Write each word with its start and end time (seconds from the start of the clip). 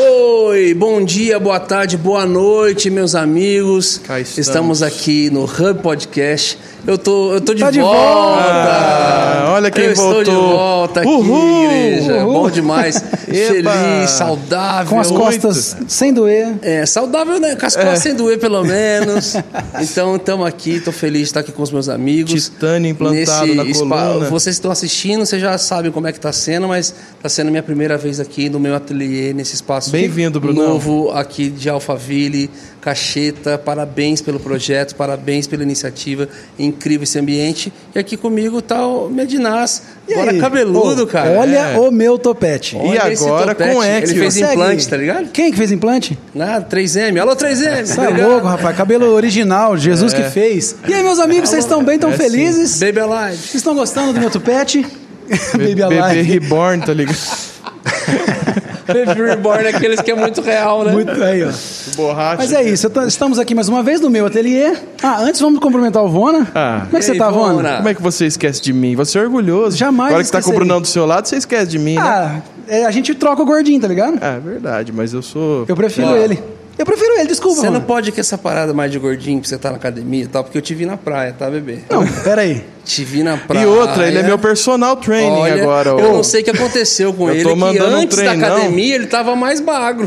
Foi! 0.00 0.74
Bom 0.74 1.02
dia, 1.02 1.38
boa 1.40 1.58
tarde, 1.58 1.96
boa 1.96 2.26
noite, 2.26 2.90
meus 2.90 3.14
amigos. 3.14 3.98
Cá 4.04 4.20
estamos. 4.20 4.82
aqui 4.82 5.30
no 5.30 5.44
Hub 5.44 5.80
Podcast. 5.82 6.58
Eu 6.86 6.96
tô, 6.98 7.32
eu 7.32 7.40
tô 7.40 7.52
de 7.52 7.60
Tá 7.60 7.70
de 7.70 7.80
volta! 7.80 7.98
volta! 7.98 8.46
Ah, 8.46 9.52
olha 9.54 9.70
quem 9.72 9.86
eu 9.86 9.92
estou 9.92 10.22
de 10.22 10.30
voltou. 10.30 10.56
volta 10.56 11.00
aqui, 11.00 11.08
Uhul! 11.08 11.64
igreja. 11.64 12.24
Uhul! 12.24 12.32
Bom 12.34 12.50
demais. 12.50 13.02
Feliz, 13.26 14.10
saudável. 14.10 14.86
Com 14.90 15.00
as 15.00 15.10
costas 15.10 15.76
sem 15.88 16.12
doer. 16.12 16.54
É, 16.62 16.86
saudável, 16.86 17.40
né? 17.40 17.56
Com 17.56 17.66
as 17.66 17.74
costas 17.74 17.98
sem 18.00 18.14
doer, 18.14 18.38
pelo 18.38 18.62
menos. 18.64 19.34
Então, 19.78 20.16
estamos 20.16 20.46
aqui, 20.46 20.80
tô 20.80 20.90
feliz 20.90 21.22
de 21.22 21.26
estar 21.28 21.40
aqui 21.40 21.52
com 21.52 21.62
os 21.62 21.70
meus 21.70 21.88
amigos. 21.88 22.44
Titânio 22.44 22.90
implantado 22.90 23.54
na 23.54 23.64
coluna. 23.64 24.30
Vocês 24.30 24.56
estão 24.56 24.70
assistindo, 24.70 25.24
vocês 25.26 25.40
já 25.40 25.56
sabem 25.58 25.90
como 25.92 26.06
é 26.06 26.12
que 26.12 26.20
tá 26.20 26.32
sendo, 26.32 26.66
mas 26.68 26.94
tá 27.22 27.28
sendo 27.28 27.50
minha 27.50 27.62
primeira 27.62 27.98
vez 27.98 28.18
aqui 28.20 28.48
no 28.48 28.58
meu 28.58 28.74
ateliê, 28.74 29.32
nesse 29.34 29.54
espaço 29.54 29.85
Bem-vindo, 29.90 30.40
Brunão. 30.40 30.68
novo 30.70 31.10
aqui 31.12 31.48
de 31.50 31.68
Alphaville, 31.68 32.50
Cacheta. 32.80 33.58
Parabéns 33.58 34.20
pelo 34.20 34.38
projeto, 34.38 34.94
parabéns 34.94 35.46
pela 35.46 35.62
iniciativa. 35.62 36.28
Incrível 36.58 37.04
esse 37.04 37.18
ambiente. 37.18 37.72
E 37.94 37.98
aqui 37.98 38.16
comigo 38.16 38.62
tá 38.62 38.86
o 38.86 39.08
Medinaz, 39.08 39.82
E 40.08 40.12
agora 40.14 40.30
aí? 40.32 40.38
cabeludo, 40.40 41.02
Ô, 41.02 41.06
cara. 41.06 41.30
Olha 41.38 41.58
É. 41.58 41.78
o 41.78 41.90
meu 41.90 42.18
topete. 42.18 42.76
E 42.76 42.78
Olha 42.78 43.12
esse 43.12 43.24
agora 43.24 43.54
topete. 43.54 43.74
com 43.74 43.82
X, 43.82 44.10
Ele 44.10 44.20
fez 44.20 44.34
Consegue? 44.34 44.52
implante, 44.52 44.88
tá 44.88 44.96
ligado? 44.96 45.28
Quem 45.32 45.50
que 45.50 45.56
fez 45.56 45.72
implante? 45.72 46.18
Nada, 46.34 46.64
3M. 46.66 47.18
Alô, 47.18 47.34
3M. 47.34 47.84
Você 47.86 48.00
é 48.00 48.08
louco, 48.08 48.46
rapaz. 48.46 48.76
Cabelo 48.76 49.06
original, 49.12 49.76
Jesus 49.76 50.12
que 50.14 50.22
fez. 50.24 50.76
E 50.88 50.94
aí, 50.94 51.02
meus 51.02 51.18
amigos, 51.18 51.50
vocês 51.50 51.64
estão 51.64 51.82
bem, 51.82 51.96
estão 51.96 52.10
É 52.10 52.12
sim. 52.12 52.18
felizes? 52.18 52.78
Baby 52.78 53.00
Alive. 53.00 53.36
Vocês 53.36 53.54
estão 53.56 53.74
gostando 53.74 54.12
do 54.12 54.20
meu 54.20 54.30
topete? 54.30 54.86
Baby 55.54 55.82
Alive. 55.82 56.22
reborn, 56.22 56.84
tá 56.84 56.92
ligado? 56.94 57.16
Baby 58.86 59.20
Reborn 59.20 59.64
é 59.64 59.68
aqueles 59.70 60.00
que 60.00 60.10
é 60.10 60.14
muito 60.14 60.40
real, 60.40 60.84
né? 60.84 60.92
Muito 60.92 61.22
aí, 61.22 61.42
ó. 61.44 61.50
Borracha. 61.96 62.36
Mas 62.36 62.52
é 62.52 62.62
isso, 62.62 62.90
estamos 63.06 63.38
aqui 63.38 63.54
mais 63.54 63.68
uma 63.68 63.82
vez 63.82 64.00
no 64.00 64.08
meu 64.08 64.26
ateliê. 64.26 64.74
Ah, 65.02 65.20
antes 65.22 65.40
vamos 65.40 65.58
cumprimentar 65.58 66.04
o 66.04 66.08
Vona. 66.08 66.46
Ah. 66.54 66.82
Como 66.84 66.96
é 66.96 67.00
que 67.00 67.04
você 67.04 67.14
tá, 67.16 67.30
Vona? 67.30 67.54
Vona? 67.54 67.76
Como 67.78 67.88
é 67.88 67.94
que 67.94 68.02
você 68.02 68.26
esquece 68.26 68.62
de 68.62 68.72
mim? 68.72 68.94
Você 68.94 69.18
é 69.18 69.22
orgulhoso. 69.22 69.76
Jamais 69.76 70.10
Agora 70.10 70.24
que 70.24 70.30
tá 70.30 70.42
com 70.42 70.50
o. 70.50 70.54
Brunão 70.54 70.80
do 70.80 70.86
seu 70.86 71.04
lado, 71.04 71.26
você 71.26 71.36
esquece 71.36 71.66
de 71.66 71.78
mim, 71.78 71.96
né? 71.96 72.02
Ah, 72.02 72.40
é, 72.68 72.84
a 72.84 72.90
gente 72.90 73.14
troca 73.14 73.42
o 73.42 73.44
gordinho, 73.44 73.80
tá 73.80 73.88
ligado? 73.88 74.18
É 74.22 74.38
verdade, 74.38 74.92
mas 74.92 75.12
eu 75.12 75.22
sou. 75.22 75.64
Eu 75.68 75.76
prefiro 75.76 76.08
Ó. 76.08 76.16
ele. 76.16 76.42
Eu 76.78 76.84
prefiro 76.84 77.12
ele, 77.18 77.26
desculpa, 77.28 77.56
Você 77.60 77.66
não 77.66 77.74
Vona. 77.74 77.84
pode 77.86 78.12
com 78.12 78.20
essa 78.20 78.36
parada 78.36 78.74
mais 78.74 78.92
de 78.92 78.98
gordinho 78.98 79.40
pra 79.40 79.48
você 79.48 79.54
estar 79.54 79.70
na 79.70 79.76
academia 79.76 80.24
e 80.24 80.26
tal, 80.26 80.44
porque 80.44 80.58
eu 80.58 80.62
te 80.62 80.74
vi 80.74 80.84
na 80.84 80.96
praia, 80.96 81.32
tá, 81.32 81.48
bebê? 81.48 81.78
Não, 81.90 82.06
pera 82.06 82.42
aí. 82.42 82.62
Te 82.84 83.02
vi 83.02 83.22
na 83.22 83.36
praia. 83.38 83.64
E 83.64 83.66
outra, 83.66 84.06
ele 84.06 84.18
é 84.18 84.22
meu 84.22 84.38
personal 84.38 84.94
training 84.96 85.30
Olha, 85.40 85.62
agora. 85.62 85.90
Eu 85.90 86.10
ô. 86.10 86.12
não 86.12 86.22
sei 86.22 86.42
o 86.42 86.44
que 86.44 86.50
aconteceu 86.50 87.12
com 87.14 87.28
Eu 87.28 87.34
ele, 87.34 87.44
tô 87.44 87.50
que 87.50 87.56
mandando 87.56 87.96
um 87.96 88.00
antes 88.00 88.16
da 88.18 88.24
treinão. 88.24 88.56
academia 88.56 88.94
ele 88.94 89.06
tava 89.06 89.34
mais 89.34 89.60
magro. 89.60 90.06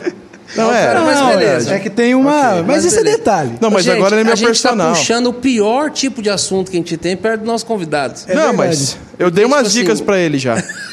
Não, 0.56 0.74
é. 0.74 0.86
Cara, 0.88 1.02
mas 1.02 1.20
Não, 1.20 1.28
beleza. 1.30 1.76
É 1.76 1.80
que 1.80 1.90
tem 1.92 2.16
uma. 2.16 2.32
Ok, 2.50 2.58
mas, 2.64 2.66
mas 2.68 2.86
esse 2.86 3.00
é 3.00 3.04
detalhe. 3.04 3.52
Não, 3.62 3.70
mas 3.70 3.84
Gente, 3.86 3.98
agora 3.98 4.16
ele 4.16 4.22
é 4.22 4.24
meu 4.24 4.34
a 4.34 4.36
gente 4.36 4.48
personal. 4.48 4.92
tá 4.94 4.98
puxando 4.98 5.28
o 5.28 5.34
pior 5.34 5.92
tipo 5.92 6.22
de 6.24 6.30
assunto 6.30 6.72
que 6.72 6.78
a 6.78 6.80
gente 6.80 6.98
tem 6.98 7.16
perto 7.16 7.42
do 7.42 7.46
nosso 7.46 7.66
convidado. 7.68 8.20
É 8.28 8.34
não, 8.34 8.48
verdade. 8.48 8.58
mas 8.58 8.98
eu 9.20 9.30
dei 9.30 9.44
Porque, 9.46 9.56
umas 9.60 9.68
tipo 9.72 9.80
dicas 9.82 9.94
assim- 9.96 10.06
pra 10.06 10.18
ele 10.20 10.38
já. 10.40 10.56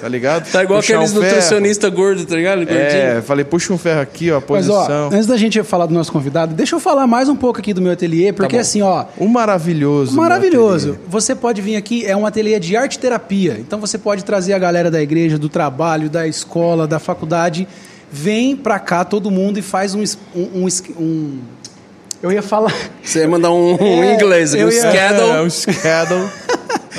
tá 0.00 0.08
ligado? 0.08 0.50
Tá 0.50 0.62
igual 0.62 0.80
Puxar 0.80 0.94
aqueles 0.94 1.12
um 1.12 1.20
nutricionistas 1.20 1.92
gordos, 1.92 2.24
tá 2.24 2.34
ligado? 2.36 2.58
Gordinho. 2.58 2.78
É, 2.80 3.20
falei, 3.22 3.44
puxa 3.44 3.72
um 3.72 3.78
ferro 3.78 4.00
aqui, 4.00 4.30
ó, 4.30 4.38
a 4.38 4.42
Mas, 4.48 4.68
ó, 4.68 4.74
posição. 4.76 5.08
antes 5.12 5.26
da 5.26 5.36
gente 5.36 5.62
falar 5.62 5.86
do 5.86 5.94
nosso 5.94 6.12
convidado, 6.12 6.54
deixa 6.54 6.74
eu 6.76 6.80
falar 6.80 7.06
mais 7.06 7.28
um 7.28 7.36
pouco 7.36 7.58
aqui 7.60 7.72
do 7.74 7.80
meu 7.82 7.92
ateliê, 7.92 8.32
porque 8.32 8.56
bom. 8.56 8.60
assim, 8.60 8.82
ó, 8.82 9.04
Um 9.18 9.26
maravilhoso. 9.28 10.16
maravilhoso. 10.16 10.98
Você 11.08 11.34
pode 11.34 11.60
vir 11.60 11.76
aqui, 11.76 12.04
é 12.06 12.16
um 12.16 12.24
ateliê 12.26 12.58
de 12.60 12.76
arte 12.76 12.98
terapia. 12.98 13.56
Então 13.58 13.78
você 13.80 13.98
pode 13.98 14.24
trazer 14.24 14.52
a 14.52 14.58
galera 14.58 14.90
da 14.90 15.00
igreja, 15.02 15.38
do 15.38 15.48
trabalho, 15.48 16.08
da 16.08 16.26
escola, 16.26 16.86
da 16.86 16.98
faculdade. 16.98 17.66
Vem 18.12 18.56
pra 18.56 18.78
cá 18.78 19.04
todo 19.04 19.30
mundo 19.30 19.58
e 19.58 19.62
faz 19.62 19.94
um. 19.94 20.02
um, 20.34 20.64
um 20.64 20.68
um- 20.98 21.38
eu 22.22 22.30
ia 22.30 22.42
falar. 22.42 22.74
Você 23.02 23.20
ia 23.20 23.28
mandar 23.28 23.50
um, 23.50 23.74
um 23.80 24.02
É, 24.04 24.14
inglês, 24.14 24.52
um 24.52 24.58
eu 24.58 24.70
ia- 24.70 24.80
schedule. 24.90 25.30
É, 25.30 25.40
um 25.42 25.48
schedule. 25.50 26.28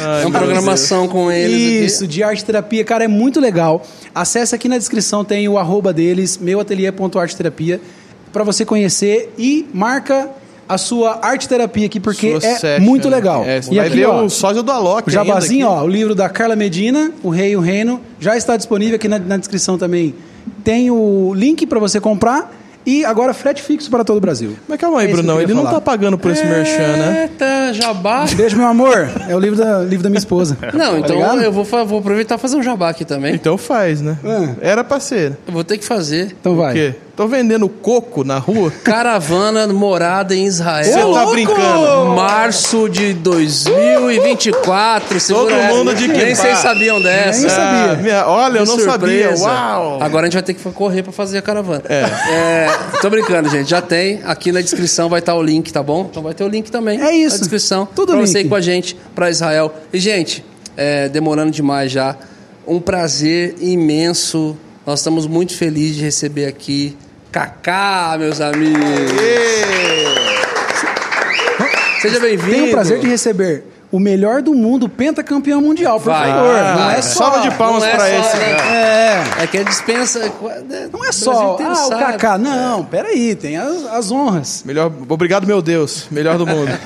Ai, 0.01 0.23
É 0.23 0.25
uma 0.25 0.39
programação 0.39 1.07
com 1.07 1.31
eles 1.31 1.91
Isso, 1.93 2.03
aqui. 2.03 2.13
de 2.13 2.23
arte 2.23 2.43
terapia, 2.45 2.83
cara, 2.83 3.03
é 3.03 3.07
muito 3.07 3.39
legal. 3.39 3.83
Acesse 4.13 4.53
aqui 4.55 4.67
na 4.67 4.77
descrição, 4.77 5.23
tem 5.23 5.47
o 5.47 5.57
arroba 5.57 5.93
deles, 5.93 6.37
meuateliê.arteterapia, 6.37 7.79
pra 8.31 8.43
você 8.43 8.65
conhecer 8.65 9.33
e 9.37 9.67
marca 9.73 10.29
a 10.67 10.77
sua 10.77 11.19
arte 11.21 11.49
terapia 11.49 11.85
aqui, 11.85 11.99
porque 11.99 12.39
Sua 12.39 12.49
é 12.49 12.55
session, 12.55 12.85
muito 12.85 13.09
legal. 13.09 13.43
É, 13.43 13.59
e 13.59 13.75
vai 13.75 13.87
aqui, 13.87 13.95
ver 13.97 14.05
ó, 14.05 14.23
o 14.23 14.29
sósia 14.29 14.63
do 14.63 14.71
Alok 14.71 15.09
o 15.09 15.11
jabazinho, 15.11 15.67
ainda 15.67 15.81
ó, 15.81 15.83
o 15.83 15.87
livro 15.87 16.15
da 16.15 16.29
Carla 16.29 16.55
Medina, 16.55 17.11
O 17.21 17.29
Rei 17.29 17.51
e 17.51 17.57
o 17.57 17.59
Reino, 17.59 17.99
já 18.21 18.37
está 18.37 18.55
disponível 18.55 18.95
aqui 18.95 19.09
na, 19.09 19.19
na 19.19 19.35
descrição 19.35 19.77
também. 19.77 20.15
Tem 20.63 20.89
o 20.89 21.33
link 21.35 21.65
para 21.65 21.77
você 21.77 21.99
comprar 21.99 22.55
e 22.85 23.05
agora 23.05 23.33
frete 23.33 23.61
fixo 23.61 23.89
para 23.89 24.03
todo 24.03 24.17
o 24.17 24.21
Brasil. 24.21 24.55
Mas 24.67 24.79
calma 24.79 24.99
aí, 24.99 25.05
É 25.05 25.09
isso 25.09 25.15
que 25.15 25.19
eu 25.19 25.23
Brunão, 25.25 25.41
ele 25.41 25.53
não 25.53 25.63
falar. 25.63 25.75
tá 25.75 25.81
pagando 25.81 26.17
por 26.17 26.31
esse 26.31 26.43
merchan, 26.45 26.97
né? 26.97 27.29
Eita, 27.31 27.73
jabá. 27.73 28.25
Beijo, 28.35 28.57
meu 28.57 28.67
amor. 28.67 29.09
É 29.27 29.35
o 29.35 29.39
livro 29.39 29.57
da, 29.57 29.79
livro 29.79 30.03
da 30.03 30.09
minha 30.09 30.19
esposa. 30.19 30.57
Não, 30.73 30.97
então 30.97 31.19
Tá 31.19 31.35
eu 31.35 31.51
vou, 31.51 31.63
vou 31.63 31.99
aproveitar 31.99 32.35
e 32.35 32.37
fazer 32.37 32.55
um 32.57 32.63
jabá 32.63 32.89
aqui 32.89 33.05
também. 33.05 33.35
Então 33.35 33.57
faz, 33.57 34.01
né? 34.01 34.17
É. 34.61 34.69
Era 34.71 34.83
ser. 34.99 35.37
Eu 35.47 35.53
vou 35.53 35.63
ter 35.63 35.77
que 35.77 35.85
fazer. 35.85 36.35
Então 36.39 36.53
O 36.53 36.57
vai. 36.57 36.73
quê? 36.73 36.95
Tô 37.21 37.27
vendendo 37.27 37.69
coco 37.69 38.23
na 38.23 38.39
rua? 38.39 38.71
Caravana 38.83 39.67
morada 39.67 40.35
em 40.35 40.47
Israel. 40.47 40.91
Você 40.91 41.13
tá 41.13 41.25
brincando? 41.27 42.15
Março 42.15 42.89
de 42.89 43.13
2024. 43.13 45.19
segura 45.19 45.55
Todo 45.67 45.75
mundo 45.75 45.93
de 45.93 46.07
Nem 46.07 46.17
equipar. 46.17 46.35
vocês 46.35 46.57
sabiam 46.57 46.99
dessa. 46.99 47.41
Nem 47.41 47.49
sabia. 47.49 47.91
Ah, 47.91 47.95
minha- 47.97 48.27
olha, 48.27 48.57
eu 48.57 48.63
Que 48.63 48.69
não 48.71 48.79
surpresa. 48.79 49.37
sabia. 49.37 49.53
Uau! 49.53 49.99
Agora 50.01 50.23
a 50.23 50.25
gente 50.31 50.33
vai 50.33 50.41
ter 50.41 50.55
que 50.55 50.63
correr 50.71 51.03
pra 51.03 51.11
fazer 51.11 51.37
a 51.37 51.43
caravana. 51.43 51.83
É. 51.87 52.67
tô 53.03 53.07
brincando, 53.07 53.49
gente. 53.49 53.69
Já 53.69 53.83
tem. 53.83 54.19
Aqui 54.23 54.51
na 54.51 54.59
descrição 54.61 55.07
vai 55.07 55.19
estar 55.19 55.35
o 55.35 55.43
link, 55.43 55.71
tá 55.71 55.83
bom? 55.83 56.07
Então 56.09 56.23
vai 56.23 56.33
ter 56.33 56.43
o 56.43 56.47
link 56.47 56.71
também. 56.71 56.99
É 56.99 57.13
isso. 57.15 57.35
Na 57.35 57.39
descrição. 57.41 57.87
Tudo 57.95 58.13
pra 58.13 58.21
você 58.21 58.39
link. 58.39 58.47
ir 58.47 58.49
com 58.49 58.55
a 58.55 58.61
gente 58.61 58.97
pra 59.13 59.29
Israel. 59.29 59.71
E, 59.93 59.99
gente, 59.99 60.43
é, 60.75 61.07
demorando 61.07 61.51
demais 61.51 61.91
já. 61.91 62.15
Um 62.67 62.79
prazer 62.79 63.57
imenso. 63.61 64.57
Nós 64.87 65.01
estamos 65.01 65.27
muito 65.27 65.55
felizes 65.55 65.97
de 65.97 66.01
receber 66.03 66.47
aqui 66.47 66.97
Kaká, 67.31 68.17
meus 68.19 68.41
amigos. 68.41 68.81
Seja 72.01 72.19
bem-vindo. 72.19 72.51
Tenho 72.51 72.67
o 72.67 72.71
prazer 72.71 72.99
de 72.99 73.07
receber 73.07 73.70
o 73.91 73.99
melhor 73.99 74.41
do 74.41 74.53
mundo, 74.53 74.87
pentacampeão 74.87 75.61
mundial, 75.61 75.99
por 75.99 76.05
Vai. 76.13 76.29
favor. 76.31 76.55
Ah, 76.55 76.75
não 76.75 76.83
é 76.89 76.93
vai. 76.93 77.01
só. 77.01 77.23
Salva 77.31 77.41
de 77.49 77.55
palmas 77.57 77.83
é 77.83 77.91
pra 77.91 77.99
só, 77.99 78.05
esse. 78.07 78.37
né? 78.37 78.55
cara. 78.55 78.71
É. 78.75 79.43
É 79.43 79.47
que 79.47 79.57
a 79.57 79.63
dispensa. 79.63 80.31
Não 80.93 81.03
é 81.05 81.11
só. 81.11 81.57
Ah, 81.61 81.87
o 81.87 81.89
Kaká. 81.89 82.37
Não, 82.37 82.85
peraí, 82.85 83.35
tem 83.35 83.57
as, 83.57 83.85
as 83.85 84.11
honras. 84.11 84.63
Melhor, 84.65 84.91
obrigado, 85.09 85.45
meu 85.45 85.61
Deus. 85.61 86.07
Melhor 86.09 86.37
do 86.37 86.45
mundo. 86.47 86.71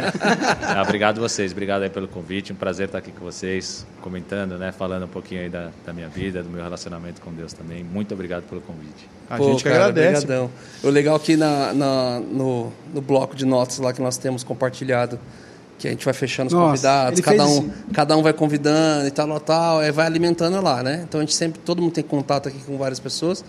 Ah, 0.68 0.82
obrigado 0.82 1.22
vocês, 1.22 1.52
obrigado 1.52 1.84
aí 1.84 1.90
pelo 1.90 2.08
convite. 2.08 2.52
Um 2.52 2.56
prazer 2.56 2.88
estar 2.88 2.98
aqui 2.98 3.12
com 3.12 3.24
vocês, 3.24 3.86
comentando, 4.02 4.58
né? 4.58 4.72
Falando 4.72 5.04
um 5.06 5.08
pouquinho 5.08 5.42
aí 5.42 5.50
da, 5.50 5.70
da 5.86 5.94
minha 5.94 6.10
vida, 6.10 6.44
do 6.44 6.50
meu 6.50 6.62
relacionamento 6.62 7.22
com 7.22 7.32
Deus 7.32 7.54
também. 7.54 7.84
Muito 7.84 8.14
obrigado 8.14 8.44
pelo 8.44 8.60
convite. 8.62 9.08
A 9.30 9.38
gente 9.40 9.64
que 9.64 9.70
agradece. 9.70 10.24
Obrigadão. 10.24 10.50
O 10.84 10.90
legal 10.90 11.16
aqui 11.16 11.38
na, 11.38 11.72
na- 11.74 12.20
no, 12.20 12.74
no 12.94 13.02
bloco 13.02 13.36
de 13.36 13.46
notas 13.46 13.78
lá 13.80 13.94
que 13.94 14.02
nós 14.02 14.18
temos 14.18 14.44
compartilhado, 14.44 15.18
que 15.78 15.88
a 15.88 15.92
gente 15.92 16.06
vai 16.06 16.14
fechando 16.14 16.48
os 16.48 16.54
Nossa, 16.54 16.68
convidados, 16.70 17.20
cada 17.22 17.46
um, 17.46 17.70
cada 17.94 18.18
um 18.18 18.24
vai 18.24 18.32
convidando 18.34 19.08
e 19.08 19.12
tal, 19.12 19.28
tal, 19.28 19.40
tal, 19.40 19.80
aí 19.80 19.92
vai 19.92 20.06
alimentando 20.06 20.62
lá, 20.62 20.82
né? 20.82 21.02
Então 21.08 21.20
a 21.20 21.24
gente 21.24 21.36
sempre, 21.36 21.60
todo 21.66 21.82
mundo 21.82 21.92
tem 21.94 22.04
contato 22.04 22.48
aqui 22.48 22.60
com 22.66 22.78
várias 22.78 23.00
pessoas. 23.00 23.44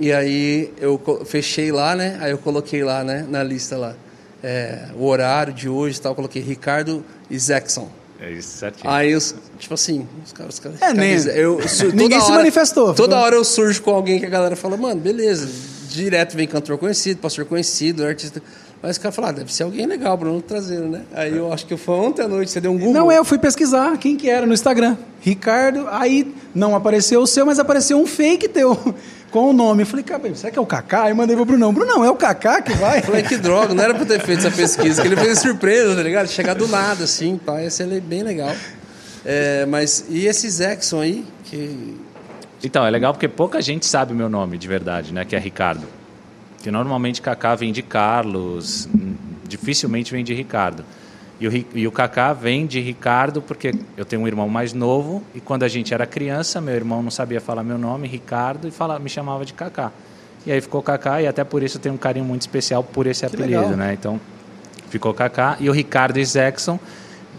E 0.00 0.12
aí 0.12 0.72
eu 0.80 1.00
fechei 1.24 1.70
lá, 1.70 1.94
né? 1.94 2.18
Aí 2.20 2.32
eu 2.32 2.38
coloquei 2.38 2.82
lá, 2.82 3.04
né, 3.04 3.24
na 3.28 3.42
lista 3.44 3.76
lá, 3.76 3.94
é, 4.42 4.86
o 4.96 5.06
horário 5.06 5.52
de 5.52 5.68
hoje 5.68 5.98
e 5.98 6.00
tal, 6.00 6.12
eu 6.12 6.16
coloquei 6.16 6.42
Ricardo 6.42 7.04
e 7.30 7.38
Zexon. 7.38 7.88
É 8.20 8.30
isso, 8.30 8.56
certinho. 8.58 8.88
Aí, 8.90 9.16
tipo 9.58 9.74
assim, 9.74 10.06
os 10.24 10.32
caras... 10.32 10.54
Os 10.54 10.60
caras 10.60 10.80
É, 10.80 10.92
nem- 10.94 11.14
eu, 11.36 11.60
su- 11.68 11.86
Ninguém 11.94 12.10
toda 12.10 12.20
se 12.20 12.26
hora- 12.30 12.36
manifestou. 12.38 12.94
Toda 12.94 13.16
hora 13.18 13.34
eu 13.34 13.44
surjo 13.44 13.82
com 13.82 13.90
alguém 13.90 14.20
que 14.20 14.26
a 14.26 14.28
galera 14.28 14.54
fala, 14.56 14.76
mano, 14.76 15.00
beleza, 15.00 15.48
direto 15.88 16.36
vem 16.36 16.46
cantor 16.46 16.78
conhecido, 16.78 17.18
pastor 17.20 17.44
conhecido, 17.44 18.04
artista... 18.04 18.42
Mas 18.82 18.96
o 18.96 19.00
cara 19.00 19.12
fala, 19.12 19.28
ah, 19.28 19.32
deve 19.32 19.54
ser 19.54 19.62
alguém 19.62 19.86
legal, 19.86 20.16
Bruno 20.16 20.42
trazendo, 20.42 20.88
né? 20.88 21.02
Aí 21.14 21.36
eu 21.36 21.52
acho 21.52 21.64
que 21.64 21.76
foi 21.76 21.94
ontem 21.94 22.22
à 22.22 22.28
noite, 22.28 22.50
você 22.50 22.60
deu 22.60 22.72
um 22.72 22.78
Google. 22.78 22.92
Não, 22.92 23.12
é, 23.12 23.16
eu 23.16 23.24
fui 23.24 23.38
pesquisar 23.38 23.96
quem 23.96 24.16
que 24.16 24.28
era 24.28 24.44
no 24.44 24.52
Instagram. 24.52 24.96
Ricardo, 25.20 25.86
aí 25.88 26.34
não 26.52 26.74
apareceu 26.74 27.20
o 27.22 27.26
seu, 27.26 27.46
mas 27.46 27.60
apareceu 27.60 27.96
um 27.96 28.06
fake 28.06 28.48
teu 28.48 28.76
com 29.30 29.50
o 29.50 29.52
nome. 29.52 29.84
Eu 29.84 29.86
falei, 29.86 30.04
cara, 30.04 30.34
será 30.34 30.50
que 30.50 30.58
é 30.58 30.62
o 30.62 30.66
Kaká? 30.66 31.04
Aí 31.04 31.12
eu 31.12 31.16
mandei 31.16 31.36
pro 31.36 31.44
Brunão. 31.44 31.72
Brunão, 31.72 32.04
é 32.04 32.10
o 32.10 32.16
Kaká 32.16 32.60
que 32.60 32.72
vai? 32.72 33.00
Falei, 33.02 33.22
que 33.22 33.36
droga, 33.36 33.72
não 33.72 33.84
era 33.84 33.94
pra 33.94 34.02
eu 34.02 34.06
ter 34.06 34.20
feito 34.20 34.44
essa 34.44 34.50
pesquisa, 34.50 35.00
que 35.00 35.06
ele 35.06 35.16
fez 35.16 35.38
surpresa, 35.38 35.94
tá 35.94 36.02
ligado? 36.02 36.26
Chegar 36.26 36.54
do 36.54 36.66
nada, 36.66 37.04
assim, 37.04 37.38
pá, 37.38 37.62
ia 37.62 37.70
ser 37.70 37.86
bem 38.00 38.24
legal. 38.24 38.52
É, 39.24 39.64
mas, 39.64 40.06
e 40.08 40.26
esse 40.26 40.50
Zexon 40.50 41.00
aí, 41.00 41.24
que... 41.44 41.96
Então, 42.64 42.84
é 42.84 42.90
legal 42.90 43.12
porque 43.12 43.28
pouca 43.28 43.62
gente 43.62 43.86
sabe 43.86 44.12
o 44.12 44.16
meu 44.16 44.28
nome 44.28 44.58
de 44.58 44.66
verdade, 44.66 45.14
né? 45.14 45.24
Que 45.24 45.36
é 45.36 45.38
Ricardo. 45.38 46.01
Que 46.62 46.70
normalmente 46.70 47.20
Kaká 47.20 47.54
vem 47.54 47.72
de 47.72 47.82
Carlos, 47.82 48.88
dificilmente 49.46 50.12
vem 50.12 50.24
de 50.24 50.32
Ricardo. 50.32 50.84
E 51.40 51.48
o, 51.48 51.66
e 51.74 51.86
o 51.88 51.92
Kaká 51.92 52.32
vem 52.32 52.66
de 52.66 52.80
Ricardo 52.80 53.42
porque 53.42 53.74
eu 53.96 54.04
tenho 54.04 54.22
um 54.22 54.28
irmão 54.28 54.48
mais 54.48 54.72
novo 54.72 55.22
e 55.34 55.40
quando 55.40 55.64
a 55.64 55.68
gente 55.68 55.92
era 55.92 56.06
criança, 56.06 56.60
meu 56.60 56.74
irmão 56.74 57.02
não 57.02 57.10
sabia 57.10 57.40
falar 57.40 57.64
meu 57.64 57.76
nome, 57.76 58.06
Ricardo, 58.06 58.68
e 58.68 58.70
fala, 58.70 58.98
me 59.00 59.08
chamava 59.08 59.44
de 59.44 59.52
Kaká. 59.52 59.90
E 60.46 60.52
aí 60.52 60.60
ficou 60.60 60.80
Kaká 60.82 61.20
e 61.20 61.26
até 61.26 61.42
por 61.42 61.62
isso 61.62 61.78
eu 61.78 61.80
tenho 61.82 61.96
um 61.96 61.98
carinho 61.98 62.24
muito 62.24 62.42
especial 62.42 62.84
por 62.84 63.06
esse 63.08 63.26
Que 63.26 63.34
apelido, 63.34 63.60
legal. 63.60 63.76
né? 63.76 63.92
Então 63.92 64.20
ficou 64.88 65.12
Kaká. 65.12 65.56
E 65.58 65.68
o 65.68 65.72
Ricardo 65.72 66.18
Isaacson 66.18 66.78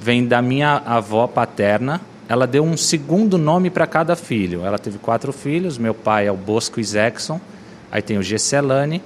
vem 0.01 0.27
da 0.27 0.41
minha 0.41 0.81
avó 0.85 1.27
paterna. 1.27 2.01
Ela 2.27 2.45
deu 2.47 2.63
um 2.63 2.75
segundo 2.75 3.37
nome 3.37 3.69
para 3.69 3.85
cada 3.87 4.15
filho. 4.15 4.65
Ela 4.65 4.79
teve 4.79 4.97
quatro 4.97 5.31
filhos. 5.31 5.77
Meu 5.77 5.93
pai 5.93 6.27
é 6.27 6.31
o 6.31 6.35
Bosco 6.35 6.79
Isaacson. 6.79 7.39
Aí 7.91 8.01
tem 8.01 8.17
o 8.17 8.23
Gesselane, 8.23 9.01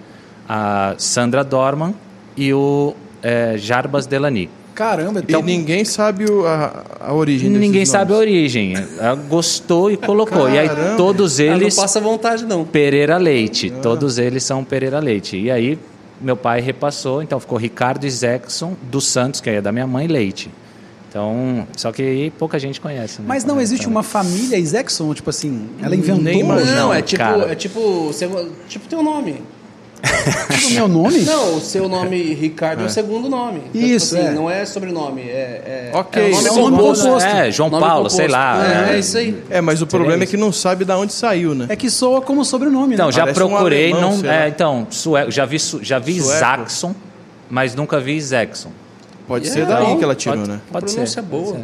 a 0.47 0.95
Sandra 0.97 1.43
Dorman 1.43 1.93
e 2.35 2.53
o 2.53 2.93
eh, 3.23 3.55
Jarbas 3.57 4.05
Delany. 4.05 4.49
Caramba, 4.75 5.23
e 5.27 5.41
ninguém 5.41 5.83
sabe 5.83 6.25
o- 6.29 6.45
a, 6.45 6.83
a 6.99 7.11
origem 7.13 7.49
Ninguém 7.49 7.83
sabe 7.83 8.13
a 8.13 8.15
origem. 8.17 8.75
Ela 8.99 9.15
gostou 9.15 9.89
e 9.89 9.97
colocou. 9.97 10.47
E 10.47 10.59
aí 10.59 10.67
Caramba. 10.69 10.95
todos 10.97 11.39
Ah, 11.39 11.45
não 11.45 11.53
eles 11.55 11.75
passa 11.75 11.99
vontade, 11.99 12.45
não. 12.45 12.63
Pereira 12.63 13.17
Leite. 13.17 13.71
Todos 13.81 14.19
eles 14.19 14.43
são 14.43 14.63
Pereira 14.63 14.99
Leite. 14.99 15.35
E 15.35 15.49
aí 15.49 15.79
meu 16.21 16.37
pai 16.37 16.61
repassou, 16.61 17.23
então 17.23 17.39
ficou 17.39 17.57
Ricardo 17.57 18.05
Isaacson 18.05 18.75
dos 18.83 19.07
Santos, 19.07 19.41
que 19.41 19.49
é 19.49 19.61
da 19.61 19.71
minha 19.71 19.87
mãe, 19.87 20.05
Leite. 20.05 20.51
Então, 21.09 21.65
só 21.75 21.91
que 21.91 22.01
aí 22.03 22.29
pouca 22.31 22.59
gente 22.59 22.79
conhece. 22.79 23.19
Né? 23.21 23.25
Mas 23.27 23.43
não 23.45 23.59
existe 23.59 23.87
uma 23.87 24.03
família 24.03 24.57
Isaacson, 24.59 25.11
tipo 25.13 25.29
assim, 25.29 25.69
ela 25.81 25.95
inventou 25.95 26.23
Nem 26.23 26.41
imagino. 26.41 26.69
Não, 26.75 26.87
Não, 26.87 26.93
é 26.93 27.01
tipo, 27.01 27.23
cara. 27.23 27.51
é 27.51 27.55
tipo, 27.55 28.11
tipo 28.67 28.87
teu 28.87 29.01
nome. 29.01 29.41
o 30.69 30.73
meu 30.73 30.87
nome? 30.87 31.19
Não, 31.23 31.55
o 31.57 31.59
seu 31.61 31.89
nome 31.89 32.33
Ricardo 32.33 32.83
é, 32.83 32.85
o 32.85 32.89
segundo 32.89 33.27
nome. 33.29 33.61
Então, 33.73 33.81
Isso, 33.87 34.09
tipo 34.15 34.21
assim, 34.21 34.31
é. 34.31 34.35
não 34.35 34.49
é 34.49 34.65
sobrenome, 34.65 35.21
é, 35.23 35.89
é 35.91 35.91
Ok. 35.93 36.21
é 36.21 36.27
um 36.27 36.31
nome 36.31 36.47
É 36.47 36.51
um 36.51 36.55
nome 36.55 36.77
composto. 36.77 37.05
composto. 37.05 37.29
É, 37.29 37.51
João 37.51 37.69
Nome 37.69 37.81
Paulo, 37.83 37.97
composto. 38.03 38.17
sei 38.17 38.27
lá. 38.27 38.63
É, 38.65 38.91
é. 38.91 38.95
é 38.95 38.99
isso 38.99 39.17
aí. 39.17 39.43
É, 39.49 39.61
mas 39.61 39.81
o 39.81 39.87
problema 39.87 40.21
é 40.21 40.23
isso. 40.23 40.31
que 40.31 40.37
não 40.37 40.51
sabe 40.51 40.85
de 40.85 40.91
onde 40.93 41.13
saiu, 41.13 41.55
né? 41.55 41.65
É 41.69 41.75
que 41.75 41.89
soa 41.89 42.21
como 42.21 42.45
sobrenome, 42.45 42.93
Então, 42.93 43.07
né? 43.07 43.11
já 43.11 43.21
Parece 43.21 43.43
um 43.43 43.47
procurei, 43.49 43.91
alemão, 43.91 44.17
não, 44.17 44.29
é, 44.31 44.47
então, 44.47 44.87
sueco, 44.89 45.31
já 45.31 45.45
vi, 45.45 45.57
já 45.81 45.99
vi 45.99 46.21
Sueco. 46.21 46.39
Zaxxon, 46.39 46.95
mas 47.49 47.73
nunca 47.75 47.99
vi 47.99 48.15
Isaacson. 48.17 48.69
Pode 49.27 49.47
E 49.47 49.49
ser 49.49 49.61
é 49.61 49.65
daí 49.65 49.97
que 49.97 50.03
ela 50.03 50.15
tirou, 50.15 50.37
Pode- 50.37 50.49
né? 50.49 50.59
A 50.69 50.73
Pode 50.73 50.85
pronúncia 50.85 51.07
ser, 51.07 51.19
é 51.19 51.21
boa. 51.23 51.59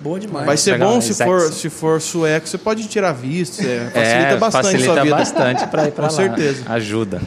Boa 0.00 0.20
demais. 0.20 0.46
Vai 0.46 0.56
ser 0.56 0.72
Legal, 0.72 0.92
bom 0.92 1.00
se 1.00 1.10
Isaacson. 1.10 1.38
for, 1.40 1.52
se 1.52 1.68
for 1.70 2.00
sueco, 2.00 2.46
você 2.48 2.56
pode 2.58 2.86
tirar 2.86 3.12
visto, 3.12 3.60
é, 3.60 3.90
facilita 3.90 4.28
é, 4.32 4.36
bastante 4.36 4.64
facilita 4.64 4.92
sua 4.94 5.02
vida. 5.02 5.16
bastante 5.16 5.66
para 5.66 5.88
ir 5.88 5.90
para 5.92 6.06
Com 6.08 6.14
lá. 6.14 6.16
certeza. 6.16 6.62
Ajuda. 6.68 7.20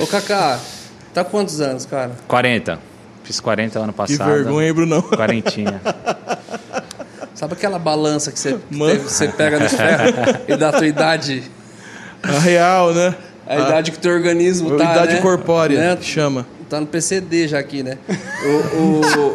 Ô, 0.00 0.06
Kaká, 0.06 0.58
tá 1.12 1.24
com 1.24 1.30
quantos 1.30 1.60
anos, 1.60 1.84
cara? 1.84 2.12
40. 2.28 2.78
Fiz 3.24 3.40
40 3.40 3.78
ano 3.78 3.92
Que 3.92 3.96
passado. 3.98 4.28
vergonha, 4.32 4.68
hein, 4.68 4.72
Brunão? 4.72 5.02
Quarentinha. 5.02 5.80
Sabe 7.34 7.54
aquela 7.54 7.78
balança 7.78 8.30
que 8.30 8.38
você, 8.38 8.58
Mano. 8.70 9.00
você 9.00 9.28
pega 9.28 9.58
no 9.58 9.68
ferro 9.68 10.04
e 10.46 10.56
dá 10.56 10.68
a 10.68 10.72
tua 10.72 10.86
idade? 10.86 11.42
A 12.22 12.38
real, 12.38 12.92
né? 12.92 13.14
A 13.46 13.56
idade 13.56 13.90
que 13.90 13.96
o 13.96 14.00
teu 14.00 14.12
organismo 14.12 14.74
A 14.74 14.78
tá, 14.78 14.92
idade 14.92 15.14
né? 15.14 15.20
corpórea, 15.22 15.78
Né? 15.78 15.96
que 15.96 16.04
chama. 16.04 16.46
Tá 16.68 16.78
no 16.80 16.86
PCD 16.86 17.48
já 17.48 17.58
aqui, 17.58 17.82
né? 17.82 17.98
O, 18.76 19.00
o- 19.00 19.32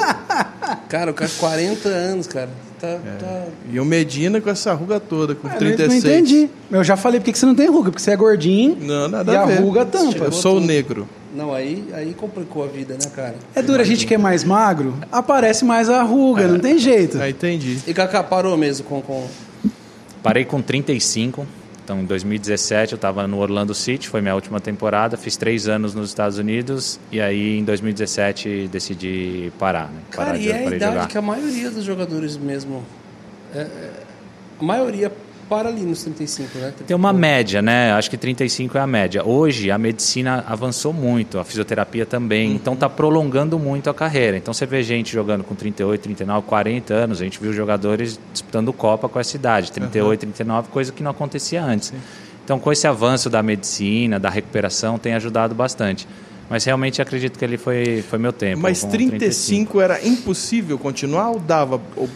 Cara, 0.97 1.11
o 1.11 1.13
cara 1.13 1.29
40 1.37 1.89
anos, 1.89 2.25
cara. 2.25 2.49
Tá, 2.79 2.99
tá... 3.19 3.43
E 3.69 3.77
o 3.81 3.83
Medina 3.83 4.39
com 4.39 4.49
essa 4.49 4.73
ruga 4.73 4.97
toda, 4.97 5.35
com 5.35 5.45
Eu 5.47 5.51
não- 5.51 5.57
36. 5.59 6.03
Não 6.03 6.09
entendi. 6.11 6.49
Eu 6.71 6.83
já 6.85 6.95
falei 6.95 7.19
por 7.19 7.25
que 7.33 7.37
você 7.37 7.45
não 7.45 7.53
tem 7.53 7.67
ruga, 7.69 7.91
porque 7.91 8.01
você 8.01 8.11
é 8.11 8.15
gordinho 8.15 8.77
Não, 8.79 9.09
nada 9.09 9.33
e 9.33 9.35
a 9.35 9.41
a 9.41 9.45
ver. 9.45 9.59
ruga 9.59 9.83
tampa. 9.85 10.23
Eu 10.23 10.31
sou 10.31 10.61
negro. 10.61 11.05
Não, 11.35 11.53
aí, 11.53 11.85
aí 11.93 12.13
complicou 12.13 12.63
a 12.63 12.67
vida, 12.67 12.93
né, 12.93 13.11
cara? 13.13 13.35
É 13.53 13.61
duro, 13.61 13.81
a 13.81 13.83
gente 13.83 14.07
que 14.07 14.13
é 14.13 14.17
mais 14.17 14.45
magro, 14.45 14.93
aparece 15.11 15.65
mais 15.65 15.89
a 15.89 16.01
ruga, 16.01 16.47
não 16.47 16.59
tem 16.59 16.77
jeito. 16.79 17.19
Ah, 17.19 17.29
entendi. 17.29 17.77
E 17.85 17.93
Kaká 17.93 18.23
parou 18.23 18.55
mesmo 18.55 18.85
com... 18.85 19.01
com... 19.01 19.27
Parei 20.23 20.45
com 20.45 20.61
35. 20.61 21.45
Então, 21.85 22.01
em 22.01 22.05
2017, 22.05 22.93
eu 22.93 22.95
estava 22.95 23.27
no 23.27 23.37
Orlando 23.37 23.71
City, 23.75 24.09
foi 24.09 24.19
minha 24.19 24.33
última 24.33 24.59
temporada. 24.59 25.15
Fiz 25.17 25.37
três 25.37 25.67
anos 25.67 25.93
nos 25.93 26.09
Estados 26.09 26.39
Unidos. 26.39 26.99
E 27.11 27.21
aí, 27.21 27.59
em 27.59 27.63
2017, 27.63 28.67
decidi 28.71 29.53
parar. 29.59 29.89
Né? 29.91 29.99
Cara, 30.09 30.29
parar 30.31 30.39
e 30.39 30.49
é 30.49 30.65
a 30.65 30.69
de 30.69 30.75
idade 30.77 30.93
jogar. 30.93 31.07
que 31.07 31.17
a 31.17 31.21
maioria 31.21 31.69
dos 31.69 31.83
jogadores 31.83 32.37
mesmo... 32.37 32.83
é- 33.53 33.59
é- 33.59 33.91
a 34.59 34.63
maioria 34.63 35.11
para 35.49 35.69
ali 35.69 35.81
nos 35.81 36.03
35, 36.03 36.57
né? 36.57 36.73
Tem 36.85 36.95
uma 36.95 37.13
média, 37.13 37.61
né? 37.61 37.91
Acho 37.93 38.09
que 38.09 38.17
35 38.17 38.77
é 38.77 38.81
a 38.81 38.87
média. 38.87 39.25
Hoje, 39.25 39.71
a 39.71 39.77
medicina 39.77 40.43
avançou 40.47 40.91
muito, 40.91 41.39
a 41.39 41.43
fisioterapia 41.43 42.05
também. 42.05 42.53
Então, 42.53 42.73
está 42.73 42.89
prolongando 42.89 43.57
muito 43.59 43.89
a 43.89 43.93
carreira. 43.93 44.37
Então, 44.37 44.53
você 44.53 44.65
vê 44.65 44.83
gente 44.83 45.11
jogando 45.11 45.43
com 45.43 45.55
38, 45.55 46.01
39, 46.01 46.47
40 46.47 46.93
anos. 46.93 47.21
A 47.21 47.23
gente 47.23 47.39
viu 47.39 47.53
jogadores 47.53 48.19
disputando 48.31 48.73
Copa 48.73 49.07
com 49.07 49.19
essa 49.19 49.35
idade, 49.35 49.71
38, 49.71 50.19
39, 50.21 50.69
coisa 50.69 50.91
que 50.91 51.03
não 51.03 51.11
acontecia 51.11 51.63
antes. 51.63 51.93
Então, 52.43 52.59
com 52.59 52.71
esse 52.71 52.87
avanço 52.87 53.29
da 53.29 53.41
medicina, 53.41 54.19
da 54.19 54.29
recuperação, 54.29 54.97
tem 54.97 55.13
ajudado 55.13 55.55
bastante. 55.55 56.07
Mas 56.49 56.63
realmente 56.63 57.01
acredito 57.01 57.39
que 57.39 57.45
ele 57.45 57.57
foi, 57.57 58.03
foi 58.07 58.19
meu 58.19 58.31
tempo. 58.31 58.61
Mas 58.61 58.81
com 58.81 58.89
35 58.89 59.81
era 59.81 60.05
impossível 60.05 60.77
continuar 60.77 61.31
ou 61.31 61.39
dava? 61.39 61.81
Ou 61.95 62.07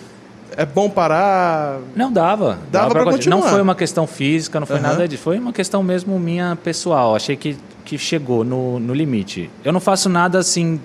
é 0.58 0.66
bom 0.66 0.90
parar? 0.90 1.80
Não 1.96 2.12
dava. 2.12 2.60
Dava 2.72 2.90
pra 2.90 3.04
conti- 3.04 3.16
continuar. 3.16 3.42
Não 3.42 3.48
foi 3.50 3.62
uma 3.62 3.76
questão 3.76 4.06
física, 4.08 4.60
não 4.60 4.68
foi 4.68 4.78
Aham. 4.78 4.88
nada 4.90 5.08
disso. 5.08 5.24
Foi 5.24 5.38
uma 5.40 5.54
questão 5.54 5.82
mesmo 5.84 6.18
minha 6.20 6.58
pessoal. 6.64 7.16
Achei 7.16 7.36
que, 7.36 7.58
que 7.86 7.98
chegou 7.98 8.44
no, 8.44 8.80
no 8.80 8.94
limite. 8.94 9.50
Eu 9.64 9.72
não 9.74 9.80
faço 9.80 10.10
nada 10.10 10.38
assim 10.40 10.80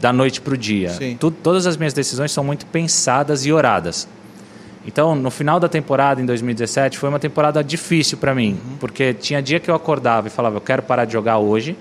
da 0.00 0.12
noite 0.12 0.40
para 0.40 0.54
o 0.54 0.56
dia. 0.56 0.92
Tu- 1.18 1.30
todas 1.30 1.66
as 1.66 1.76
minhas 1.76 1.92
decisões 1.92 2.30
são 2.32 2.44
muito 2.44 2.66
pensadas 2.66 3.44
e 3.46 3.52
oradas. 3.52 4.06
Então, 4.86 5.16
no 5.16 5.30
final 5.30 5.58
da 5.58 5.68
temporada, 5.68 6.20
em 6.22 6.26
2017, 6.26 6.96
foi 6.98 7.08
uma 7.08 7.18
temporada 7.18 7.62
difícil 7.64 8.18
para 8.18 8.32
mim. 8.34 8.52
Uhum. 8.52 8.76
Porque 8.78 9.12
tinha 9.14 9.42
dia 9.42 9.58
que 9.58 9.68
eu 9.70 9.74
acordava 9.74 10.28
e 10.28 10.30
falava, 10.30 10.56
eu 10.56 10.60
quero 10.60 10.82
parar 10.82 11.04
de 11.06 11.12
jogar 11.12 11.38
hoje. 11.38 11.76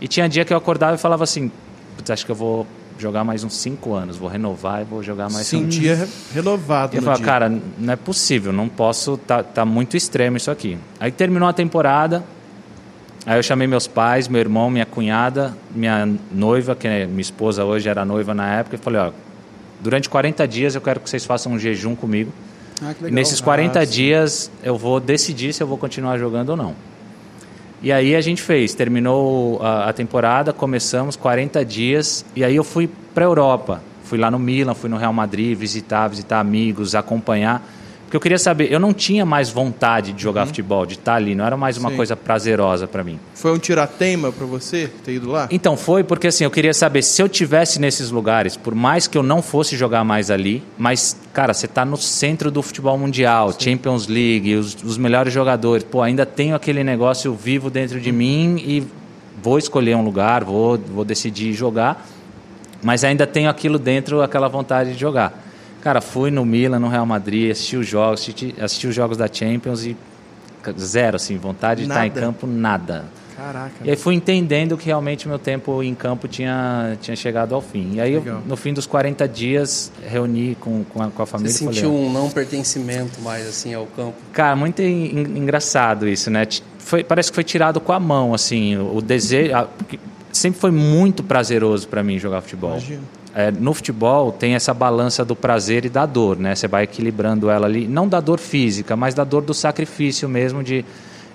E 0.00 0.06
tinha 0.06 0.28
dia 0.28 0.44
que 0.44 0.52
eu 0.52 0.56
acordava 0.56 0.94
e 0.94 0.98
falava 0.98 1.24
assim, 1.24 1.50
"Putz, 1.96 2.10
acho 2.10 2.24
que 2.24 2.30
eu 2.30 2.36
vou 2.36 2.64
jogar 2.98 3.24
mais 3.24 3.44
uns 3.44 3.54
cinco 3.54 3.94
anos. 3.94 4.16
Vou 4.16 4.28
renovar 4.28 4.82
e 4.82 4.84
vou 4.84 5.02
jogar 5.02 5.30
mais 5.30 5.46
cinco 5.46 5.70
Sentia 5.72 5.94
re- 5.96 6.06
renovado 6.34 6.96
eu 6.96 7.00
no 7.00 7.04
falei, 7.06 7.18
dia. 7.18 7.26
cara, 7.26 7.48
não 7.78 7.92
é 7.92 7.96
possível, 7.96 8.52
não 8.52 8.68
posso, 8.68 9.16
tá, 9.16 9.42
tá 9.42 9.64
muito 9.64 9.96
extremo 9.96 10.36
isso 10.36 10.50
aqui. 10.50 10.78
Aí 11.00 11.10
terminou 11.10 11.48
a 11.48 11.52
temporada, 11.52 12.24
aí 13.24 13.38
eu 13.38 13.42
chamei 13.42 13.66
meus 13.66 13.86
pais, 13.86 14.28
meu 14.28 14.40
irmão, 14.40 14.70
minha 14.70 14.86
cunhada, 14.86 15.56
minha 15.74 16.08
noiva, 16.32 16.74
que 16.74 16.86
é 16.88 17.06
minha 17.06 17.20
esposa 17.20 17.64
hoje 17.64 17.88
era 17.88 18.04
noiva 18.04 18.34
na 18.34 18.46
época, 18.54 18.76
e 18.76 18.78
falei, 18.78 19.00
ó, 19.00 19.10
durante 19.80 20.08
40 20.08 20.46
dias 20.48 20.74
eu 20.74 20.80
quero 20.80 21.00
que 21.00 21.08
vocês 21.10 21.24
façam 21.24 21.52
um 21.52 21.58
jejum 21.58 21.94
comigo. 21.94 22.32
Ah, 22.82 22.92
que 22.94 23.00
E 23.00 23.04
legal. 23.04 23.14
nesses 23.14 23.40
40 23.40 23.78
Ah, 23.80 23.86
sim. 23.86 23.92
dias 23.92 24.50
eu 24.62 24.76
vou 24.76 25.00
decidir 25.00 25.52
se 25.52 25.62
eu 25.62 25.66
vou 25.66 25.78
continuar 25.78 26.18
jogando 26.18 26.50
ou 26.50 26.56
não. 26.56 26.74
E 27.82 27.92
aí 27.92 28.16
a 28.16 28.20
gente 28.20 28.40
fez, 28.40 28.74
terminou 28.74 29.62
a, 29.62 29.90
a 29.90 29.92
temporada, 29.92 30.52
começamos 30.52 31.14
40 31.14 31.64
dias 31.64 32.24
e 32.34 32.42
aí 32.42 32.56
eu 32.56 32.64
fui 32.64 32.88
para 33.14 33.24
Europa. 33.24 33.82
Fui 34.04 34.18
lá 34.18 34.30
no 34.30 34.38
Milan, 34.38 34.74
fui 34.74 34.88
no 34.88 34.96
Real 34.96 35.12
Madrid, 35.12 35.56
visitar, 35.56 36.08
visitar 36.08 36.40
amigos, 36.40 36.94
acompanhar. 36.94 37.62
Porque 38.06 38.16
eu 38.16 38.20
queria 38.20 38.38
saber, 38.38 38.72
eu 38.72 38.78
não 38.78 38.94
tinha 38.94 39.26
mais 39.26 39.50
vontade 39.50 40.12
de 40.12 40.22
jogar 40.22 40.46
futebol, 40.46 40.86
de 40.86 40.94
estar 40.94 41.16
ali, 41.16 41.34
não 41.34 41.44
era 41.44 41.56
mais 41.56 41.76
uma 41.76 41.88
Uhum. 41.88 41.90
Sim. 41.90 41.96
coisa 41.96 42.16
prazerosa 42.16 42.86
para 42.86 43.02
mim. 43.02 43.18
Foi 43.34 43.52
um 43.52 43.58
tirateima 43.58 44.30
pra 44.30 44.46
você 44.46 44.88
ter 45.04 45.14
ido 45.14 45.28
lá? 45.28 45.48
Então 45.50 45.76
foi 45.76 46.04
porque 46.04 46.28
assim, 46.28 46.44
eu 46.44 46.50
queria 46.50 46.72
saber 46.72 47.02
se 47.02 47.20
eu 47.20 47.28
tivesse 47.28 47.80
nesses 47.80 48.10
lugares, 48.12 48.56
por 48.56 48.76
mais 48.76 49.08
que 49.08 49.18
eu 49.18 49.24
não 49.24 49.42
fosse 49.42 49.76
jogar 49.76 50.04
mais 50.04 50.30
ali, 50.30 50.62
mas 50.78 51.16
cara, 51.32 51.52
você 51.52 51.66
tá 51.66 51.84
no 51.84 51.96
centro 51.96 52.48
do 52.48 52.62
futebol 52.62 52.96
mundial, 52.96 53.52
Champions 53.58 54.06
League, 54.06 54.54
os, 54.54 54.76
os 54.84 54.96
melhores 54.96 55.32
jogadores, 55.32 55.82
pô, 55.84 56.00
ainda 56.00 56.24
tenho 56.24 56.54
aquele 56.54 56.84
negócio 56.84 57.34
vivo 57.34 57.68
dentro 57.70 58.00
de 58.00 58.12
mim 58.12 58.56
e 58.64 58.86
vou 59.42 59.58
escolher 59.58 59.96
um 59.96 60.04
lugar, 60.04 60.44
vou, 60.44 60.78
vou 60.78 61.04
decidir 61.04 61.52
jogar, 61.54 62.06
mas 62.82 63.02
ainda 63.02 63.26
tenho 63.26 63.50
aquilo 63.50 63.78
dentro, 63.80 64.22
aquela 64.22 64.46
vontade 64.48 64.92
de 64.92 64.98
jogar. 65.00 65.44
Cara, 65.82 66.00
fui 66.00 66.30
no 66.30 66.44
Milan, 66.44 66.78
no 66.78 66.88
Real 66.88 67.06
Madrid, 67.06 67.50
assisti 67.50 67.76
os 67.76 67.86
jogos, 67.86 68.20
assisti, 68.22 68.54
assisti 68.60 68.86
os 68.88 68.94
jogos 68.94 69.16
da 69.16 69.28
Champions 69.32 69.84
e 69.84 69.96
zero 70.78 71.16
assim, 71.16 71.36
vontade 71.36 71.82
de 71.82 71.88
estar 71.88 72.04
em 72.06 72.08
Nada? 72.08 72.20
campo 72.20 72.46
nada. 72.46 73.04
Caraca. 73.36 73.70
E 73.84 73.90
aí 73.90 73.96
fui 73.96 74.14
entendendo 74.14 74.78
que 74.78 74.86
realmente 74.86 75.28
meu 75.28 75.38
tempo 75.38 75.82
em 75.82 75.94
campo 75.94 76.26
tinha, 76.26 76.96
tinha 77.02 77.14
chegado 77.14 77.54
ao 77.54 77.60
fim. 77.60 77.90
E 77.96 78.00
aí, 78.00 78.14
eu, 78.14 78.42
no 78.46 78.56
fim 78.56 78.72
dos 78.72 78.86
40 78.86 79.28
dias, 79.28 79.92
reuni 80.08 80.56
com, 80.58 80.82
com, 80.84 81.02
a, 81.02 81.10
com 81.10 81.22
a 81.22 81.26
Você 81.26 81.32
família 81.32 81.52
falei... 81.58 81.74
sentiu 81.74 81.94
ó, 81.94 81.98
um 81.98 82.10
não 82.10 82.30
pertencimento 82.30 83.20
mais, 83.20 83.46
assim, 83.46 83.74
ao 83.74 83.84
campo? 83.88 84.14
Cara, 84.32 84.56
muito 84.56 84.80
en- 84.80 85.20
engraçado 85.36 86.08
isso, 86.08 86.30
né? 86.30 86.48
Foi, 86.78 87.04
parece 87.04 87.30
que 87.30 87.34
foi 87.34 87.44
tirado 87.44 87.78
com 87.78 87.92
a 87.92 88.00
mão, 88.00 88.32
assim, 88.32 88.74
o, 88.78 88.96
o 88.96 89.02
desejo... 89.02 89.54
a- 89.54 89.64
porque 89.64 90.00
sempre 90.32 90.58
foi 90.58 90.70
muito 90.70 91.22
prazeroso 91.22 91.86
para 91.88 92.02
mim 92.02 92.18
jogar 92.18 92.40
futebol. 92.40 92.70
Imagino. 92.70 93.02
É, 93.38 93.50
no 93.50 93.74
futebol 93.74 94.32
tem 94.32 94.54
essa 94.54 94.72
balança 94.72 95.22
do 95.22 95.36
prazer 95.36 95.84
e 95.84 95.90
da 95.90 96.06
dor, 96.06 96.38
né? 96.38 96.54
Você 96.54 96.66
vai 96.66 96.84
equilibrando 96.84 97.50
ela 97.50 97.66
ali, 97.66 97.86
não 97.86 98.08
da 98.08 98.18
dor 98.18 98.38
física, 98.38 98.96
mas 98.96 99.12
da 99.12 99.24
dor 99.24 99.42
do 99.42 99.52
sacrifício 99.52 100.26
mesmo 100.26 100.64
de 100.64 100.82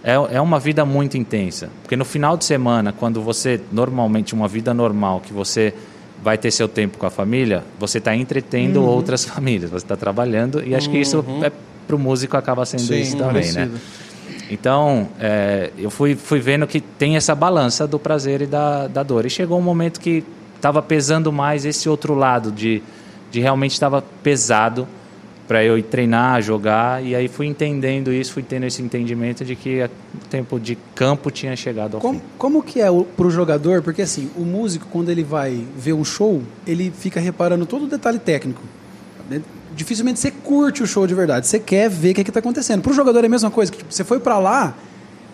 é, 0.03 0.13
é 0.13 0.41
uma 0.41 0.59
vida 0.59 0.83
muito 0.83 1.15
intensa. 1.15 1.69
Porque 1.83 1.95
no 1.95 2.03
final 2.03 2.35
de 2.35 2.43
semana, 2.43 2.91
quando 2.91 3.21
você 3.21 3.61
normalmente 3.71 4.33
uma 4.33 4.47
vida 4.47 4.73
normal, 4.73 5.21
que 5.21 5.31
você 5.31 5.75
vai 6.23 6.39
ter 6.39 6.49
seu 6.49 6.67
tempo 6.67 6.97
com 6.97 7.05
a 7.05 7.11
família, 7.11 7.63
você 7.79 7.99
está 7.99 8.15
entretendo 8.15 8.83
outras 8.83 9.23
famílias, 9.25 9.69
você 9.69 9.85
está 9.85 9.95
trabalhando 9.95 10.63
e 10.65 10.73
acho 10.73 10.89
que 10.89 10.97
isso 10.97 11.23
é, 11.43 11.51
para 11.85 11.95
o 11.95 11.99
músico 11.99 12.35
acaba 12.35 12.65
sendo 12.65 12.81
Sim, 12.81 12.99
isso 12.99 13.15
também, 13.15 13.51
né? 13.51 13.69
Então, 14.49 15.07
é, 15.19 15.69
eu 15.77 15.91
fui, 15.91 16.15
fui 16.15 16.39
vendo 16.39 16.65
que 16.65 16.81
tem 16.81 17.15
essa 17.15 17.35
balança 17.35 17.87
do 17.87 17.99
prazer 17.99 18.41
e 18.41 18.47
da, 18.47 18.87
da 18.87 19.03
dor. 19.03 19.27
E 19.27 19.29
chegou 19.29 19.59
um 19.59 19.61
momento 19.61 19.99
que 19.99 20.25
estava 20.61 20.79
pesando 20.79 21.31
mais 21.31 21.65
esse 21.65 21.89
outro 21.89 22.13
lado, 22.13 22.51
de, 22.51 22.83
de 23.31 23.39
realmente 23.39 23.71
estava 23.73 24.03
pesado 24.21 24.87
para 25.47 25.63
eu 25.63 25.75
ir 25.75 25.83
treinar, 25.83 26.41
jogar. 26.41 27.03
E 27.03 27.15
aí 27.15 27.27
fui 27.27 27.47
entendendo 27.47 28.13
isso, 28.13 28.31
fui 28.31 28.43
tendo 28.43 28.67
esse 28.67 28.81
entendimento 28.81 29.43
de 29.43 29.55
que 29.55 29.83
o 29.83 29.89
tempo 30.29 30.59
de 30.59 30.77
campo 30.93 31.31
tinha 31.31 31.55
chegado 31.55 31.95
ao 31.95 32.01
Como, 32.01 32.19
fim. 32.19 32.25
como 32.37 32.63
que 32.63 32.79
é 32.79 32.85
para 33.17 33.27
o 33.27 33.31
jogador? 33.31 33.81
Porque 33.81 34.03
assim, 34.03 34.29
o 34.37 34.41
músico, 34.41 34.87
quando 34.91 35.09
ele 35.09 35.23
vai 35.23 35.65
ver 35.75 35.93
um 35.93 36.05
show, 36.05 36.43
ele 36.65 36.93
fica 36.95 37.19
reparando 37.19 37.65
todo 37.65 37.85
o 37.85 37.87
detalhe 37.87 38.19
técnico. 38.19 38.61
Né? 39.29 39.41
Dificilmente 39.75 40.19
você 40.19 40.29
curte 40.29 40.83
o 40.83 40.87
show 40.87 41.07
de 41.07 41.15
verdade. 41.15 41.47
Você 41.47 41.59
quer 41.59 41.89
ver 41.89 42.11
o 42.11 42.13
que 42.13 42.21
está 42.21 42.39
acontecendo. 42.39 42.81
Para 42.83 42.91
o 42.91 42.95
jogador 42.95 43.23
é 43.23 43.25
a 43.25 43.29
mesma 43.29 43.49
coisa. 43.49 43.71
Que, 43.71 43.79
tipo, 43.79 43.91
você 43.91 44.03
foi 44.03 44.19
para 44.19 44.37
lá 44.37 44.75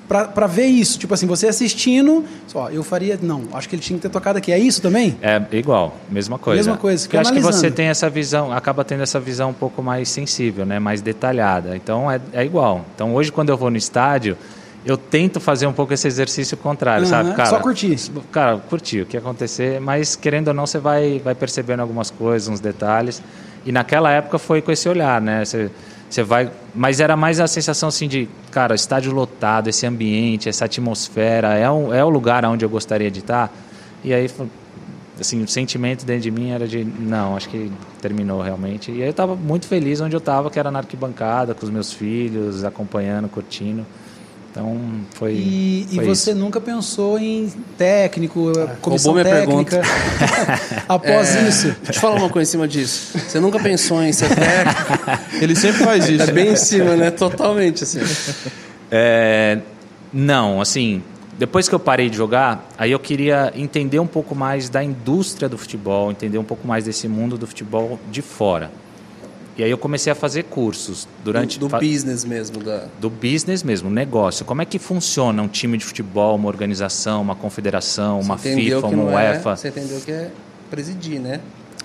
para 0.08 0.48
ver 0.48 0.66
isso. 0.66 0.98
Tipo 0.98 1.14
assim, 1.14 1.28
você 1.28 1.48
assistindo, 1.48 2.24
só, 2.48 2.70
eu 2.70 2.84
faria. 2.84 3.20
Não, 3.22 3.44
acho 3.54 3.68
que 3.68 3.76
ele 3.76 3.82
tinha 3.82 3.98
que 3.98 4.04
ter 4.04 4.10
tocado 4.10 4.38
aqui. 4.38 4.52
É 4.52 4.60
isso 4.60 4.82
também? 4.82 5.18
É 5.22 5.42
igual, 5.52 5.98
mesma 6.10 6.40
coisa. 6.40 6.58
Mesma 6.58 6.78
coisa, 6.78 7.08
eu 7.12 7.20
acho 7.20 7.34
que 7.34 7.40
você 7.40 7.70
tem 7.70 7.88
essa 7.88 8.10
visão, 8.10 8.52
acaba 8.52 8.84
tendo 8.84 9.04
essa 9.04 9.20
visão 9.20 9.50
um 9.50 9.54
pouco 9.54 9.84
mais 9.84 10.10
sensível, 10.10 10.66
né? 10.66 10.80
mais 10.80 11.02
detalhada. 11.02 11.76
Então 11.76 12.10
é, 12.10 12.20
é 12.34 12.46
igual. 12.46 12.86
Então 12.96 13.14
hoje, 13.14 13.32
quando 13.32 13.50
eu 13.50 13.58
vou 13.58 13.70
no 13.70 13.78
estádio, 13.78 14.38
eu 14.86 14.98
tento 14.98 15.40
fazer 15.40 15.68
um 15.68 15.74
pouco 15.74 15.94
esse 15.94 16.08
exercício 16.08 16.56
contrário, 16.56 17.04
Aham, 17.04 17.10
sabe? 17.10 17.36
Cara, 17.36 17.50
só 17.50 17.60
curtir. 17.60 17.98
Cara, 18.32 18.58
curtir 18.58 19.02
o 19.02 19.06
que 19.06 19.18
acontecer, 19.18 19.82
mas 19.82 20.16
querendo 20.16 20.48
ou 20.50 20.54
não, 20.54 20.66
você 20.66 20.80
vai, 20.80 21.20
vai 21.20 21.36
percebendo 21.36 21.82
algumas 21.82 22.10
coisas, 22.10 22.48
uns 22.48 22.62
detalhes. 22.62 23.22
E 23.66 23.72
naquela 23.72 24.10
época 24.12 24.40
foi 24.40 24.62
com 24.62 24.72
esse 24.72 24.88
olhar, 24.88 25.20
né? 25.20 25.44
Você, 25.44 25.70
você 26.10 26.24
vai. 26.24 26.50
Mas 26.74 27.00
era 27.00 27.16
mais 27.16 27.40
a 27.40 27.48
sensação 27.48 27.90
assim 27.90 28.08
de, 28.08 28.30
cara, 28.52 28.74
estádio 28.76 29.12
lotado, 29.12 29.70
esse 29.70 29.86
ambiente, 29.86 30.48
essa 30.48 30.66
atmosfera, 30.66 31.54
é, 31.56 31.70
um, 31.70 31.94
é 31.94 32.04
o 32.04 32.10
lugar 32.10 32.46
onde 32.46 32.64
eu 32.64 32.70
gostaria 32.70 33.12
de 33.12 33.20
estar. 33.20 33.52
E 34.04 34.14
aí, 34.14 34.30
assim, 35.20 35.44
o 35.44 35.48
sentimento 35.48 36.06
dentro 36.06 36.24
de 36.24 36.32
mim 36.32 36.52
era 36.52 36.68
de, 36.68 36.84
não, 36.84 37.36
acho 37.36 37.50
que 37.50 37.72
terminou 38.02 38.42
realmente. 38.42 38.92
E 38.92 39.02
aí 39.02 39.08
eu 39.08 39.12
estava 39.12 39.36
muito 39.36 39.68
feliz 39.68 40.00
onde 40.00 40.16
eu 40.16 40.20
estava, 40.20 40.50
que 40.50 40.60
era 40.60 40.72
na 40.72 40.80
arquibancada, 40.80 41.54
com 41.54 41.66
os 41.66 41.70
meus 41.70 41.92
filhos, 41.92 42.64
acompanhando, 42.64 43.28
curtindo. 43.28 43.86
Então, 44.58 44.76
foi. 45.14 45.34
E, 45.34 45.88
e 45.92 45.96
foi 45.96 46.06
você 46.06 46.32
isso. 46.32 46.40
nunca 46.40 46.60
pensou 46.60 47.20
em 47.20 47.48
técnico, 47.78 48.52
comissão 48.82 49.14
roubou 49.14 49.32
minha 49.32 49.46
técnica? 49.46 49.82
Após 50.90 51.36
É, 51.36 51.48
isso. 51.48 51.68
Deixa 51.68 51.82
eu 51.86 51.94
te 51.94 52.00
falar 52.00 52.16
uma 52.16 52.30
coisa 52.30 52.50
em 52.50 52.52
cima 52.52 52.68
disso. 52.68 53.20
Você 53.20 53.40
nunca 53.40 53.60
pensou 53.60 54.02
em 54.02 54.12
ser 54.12 54.30
técnico? 54.34 54.84
Ele 55.40 55.56
sempre 55.56 55.84
faz 55.84 56.10
isso. 56.10 56.24
É 56.24 56.34
bem 56.34 56.54
em 56.54 56.56
cima, 56.56 56.96
né? 56.96 57.12
Totalmente, 57.12 57.84
assim. 57.84 58.00
É, 58.92 59.60
não, 60.12 60.60
assim, 60.60 61.04
depois 61.38 61.70
que 61.70 61.76
eu 61.76 61.80
parei 61.80 62.10
de 62.10 62.18
jogar, 62.18 62.68
aí 62.78 62.92
eu 62.92 63.00
queria 63.00 63.54
entender 63.56 64.00
um 64.00 64.08
pouco 64.08 64.34
mais 64.34 64.70
da 64.70 64.84
indústria 64.84 65.48
do 65.48 65.58
futebol, 65.58 66.10
entender 66.10 66.40
um 66.40 66.44
pouco 66.44 66.68
mais 66.68 66.86
desse 66.86 67.08
mundo 67.08 67.38
do 67.38 67.46
futebol 67.46 68.00
de 68.10 68.24
fora. 68.24 68.72
E 69.58 69.64
aí 69.64 69.72
eu 69.72 69.78
comecei 69.78 70.12
a 70.12 70.16
fazer 70.16 70.44
cursos 70.44 71.08
durante 71.24 71.58
Do, 71.58 71.68
do 71.68 71.80
business 71.80 72.24
mesmo. 72.24 72.64
Da... 72.64 72.86
do 73.00 73.10
business 73.10 73.64
mesmo, 73.64 73.90
negócio. 73.90 74.46
Como 74.46 74.62
é 74.62 74.66
que 74.66 74.78
funciona 74.78 75.42
um 75.42 75.48
time 75.48 75.78
de 75.78 75.86
futebol, 75.86 76.36
uma 76.36 76.48
organização, 76.48 77.22
uma 77.24 77.36
confederação, 77.36 78.20
uma 78.20 78.38
FIFA, 78.38 78.88
uma 78.88 79.24
é- 79.24 79.32
UEFA? 79.34 79.56
Você 79.56 79.70
entendeu 79.70 80.00
que 80.02 80.12
é 80.12 80.32
presidir, 80.70 81.20
né? 81.20 81.40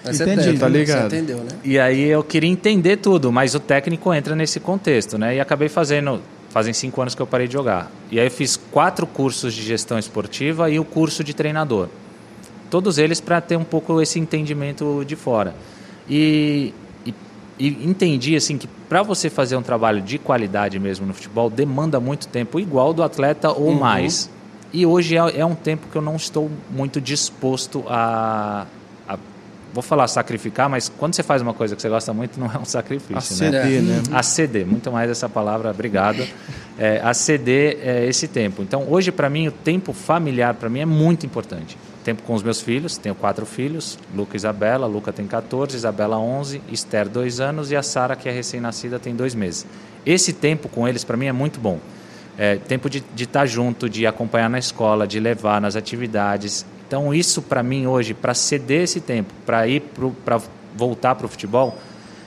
Mas 0.04 0.16
você 0.16 0.24
Entendi, 0.24 0.58
tá 0.58 0.68
ligado. 0.68 1.10
Você 1.10 1.16
entendeu, 1.16 1.38
né? 1.38 1.48
E 1.64 1.78
aí 1.78 2.02
eu 2.02 2.22
queria 2.22 2.50
entender 2.50 2.96
tudo, 2.96 3.32
mas 3.32 3.54
o 3.54 3.60
técnico 3.60 4.12
entra 4.12 4.34
nesse 4.34 4.58
contexto, 4.60 5.16
né? 5.16 5.36
E 5.36 5.40
acabei 5.40 5.68
fazendo, 5.68 6.20
fazem 6.50 6.72
cinco 6.72 7.00
anos 7.00 7.14
que 7.14 7.22
eu 7.22 7.26
parei 7.26 7.46
de 7.46 7.52
jogar. 7.52 7.90
E 8.10 8.18
aí 8.18 8.26
eu 8.26 8.30
fiz 8.30 8.56
quatro 8.56 9.06
cursos 9.06 9.54
de 9.54 9.62
gestão 9.62 9.98
esportiva 9.98 10.68
e 10.68 10.78
o 10.78 10.84
curso 10.84 11.22
de 11.22 11.32
treinador. 11.32 11.88
Todos 12.68 12.98
eles 12.98 13.20
para 13.20 13.40
ter 13.40 13.56
um 13.56 13.64
pouco 13.64 14.00
esse 14.02 14.18
entendimento 14.18 15.04
de 15.06 15.14
fora. 15.14 15.54
E, 16.10 16.74
e, 17.58 17.68
entendi 17.86 18.34
assim 18.36 18.56
que 18.58 18.66
para 18.88 19.02
você 19.02 19.28
fazer 19.30 19.56
um 19.56 19.62
trabalho 19.62 20.00
de 20.00 20.18
qualidade 20.18 20.78
mesmo 20.78 21.06
no 21.06 21.14
futebol 21.14 21.48
demanda 21.50 21.98
muito 22.00 22.26
tempo, 22.28 22.58
igual 22.60 22.92
do 22.92 23.02
atleta 23.02 23.50
ou 23.50 23.72
mais. 23.74 24.30
E 24.72 24.86
hoje 24.86 25.16
é, 25.16 25.38
é 25.40 25.44
um 25.44 25.54
tempo 25.54 25.86
que 25.90 25.96
eu 25.96 26.02
não 26.02 26.16
estou 26.16 26.50
muito 26.70 26.98
disposto 27.00 27.84
a, 27.88 28.66
a- 29.06 29.18
vou 29.74 29.82
falar 29.82 30.08
sacrificar, 30.08 30.68
mas 30.68 30.88
quando 30.88 31.14
você 31.14 31.22
faz 31.22 31.42
uma 31.42 31.52
coisa 31.52 31.76
que 31.76 31.82
você 31.82 31.88
gosta 31.90 32.12
muito, 32.14 32.40
não 32.40 32.46
é 32.46 32.58
um 32.58 32.64
sacrifício, 32.64 33.36
né? 33.36 33.58
Aceder, 33.58 33.82
né? 33.82 34.02
a 34.12 34.22
ceder, 34.22 34.66
muito 34.66 34.90
mais 34.90 35.10
essa 35.10 35.28
palavra, 35.28 35.70
obrigado, 35.70 36.26
é, 36.78 37.00
a 37.04 37.12
ceder 37.12 37.78
é, 37.82 38.06
esse 38.06 38.26
tempo. 38.28 38.62
Então, 38.62 38.86
hoje, 38.88 39.12
para 39.12 39.28
mim, 39.28 39.48
o 39.48 39.52
tempo 39.52 39.92
familiar, 39.92 40.54
para 40.54 40.68
mim, 40.70 40.80
é 40.80 40.86
muito 40.86 41.26
importante. 41.26 41.76
Tempo 42.04 42.22
com 42.22 42.34
os 42.34 42.42
meus 42.42 42.60
filhos, 42.60 42.96
tenho 42.96 43.14
quatro 43.14 43.46
filhos, 43.46 43.98
Luca 44.14 44.34
e 44.34 44.36
Isabela, 44.36 44.86
Luca 44.86 45.12
tem 45.12 45.26
14, 45.26 45.76
Isabela 45.76 46.18
11, 46.18 46.60
Esther 46.70 47.08
2 47.08 47.38
anos 47.38 47.70
e 47.70 47.76
a 47.76 47.82
Sara, 47.82 48.16
que 48.16 48.28
é 48.28 48.32
recém-nascida, 48.32 48.98
tem 48.98 49.14
dois 49.14 49.34
meses. 49.34 49.64
Esse 50.04 50.32
tempo 50.32 50.68
com 50.68 50.88
eles, 50.88 51.04
para 51.04 51.16
mim, 51.16 51.26
é 51.26 51.32
muito 51.32 51.60
bom. 51.60 51.78
É, 52.36 52.56
tempo 52.56 52.90
de 52.90 53.04
estar 53.16 53.46
junto, 53.46 53.88
de 53.88 54.06
acompanhar 54.06 54.50
na 54.50 54.58
escola, 54.58 55.06
de 55.06 55.20
levar 55.20 55.60
nas 55.60 55.76
atividades. 55.76 56.66
Então, 56.88 57.14
isso 57.14 57.40
para 57.40 57.62
mim 57.62 57.86
hoje, 57.86 58.14
para 58.14 58.34
ceder 58.34 58.82
esse 58.82 59.00
tempo, 59.00 59.32
para 59.46 59.68
ir 59.68 59.80
para 60.24 60.40
voltar 60.74 61.14
para 61.14 61.26
o 61.26 61.28
futebol, 61.28 61.78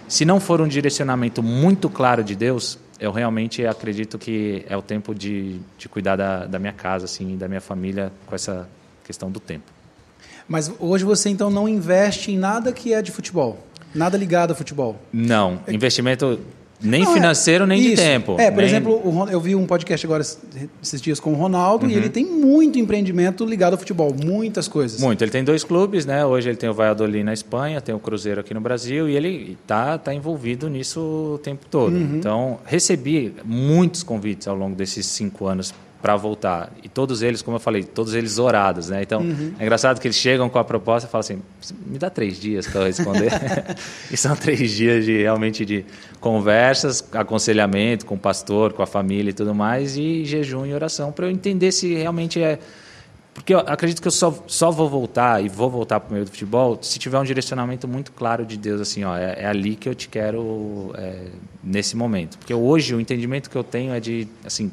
se 0.08 0.24
não 0.24 0.40
for 0.40 0.62
um 0.62 0.68
direcionamento 0.68 1.44
muito 1.44 1.90
claro 1.90 2.24
de 2.24 2.36
Deus, 2.36 2.78
eu 3.00 3.12
realmente 3.12 3.66
acredito 3.66 4.18
que 4.18 4.64
é 4.70 4.78
o 4.78 4.82
tempo 4.82 5.14
de, 5.14 5.60
de 5.78 5.90
cuidar 5.90 6.16
da, 6.16 6.46
da 6.46 6.60
minha 6.60 6.72
casa, 6.72 7.06
assim, 7.06 7.38
da 7.38 7.48
minha 7.48 7.60
família, 7.60 8.12
com 8.26 8.36
essa 8.36 8.70
questão 9.06 9.32
do 9.32 9.40
tempo. 9.40 9.72
Mas 10.48 10.72
hoje 10.80 11.06
você 11.06 11.30
então 11.30 11.50
não 11.50 11.70
investe 11.70 12.32
em 12.32 12.38
nada 12.38 12.72
que 12.74 12.94
é 12.94 13.02
de 13.02 13.12
futebol. 13.12 13.58
Nada 13.94 14.18
ligado 14.18 14.52
a 14.52 14.56
futebol. 14.56 14.98
Não, 15.14 15.60
investimento 15.68 16.40
nem 16.82 17.04
Não, 17.04 17.12
é- 17.12 17.14
financeiro, 17.14 17.66
nem 17.66 17.82
de 17.82 17.94
isso. 17.94 18.04
tempo. 18.04 18.36
É, 18.38 18.52
por 18.52 18.58
nem- 18.58 18.66
exemplo, 18.66 19.28
eu 19.32 19.40
vi 19.40 19.56
um 19.56 19.66
podcast 19.66 20.06
agora 20.06 20.22
esses 20.84 21.02
dias 21.02 21.20
com 21.22 21.32
o 21.32 21.36
Ronaldo 21.36 21.86
Uhum. 21.86 21.92
e 21.92 21.96
ele 21.96 22.10
tem 22.10 22.26
muito 22.26 22.78
empreendimento 22.78 23.46
ligado 23.46 23.72
ao 23.74 23.80
futebol, 23.80 24.14
muitas 24.14 24.68
coisas. 24.68 25.00
Muito. 25.00 25.24
Ele 25.24 25.32
tem 25.32 25.44
dois 25.44 25.64
clubes, 25.64 26.06
né? 26.06 26.26
Hoje 26.26 26.50
ele 26.50 26.58
tem 26.58 26.70
o 26.70 26.74
Valladolid 26.74 27.24
na 27.24 27.32
Espanha, 27.34 27.80
tem 27.80 27.96
o 27.96 28.00
Cruzeiro 28.00 28.42
aqui 28.42 28.54
no 28.54 28.60
Brasil 28.60 29.08
e 29.10 29.16
ele 29.16 29.58
tá, 29.66 29.98
tá 29.98 30.14
envolvido 30.14 30.70
nisso 30.70 31.00
o 31.36 31.38
tempo 31.38 31.66
todo. 31.72 31.98
Então, 31.98 32.60
recebi 32.66 33.34
muitos 33.46 34.04
convites 34.04 34.46
ao 34.48 34.56
longo 34.56 34.76
desses 34.76 35.06
cinco 35.06 35.48
anos 35.48 35.74
para 36.06 36.16
voltar. 36.16 36.72
E 36.84 36.88
todos 36.88 37.24
eles, 37.24 37.42
como 37.42 37.56
eu 37.56 37.60
falei, 37.60 37.84
todos 37.84 38.14
eles 38.14 38.38
orados, 38.38 38.90
né? 38.90 39.02
Então, 39.02 39.26
é 39.58 39.64
engraçado 39.64 40.00
que 40.00 40.06
eles 40.06 40.16
chegam 40.16 40.48
com 40.48 40.60
a 40.60 40.64
proposta 40.64 41.10
e 41.10 41.12
falam 41.12 41.22
assim, 41.22 41.42
me 41.84 41.98
dá 41.98 42.12
três 42.12 42.40
dias 42.40 42.68
para 42.68 42.82
eu 42.82 42.86
responder. 42.86 43.32
e 44.12 44.16
são 44.16 44.36
três 44.36 44.70
dias 44.70 45.04
de 45.04 45.18
realmente 45.18 45.66
de 45.66 45.84
conversas, 46.20 47.04
aconselhamento 47.12 48.06
com 48.06 48.14
o 48.14 48.20
pastor, 48.20 48.74
com 48.74 48.84
a 48.84 48.86
família 48.86 49.32
e 49.32 49.34
tudo 49.34 49.56
mais, 49.56 49.98
e 49.98 50.24
jejum 50.26 50.68
e 50.68 50.76
oração 50.76 51.12
para 51.12 51.26
eu 51.26 51.32
entender 51.32 51.72
se 51.72 51.96
realmente 51.96 52.40
é 52.40 52.60
porque 53.34 53.54
eu 53.54 53.60
acredito 53.60 54.02
que 54.02 54.08
eu 54.08 54.12
só, 54.12 54.34
só 54.48 54.72
vou 54.72 54.88
voltar 54.88 55.44
e 55.44 55.50
vou 55.50 55.70
voltar 55.70 56.00
para 56.00 56.10
o 56.10 56.14
meio 56.14 56.24
do 56.24 56.32
futebol 56.32 56.80
se 56.82 56.98
tiver 56.98 57.20
um 57.20 57.24
direcionamento 57.24 57.86
muito 57.86 58.14
claro 58.14 58.46
de 58.46 58.58
Deus, 58.58 58.80
assim, 58.80 59.04
ó, 59.04 59.18
é, 59.18 59.42
é 59.42 59.46
ali 59.46 59.76
que 59.76 59.90
eu 59.90 59.96
te 59.96 60.08
quero 60.08 60.94
é, 60.98 61.32
nesse 61.62 61.98
momento. 61.98 62.38
Porque 62.38 62.54
hoje 62.54 62.96
o 62.96 63.02
entendimento 63.02 63.50
que 63.50 63.56
eu 63.58 63.64
tenho 63.64 63.92
é 63.94 64.00
de, 64.00 64.26
assim, 64.46 64.72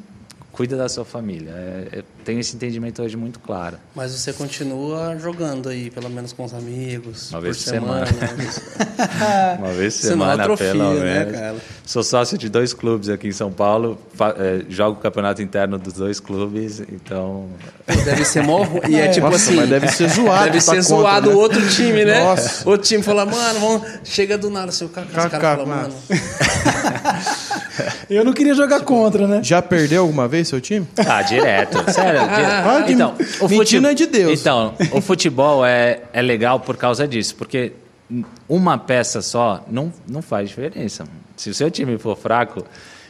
cuida 0.53 0.77
da 0.77 0.87
sua 0.87 1.03
família. 1.03 1.51
É, 1.51 1.99
eu 1.99 2.03
tenho 2.23 2.39
esse 2.39 2.55
entendimento 2.55 3.01
hoje 3.03 3.15
muito 3.15 3.39
claro. 3.39 3.77
Mas 3.95 4.11
você 4.11 4.33
continua 4.33 5.15
jogando 5.19 5.69
aí, 5.69 5.91
pelo 5.91 6.09
menos 6.09 6.33
com 6.33 6.43
os 6.45 6.53
amigos. 6.53 7.29
Uma 7.29 7.39
por 7.39 7.43
vez 7.43 7.57
por 7.57 7.63
semana. 7.69 8.05
Uma 9.59 9.71
vez 9.73 9.95
por 9.99 10.07
semana, 10.07 10.43
atrofia, 10.43 10.67
pelo 10.71 10.93
né, 10.95 11.19
menos. 11.25 11.39
cara? 11.39 11.55
Sou 11.85 12.03
sócio 12.03 12.37
de 12.37 12.49
dois 12.49 12.73
clubes 12.73 13.09
aqui 13.09 13.27
em 13.27 13.31
São 13.31 13.51
Paulo, 13.51 13.99
é, 14.37 14.63
jogo 14.69 14.97
o 14.99 15.01
campeonato 15.01 15.41
interno 15.41 15.77
dos 15.77 15.93
dois 15.93 16.19
clubes, 16.19 16.79
então 16.79 17.47
Deve 18.05 18.23
ser 18.23 18.41
mó 18.43 18.63
ru- 18.63 18.81
E 18.87 18.95
é, 18.95 19.05
É. 19.05 19.07
tipo 19.11 19.25
Nossa, 19.29 19.35
assim. 19.37 19.55
mas 19.55 19.69
deve 19.69 19.87
ser 19.89 20.09
zoado 20.09 20.45
Deve 20.45 20.61
ser 20.61 20.81
zoado 20.81 21.29
né? 21.29 21.35
o 21.35 21.37
outro 21.37 21.67
time, 21.69 22.05
né? 22.05 22.23
Nossa. 22.23 22.67
Outro 22.69 22.87
time 22.87 23.03
fala, 23.03 23.25
mano, 23.25 23.59
vamos... 23.59 23.81
chega 24.05 24.37
do 24.37 24.49
nada, 24.49 24.71
seu 24.71 24.87
cara. 24.89 25.07
Falam, 25.07 25.65
mano. 25.65 25.93
mano. 25.93 25.93
Eu 28.09 28.23
não 28.23 28.33
queria 28.33 28.53
jogar 28.53 28.79
Tipo, 28.79 28.93
contra, 28.93 29.27
né? 29.27 29.39
Já 29.43 29.61
perdeu 29.61 30.01
alguma 30.03 30.27
vez 30.27 30.47
seu 30.47 30.61
time? 30.61 30.87
Ah, 30.97 31.21
direto. 31.21 31.91
Sério. 31.91 32.12
Ah, 32.21 32.35
direto. 32.35 32.85
que 32.85 32.91
Então, 32.93 33.15
o 33.41 33.47
mentira 33.49 33.81
fute- 33.81 33.85
é 33.85 33.93
de 33.93 34.05
Deus. 34.07 34.39
Então, 34.41 34.73
o 34.91 35.01
futebol 35.01 35.65
é, 35.65 36.01
é 36.13 36.21
legal 36.21 36.59
por 36.59 36.77
causa 36.77 37.07
disso, 37.07 37.35
porque 37.35 37.73
uma 38.47 38.77
peça 38.77 39.21
só 39.21 39.63
não, 39.69 39.91
não 40.07 40.21
faz 40.21 40.49
diferença. 40.49 41.05
Se 41.35 41.49
o 41.49 41.53
seu 41.53 41.71
time 41.71 41.97
for 41.97 42.15
fraco. 42.17 42.63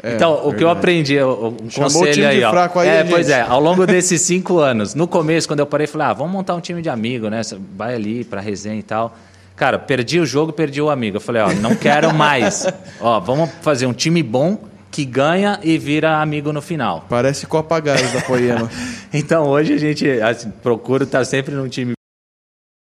então, 0.03 0.33
o 0.35 0.41
que 0.53 0.63
eu 0.63 0.67
verdade. 0.67 0.77
aprendi, 0.79 1.21
um 1.23 1.69
Chamou 1.69 1.89
o 1.89 1.93
conselho 1.93 2.13
time 2.13 2.25
aí, 2.25 2.43
ó. 2.43 2.49
fraco 2.51 2.79
aí, 2.79 2.87
é, 2.89 3.03
pois 3.03 3.29
é, 3.29 3.41
ao 3.41 3.59
longo 3.59 3.85
desses 3.85 4.21
cinco 4.21 4.59
anos, 4.59 4.93
no 4.95 5.07
começo, 5.07 5.47
quando 5.47 5.59
eu 5.59 5.65
parei, 5.65 5.87
falei, 5.87 6.07
ah, 6.07 6.13
vamos 6.13 6.31
montar 6.33 6.55
um 6.55 6.61
time 6.61 6.81
de 6.81 6.89
amigo, 6.89 7.29
né? 7.29 7.41
Vai 7.75 7.95
ali 7.95 8.23
pra 8.23 8.39
resenha 8.41 8.79
e 8.79 8.83
tal. 8.83 9.15
Cara, 9.55 9.77
perdi 9.77 10.19
o 10.19 10.25
jogo, 10.25 10.51
perdi 10.51 10.81
o 10.81 10.89
amigo. 10.89 11.17
Eu 11.17 11.21
falei, 11.21 11.41
ó, 11.41 11.53
não 11.53 11.75
quero 11.75 12.13
mais. 12.13 12.65
ó, 12.99 13.19
vamos 13.19 13.49
fazer 13.61 13.85
um 13.85 13.93
time 13.93 14.23
bom 14.23 14.57
que 14.93 15.03
ganha 15.03 15.59
e 15.63 15.75
vira 15.77 16.21
amigo 16.21 16.53
no 16.53 16.61
final. 16.61 17.05
Parece 17.09 17.47
Copa 17.47 17.79
Gás 17.79 18.13
da 18.13 18.21
Poema. 18.21 18.69
Então 19.11 19.45
hoje 19.47 19.73
a 19.73 19.77
gente 19.77 20.07
assim, 20.21 20.49
procura 20.61 21.03
estar 21.03 21.23
sempre 21.25 21.53
num 21.53 21.67
time 21.67 21.93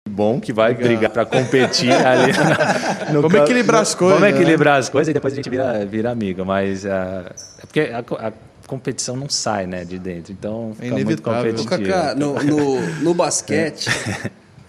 bom 0.10 0.40
que 0.40 0.52
vai 0.54 0.70
Legal. 0.74 0.88
brigar 0.88 1.10
para 1.12 1.26
competir 1.26 1.92
ali. 2.06 2.32
na- 2.34 3.06
no 3.12 3.22
Vamos 3.22 3.32
campo. 3.32 3.38
equilibrar 3.46 3.82
as 3.82 3.96
coisas, 3.96 4.20
Vamos 4.20 4.34
né? 4.34 4.40
equilibrar 4.42 4.80
as 4.80 4.90
coisas 4.90 5.10
e 5.10 5.14
depois 5.14 5.34
a 5.34 5.36
gente 5.36 5.50
vira, 5.50 5.86
vira 5.86 6.12
amigo. 6.12 6.44
Mas 6.46 6.86
ah, 6.86 7.32
é 7.60 7.66
porque 7.66 7.80
a, 7.82 8.28
a 8.28 8.32
competição 8.68 9.16
não 9.16 9.30
sai 9.30 9.66
né, 9.66 9.84
de 9.86 9.98
dentro. 9.98 10.32
Então 10.32 10.72
É 10.80 10.84
fica 10.84 10.96
muito 10.96 11.02
inevitável. 11.08 11.54
Ô, 11.54 11.58
competitivo. 11.58 11.90
Kaká, 11.92 12.16
no, 12.16 12.34
no, 12.44 12.82
no 13.02 13.14
basquete, 13.14 13.90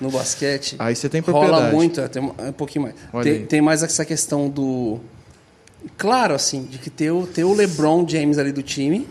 no 0.00 0.10
basquete, 0.10 0.76
Aí 0.78 0.94
você 0.96 1.08
tem 1.08 1.20
rola 1.20 1.40
propriedade. 1.46 1.74
muito, 1.74 2.00
é, 2.00 2.08
tem 2.08 2.22
um 2.22 2.32
um 2.48 2.52
pouquinho 2.52 2.84
mais. 2.84 2.94
Tem, 3.24 3.44
tem 3.46 3.60
mais 3.60 3.82
essa 3.82 4.04
questão 4.04 4.48
do... 4.48 5.00
Claro, 5.96 6.34
assim, 6.34 6.64
de 6.64 6.78
que 6.78 6.90
ter 6.90 7.10
o, 7.10 7.26
ter 7.26 7.44
o 7.44 7.52
LeBron 7.52 8.06
James 8.08 8.38
ali 8.38 8.52
do 8.52 8.62
time 8.62 9.06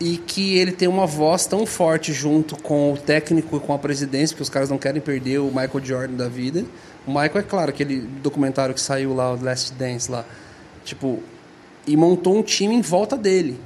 e 0.00 0.16
que 0.16 0.56
ele 0.56 0.70
tem 0.70 0.86
uma 0.86 1.06
voz 1.06 1.46
tão 1.46 1.66
forte 1.66 2.12
junto 2.12 2.56
com 2.62 2.92
o 2.92 2.96
técnico 2.96 3.56
e 3.56 3.60
com 3.60 3.72
a 3.72 3.78
presidência, 3.78 4.34
porque 4.34 4.42
os 4.42 4.48
caras 4.48 4.70
não 4.70 4.78
querem 4.78 5.00
perder 5.00 5.38
o 5.38 5.46
Michael 5.46 5.84
Jordan 5.84 6.14
da 6.14 6.28
vida. 6.28 6.64
O 7.06 7.10
Michael, 7.10 7.38
é 7.38 7.42
claro, 7.42 7.70
aquele 7.70 8.00
documentário 8.22 8.74
que 8.74 8.80
saiu 8.80 9.14
lá, 9.14 9.32
o 9.32 9.42
Last 9.42 9.72
Dance 9.72 10.10
lá, 10.10 10.24
tipo, 10.84 11.20
e 11.86 11.96
montou 11.96 12.36
um 12.36 12.42
time 12.42 12.74
em 12.74 12.80
volta 12.80 13.16
dele. 13.16 13.58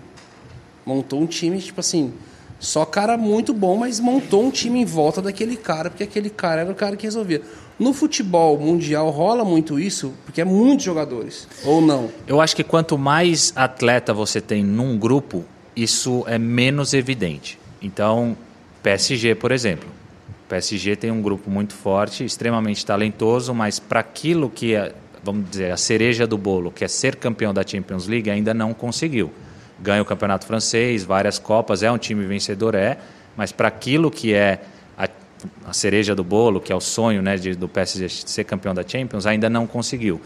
Montou 0.86 1.20
um 1.20 1.26
time, 1.26 1.60
tipo 1.60 1.80
assim, 1.80 2.12
só 2.58 2.84
cara 2.84 3.18
muito 3.18 3.52
bom, 3.52 3.76
mas 3.76 4.00
montou 4.00 4.44
um 4.44 4.50
time 4.50 4.80
em 4.80 4.84
volta 4.84 5.20
daquele 5.20 5.56
cara, 5.56 5.90
porque 5.90 6.04
aquele 6.04 6.30
cara 6.30 6.62
era 6.62 6.70
o 6.70 6.74
cara 6.74 6.96
que 6.96 7.04
resolvia. 7.04 7.42
No 7.78 7.92
futebol 7.92 8.58
mundial 8.58 9.10
rola 9.10 9.44
muito 9.44 9.78
isso, 9.78 10.12
porque 10.24 10.40
é 10.40 10.44
muitos 10.44 10.84
jogadores. 10.84 11.48
Ou 11.64 11.80
não? 11.80 12.10
Eu 12.26 12.40
acho 12.40 12.54
que 12.54 12.62
quanto 12.62 12.96
mais 12.96 13.52
atleta 13.56 14.12
você 14.12 14.40
tem 14.40 14.62
num 14.62 14.98
grupo, 14.98 15.44
isso 15.74 16.24
é 16.26 16.38
menos 16.38 16.94
evidente. 16.94 17.58
Então, 17.80 18.36
PSG, 18.82 19.34
por 19.34 19.52
exemplo. 19.52 19.88
PSG 20.48 20.96
tem 20.96 21.10
um 21.10 21.22
grupo 21.22 21.50
muito 21.50 21.72
forte, 21.72 22.24
extremamente 22.24 22.84
talentoso, 22.84 23.54
mas 23.54 23.78
para 23.78 24.00
aquilo 24.00 24.50
que 24.50 24.74
é, 24.74 24.94
vamos 25.22 25.48
dizer, 25.48 25.72
a 25.72 25.78
cereja 25.78 26.26
do 26.26 26.36
bolo, 26.36 26.70
que 26.70 26.84
é 26.84 26.88
ser 26.88 27.16
campeão 27.16 27.54
da 27.54 27.66
Champions 27.66 28.06
League, 28.06 28.28
ainda 28.28 28.52
não 28.52 28.74
conseguiu. 28.74 29.32
Ganha 29.80 30.02
o 30.02 30.04
campeonato 30.04 30.46
francês, 30.46 31.04
várias 31.04 31.38
copas, 31.38 31.82
é 31.82 31.90
um 31.90 31.96
time 31.96 32.24
vencedor, 32.26 32.74
é, 32.74 32.98
mas 33.34 33.50
para 33.50 33.68
aquilo 33.68 34.10
que 34.10 34.34
é 34.34 34.60
a, 35.66 35.72
cereja 35.72 36.14
do 36.14 36.22
bolo, 36.24 36.60
que 36.60 36.72
é 36.72 36.76
o 36.76 36.80
sonho 36.80 37.22
né, 37.22 37.36
de, 37.36 37.54
do 37.54 37.68
PSG 37.68 38.08
ser 38.08 38.44
campeão 38.44 38.74
da 38.74 38.86
Champions, 38.86 39.26
ainda 39.26 39.48
não 39.48 39.66
conseguiu. 39.66 40.20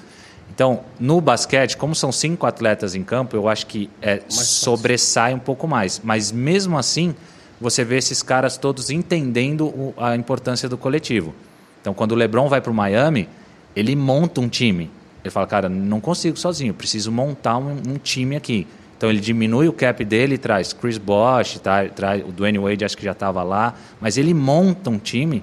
Então, 0.54 0.80
no 0.99 1.20
basquete, 1.20 1.76
como 1.76 1.94
são 1.94 2.11
cinco 2.12 2.46
atletas 2.46 2.94
em 2.94 3.02
campo, 3.02 3.37
eu 3.37 3.49
acho 3.49 3.66
que 3.66 3.90
é, 4.00 4.23
sobressai 4.28 5.35
um 5.35 5.38
pouco 5.38 5.66
mais. 5.66 6.00
Mas 6.02 6.30
mesmo 6.32 6.78
assim, 6.78 7.14
você 7.61 7.85
vê 7.85 7.99
esses 7.99 8.23
caras 8.23 8.56
todos 8.56 8.90
entendendo 8.90 9.66
o- 9.66 9.94
a 9.96 10.16
importância 10.16 10.68
do 10.68 10.76
coletivo. 10.78 11.35
Então, 11.80 11.92
quando 11.92 12.12
o 12.12 12.14
LeBron 12.14 12.49
vai 12.49 12.61
para 12.61 12.70
o 12.70 12.75
Miami, 12.75 13.28
ele 13.75 13.94
monta 13.94 14.40
um 14.40 14.49
time. 14.49 14.90
Ele 15.23 15.30
fala, 15.30 15.46
cara, 15.46 15.68
não 15.68 16.00
consigo 16.00 16.37
sozinho, 16.38 16.73
preciso 16.73 17.11
montar 17.11 17.58
um, 17.58 17.73
um 17.88 17.99
time 18.02 18.37
aqui. 18.37 18.66
Então, 18.96 19.10
ele 19.10 19.20
diminui 19.20 19.68
o 19.68 19.72
cap 19.72 20.02
dele 20.04 20.38
traz 20.38 20.72
Chris 20.72 20.96
Bosh, 20.96 21.58
tá, 21.58 21.84
traz, 21.86 22.22
o 22.26 22.32
Dwayne 22.32 22.58
Wade 22.58 22.84
acho 22.84 22.96
que 22.96 23.04
já 23.04 23.12
estava 23.12 23.42
lá, 23.42 23.74
mas 24.00 24.16
ele 24.16 24.32
monta 24.32 24.88
um 24.88 24.98
time 24.98 25.42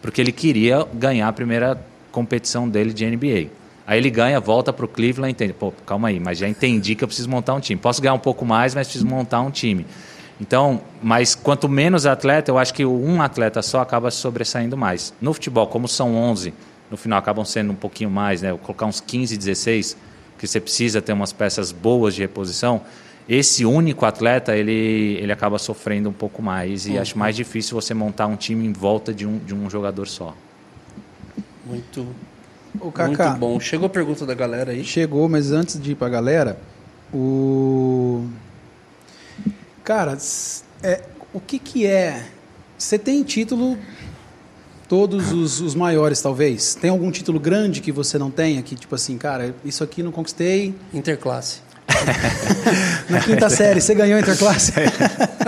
porque 0.00 0.20
ele 0.20 0.32
queria 0.32 0.86
ganhar 0.94 1.28
a 1.28 1.32
primeira 1.32 1.84
competição 2.10 2.68
dele 2.68 2.92
de 2.92 3.04
NBA. 3.06 3.50
Aí 3.86 3.98
ele 3.98 4.10
ganha, 4.10 4.38
volta 4.38 4.72
para 4.72 4.84
o 4.84 4.88
Cleveland 4.88 5.32
entende, 5.32 5.52
pô, 5.52 5.72
calma 5.84 6.08
aí, 6.08 6.20
mas 6.20 6.38
já 6.38 6.48
entendi 6.48 6.94
que 6.94 7.02
eu 7.02 7.08
preciso 7.08 7.28
montar 7.28 7.54
um 7.54 7.60
time. 7.60 7.80
Posso 7.80 8.00
ganhar 8.00 8.14
um 8.14 8.18
pouco 8.18 8.44
mais, 8.44 8.74
mas 8.74 8.86
preciso 8.86 9.06
montar 9.06 9.40
um 9.40 9.50
time. 9.50 9.84
Então, 10.40 10.80
mas 11.02 11.34
quanto 11.34 11.68
menos 11.68 12.06
atleta, 12.06 12.50
eu 12.50 12.58
acho 12.58 12.72
que 12.74 12.84
um 12.84 13.20
atleta 13.22 13.62
só 13.62 13.80
acaba 13.80 14.10
sobressaindo 14.10 14.76
mais. 14.76 15.12
No 15.20 15.32
futebol, 15.32 15.66
como 15.66 15.86
são 15.88 16.14
11, 16.16 16.54
no 16.90 16.96
final 16.96 17.18
acabam 17.18 17.44
sendo 17.44 17.72
um 17.72 17.76
pouquinho 17.76 18.10
mais, 18.10 18.42
né? 18.42 18.56
Colocar 18.62 18.86
uns 18.86 19.00
15, 19.00 19.36
16, 19.36 19.96
que 20.42 20.48
você 20.48 20.60
precisa 20.60 21.00
ter 21.00 21.12
umas 21.12 21.32
peças 21.32 21.70
boas 21.70 22.16
de 22.16 22.20
reposição. 22.22 22.80
Esse 23.28 23.64
único 23.64 24.04
atleta, 24.04 24.56
ele, 24.56 25.16
ele 25.20 25.30
acaba 25.30 25.56
sofrendo 25.56 26.08
um 26.08 26.12
pouco 26.12 26.42
mais 26.42 26.84
e 26.84 26.98
acho 26.98 27.16
mais 27.16 27.36
difícil 27.36 27.80
você 27.80 27.94
montar 27.94 28.26
um 28.26 28.34
time 28.34 28.66
em 28.66 28.72
volta 28.72 29.14
de 29.14 29.24
um, 29.24 29.38
de 29.38 29.54
um 29.54 29.70
jogador 29.70 30.08
só. 30.08 30.34
Muito, 31.64 32.00
O 32.80 32.86
muito 32.86 32.92
Kaká, 32.92 33.30
bom. 33.36 33.60
Chegou 33.60 33.86
a 33.86 33.88
pergunta 33.88 34.26
da 34.26 34.34
galera 34.34 34.72
aí. 34.72 34.82
chegou, 34.82 35.28
mas 35.28 35.52
antes 35.52 35.80
de 35.80 35.92
ir 35.92 35.94
pra 35.94 36.08
galera, 36.08 36.58
o... 37.14 38.26
Cara, 39.84 40.18
é, 40.82 41.02
o 41.32 41.38
que 41.38 41.60
que 41.60 41.86
é... 41.86 42.26
Você 42.76 42.98
tem 42.98 43.22
título, 43.22 43.78
todos 44.92 45.32
os, 45.32 45.58
os 45.58 45.74
maiores, 45.74 46.20
talvez? 46.20 46.74
Tem 46.74 46.90
algum 46.90 47.10
título 47.10 47.40
grande 47.40 47.80
que 47.80 47.90
você 47.90 48.18
não 48.18 48.30
tenha? 48.30 48.60
Que, 48.60 48.74
tipo 48.76 48.94
assim, 48.94 49.16
cara, 49.16 49.54
isso 49.64 49.82
aqui 49.82 50.02
não 50.02 50.12
conquistei. 50.12 50.74
Interclasse. 50.92 51.60
Na 53.08 53.18
quinta 53.20 53.48
série, 53.48 53.80
você 53.80 53.94
ganhou 53.94 54.20
Interclasse? 54.20 54.74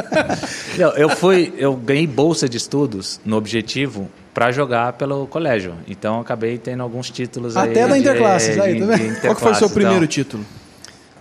Não, 0.78 0.90
eu 0.96 1.10
fui, 1.10 1.52
eu 1.58 1.76
ganhei 1.76 2.06
bolsa 2.06 2.48
de 2.48 2.56
estudos 2.56 3.20
no 3.24 3.36
objetivo 3.36 4.10
para 4.32 4.50
jogar 4.50 4.94
pelo 4.94 5.26
colégio. 5.26 5.74
Então 5.86 6.16
eu 6.16 6.20
acabei 6.22 6.56
tendo 6.58 6.82
alguns 6.82 7.10
títulos 7.10 7.56
aí. 7.56 7.70
Até 7.70 7.86
da 7.86 7.98
Interclasses, 7.98 8.58
aí, 8.58 8.80
tá 8.80 8.86
vendo? 8.86 9.20
Qual 9.20 9.34
que 9.34 9.40
foi 9.42 9.52
o 9.52 9.54
seu 9.54 9.70
primeiro 9.70 9.98
Então, 9.98 10.08
título? 10.08 10.44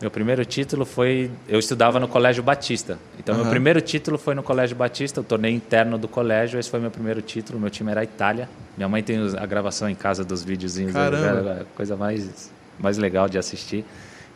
Meu 0.04 0.12
primeiro 0.12 0.44
título 0.44 0.84
foi. 0.84 1.32
Eu 1.48 1.58
estudava 1.58 1.98
no 1.98 2.10
Colégio 2.10 2.44
Batista. 2.44 3.00
Então, 3.18 3.36
meu 3.36 3.46
Aham. 3.46 3.52
primeiro 3.52 3.80
título 3.80 4.18
foi 4.18 4.36
no 4.36 4.44
Colégio 4.44 4.76
Batista, 4.76 5.22
o 5.22 5.24
torneio 5.24 5.56
interno 5.56 5.98
do 5.98 6.10
colégio. 6.10 6.60
Esse 6.60 6.70
foi 6.70 6.82
meu 6.82 6.92
primeiro 6.92 7.22
título. 7.22 7.58
Meu 7.58 7.70
time 7.70 7.90
era 7.90 8.02
a 8.02 8.04
Itália. 8.04 8.50
Minha 8.76 8.90
mãe 8.90 9.02
tem 9.02 9.18
a 9.38 9.46
gravação 9.46 9.90
em 9.90 9.96
casa 9.96 10.26
dos 10.26 10.44
videozinhos. 10.44 10.92
Caramba. 10.92 11.26
Era 11.52 11.62
a 11.62 11.66
coisa 11.74 11.96
mais, 11.96 12.52
mais 12.78 12.98
legal 12.98 13.30
de 13.30 13.38
assistir. 13.38 13.86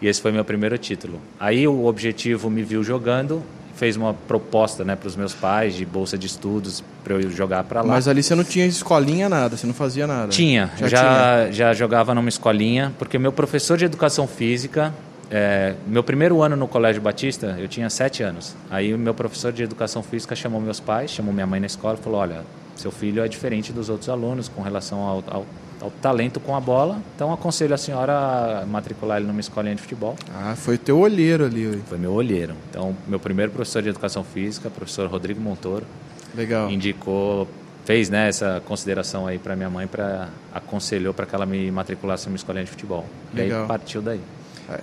E 0.01 0.07
esse 0.07 0.21
foi 0.21 0.31
meu 0.31 0.45
primeiro 0.45 0.77
título. 0.77 1.19
Aí 1.37 1.67
o 1.67 1.85
objetivo 1.85 2.49
me 2.49 2.63
viu 2.63 2.81
jogando, 2.81 3.43
fez 3.75 3.97
uma 3.97 4.13
proposta 4.13 4.85
né, 4.85 4.95
para 4.95 5.07
os 5.07 5.17
meus 5.17 5.33
pais 5.33 5.75
de 5.75 5.85
bolsa 5.85 6.17
de 6.17 6.27
estudos 6.27 6.81
para 7.03 7.15
eu 7.15 7.29
jogar 7.29 7.65
para 7.65 7.81
lá. 7.81 7.89
Mas 7.89 8.07
ali 8.07 8.23
você 8.23 8.35
não 8.35 8.43
tinha 8.45 8.65
escolinha, 8.65 9.27
nada, 9.27 9.57
você 9.57 9.67
não 9.67 9.73
fazia 9.73 10.07
nada. 10.07 10.29
Tinha, 10.29 10.71
Já, 10.77 10.87
já, 10.87 10.99
tinha. 10.99 11.51
já, 11.51 11.73
jogava 11.73 12.15
numa 12.15 12.29
escolinha, 12.29 12.93
porque 12.97 13.19
meu 13.19 13.33
professor 13.33 13.77
de 13.77 13.83
educação 13.85 14.27
física, 14.27 14.93
é, 15.29 15.75
meu 15.85 16.03
primeiro 16.03 16.41
ano 16.41 16.55
no 16.55 16.67
Colégio 16.67 17.01
Batista, 17.01 17.57
eu 17.59 17.67
tinha 17.67 17.89
sete 17.89 18.23
anos. 18.23 18.55
Aí 18.69 18.93
o 18.93 18.97
meu 18.97 19.13
professor 19.13 19.51
de 19.51 19.63
educação 19.63 20.01
física 20.01 20.35
chamou 20.35 20.61
meus 20.61 20.79
pais, 20.79 21.11
chamou 21.11 21.33
minha 21.33 21.45
mãe 21.47 21.59
na 21.59 21.65
escola 21.65 21.97
e 21.99 22.03
falou: 22.03 22.19
Olha, 22.19 22.45
seu 22.75 22.91
filho 22.91 23.23
é 23.23 23.27
diferente 23.27 23.73
dos 23.73 23.89
outros 23.89 24.09
alunos 24.09 24.47
com 24.47 24.61
relação 24.61 24.99
ao, 24.99 25.23
ao, 25.27 25.45
ao 25.81 25.91
talento 26.01 26.39
com 26.39 26.55
a 26.55 26.61
bola, 26.61 27.01
então 27.15 27.33
aconselho 27.33 27.73
a 27.73 27.77
senhora 27.77 28.61
a 28.61 28.65
matricular 28.65 29.17
ele 29.17 29.27
numa 29.27 29.41
escolinha 29.41 29.75
de 29.75 29.81
futebol. 29.81 30.15
Ah, 30.33 30.55
foi 30.55 30.77
teu 30.77 30.97
olheiro 30.99 31.45
ali. 31.45 31.81
Foi 31.87 31.97
meu 31.97 32.13
olheiro. 32.13 32.53
Então, 32.69 32.95
meu 33.07 33.19
primeiro 33.19 33.51
professor 33.51 33.81
de 33.81 33.89
educação 33.89 34.23
física, 34.23 34.69
professor 34.69 35.09
Rodrigo 35.09 35.41
Montoro, 35.41 35.85
Legal. 36.33 36.69
indicou, 36.71 37.47
fez 37.83 38.09
né, 38.09 38.29
essa 38.29 38.61
consideração 38.65 39.27
aí 39.27 39.37
para 39.37 39.55
minha 39.55 39.69
mãe, 39.69 39.87
para 39.87 40.29
aconselhou 40.53 41.13
para 41.13 41.25
que 41.25 41.35
ela 41.35 41.45
me 41.45 41.69
matriculasse 41.69 42.27
numa 42.27 42.37
escolinha 42.37 42.63
de 42.63 42.71
futebol. 42.71 43.05
E 43.33 43.37
Legal. 43.37 43.63
aí 43.63 43.67
partiu 43.67 44.01
daí. 44.01 44.21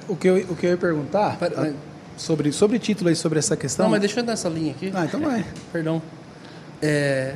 O, 0.09 0.17
que 0.17 0.29
eu, 0.29 0.37
o 0.51 0.57
que 0.57 0.67
eu 0.67 0.71
ia 0.71 0.77
perguntar 0.77 1.37
Pera- 1.39 1.71
ah, 1.71 1.73
sobre, 2.17 2.53
sobre 2.53 2.79
título 2.79 3.11
aí, 3.11 3.17
sobre 3.17 3.39
essa 3.39 3.57
questão... 3.57 3.85
Não, 3.87 3.91
mas 3.91 4.01
deixa 4.01 4.21
eu 4.21 4.25
dar 4.25 4.33
essa 4.33 4.49
linha 4.49 4.73
aqui. 4.73 4.93
Ah, 4.95 5.05
então 5.05 5.21
vai. 5.21 5.45
Perdão. 5.73 6.01
É, 6.81 7.35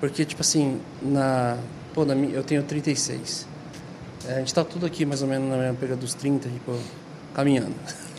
porque, 0.00 0.24
tipo 0.24 0.40
assim, 0.42 0.80
na, 1.02 1.56
pô, 1.94 2.04
na 2.04 2.14
eu 2.14 2.42
tenho 2.42 2.62
36. 2.62 3.46
É, 4.28 4.34
a 4.34 4.38
gente 4.38 4.52
tá 4.52 4.64
tudo 4.64 4.86
aqui 4.86 5.04
mais 5.04 5.22
ou 5.22 5.28
menos 5.28 5.48
na 5.48 5.56
mesma 5.56 5.74
pegada 5.74 6.00
dos 6.00 6.14
30, 6.14 6.48
tipo, 6.48 6.76
caminhando. 7.34 7.74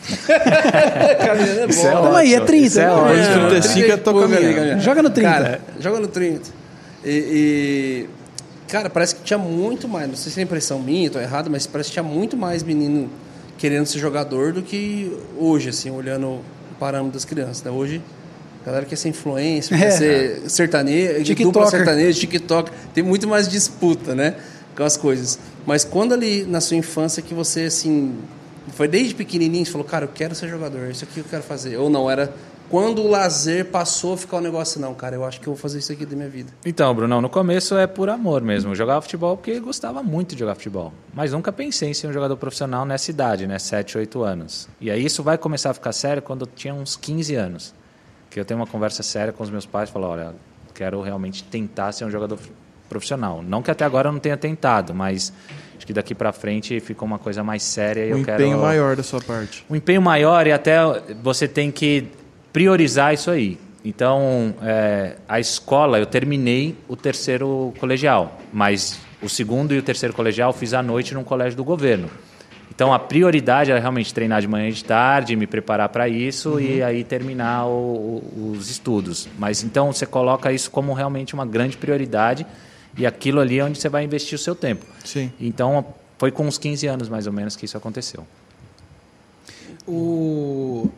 caminhando 1.25 1.59
é 1.59 1.67
bom. 1.67 1.69
Isso 1.69 1.87
é 1.87 2.15
aí, 2.17 2.33
é 2.33 2.39
30, 2.39 2.65
Isso 2.65 2.79
é 2.79 2.85
né? 2.85 2.91
ótimo. 2.91 3.45
É, 3.45 3.49
35 3.49 3.87
eu 3.87 3.97
tô 3.97 4.09
ali, 4.11 4.19
caminhando. 4.21 4.55
caminhando. 4.55 4.81
Joga 4.81 5.03
no 5.03 5.09
30. 5.09 5.29
Cara, 5.29 5.61
joga 5.79 5.99
no 5.99 6.07
30. 6.07 6.49
E, 7.03 7.09
e, 7.09 8.09
cara, 8.67 8.89
parece 8.89 9.15
que 9.15 9.23
tinha 9.23 9.37
muito 9.37 9.87
mais, 9.87 10.07
não 10.07 10.15
sei 10.15 10.31
se 10.31 10.39
é 10.39 10.43
impressão 10.43 10.79
minha, 10.79 11.09
tô 11.09 11.19
errado, 11.19 11.49
mas 11.49 11.67
parece 11.67 11.89
que 11.89 11.93
tinha 11.93 12.03
muito 12.03 12.35
mais 12.35 12.63
menino 12.63 13.09
querendo 13.58 13.86
ser 13.86 14.00
jogador 14.00 14.54
do 14.54 14.62
que 14.62 15.12
hoje, 15.38 15.70
assim, 15.70 15.89
olhando 15.89 16.28
o 16.28 16.41
parâmetro 16.80 17.13
das 17.13 17.26
crianças. 17.26 17.63
Né? 17.63 17.72
Hoje, 17.72 18.02
a 18.63 18.65
galera 18.67 18.86
quer 18.86 18.96
ser 18.96 19.10
influência, 19.10 19.74
É. 19.76 19.80
quer 19.80 19.91
ser 19.91 20.41
sertanejo, 20.50 21.36
dupla 21.36 21.67
sertanejo, 21.70 22.20
TikTok. 22.20 22.72
Tem 22.93 23.04
muito 23.04 23.28
mais 23.28 23.48
disputa, 23.48 24.13
né? 24.13 24.36
Com 24.76 24.84
as 24.84 24.96
coisas. 24.98 25.39
Mas 25.65 25.84
quando 25.84 26.13
ali 26.13 26.43
na 26.43 26.62
sua 26.62 26.78
infância 26.78 27.22
que 27.24 27.34
você, 27.34 27.63
assim, 27.63 28.15
foi 28.74 28.88
desde 28.88 29.15
pequenininho, 29.15 29.65
você 29.65 29.72
falou, 29.72 29.88
cara, 29.88 30.06
eu 30.06 30.10
quero 30.13 30.36
ser 30.36 30.48
jogador, 30.50 30.89
isso 30.91 31.04
aqui 31.04 31.20
eu 31.20 31.26
quero 31.30 31.43
fazer. 31.43 31.78
Ou 31.78 31.89
não, 31.89 32.10
era 32.10 32.32
quando 32.69 33.01
o 33.01 33.08
lazer 33.10 33.65
passou 33.65 34.13
a 34.13 34.17
ficar 34.17 34.38
um 34.38 34.41
negócio, 34.41 34.80
não, 34.80 34.93
cara, 34.93 35.15
eu 35.15 35.23
acho 35.25 35.39
que 35.39 35.47
eu 35.47 35.53
vou 35.53 35.62
fazer 35.62 35.80
isso 35.80 35.91
aqui 35.91 36.06
da 36.06 36.15
minha 36.15 36.30
vida. 36.30 36.51
Então, 36.65 36.93
Brunão, 36.93 37.21
no 37.21 37.30
começo 37.30 37.75
é 37.77 37.88
por 37.88 38.10
amor 38.10 38.41
mesmo. 38.41 38.71
Eu 38.71 38.75
jogava 38.75 39.01
futebol 39.01 39.38
porque 39.38 39.60
gostava 39.60 40.03
muito 40.03 40.36
de 40.36 40.39
jogar 40.39 40.56
futebol. 40.56 40.93
Mas 41.13 41.32
nunca 41.32 41.51
pensei 41.51 41.89
em 41.89 41.93
ser 41.93 42.08
um 42.08 42.13
jogador 42.13 42.36
profissional 42.38 42.86
nessa 42.86 43.10
idade, 43.12 43.47
né? 43.47 43.58
7, 43.60 43.97
8 43.97 44.21
anos. 44.23 44.67
E 44.82 44.91
aí 44.91 45.06
isso 45.06 45.23
vai 45.23 45.38
começar 45.38 45.69
a 45.71 45.73
ficar 45.73 45.91
sério 45.91 46.21
quando 46.21 46.41
eu 46.41 46.47
tinha 46.47 46.73
uns 46.73 46.95
15 46.95 47.36
anos. 47.36 47.73
Que 48.30 48.39
eu 48.39 48.45
tenho 48.45 48.60
uma 48.60 48.67
conversa 48.67 49.01
séria 49.03 49.32
com 49.32 49.43
os 49.43 49.49
meus 49.49 49.65
pais 49.65 49.89
e 49.89 49.93
falo, 49.93 50.08
olha, 50.08 50.34
quero 50.73 51.01
realmente 51.01 51.43
tentar 51.43 51.91
ser 51.91 52.06
um 52.06 52.12
jogador 52.12 52.38
profissional. 52.89 53.41
Não 53.41 53.62
que 53.62 53.71
até 53.71 53.84
agora 53.86 54.10
eu 54.10 54.12
não 54.13 54.19
tenha 54.19 54.38
tentado, 54.38 54.93
mas 54.93 55.34
acho 55.77 55.86
que 55.86 55.93
daqui 55.93 56.13
para 56.15 56.32
frente 56.32 56.80
fica 56.80 57.03
uma 57.03 57.19
coisa 57.19 57.43
mais 57.43 57.63
séria 57.63 58.06
e 58.06 58.13
Um 58.13 58.17
eu 58.17 58.17
empenho 58.19 58.38
quero 58.38 58.62
maior 58.62 58.95
da 58.95 59.03
sua 59.03 59.21
parte. 59.21 59.65
um 59.69 59.75
empenho 59.75 60.01
maior 60.01 60.45
e 60.47 60.51
até 60.51 60.77
você 61.21 61.47
tem 61.47 61.71
que 61.71 62.08
priorizar 62.62 63.13
isso 63.13 63.30
aí. 63.30 63.56
Então, 63.86 64.56
é, 64.63 65.17
a 65.30 65.39
escola, 65.39 66.00
eu 66.00 66.08
terminei 66.08 66.76
o 66.88 66.96
terceiro 66.96 67.72
colegial, 67.80 68.41
mas 68.52 69.00
o 69.22 69.30
segundo 69.30 69.76
e 69.76 69.78
o 69.78 69.84
terceiro 69.84 70.12
colegial 70.12 70.50
eu 70.50 70.54
fiz 70.58 70.74
à 70.74 70.82
noite 70.82 71.13
num 71.13 71.24
colégio 71.24 71.56
do 71.56 71.63
governo. 71.63 72.10
Então, 72.74 72.91
a 72.91 72.98
prioridade 72.98 73.70
era 73.70 73.80
realmente 73.80 74.12
treinar 74.12 74.41
de 74.41 74.48
manhã 74.48 74.70
e 74.70 74.72
de 74.72 74.84
tarde, 74.84 75.36
me 75.36 75.46
preparar 75.46 75.89
para 75.89 76.10
isso 76.10 76.60
e 76.60 76.82
aí 76.82 77.04
terminar 77.04 77.67
o- 77.67 78.24
o- 78.36 78.56
os 78.58 78.72
estudos. 78.72 79.28
Mas 79.38 79.62
então, 79.63 79.93
você 79.93 80.08
coloca 80.08 80.52
isso 80.52 80.72
como 80.72 80.93
realmente 80.93 81.36
uma 81.36 81.46
grande 81.46 81.78
prioridade 81.78 82.43
e 82.98 83.06
aquilo 83.06 83.39
ali 83.39 83.60
é 83.60 83.63
onde 83.63 83.78
você 83.80 83.88
vai 83.88 84.04
investir 84.04 84.34
o 84.36 84.39
seu 84.39 84.56
tempo. 84.56 84.84
Sim. 85.06 85.32
Então, 85.39 85.86
foi 86.17 86.32
com 86.32 86.48
uns 86.48 86.58
15 86.58 86.88
anos 86.88 87.08
mais 87.08 87.28
ou 87.28 87.34
menos 87.34 87.56
que 87.56 87.65
isso 87.65 87.78
aconteceu. 87.78 88.26
O, 89.88 90.89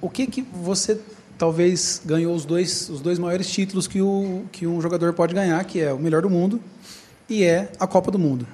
o 0.00 0.08
que 0.08 0.26
que 0.26 0.42
você 0.52 0.98
talvez 1.38 2.02
ganhou 2.04 2.34
os 2.34 2.44
dois, 2.44 2.88
os 2.90 3.00
dois 3.00 3.18
maiores 3.18 3.50
títulos 3.50 3.86
que, 3.86 4.00
o, 4.02 4.42
que 4.52 4.66
um 4.66 4.80
jogador 4.80 5.12
pode 5.14 5.34
ganhar, 5.34 5.62
que 5.64 5.80
é 5.80 5.92
o 5.92 5.98
melhor 5.98 6.22
do 6.22 6.28
mundo 6.30 6.60
e 7.28 7.44
é 7.44 7.70
a 7.78 7.86
Copa 7.86 8.10
do 8.10 8.18
Mundo. 8.18 8.46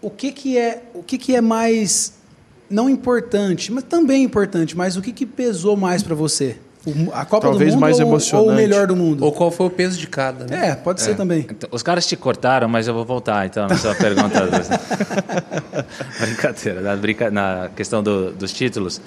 O 0.00 0.10
que 0.10 0.32
que 0.32 0.56
é, 0.58 0.82
o 0.94 1.02
que 1.02 1.18
que 1.18 1.34
é 1.34 1.40
mais 1.40 2.14
não 2.70 2.88
importante, 2.88 3.70
mas 3.72 3.84
também 3.84 4.22
importante, 4.22 4.76
mas 4.76 4.96
o 4.96 5.02
que 5.02 5.12
que 5.12 5.26
pesou 5.26 5.76
mais 5.76 6.02
para 6.02 6.14
você? 6.14 6.56
A 7.14 7.24
Copa 7.24 7.48
Talvez 7.48 7.70
do 7.70 7.74
Mundo 7.76 7.80
mais 7.80 7.96
ou, 7.98 8.02
ou 8.04 8.10
emocionante. 8.10 8.50
o 8.50 8.54
melhor 8.54 8.86
do 8.86 8.94
mundo? 8.94 9.24
Ou 9.24 9.32
qual 9.32 9.50
foi 9.50 9.66
o 9.66 9.70
peso 9.70 9.98
de 9.98 10.06
cada, 10.06 10.44
né? 10.46 10.68
É, 10.68 10.74
pode 10.74 11.00
ser 11.00 11.16
também. 11.16 11.46
Então, 11.50 11.68
os 11.72 11.82
caras 11.82 12.06
te 12.06 12.14
cortaram, 12.14 12.68
mas 12.68 12.86
eu 12.86 12.92
vou 12.92 13.06
voltar 13.06 13.46
então 13.46 13.66
na 13.66 13.76
sua 13.78 13.94
pergunta. 13.96 14.40
Brincadeira, 16.20 16.80
na, 16.80 16.96
brinca... 16.96 17.30
na 17.30 17.70
questão 17.74 18.02
do- 18.02 18.32
dos 18.32 18.52
títulos. 18.52 19.00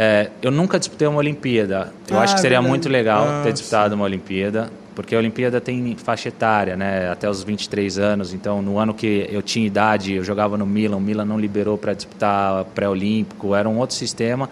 É, 0.00 0.30
eu 0.40 0.52
nunca 0.52 0.78
disputei 0.78 1.08
uma 1.08 1.18
Olimpíada. 1.18 1.92
Eu 2.08 2.18
Ah, 2.18 2.22
acho 2.22 2.36
que 2.36 2.40
seria 2.40 2.58
verdade. 2.58 2.68
muito 2.70 2.88
legal 2.88 3.26
Ah, 3.28 3.40
ter 3.42 3.52
disputado 3.52 3.94
uma 3.96 4.04
Olimpíada, 4.04 4.70
porque 4.94 5.12
a 5.12 5.18
Olimpíada 5.18 5.60
tem 5.60 5.96
faixa 5.96 6.28
etária, 6.28 6.76
né? 6.76 7.10
Até 7.10 7.28
os 7.28 7.42
23 7.42 7.98
anos. 7.98 8.32
Então, 8.32 8.62
no 8.62 8.78
ano 8.78 8.94
que 8.94 9.26
eu 9.28 9.42
tinha 9.42 9.66
idade, 9.66 10.14
eu 10.14 10.22
jogava 10.22 10.56
no 10.56 10.64
Milan. 10.64 10.98
O 10.98 11.00
Milan 11.00 11.24
não 11.24 11.36
liberou 11.38 11.76
para 11.76 11.94
disputar 11.94 12.64
pré-olímpico, 12.76 13.56
era 13.56 13.68
um 13.68 13.76
outro 13.78 13.96
sistema 13.96 14.48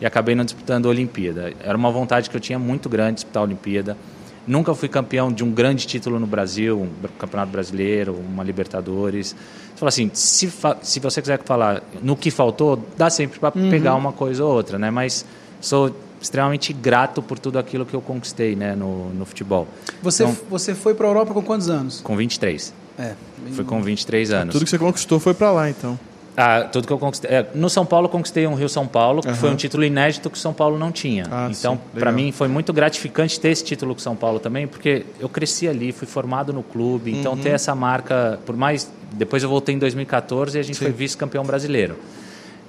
e 0.00 0.06
acabei 0.06 0.34
não 0.34 0.44
disputando 0.46 0.86
a 0.86 0.88
Olimpíada. 0.88 1.52
Era 1.62 1.76
uma 1.76 1.90
vontade 1.90 2.30
que 2.30 2.36
eu 2.36 2.40
tinha 2.40 2.58
muito 2.58 2.88
grande 2.88 3.10
de 3.10 3.14
disputar 3.16 3.42
a 3.42 3.44
Olimpíada. 3.44 3.98
Nunca 4.46 4.74
fui 4.74 4.88
campeão 4.88 5.32
de 5.32 5.42
um 5.42 5.50
grande 5.50 5.86
título 5.86 6.20
no 6.20 6.26
Brasil, 6.26 6.80
um 6.80 7.08
campeonato 7.18 7.50
brasileiro, 7.50 8.14
uma 8.14 8.44
Libertadores. 8.44 9.34
Você 9.74 9.78
fala 9.80 9.88
assim, 9.88 10.10
se, 10.14 10.46
fa- 10.46 10.76
se 10.82 11.00
você 11.00 11.20
quiser 11.20 11.42
falar 11.44 11.82
no 12.02 12.16
que 12.16 12.30
faltou, 12.30 12.82
dá 12.96 13.10
sempre 13.10 13.40
para 13.40 13.50
pegar 13.50 13.94
uma 13.96 14.12
coisa 14.12 14.44
ou 14.44 14.52
outra, 14.54 14.78
né? 14.78 14.90
Mas 14.90 15.24
sou 15.60 15.90
extremamente 16.20 16.72
grato 16.72 17.20
por 17.20 17.38
tudo 17.38 17.58
aquilo 17.58 17.84
que 17.84 17.94
eu 17.94 18.00
conquistei, 18.00 18.54
né, 18.56 18.74
no, 18.74 19.10
no 19.10 19.24
futebol. 19.26 19.66
Você, 20.02 20.22
Então, 20.24 20.36
você 20.48 20.74
foi 20.74 20.94
para 20.94 21.06
a 21.06 21.10
Europa 21.10 21.34
com 21.34 21.42
quantos 21.42 21.68
anos? 21.68 22.00
com 22.00 22.16
23. 22.16 22.72
É. 22.98 23.14
Fui 23.52 23.64
com 23.64 23.82
23 23.82 24.30
anos. 24.32 24.52
Tudo 24.54 24.64
que 24.64 24.70
você 24.70 24.78
conquistou 24.78 25.20
foi 25.20 25.34
pra 25.34 25.50
lá, 25.52 25.68
então. 25.68 25.98
Ah, 26.36 26.64
tudo 26.70 26.86
que 26.86 26.92
eu 26.92 26.98
conquistei. 26.98 27.30
é, 27.30 27.46
no 27.54 27.70
São 27.70 27.86
Paulo, 27.86 28.08
conquistei 28.10 28.46
um 28.46 28.54
Rio 28.54 28.68
São 28.68 28.86
Paulo, 28.86 29.22
que 29.22 29.32
foi 29.32 29.48
um 29.50 29.56
título 29.56 29.82
inédito 29.84 30.28
que 30.28 30.36
o 30.36 30.40
São 30.40 30.52
Paulo 30.52 30.78
não 30.78 30.92
tinha. 30.92 31.24
Ah, 31.30 31.48
então, 31.50 31.76
sim, 31.76 31.98
para 31.98 32.12
mim, 32.12 32.30
foi 32.30 32.46
muito 32.46 32.72
gratificante 32.74 33.40
ter 33.40 33.48
esse 33.48 33.64
título 33.64 33.94
com 33.94 33.98
o 34.00 34.02
São 34.02 34.14
Paulo 34.14 34.38
também, 34.38 34.66
porque 34.66 35.06
eu 35.18 35.28
cresci 35.30 35.66
ali, 35.66 35.92
fui 35.92 36.06
formado 36.06 36.52
no 36.52 36.62
clube. 36.62 37.10
Então, 37.18 37.32
Uhum. 37.32 37.38
ter 37.40 37.50
essa 37.50 37.74
marca, 37.74 38.38
por 38.44 38.54
mais. 38.56 38.90
Depois 39.12 39.42
eu 39.42 39.48
voltei 39.48 39.74
em 39.74 39.78
2014 39.78 40.58
e 40.58 40.60
a 40.60 40.62
gente 40.62 40.78
foi 40.78 40.90
vice-campeão 40.92 41.42
brasileiro. 41.44 41.96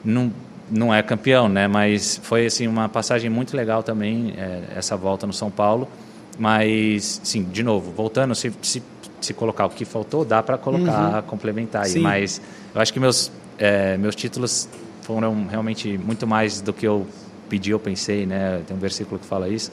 Não, 0.05 0.31
não 0.71 0.93
é 0.93 1.01
campeão, 1.03 1.49
né? 1.49 1.67
Mas 1.67 2.21
foi 2.23 2.45
assim 2.45 2.67
uma 2.67 2.87
passagem 2.87 3.29
muito 3.29 3.55
legal 3.57 3.83
também, 3.83 4.33
é, 4.37 4.61
essa 4.77 4.95
volta 4.95 5.27
no 5.27 5.33
São 5.33 5.51
Paulo. 5.51 5.89
Mas, 6.39 7.19
sim, 7.23 7.43
de 7.43 7.63
novo, 7.63 7.91
voltando, 7.91 8.33
se, 8.35 8.53
se, 8.61 8.81
se 9.19 9.33
colocar 9.33 9.65
o 9.65 9.69
que 9.69 9.83
faltou, 9.85 10.23
dá 10.23 10.41
para 10.43 10.57
colocar, 10.57 11.23
complementar 11.23 11.83
aí. 11.85 11.91
Sim. 11.91 11.99
Mas 11.99 12.39
eu 12.73 12.79
acho 12.79 12.93
que 12.93 12.99
meus, 12.99 13.31
é, 13.57 13.97
meus 13.97 14.15
títulos 14.15 14.67
foram 15.01 15.47
realmente 15.47 15.97
muito 15.97 16.27
mais 16.27 16.61
do 16.61 16.73
que 16.73 16.85
eu 16.85 17.07
pedi 17.49 17.73
ou 17.73 17.79
pensei, 17.79 18.25
né? 18.25 18.61
Tem 18.67 18.75
um 18.75 18.79
versículo 18.79 19.19
que 19.19 19.25
fala 19.25 19.47
isso. 19.47 19.71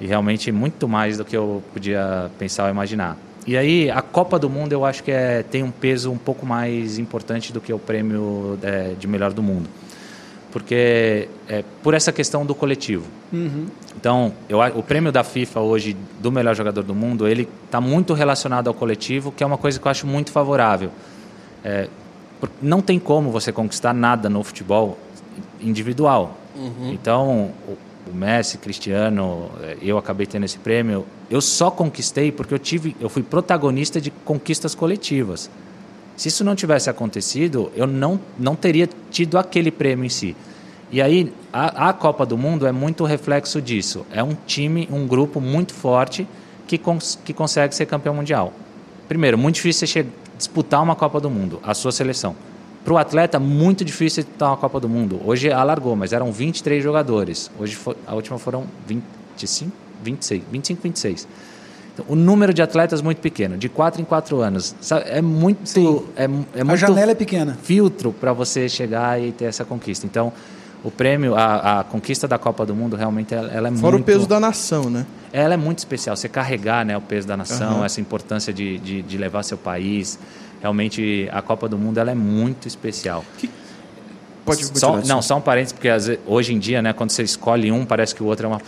E 0.00 0.06
realmente 0.06 0.50
muito 0.50 0.88
mais 0.88 1.16
do 1.16 1.24
que 1.24 1.36
eu 1.36 1.62
podia 1.72 2.30
pensar 2.38 2.64
ou 2.64 2.70
imaginar. 2.70 3.16
E 3.46 3.56
aí, 3.56 3.90
a 3.90 4.00
Copa 4.00 4.38
do 4.38 4.48
Mundo 4.48 4.72
eu 4.72 4.84
acho 4.84 5.04
que 5.04 5.10
é, 5.10 5.42
tem 5.42 5.62
um 5.62 5.70
peso 5.70 6.10
um 6.10 6.16
pouco 6.16 6.46
mais 6.46 6.98
importante 6.98 7.52
do 7.52 7.60
que 7.60 7.72
o 7.72 7.78
prêmio 7.78 8.58
é, 8.62 8.94
de 8.98 9.06
melhor 9.06 9.32
do 9.32 9.42
mundo. 9.42 9.68
Porque 10.50 11.28
é 11.48 11.62
por 11.82 11.94
essa 11.94 12.12
questão 12.12 12.46
do 12.46 12.54
coletivo. 12.54 13.04
Então, 13.96 14.32
eu, 14.48 14.60
o 14.60 14.82
prêmio 14.82 15.12
da 15.12 15.22
FIFA 15.22 15.60
hoje 15.60 15.96
do 16.20 16.32
melhor 16.32 16.54
jogador 16.54 16.82
do 16.82 16.94
mundo, 16.94 17.28
ele 17.28 17.48
está 17.66 17.80
muito 17.80 18.14
relacionado 18.14 18.68
ao 18.68 18.74
coletivo, 18.74 19.30
que 19.30 19.42
é 19.42 19.46
uma 19.46 19.58
coisa 19.58 19.78
que 19.78 19.86
eu 19.86 19.90
acho 19.90 20.06
muito 20.06 20.32
favorável. 20.32 20.90
É, 21.64 21.88
não 22.62 22.80
tem 22.80 22.98
como 22.98 23.30
você 23.30 23.52
conquistar 23.52 23.92
nada 23.92 24.28
no 24.28 24.42
futebol 24.42 24.98
individual. 25.60 26.36
Então, 26.92 27.50
o, 27.68 27.76
Messi, 28.14 28.58
Cristiano, 28.58 29.50
eh, 29.62 29.76
eu 29.82 29.98
acabei 29.98 30.26
tendo 30.26 30.44
esse 30.44 30.58
prêmio. 30.58 31.04
Eu 31.30 31.40
só 31.40 31.70
conquistei 31.70 32.30
porque 32.30 32.54
eu 32.54 32.58
tive, 32.58 32.94
eu 33.00 33.08
fui 33.08 33.22
protagonista 33.22 34.00
de 34.00 34.10
conquistas 34.10 34.74
coletivas. 34.74 35.50
Se 36.16 36.28
isso 36.28 36.44
não 36.44 36.54
tivesse 36.54 36.88
acontecido, 36.88 37.72
eu 37.74 37.86
não, 37.86 38.20
não 38.38 38.54
teria 38.54 38.88
tido 39.10 39.36
aquele 39.36 39.70
prêmio 39.70 40.04
em 40.04 40.08
si. 40.08 40.36
E 40.92 41.02
aí, 41.02 41.32
a, 41.52 41.88
a 41.88 41.92
Copa 41.92 42.24
do 42.24 42.38
Mundo 42.38 42.66
é 42.68 42.72
muito 42.72 43.04
reflexo 43.04 43.60
disso. 43.60 44.06
É 44.12 44.22
um 44.22 44.36
time, 44.46 44.88
um 44.92 45.06
grupo 45.08 45.40
muito 45.40 45.74
forte 45.74 46.24
que, 46.68 46.78
cons, 46.78 47.18
que 47.24 47.32
consegue 47.32 47.74
ser 47.74 47.86
campeão 47.86 48.14
mundial. 48.14 48.52
Primeiro, 49.08 49.36
muito 49.36 49.56
difícil 49.56 49.88
você 49.88 49.92
che- 49.92 50.06
disputar 50.36 50.82
uma 50.82 50.94
Copa 50.96 51.20
do 51.20 51.30
Mundo, 51.30 51.60
a 51.62 51.74
sua 51.74 51.92
seleção. 51.92 52.34
Para 52.84 52.92
o 52.92 52.98
atleta, 52.98 53.38
muito 53.38 53.84
difícil 53.84 54.22
disputar 54.22 54.50
uma 54.50 54.56
Copa 54.56 54.78
do 54.78 54.88
Mundo. 54.88 55.20
Hoje 55.24 55.50
alargou, 55.50 55.96
mas 55.96 56.12
eram 56.12 56.30
23 56.30 56.82
jogadores. 56.82 57.50
Hoje 57.58 57.78
a 58.06 58.14
última 58.14 58.38
foram 58.38 58.64
25, 58.86 59.72
26, 60.02 60.42
25, 60.50 60.82
26. 60.82 61.28
Então, 61.94 62.04
o 62.08 62.16
número 62.16 62.52
de 62.52 62.60
atletas 62.60 63.00
muito 63.00 63.18
pequeno, 63.20 63.56
de 63.56 63.68
4 63.68 64.02
em 64.02 64.04
4 64.04 64.40
anos. 64.40 64.74
Sabe, 64.80 65.04
É 65.08 65.22
muito, 65.22 66.04
é, 66.16 66.24
é 66.24 66.60
A 66.60 66.64
muito 66.64 66.76
janela 66.78 67.12
é 67.12 67.14
pequena. 67.14 67.56
filtro 67.62 68.12
para 68.12 68.32
você 68.32 68.68
chegar 68.68 69.22
e 69.22 69.30
ter 69.32 69.44
essa 69.44 69.64
conquista. 69.64 70.04
Então, 70.04 70.32
o 70.84 70.90
prêmio, 70.90 71.34
a, 71.34 71.80
a 71.80 71.84
conquista 71.84 72.28
da 72.28 72.38
Copa 72.38 72.66
do 72.66 72.74
Mundo, 72.74 72.94
realmente, 72.94 73.34
ela, 73.34 73.50
ela 73.50 73.68
é 73.68 73.72
Fora 73.72 73.92
muito... 73.96 74.02
o 74.02 74.04
peso 74.04 74.26
da 74.28 74.38
nação, 74.38 74.90
né? 74.90 75.06
Ela 75.32 75.54
é 75.54 75.56
muito 75.56 75.78
especial. 75.78 76.14
Você 76.14 76.28
carregar 76.28 76.84
né, 76.84 76.94
o 76.96 77.00
peso 77.00 77.26
da 77.26 77.36
nação, 77.36 77.76
Aham. 77.78 77.86
essa 77.86 78.00
importância 78.00 78.52
de, 78.52 78.78
de, 78.78 79.00
de 79.02 79.16
levar 79.18 79.42
seu 79.42 79.56
país. 79.56 80.18
Realmente, 80.60 81.28
a 81.32 81.40
Copa 81.42 81.68
do 81.68 81.76
Mundo 81.78 81.98
ela 81.98 82.10
é 82.10 82.14
muito 82.14 82.68
especial. 82.68 83.24
Pode 84.44 84.78
Só, 84.78 84.98
não, 85.06 85.22
só 85.22 85.38
um 85.38 85.40
parênteses, 85.40 85.72
porque 85.72 85.88
vezes- 85.90 86.18
hoje 86.26 86.52
em 86.52 86.58
dia, 86.58 86.82
né, 86.82 86.92
quando 86.92 87.10
você 87.10 87.22
escolhe 87.22 87.72
um, 87.72 87.86
parece 87.86 88.14
que 88.14 88.22
o 88.22 88.26
outro 88.26 88.44
é 88.46 88.48
uma. 88.50 88.60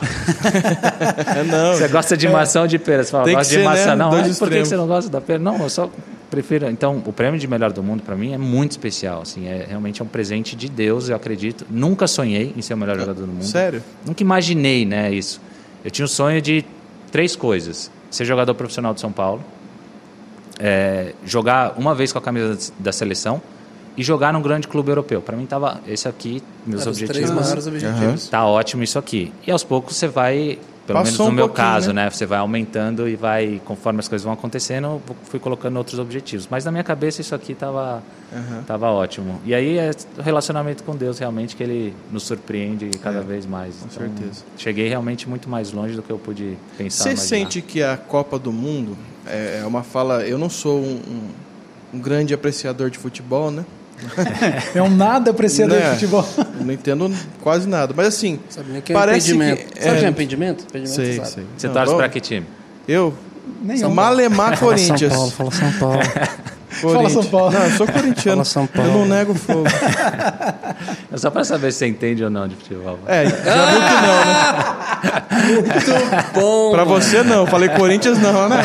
É, 1.36 1.42
não. 1.44 1.74
Você 1.74 1.86
gosta 1.88 2.16
de 2.16 2.26
maçã 2.28 2.62
ou 2.62 2.66
de 2.66 2.78
pera? 2.78 3.04
Você 3.04 3.10
fala, 3.10 3.24
que 3.24 3.32
gosta 3.34 3.50
de 3.54 3.58
ser, 3.60 3.64
maçã. 3.64 3.86
né, 3.90 3.96
Não, 3.96 4.10
mas 4.10 4.38
por 4.38 4.48
que 4.48 4.64
você 4.64 4.74
não 4.76 4.86
gosta 4.86 5.10
da 5.10 5.20
pera? 5.20 5.38
Não, 5.38 5.58
eu 5.62 5.68
só 5.68 5.90
prefiro. 6.30 6.68
Então, 6.68 7.02
o 7.04 7.12
prêmio 7.12 7.38
de 7.38 7.46
melhor 7.46 7.72
do 7.72 7.82
mundo, 7.82 8.02
para 8.02 8.16
mim, 8.16 8.32
é 8.32 8.38
muito 8.38 8.72
especial. 8.72 9.22
Assim, 9.22 9.46
é 9.46 9.66
realmente 9.68 10.00
é 10.00 10.04
um 10.04 10.08
presente 10.08 10.56
de 10.56 10.68
Deus, 10.68 11.08
eu 11.08 11.16
acredito. 11.16 11.66
Nunca 11.70 12.06
sonhei 12.06 12.52
em 12.56 12.62
ser 12.62 12.74
o 12.74 12.76
melhor 12.76 12.98
jogador 12.98 13.20
do 13.20 13.26
mundo. 13.26 13.44
Sério? 13.44 13.82
Nunca 14.04 14.22
imaginei 14.22 14.84
né, 14.84 15.12
isso. 15.12 15.40
Eu 15.84 15.90
tinha 15.90 16.04
o 16.04 16.08
sonho 16.08 16.40
de 16.42 16.64
três 17.10 17.36
coisas: 17.36 17.90
ser 18.10 18.24
jogador 18.24 18.54
profissional 18.54 18.92
de 18.92 19.00
São 19.00 19.12
Paulo, 19.12 19.42
é, 20.58 21.12
jogar 21.24 21.74
uma 21.78 21.94
vez 21.94 22.12
com 22.12 22.18
a 22.18 22.22
camisa 22.22 22.72
da 22.78 22.92
seleção 22.92 23.40
e 23.96 24.02
jogar 24.02 24.32
num 24.32 24.42
grande 24.42 24.68
clube 24.68 24.90
europeu. 24.90 25.22
Para 25.22 25.36
mim 25.36 25.46
tava 25.46 25.80
esse 25.86 26.06
aqui, 26.06 26.42
meus 26.66 26.82
Eram 26.82 26.92
os 26.92 26.98
objetivos. 26.98 27.16
três 27.16 27.30
maiores 27.30 27.66
objetivos. 27.66 28.28
Tá 28.28 28.44
ótimo 28.44 28.82
isso 28.82 28.98
aqui. 28.98 29.32
E 29.46 29.50
aos 29.50 29.64
poucos 29.64 29.96
você 29.96 30.06
vai, 30.06 30.58
pelo 30.86 30.98
Passou 31.00 31.12
menos 31.12 31.18
no 31.18 31.24
um 31.26 31.32
meu 31.32 31.48
caso, 31.48 31.92
né? 31.92 32.04
né? 32.04 32.10
Você 32.10 32.24
vai 32.24 32.38
aumentando 32.38 33.08
e 33.08 33.16
vai, 33.16 33.60
conforme 33.64 33.98
as 34.00 34.08
coisas 34.08 34.24
vão 34.24 34.32
acontecendo, 34.32 35.02
fui 35.24 35.40
colocando 35.40 35.76
outros 35.76 35.98
objetivos. 35.98 36.46
Mas 36.50 36.64
na 36.64 36.70
minha 36.70 36.84
cabeça 36.84 37.20
isso 37.20 37.34
aqui 37.34 37.54
tava, 37.54 38.02
tava 38.66 38.88
ótimo. 38.90 39.40
E 39.44 39.54
aí 39.54 39.78
é 39.78 39.90
o 40.18 40.22
relacionamento 40.22 40.84
com 40.84 40.94
Deus 40.94 41.18
realmente 41.18 41.56
que 41.56 41.62
ele 41.62 41.94
nos 42.12 42.22
surpreende 42.22 42.88
cada 43.02 43.20
vez 43.20 43.44
mais. 43.46 43.74
Com 43.82 43.90
certeza. 43.90 44.44
Cheguei 44.56 44.88
realmente 44.88 45.28
muito 45.28 45.48
mais 45.48 45.72
longe 45.72 45.94
do 45.96 46.02
que 46.02 46.10
eu 46.10 46.18
pude 46.18 46.56
pensar. 46.78 47.04
Você 47.04 47.08
imaginar. 47.10 47.26
sente 47.28 47.60
que 47.62 47.82
a 47.82 47.96
Copa 47.96 48.38
do 48.38 48.52
Mundo 48.52 48.96
é 49.26 49.60
é 49.62 49.66
uma 49.66 49.82
fala. 49.82 50.22
Eu 50.24 50.38
não 50.38 50.48
sou 50.48 50.78
um, 50.80 50.94
um- 50.94 51.30
um 51.94 51.98
grande 51.98 52.32
apreciador 52.34 52.90
de 52.90 52.98
futebol, 52.98 53.50
né? 53.50 53.64
É 54.74 54.82
um 54.82 54.90
nada 54.90 55.30
apreciador 55.30 55.78
Né? 55.78 55.84
de 55.86 55.90
futebol. 55.94 56.26
Não 56.60 56.72
entendo 56.72 57.10
quase 57.42 57.66
nada. 57.68 57.94
Mas 57.96 58.06
assim, 58.08 58.38
Sabe 58.50 58.70
nem 58.70 58.80
o 58.80 58.82
que 58.82 58.92
é 58.92 58.94
parece 58.94 59.32
impedimento. 59.32 59.72
que. 59.74 59.82
Sabe 59.82 59.96
o 59.96 59.98
que 59.98 60.04
é 60.04 60.06
é, 60.06 60.10
impedimento? 60.10 60.64
Impedimento, 60.64 60.94
sei, 60.96 61.16
sabe. 61.16 61.28
sei. 61.30 61.46
Você 61.56 61.66
Não, 61.68 61.74
torce 61.74 61.94
para 61.94 62.08
que 62.08 62.20
time? 62.20 62.46
Eu? 62.86 63.14
Nenhum. 63.62 63.90
Malemar 63.90 64.58
Corinthians. 64.58 65.12
São 65.12 65.30
Paulo, 65.30 65.32
fala 65.50 65.50
São 65.52 65.72
Paulo. 65.78 65.98
Corinthians. 66.82 67.12
São 67.12 67.24
Paulo. 67.24 67.52
Não, 67.52 67.62
eu 67.64 67.70
sou 67.70 67.86
corintiano. 67.86 68.36
Fala 68.36 68.44
São 68.44 68.66
Paulo. 68.66 68.90
Eu 68.90 68.98
não 68.98 69.06
nego 69.06 69.34
fogo. 69.34 69.64
É 71.10 71.16
Só 71.16 71.30
para 71.30 71.42
saber 71.44 71.72
se 71.72 71.78
você 71.78 71.86
entende 71.86 72.22
ou 72.22 72.28
não 72.28 72.46
de 72.46 72.54
futebol. 72.56 72.98
É, 73.06 73.24
já 73.24 73.70
viu 73.70 73.80
que 73.80 73.94
não, 74.06 74.24
né? 74.26 74.42
Bom, 76.34 76.70
Pra 76.72 76.84
mano. 76.84 77.00
você 77.00 77.22
não. 77.22 77.46
Falei 77.46 77.68
Corinthians 77.70 78.18
não, 78.18 78.46
né? 78.48 78.56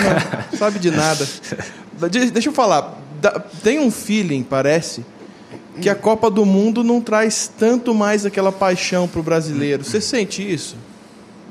Não. 0.52 0.58
Sabe 0.58 0.80
de 0.80 0.92
nada. 0.92 1.26
De- 2.10 2.32
Deixa 2.32 2.50
eu 2.50 2.54
falar. 2.54 2.96
Dá- 3.22 3.40
Tem 3.64 3.80
um 3.80 3.90
feeling, 3.92 4.44
parece, 4.44 5.06
que 5.82 5.90
a 5.90 5.96
Copa 5.96 6.30
do 6.30 6.46
Mundo 6.46 6.84
não 6.84 7.02
traz 7.02 7.52
tanto 7.58 7.94
mais 7.94 8.26
aquela 8.26 8.52
paixão 8.52 9.08
pro 9.08 9.22
brasileiro. 9.24 9.84
Você 9.84 10.00
sente 10.00 10.42
isso? 10.42 10.76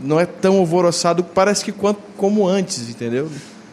Não 0.03 0.19
é 0.19 0.25
tão 0.25 0.57
alvoroçado, 0.59 1.23
parece 1.23 1.65
que 1.65 1.73
quanto, 1.73 2.01
como 2.17 2.47
antes, 2.47 2.89
entendeu? 2.89 3.29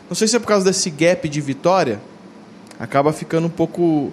Não 0.10 0.16
sei 0.16 0.28
se 0.28 0.36
é 0.36 0.40
por 0.40 0.48
causa 0.48 0.66
desse 0.66 0.90
gap 0.90 1.28
de 1.30 1.40
vitória, 1.40 2.00
acaba 2.80 3.14
ficando 3.14 3.48
um 3.48 3.50
pouco 3.50 4.12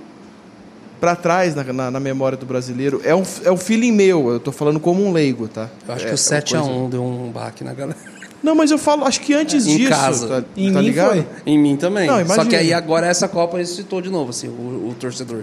pra 1.00 1.16
trás 1.16 1.54
na, 1.54 1.64
na- 1.64 1.90
na 1.90 2.00
memória 2.00 2.36
do 2.38 2.46
brasileiro. 2.46 3.00
É 3.04 3.14
um, 3.14 3.22
é 3.44 3.50
um 3.50 3.56
feeling 3.56 3.92
meu, 3.92 4.28
eu 4.30 4.40
tô 4.40 4.52
falando 4.52 4.78
como 4.80 5.04
um 5.04 5.12
leigo, 5.12 5.48
tá? 5.48 5.68
Eu 5.86 5.94
acho 5.94 6.04
É- 6.04 6.08
que 6.08 6.14
o 6.14 6.16
é 6.16 6.18
uma 6.18 6.18
7x1 6.18 6.60
coisa- 6.74 6.88
deu 6.90 7.04
um 7.04 7.30
baque 7.30 7.64
na 7.64 7.74
galera. 7.74 7.98
Não, 8.42 8.54
mas 8.54 8.70
eu 8.70 8.76
falo, 8.78 9.04
acho 9.04 9.20
que 9.22 9.32
antes 9.34 9.66
Em 9.66 9.78
disso, 9.78 9.88
casa. 9.90 10.28
tá, 10.28 10.44
Em 10.56 10.70
tá 10.72 10.78
mim 10.80 10.84
ligado? 10.84 11.08
foi. 11.12 11.26
Em 11.46 11.58
mim 11.58 11.76
também. 11.76 12.06
Não, 12.06 12.24
Só 12.26 12.44
que 12.44 12.54
aí 12.54 12.72
agora 12.74 13.06
essa 13.06 13.26
Copa 13.26 13.56
ressuscitou 13.56 14.00
de 14.02 14.10
novo, 14.10 14.30
assim, 14.30 14.48
o, 14.48 14.90
o 14.90 14.94
torcedor. 15.00 15.42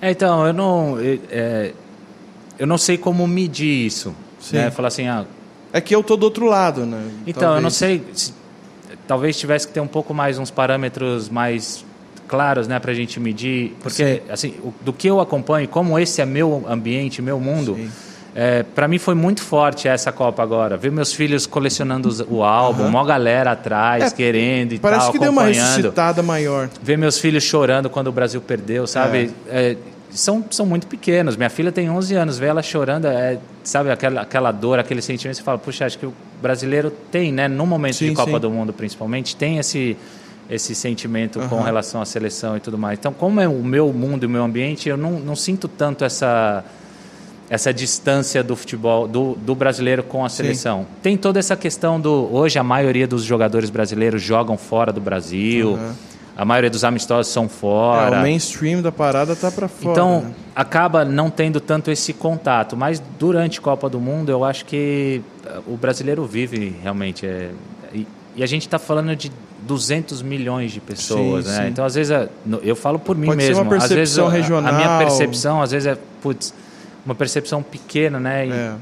É, 0.00 0.10
então, 0.10 0.46
eu 0.46 0.52
não. 0.52 0.98
é, 0.98 1.18
é, 1.30 1.72
eu 2.58 2.66
não 2.66 2.78
sei 2.78 2.96
como 2.98 3.26
medir 3.26 3.86
isso. 3.86 4.14
Sim. 4.40 4.56
Né? 4.56 4.70
Falar 4.70 4.88
assim, 4.88 5.06
ah, 5.06 5.24
É 5.72 5.80
que 5.80 5.94
eu 5.94 6.02
tô 6.02 6.16
do 6.16 6.24
outro 6.24 6.46
lado, 6.46 6.84
né? 6.86 7.10
então, 7.26 7.54
eu 7.56 7.60
não 7.60 7.70
Talvez. 7.70 7.74
sei. 7.74 8.04
se- 8.14 8.34
talvez 9.06 9.36
tivesse 9.38 9.66
que 9.66 9.72
ter 9.74 9.80
um 9.80 9.86
pouco 9.88 10.14
mais 10.14 10.38
uns 10.38 10.50
parâmetros 10.50 11.28
mais 11.28 11.84
claros, 12.28 12.68
né, 12.68 12.78
pra 12.78 12.94
gente 12.94 13.18
medir. 13.20 13.76
Porque, 13.82 14.22
assim, 14.30 14.54
o- 14.62 14.72
do 14.82 14.92
que 14.92 15.08
eu 15.08 15.20
acompanho, 15.20 15.66
como 15.68 15.98
esse 15.98 16.20
é 16.20 16.26
meu 16.26 16.64
ambiente, 16.68 17.20
meu 17.20 17.40
mundo. 17.40 17.74
Sim. 17.74 17.90
É, 18.42 18.62
para 18.62 18.88
mim 18.88 18.96
foi 18.98 19.14
muito 19.14 19.42
forte 19.42 19.86
essa 19.86 20.10
Copa 20.10 20.42
agora. 20.42 20.74
Ver 20.78 20.90
meus 20.90 21.12
filhos 21.12 21.46
colecionando 21.46 22.08
os- 22.08 22.20
o 22.20 22.42
álbum, 22.42 22.86
uma 22.86 23.04
galera 23.04 23.50
atrás 23.52 24.04
É, 24.04 24.16
querendo 24.16 24.72
e 24.72 24.78
Parece 24.78 25.02
tal, 25.02 25.12
que 25.12 25.18
deu 25.18 25.30
uma 25.30 25.42
ressuscitada 25.44 26.22
maior. 26.22 26.70
ver 26.82 26.96
meus 26.96 27.18
filhos 27.18 27.44
chorando 27.44 27.90
quando 27.90 28.06
o 28.06 28.12
Brasil 28.12 28.40
perdeu, 28.40 28.86
sabe? 28.86 29.30
É, 29.46 29.76
são, 30.08 30.42
são 30.50 30.64
muito 30.64 30.86
pequenos. 30.86 31.36
Minha 31.36 31.50
filha 31.50 31.70
tem 31.70 31.90
11 31.90 32.14
anos, 32.14 32.38
ver 32.38 32.46
ela 32.46 32.62
chorando, 32.62 33.06
é, 33.08 33.36
sabe? 33.62 33.90
Aquela, 33.90 34.22
aquela 34.22 34.50
dor, 34.52 34.78
aquele 34.78 35.02
sentimento. 35.02 35.36
Você 35.36 35.42
fala, 35.42 35.58
puxa, 35.58 35.84
acho 35.84 35.98
que 35.98 36.06
o 36.06 36.14
brasileiro 36.40 36.90
tem, 37.10 37.30
né? 37.30 37.46
No 37.46 37.66
momento 37.66 37.96
Sim, 37.96 38.08
de 38.08 38.14
Copa 38.14 38.30
sim. 38.32 38.38
do 38.38 38.50
Mundo, 38.50 38.72
principalmente, 38.72 39.36
tem 39.36 39.58
esse, 39.58 39.98
esse 40.48 40.74
sentimento 40.74 41.40
com 41.40 41.56
Aham. 41.56 41.64
relação 41.64 42.00
à 42.00 42.06
seleção 42.06 42.56
e 42.56 42.60
tudo 42.60 42.78
mais. 42.78 42.98
Então, 42.98 43.12
como 43.12 43.38
é 43.38 43.46
o 43.46 43.62
meu 43.62 43.92
mundo 43.92 44.22
e 44.22 44.26
o 44.26 44.30
meu 44.30 44.42
ambiente, 44.42 44.88
eu 44.88 44.96
não, 44.96 45.12
não 45.20 45.36
sinto 45.36 45.68
tanto 45.68 46.06
essa 46.06 46.64
essa 47.50 47.74
distância 47.74 48.42
do 48.44 48.54
futebol 48.54 49.08
do, 49.08 49.34
do 49.34 49.54
brasileiro 49.56 50.04
com 50.04 50.24
a 50.24 50.28
seleção. 50.28 50.86
Tem 51.02 51.16
toda 51.16 51.38
essa 51.40 51.56
questão 51.56 52.00
do 52.00 52.28
hoje 52.32 52.58
a 52.58 52.62
maioria 52.62 53.08
dos 53.08 53.24
jogadores 53.24 53.68
brasileiros 53.70 54.22
jogam 54.22 54.56
fora 54.56 54.92
do 54.92 55.00
Brasil. 55.00 55.72
Uhum. 55.72 55.92
A 56.36 56.44
maioria 56.44 56.70
dos 56.70 56.84
amistosos 56.84 57.30
são 57.32 57.46
É, 57.46 57.48
fora. 57.48 58.18
o 58.18 58.22
mainstream 58.22 58.80
da 58.80 58.92
parada 58.92 59.34
tá 59.36 59.50
pra 59.50 59.66
fora. 59.68 59.90
então, 59.92 60.20
né? 60.22 60.32
acaba 60.54 61.04
não 61.04 61.28
tendo 61.28 61.60
tanto 61.60 61.90
esse 61.90 62.12
contato. 62.12 62.76
Mas 62.76 63.02
durante 63.18 63.58
a 63.58 63.62
Copa 63.62 63.90
do 63.90 64.00
Mundo, 64.00 64.30
eu 64.30 64.44
acho 64.44 64.64
que 64.64 65.20
eh, 65.44 65.58
o 65.66 65.76
brasileiro 65.76 66.24
vive 66.24 66.74
realmente. 66.82 67.26
é, 67.26 67.50
e, 67.92 68.06
e 68.36 68.42
a 68.44 68.46
gente 68.46 68.62
está 68.62 68.78
falando 68.78 69.14
de 69.16 69.30
200 69.66 70.22
milhões 70.22 70.70
de 70.72 70.80
pessoas, 70.80 71.44
Sim, 71.46 71.50
né? 71.50 71.62
sim. 71.64 71.68
Então, 71.68 71.84
às 71.84 71.96
vezes, 71.96 72.10
é- 72.12 72.28
eu 72.62 72.76
falo 72.76 72.98
por 72.98 73.16
mim 73.16 73.26
Pode 73.26 73.36
mesmo. 73.36 73.62
às 73.62 73.68
vezes, 73.68 73.88
percepção 73.88 74.28
a- 74.28 74.30
regional. 74.30 74.72
minha 74.74 74.98
percepção, 74.98 75.60
às 75.60 75.72
vezes, 75.72 75.88
é 75.88 75.98
putz, 76.22 76.54
uma 77.04 77.14
percepção 77.14 77.62
pequena, 77.62 78.18
né? 78.20 78.46
E, 78.46 78.50
É. 78.52 78.74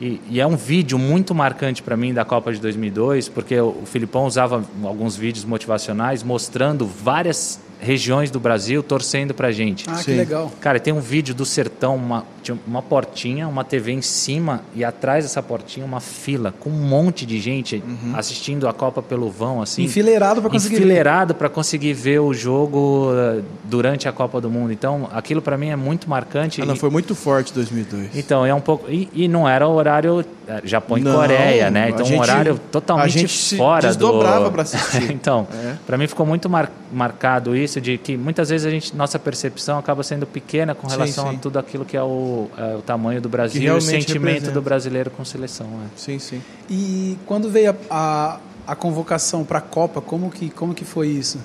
e, 0.00 0.20
e 0.30 0.40
é 0.40 0.46
um 0.46 0.56
vídeo 0.56 0.98
muito 0.98 1.34
marcante 1.34 1.82
para 1.82 1.96
mim 1.96 2.12
da 2.14 2.24
Copa 2.24 2.52
de 2.52 2.60
2002, 2.60 3.28
porque 3.28 3.58
o 3.60 3.68
o 3.82 3.86
Filipão 3.86 4.24
usava 4.26 4.64
alguns 4.84 5.16
vídeos 5.16 5.44
motivacionais 5.44 6.22
mostrando 6.22 6.86
várias 6.86 7.60
regiões 7.80 8.30
do 8.30 8.40
Brasil 8.40 8.82
torcendo 8.82 9.34
pra 9.34 9.52
gente. 9.52 9.84
Ah, 9.88 9.94
que 9.96 10.04
Sim. 10.04 10.16
legal. 10.16 10.50
Cara, 10.60 10.80
tem 10.80 10.92
um 10.92 11.00
vídeo 11.00 11.34
do 11.34 11.44
sertão, 11.44 11.94
uma, 11.96 12.24
uma 12.66 12.80
portinha, 12.82 13.46
uma 13.46 13.64
TV 13.64 13.92
em 13.92 14.02
cima 14.02 14.62
e 14.74 14.84
atrás 14.84 15.24
dessa 15.24 15.42
portinha 15.42 15.84
uma 15.84 16.00
fila 16.00 16.54
com 16.58 16.70
um 16.70 16.72
monte 16.88 17.26
de 17.26 17.38
gente 17.40 17.82
assistindo 18.14 18.66
a 18.68 18.72
Copa 18.72 19.02
pelo 19.02 19.30
vão, 19.30 19.60
assim. 19.60 19.84
Enfileirado 19.84 20.40
pra 20.40 20.50
conseguir 20.50 20.76
ver. 20.76 20.80
Enfileirado 20.82 21.34
para 21.34 21.48
conseguir 21.48 21.92
ver 21.92 22.20
o 22.20 22.32
jogo 22.32 23.10
eh, 23.14 23.40
durante 23.64 24.08
a 24.08 24.12
Copa 24.12 24.40
do 24.40 24.48
Mundo. 24.50 24.72
Então, 24.72 25.08
aquilo 25.12 25.42
para 25.42 25.58
mim 25.58 25.68
é 25.68 25.76
muito 25.76 26.08
marcante. 26.08 26.62
Ah, 26.62 26.64
não, 26.66 26.74
E- 26.74 26.78
foi 26.78 26.88
muito 26.90 27.14
forte 27.14 27.52
2002. 27.52 28.16
então, 28.16 28.44
é 28.46 28.54
um 28.54 28.60
pouco. 28.60 28.90
E, 28.90 29.08
e 29.12 29.28
não 29.28 29.48
era 29.48 29.66
o 29.68 29.74
horário 29.74 30.24
eh, 30.48 30.60
Japão 30.64 30.96
e 30.96 31.02
Não, 31.02 31.14
Coreia, 31.14 31.70
né? 31.70 31.84
a 31.84 31.90
Então, 31.90 32.04
gente- 32.06 32.16
um 32.18 32.20
horário 32.22 32.52
a 32.54 32.70
totalmente 32.72 33.18
gente 33.18 33.32
se 33.36 33.56
fora 33.56 33.86
desdobrava 33.88 34.44
do. 34.46 34.52
pra 34.52 34.62
assistir. 34.62 35.10
então, 35.12 35.46
É. 35.52 35.74
para 35.86 35.98
mim 35.98 36.06
ficou 36.06 36.24
muito 36.24 36.48
mar- 36.48 36.70
marcado 36.92 37.54
isso 37.56 37.65
de 37.80 37.98
que 37.98 38.16
muitas 38.16 38.48
vezes 38.48 38.66
a 38.66 38.70
gente, 38.70 38.94
nossa 38.96 39.18
percepção 39.18 39.78
acaba 39.78 40.02
sendo 40.02 40.26
pequena 40.26 40.74
com 40.74 40.88
Sim, 40.88 40.94
relação 40.96 41.30
sim. 41.30 41.36
a 41.36 41.38
tudo 41.38 41.58
aquilo 41.58 41.84
que 41.84 41.96
é 41.96 42.02
o, 42.02 42.48
é 42.56 42.76
o 42.76 42.82
tamanho 42.82 43.20
do 43.20 43.28
Brasil 43.28 43.62
e 43.62 43.70
o 43.70 43.80
sentimento 43.80 44.24
representa. 44.24 44.52
do 44.52 44.62
brasileiro 44.62 45.10
com 45.10 45.24
seleção. 45.24 45.66
é. 45.84 45.88
Sim, 45.98 46.18
sim. 46.18 46.42
E 46.70 47.18
quando 47.26 47.50
veio 47.50 47.70
a, 47.90 48.38
a, 48.66 48.72
a 48.72 48.76
convocação 48.76 49.44
para 49.44 49.58
a 49.58 49.62
Copa, 49.62 50.00
como 50.00 50.30
que, 50.30 50.48
como 50.50 50.72
que 50.74 50.84
foi 50.84 51.08
isso? 51.08 51.38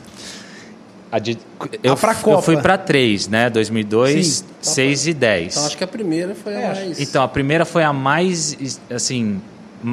A 1.11 1.19
de- 1.19 1.37
eu, 1.83 1.97
Ah, 2.01 2.15
eu 2.25 2.41
fui 2.41 2.55
para 2.61 2.77
três, 2.77 3.27
né? 3.27 3.49
2002, 3.49 4.45
Sim. 4.61 4.73
6 4.73 5.07
e 5.07 5.13
10. 5.13 5.53
Então 5.53 5.65
acho 5.65 5.77
que 5.77 5.83
a 5.83 5.87
primeira 5.87 6.33
foi 6.33 6.55
a 6.55 6.59
É, 6.59 6.67
mais. 6.73 6.99
Então, 7.01 7.21
a 7.21 7.27
primeira 7.27 7.65
foi 7.65 7.83
a 7.83 7.91
mais, 7.91 8.79
assim, 8.89 9.41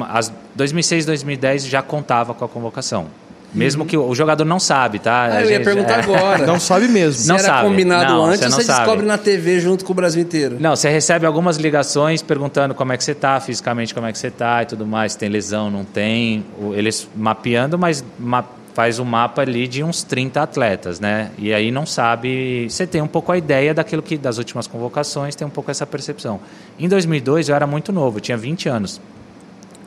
as 0.07 0.31
2006 0.55 1.05
2010 1.05 1.65
já 1.65 1.81
contava 1.81 2.33
com 2.33 2.45
a 2.45 2.47
convocação. 2.47 3.07
Mesmo 3.53 3.83
que 3.85 3.97
o, 3.97 4.13
jogador 4.13 4.45
não 4.45 4.59
sabe, 4.59 4.99
tá? 4.99 5.23
Ah, 5.25 5.41
eu 5.43 5.49
ia 5.49 5.61
perguntar 5.61 5.99
é. 5.99 6.03
agora. 6.03 6.45
Não 6.45 6.59
sabe 6.59 6.87
mesmo. 6.87 7.13
Se 7.21 7.27
Não 7.27 7.35
era 7.35 7.45
sabe. 7.45 7.67
combinado 7.67 8.13
Não, 8.13 8.25
antes, 8.25 8.41
você 8.41 8.49
você 8.51 8.63
sabe. 8.63 8.79
descobre 8.79 9.05
na 9.05 9.17
TV 9.17 9.59
junto 9.59 9.83
com 9.83 9.91
o 9.91 9.95
Brasil 9.95 10.21
inteiro. 10.21 10.57
Não, 10.59 10.75
você 10.75 10.87
recebe 10.89 11.25
algumas 11.25 11.57
ligações 11.57 12.21
perguntando 12.21 12.75
como 12.75 12.93
é 12.93 12.97
que 12.97 13.03
você 13.03 13.15
tá, 13.15 13.39
fisicamente 13.39 13.93
como 13.93 14.05
é 14.05 14.11
que 14.11 14.19
você 14.19 14.29
tá 14.29 14.61
e 14.61 14.65
tudo 14.67 14.85
mais, 14.85 15.13
se 15.13 15.17
tem 15.17 15.29
lesão, 15.29 15.71
não 15.71 15.83
tem. 15.83 16.45
Eles 16.73 17.07
mapeando, 17.15 17.77
mas 17.77 18.03
ma- 18.19 18.43
faz 18.75 18.99
um 18.99 19.03
mapa 19.03 19.41
ali 19.41 19.67
de 19.67 19.83
uns 19.83 20.03
30 20.03 20.41
atletas, 20.43 20.99
né? 20.99 21.31
E 21.37 21.51
aí 21.51 21.71
não 21.71 21.85
sabe, 21.87 22.69
você 22.69 22.85
tem 22.85 23.01
um 23.01 23.07
pouco 23.07 23.31
a 23.31 23.37
ideia 23.37 23.73
daquilo 23.73 24.01
que 24.01 24.15
das 24.15 24.37
últimas 24.37 24.67
convocações, 24.67 25.35
tem 25.35 25.45
um 25.45 25.49
pouco 25.49 25.71
essa 25.71 25.85
percepção. 25.87 26.39
Em 26.77 26.87
2002 26.87 27.49
eu 27.49 27.55
era 27.55 27.65
muito 27.65 27.91
novo, 27.91 28.17
eu 28.17 28.21
tinha 28.21 28.37
20 28.37 28.69
anos. 28.69 29.01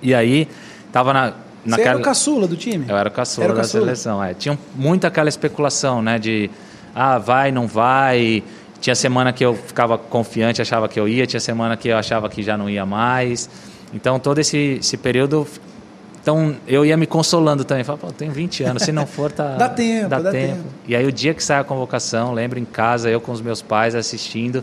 E 0.03 0.13
aí 0.15 0.49
tava 0.93 1.13
na 1.13 1.33
naquela 1.65 1.91
era 1.91 1.99
o 1.99 2.03
caçula 2.03 2.47
do 2.47 2.57
time? 2.57 2.87
eu 2.89 2.97
era 2.97 3.09
o 3.09 3.13
caçula 3.13 3.45
Era 3.45 3.53
o 3.53 3.57
da 3.57 3.63
caçula. 3.63 3.85
seleção. 3.85 4.23
É. 4.23 4.35
Tinha 4.35 4.59
muito 4.75 5.07
aquela 5.07 5.29
especulação, 5.29 6.03
né? 6.03 6.19
De 6.19 6.51
ah, 6.95 7.19
vai, 7.19 7.51
não 7.53 7.67
vai. 7.67 8.43
Tinha 8.81 8.95
semana 8.95 9.33
que 9.33 9.45
eu 9.45 9.55
ficava 9.55 9.97
confiante, 9.97 10.61
achava 10.61 10.89
que 10.89 10.99
eu 10.99 11.07
ia. 11.09 11.27
Tinha 11.27 11.41
semana 11.41 11.77
que 11.77 11.89
eu 11.89 11.97
achava 11.97 12.29
que 12.29 12.43
já 12.43 12.57
não 12.57 12.69
ia 12.69 12.85
mais. 12.85 13.49
Então, 13.95 14.19
todo 14.19 14.39
esse, 14.39 14.79
esse 14.81 14.97
período... 14.97 15.47
Então, 16.21 16.55
eu 16.69 16.85
ia 16.85 16.97
me 16.97 17.07
consolando 17.07 17.65
também. 17.65 17.83
Falava, 17.85 18.07
pô, 18.07 18.13
tenho 18.13 18.31
20 18.33 18.63
anos, 18.65 18.83
se 18.85 18.93
não 18.93 19.07
for, 19.07 19.31
tá... 19.31 19.55
Dá 19.59 19.69
tempo, 19.69 20.09
dá 20.09 20.31
tempo. 20.31 20.65
E 20.87 20.95
aí, 20.97 21.05
o 21.05 21.13
dia 21.13 21.35
que 21.35 21.43
sai 21.43 21.59
a 21.61 21.65
convocação, 21.65 22.33
lembro 22.33 22.59
em 22.59 22.65
casa, 22.65 23.11
eu 23.11 23.21
com 23.21 23.33
os 23.33 23.41
meus 23.41 23.61
pais 23.61 23.95
assistindo. 23.95 24.63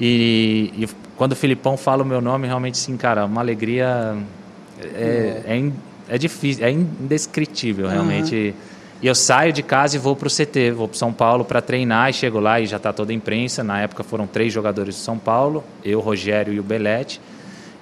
E, 0.00 0.72
e 0.76 0.88
quando 1.16 1.32
o 1.32 1.36
Filipão 1.36 1.76
fala 1.76 2.02
o 2.02 2.06
meu 2.06 2.20
nome, 2.20 2.46
realmente, 2.46 2.78
sim, 2.78 2.96
cara, 2.96 3.24
uma 3.26 3.40
alegria... 3.40 4.16
É, 4.94 5.42
é, 5.46 5.56
in- 5.56 5.72
é 6.08 6.18
difícil, 6.18 6.64
é 6.64 6.70
indescritível, 6.70 7.88
realmente. 7.88 8.54
E 9.00 9.06
eu 9.06 9.14
saio 9.14 9.52
de 9.52 9.62
casa 9.62 9.96
e 9.96 9.98
vou 9.98 10.16
para 10.16 10.26
o 10.26 10.30
CT, 10.30 10.72
vou 10.72 10.88
para 10.88 10.98
São 10.98 11.12
Paulo 11.12 11.44
para 11.44 11.62
treinar 11.62 12.10
e 12.10 12.12
chego 12.12 12.40
lá 12.40 12.60
e 12.60 12.66
já 12.66 12.78
está 12.78 12.92
toda 12.92 13.12
a 13.12 13.14
imprensa. 13.14 13.62
Na 13.62 13.80
época 13.80 14.02
foram 14.02 14.26
três 14.26 14.52
jogadores 14.52 14.96
de 14.96 15.00
São 15.00 15.18
Paulo, 15.18 15.62
eu, 15.84 16.00
Rogério 16.00 16.52
e 16.52 16.58
o 16.58 16.62
Belete. 16.62 17.20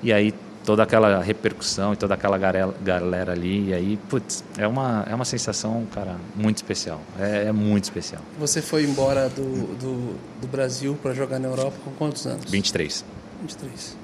E 0.02 0.12
aí 0.12 0.34
toda 0.66 0.82
aquela 0.82 1.22
repercussão 1.22 1.94
e 1.94 1.96
toda 1.96 2.12
aquela 2.14 2.36
galera, 2.36 2.74
galera 2.82 3.32
ali. 3.32 3.68
E 3.68 3.74
aí, 3.74 3.98
putz, 4.10 4.44
é 4.58 4.66
uma, 4.66 5.06
é 5.08 5.14
uma 5.14 5.24
sensação, 5.24 5.86
cara, 5.94 6.16
muito 6.34 6.56
especial. 6.56 7.00
É, 7.18 7.44
é 7.44 7.52
muito 7.52 7.84
especial. 7.84 8.20
Você 8.38 8.60
foi 8.60 8.82
embora 8.84 9.28
do, 9.28 9.42
do, 9.76 10.16
do 10.40 10.46
Brasil 10.48 10.98
para 11.00 11.14
jogar 11.14 11.38
na 11.38 11.48
Europa 11.48 11.76
com 11.84 11.92
quantos 11.92 12.26
anos? 12.26 12.50
23. 12.50 13.04
23. 13.40 13.96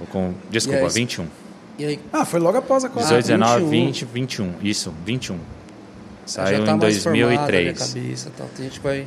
Ou 0.00 0.06
com, 0.06 0.34
desculpa, 0.50 0.86
aí, 0.86 0.88
21. 0.88 1.43
E 1.78 1.84
aí, 1.84 2.00
Ah, 2.12 2.24
foi 2.24 2.38
logo 2.40 2.58
após 2.58 2.84
a 2.84 2.88
Copa. 2.88 3.00
18, 3.02 3.22
19, 3.26 3.64
21. 3.64 3.68
20, 3.70 4.04
21. 4.04 4.52
Isso, 4.62 4.94
21. 5.04 5.34
já 5.36 5.40
Saiu 6.26 6.64
tá 6.64 6.72
em 6.72 6.78
mais 6.78 7.02
formada 7.02 7.24
a 7.24 7.28
2003. 7.46 7.78
cabeça, 7.94 8.30
tal. 8.36 8.46
Tem 8.56 8.64
gente 8.66 8.78
que 8.80 8.84
vai... 8.86 9.06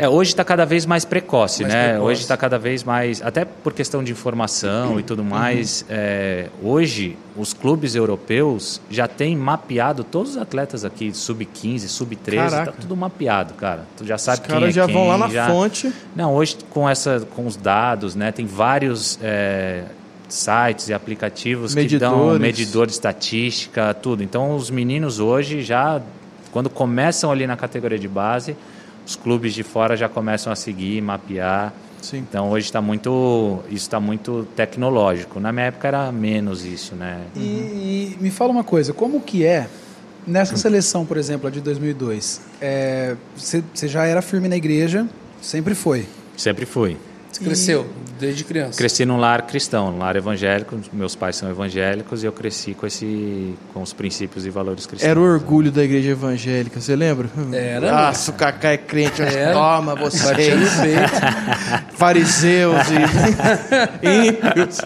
É, 0.00 0.08
hoje 0.08 0.30
está 0.30 0.44
cada 0.44 0.64
vez 0.64 0.86
mais 0.86 1.04
precoce, 1.04 1.62
Mais 1.62 1.74
né? 1.74 1.88
precoce. 1.88 2.04
Hoje 2.06 2.20
está 2.20 2.36
cada 2.36 2.56
vez 2.56 2.84
mais, 2.84 3.20
até 3.20 3.44
por 3.44 3.72
questão 3.72 4.04
de 4.04 4.12
informação 4.12 5.00
e 5.00 5.02
tudo 5.02 5.24
mais. 5.24 5.84
é, 5.90 6.50
hoje, 6.62 7.16
os 7.36 7.52
clubes 7.52 7.96
europeus 7.96 8.80
já 8.88 9.08
têm 9.08 9.36
mapeado 9.36 10.04
todos 10.04 10.32
os 10.32 10.36
atletas 10.36 10.84
aqui, 10.84 11.12
sub-15, 11.12 11.88
sub-13, 11.88 12.34
Caraca. 12.36 12.72
tá 12.72 12.78
tudo 12.80 12.96
mapeado, 12.96 13.54
cara. 13.54 13.86
Tu 13.96 14.04
já 14.06 14.16
sabe 14.18 14.36
Os 14.40 14.46
quem 14.46 14.54
caras 14.54 14.68
é 14.68 14.72
já 14.72 14.84
quem, 14.86 14.94
vão 14.94 15.08
lá 15.08 15.18
na 15.18 15.28
já- 15.30 15.48
fonte. 15.48 15.92
Não, 16.14 16.32
hoje 16.32 16.58
com 16.70 16.88
essa, 16.88 17.26
com 17.34 17.44
os 17.44 17.56
dados, 17.56 18.14
né? 18.14 18.30
Tem 18.30 18.46
vários 18.46 19.18
é, 19.20 19.82
sites 20.28 20.88
e 20.88 20.94
aplicativos 20.94 21.74
que 21.74 21.98
dão 21.98 22.10
Medidores. 22.32 22.40
medidor 22.40 22.86
de 22.86 22.92
estatística, 22.92 23.94
tudo. 23.94 24.22
Então, 24.22 24.54
os 24.54 24.70
meninos 24.70 25.18
hoje 25.20 25.62
já, 25.62 26.00
quando 26.52 26.68
começam 26.68 27.30
ali 27.30 27.46
na 27.46 27.56
categoria 27.56 27.98
de 27.98 28.08
base, 28.08 28.54
os 29.06 29.16
clubes 29.16 29.54
de 29.54 29.62
fora 29.62 29.96
já 29.96 30.08
começam 30.08 30.52
a 30.52 30.56
seguir, 30.56 31.00
mapear. 31.00 31.72
Sim. 32.02 32.18
Então, 32.18 32.50
hoje 32.50 32.66
está 32.66 32.80
muito, 32.80 33.60
isso 33.66 33.76
está 33.86 33.98
muito 33.98 34.46
tecnológico. 34.54 35.40
Na 35.40 35.50
minha 35.50 35.66
época 35.66 35.88
era 35.88 36.12
menos 36.12 36.64
isso, 36.64 36.94
né? 36.94 37.22
E, 37.34 37.40
e 37.40 38.16
me 38.20 38.30
fala 38.30 38.50
uma 38.52 38.62
coisa, 38.64 38.92
como 38.92 39.20
que 39.20 39.44
é 39.44 39.66
nessa 40.26 40.56
seleção, 40.56 41.06
por 41.06 41.16
exemplo, 41.16 41.48
a 41.48 41.50
de 41.50 41.60
2002? 41.60 42.40
é, 42.60 43.16
Você 43.36 43.64
você 43.74 43.88
já 43.88 44.04
era 44.04 44.20
firme 44.22 44.46
na 44.46 44.56
igreja, 44.56 45.06
sempre 45.40 45.74
foi. 45.74 46.06
Sempre 46.36 46.66
fui. 46.66 46.96
Você 47.30 47.44
cresceu 47.44 47.86
desde 48.18 48.42
criança. 48.42 48.76
Cresci 48.78 49.04
num 49.04 49.16
lar 49.18 49.42
cristão, 49.46 49.92
num 49.92 49.98
lar 49.98 50.16
evangélico. 50.16 50.76
Meus 50.92 51.14
pais 51.14 51.36
são 51.36 51.48
evangélicos 51.48 52.22
e 52.22 52.26
eu 52.26 52.32
cresci 52.32 52.74
com 52.74 52.86
esse, 52.86 53.54
com 53.72 53.80
os 53.82 53.92
princípios 53.92 54.44
e 54.46 54.50
valores 54.50 54.86
cristãos. 54.86 55.08
Era 55.08 55.20
o 55.20 55.22
orgulho 55.22 55.70
da 55.70 55.84
igreja 55.84 56.10
evangélica, 56.10 56.80
você 56.80 56.96
lembra? 56.96 57.28
Era. 57.52 58.08
Ah, 58.08 58.14
se 58.14 58.30
o 58.30 58.32
Cacá 58.32 58.70
é 58.70 58.76
crente, 58.78 59.22
Era. 59.22 59.52
toma 59.52 59.94
Batia 59.94 60.10
vocês, 60.10 60.76
no 60.76 60.82
peito. 60.82 61.92
fariseus 61.96 62.80
e 64.02 64.08
ímpios. 64.28 64.78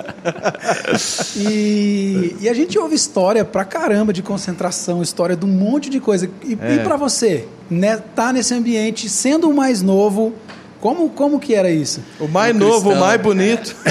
E, 1.36 2.36
e 2.40 2.48
a 2.48 2.54
gente 2.54 2.78
ouve 2.78 2.94
história 2.94 3.44
pra 3.44 3.64
caramba 3.64 4.12
de 4.12 4.22
concentração, 4.22 5.00
história 5.02 5.36
de 5.36 5.44
um 5.44 5.48
monte 5.48 5.88
de 5.88 6.00
coisa. 6.00 6.28
E, 6.44 6.58
É. 6.60 6.74
e 6.74 6.78
para 6.80 6.96
você, 6.96 7.46
né, 7.70 7.98
tá 8.14 8.32
nesse 8.32 8.52
ambiente, 8.52 9.08
sendo 9.08 9.48
o 9.48 9.54
mais 9.54 9.80
novo, 9.82 10.34
como, 10.82 11.08
como 11.10 11.38
que 11.38 11.54
era 11.54 11.70
isso? 11.70 12.00
O 12.20 12.26
mais 12.26 12.54
Um 12.54 12.58
novo, 12.58 12.90
o 12.90 12.96
mais 12.98 13.18
bonito. 13.22 13.74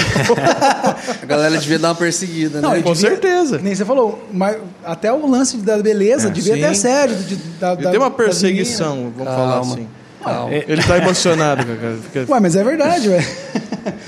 A 1.22 1.26
galera 1.26 1.56
devia 1.56 1.78
dar 1.78 1.88
uma 1.88 1.94
perseguida, 1.94 2.60
né? 2.60 2.68
Não, 2.68 2.82
com 2.82 2.92
devia- 2.92 3.10
certeza. 3.10 3.58
Nem 3.58 3.74
você 3.74 3.84
falou, 3.84 4.22
mas 4.32 4.58
até 4.84 5.10
o 5.12 5.26
lance 5.26 5.56
da 5.56 5.78
beleza 5.78 6.28
É, 6.28 6.30
devia 6.30 6.54
sim. 6.54 6.60
ter 6.60 6.66
assédio. 6.66 7.16
De, 7.16 7.36
da, 7.58 7.74
da- 7.74 7.90
tem 7.90 7.98
uma 7.98 8.10
perseguição, 8.10 9.12
vamos 9.16 9.32
falar 9.34 9.54
Calma. 9.54 9.72
assim. 9.74 9.88
Calma. 10.22 10.54
Ele 10.54 10.82
tá 10.82 10.98
emocionado. 10.98 11.62
Fica- 11.62 11.80
meninas. 12.20 12.28
Ué, 12.28 12.40
mas 12.40 12.56
é 12.56 12.62
verdade, 12.62 13.08
ué. 13.08 13.26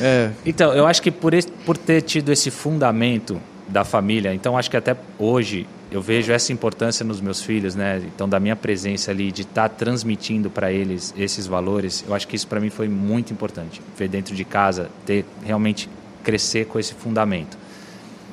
É, 0.01 0.31
Então, 0.44 0.73
eu 0.75 0.87
acho 0.87 1.01
que 1.03 1.11
por, 1.11 1.33
esse- 1.35 1.49
por 1.64 1.77
ter 1.79 2.03
tido 2.03 2.31
esse 2.31 2.51
fundamento 2.51 3.40
da 3.66 3.83
família, 3.85 4.33
então 4.35 4.57
acho 4.59 4.70
que 4.70 4.77
até 4.77 4.94
hoje 5.18 5.66
eu 5.90 6.01
vejo 6.03 6.33
essa 6.33 6.53
importância 6.53 7.05
nos 7.05 7.20
meus 7.20 7.42
filhos, 7.42 7.75
né? 7.75 8.03
Então, 8.14 8.29
da 8.29 8.40
minha 8.40 8.57
presença 8.57 9.11
ali, 9.11 9.31
de 9.31 9.42
estar 9.42 9.68
transmitindo 9.68 10.51
para 10.51 10.73
eles 10.73 11.14
esses 11.16 11.47
valores, 11.47 12.05
eu 12.07 12.14
acho 12.14 12.27
que 12.27 12.35
isso 12.37 12.47
para 12.49 12.61
mim 12.61 12.70
foi 12.70 12.88
muito 12.88 13.33
importante. 13.33 13.81
Ver 13.97 14.09
dentro 14.09 14.35
de 14.35 14.44
casa, 14.44 14.90
ter 15.07 15.25
realmente 15.44 15.88
crescer 16.23 16.66
com 16.66 16.79
esse 16.79 16.94
fundamento. 16.94 17.57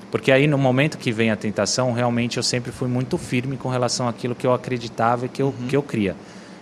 Porque 0.10 0.32
aí, 0.32 0.48
no 0.48 0.58
momento 0.58 0.98
que 0.98 1.12
vem 1.12 1.32
a 1.32 1.36
tentação, 1.36 1.94
realmente 1.94 2.38
eu 2.38 2.44
sempre 2.44 2.72
fui 2.72 2.88
muito 2.90 3.18
firme 3.18 3.56
com 3.56 3.70
relação 3.70 4.08
àquilo 4.08 4.36
que 4.36 4.46
eu 4.46 4.54
acreditava 4.54 5.26
e 5.26 5.30
que 5.30 5.42
eu, 5.42 5.54
que 5.70 5.76
eu 5.76 5.82
cria. 5.84 6.16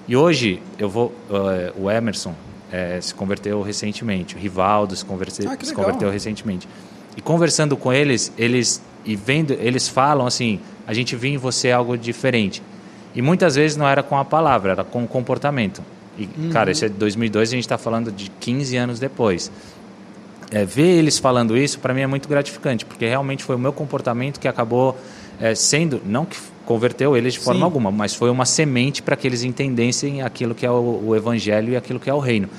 E 0.07 0.15
hoje, 0.15 0.61
eu 0.77 0.89
vou. 0.89 1.13
eh, 1.31 1.73
o 1.75 1.89
Emerson 1.89 2.35
eh, 2.71 2.99
se 3.01 3.13
converteu 3.13 3.61
recentemente, 3.61 4.35
o 4.35 4.39
Rivaldo 4.39 4.95
se, 4.95 5.03
converse, 5.05 5.47
Ah, 5.47 5.57
se 5.61 5.73
converteu 5.73 6.11
recentemente. 6.11 6.67
E 7.17 7.21
conversando 7.21 7.75
com 7.75 7.91
eles, 7.91 8.31
eles 8.37 8.81
e 9.05 9.15
vendo, 9.15 9.53
eles 9.53 9.87
falam 9.87 10.27
assim: 10.27 10.59
a 10.89 10.93
gente 10.93 11.15
viu 11.15 11.31
em 11.31 11.37
você 11.37 11.71
algo 11.71 11.95
diferente. 11.95 12.63
E 13.13 13.21
muitas 13.21 13.55
vezes 13.55 13.77
não 13.77 13.87
era 13.87 14.01
com 14.01 14.17
a 14.17 14.25
palavra, 14.25 14.71
era 14.71 14.83
com 14.83 15.03
o 15.03 15.07
comportamento. 15.07 15.83
E, 16.17 16.27
cara, 16.51 16.71
isso 16.71 16.83
é 16.83 16.89
de 16.89 16.95
2002, 16.95 17.49
a 17.49 17.51
gente 17.51 17.63
está 17.63 17.77
falando 17.77 18.11
de 18.11 18.29
15 18.39 18.75
anos 18.75 18.99
depois 18.99 19.51
é, 20.51 20.65
ver 20.65 20.97
eles 20.97 21.17
falando 21.19 21.55
isso 21.57 21.79
para 21.79 21.93
mim 21.93 22.01
é 22.01 22.07
muito 22.07 22.27
gratificante 22.27 22.85
porque 22.85 23.05
realmente 23.07 23.43
foi 23.43 23.55
o 23.55 23.59
meu 23.59 23.71
comportamento 23.71 24.39
que 24.39 24.47
acabou 24.47 24.97
é, 25.39 25.53
sendo 25.53 26.01
não 26.05 26.25
que 26.25 26.37
converteu 26.65 27.15
eles 27.15 27.33
de 27.33 27.39
forma 27.39 27.59
Sim. 27.59 27.65
alguma 27.65 27.91
mas 27.91 28.15
foi 28.15 28.29
uma 28.29 28.45
semente 28.45 29.01
para 29.01 29.15
que 29.15 29.27
eles 29.27 29.43
entendessem 29.43 30.21
aquilo 30.21 30.55
que 30.55 30.65
é 30.65 30.71
o, 30.71 31.03
o 31.07 31.15
evangelho 31.15 31.73
e 31.73 31.75
aquilo 31.77 31.99
que 31.99 32.09
é 32.09 32.13
o 32.13 32.19
reino 32.19 32.49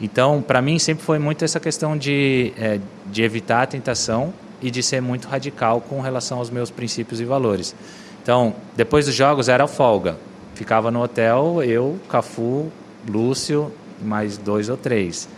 então 0.00 0.42
para 0.42 0.60
mim 0.60 0.78
sempre 0.78 1.04
foi 1.04 1.18
muito 1.18 1.44
essa 1.44 1.60
questão 1.60 1.96
de 1.96 2.52
é, 2.58 2.80
de 3.06 3.22
evitar 3.22 3.62
a 3.62 3.66
tentação 3.66 4.32
e 4.60 4.70
de 4.70 4.82
ser 4.82 5.00
muito 5.00 5.28
radical 5.28 5.80
com 5.80 6.00
relação 6.00 6.38
aos 6.38 6.50
meus 6.50 6.70
princípios 6.70 7.20
e 7.20 7.24
valores 7.24 7.74
então 8.22 8.54
depois 8.76 9.06
dos 9.06 9.14
jogos 9.14 9.48
era 9.48 9.66
folga 9.66 10.16
ficava 10.54 10.90
no 10.90 11.02
hotel 11.02 11.62
eu 11.62 11.98
Cafu 12.08 12.70
Lúcio 13.08 13.72
mais 14.02 14.36
dois 14.36 14.68
ou 14.68 14.76
três 14.76 15.28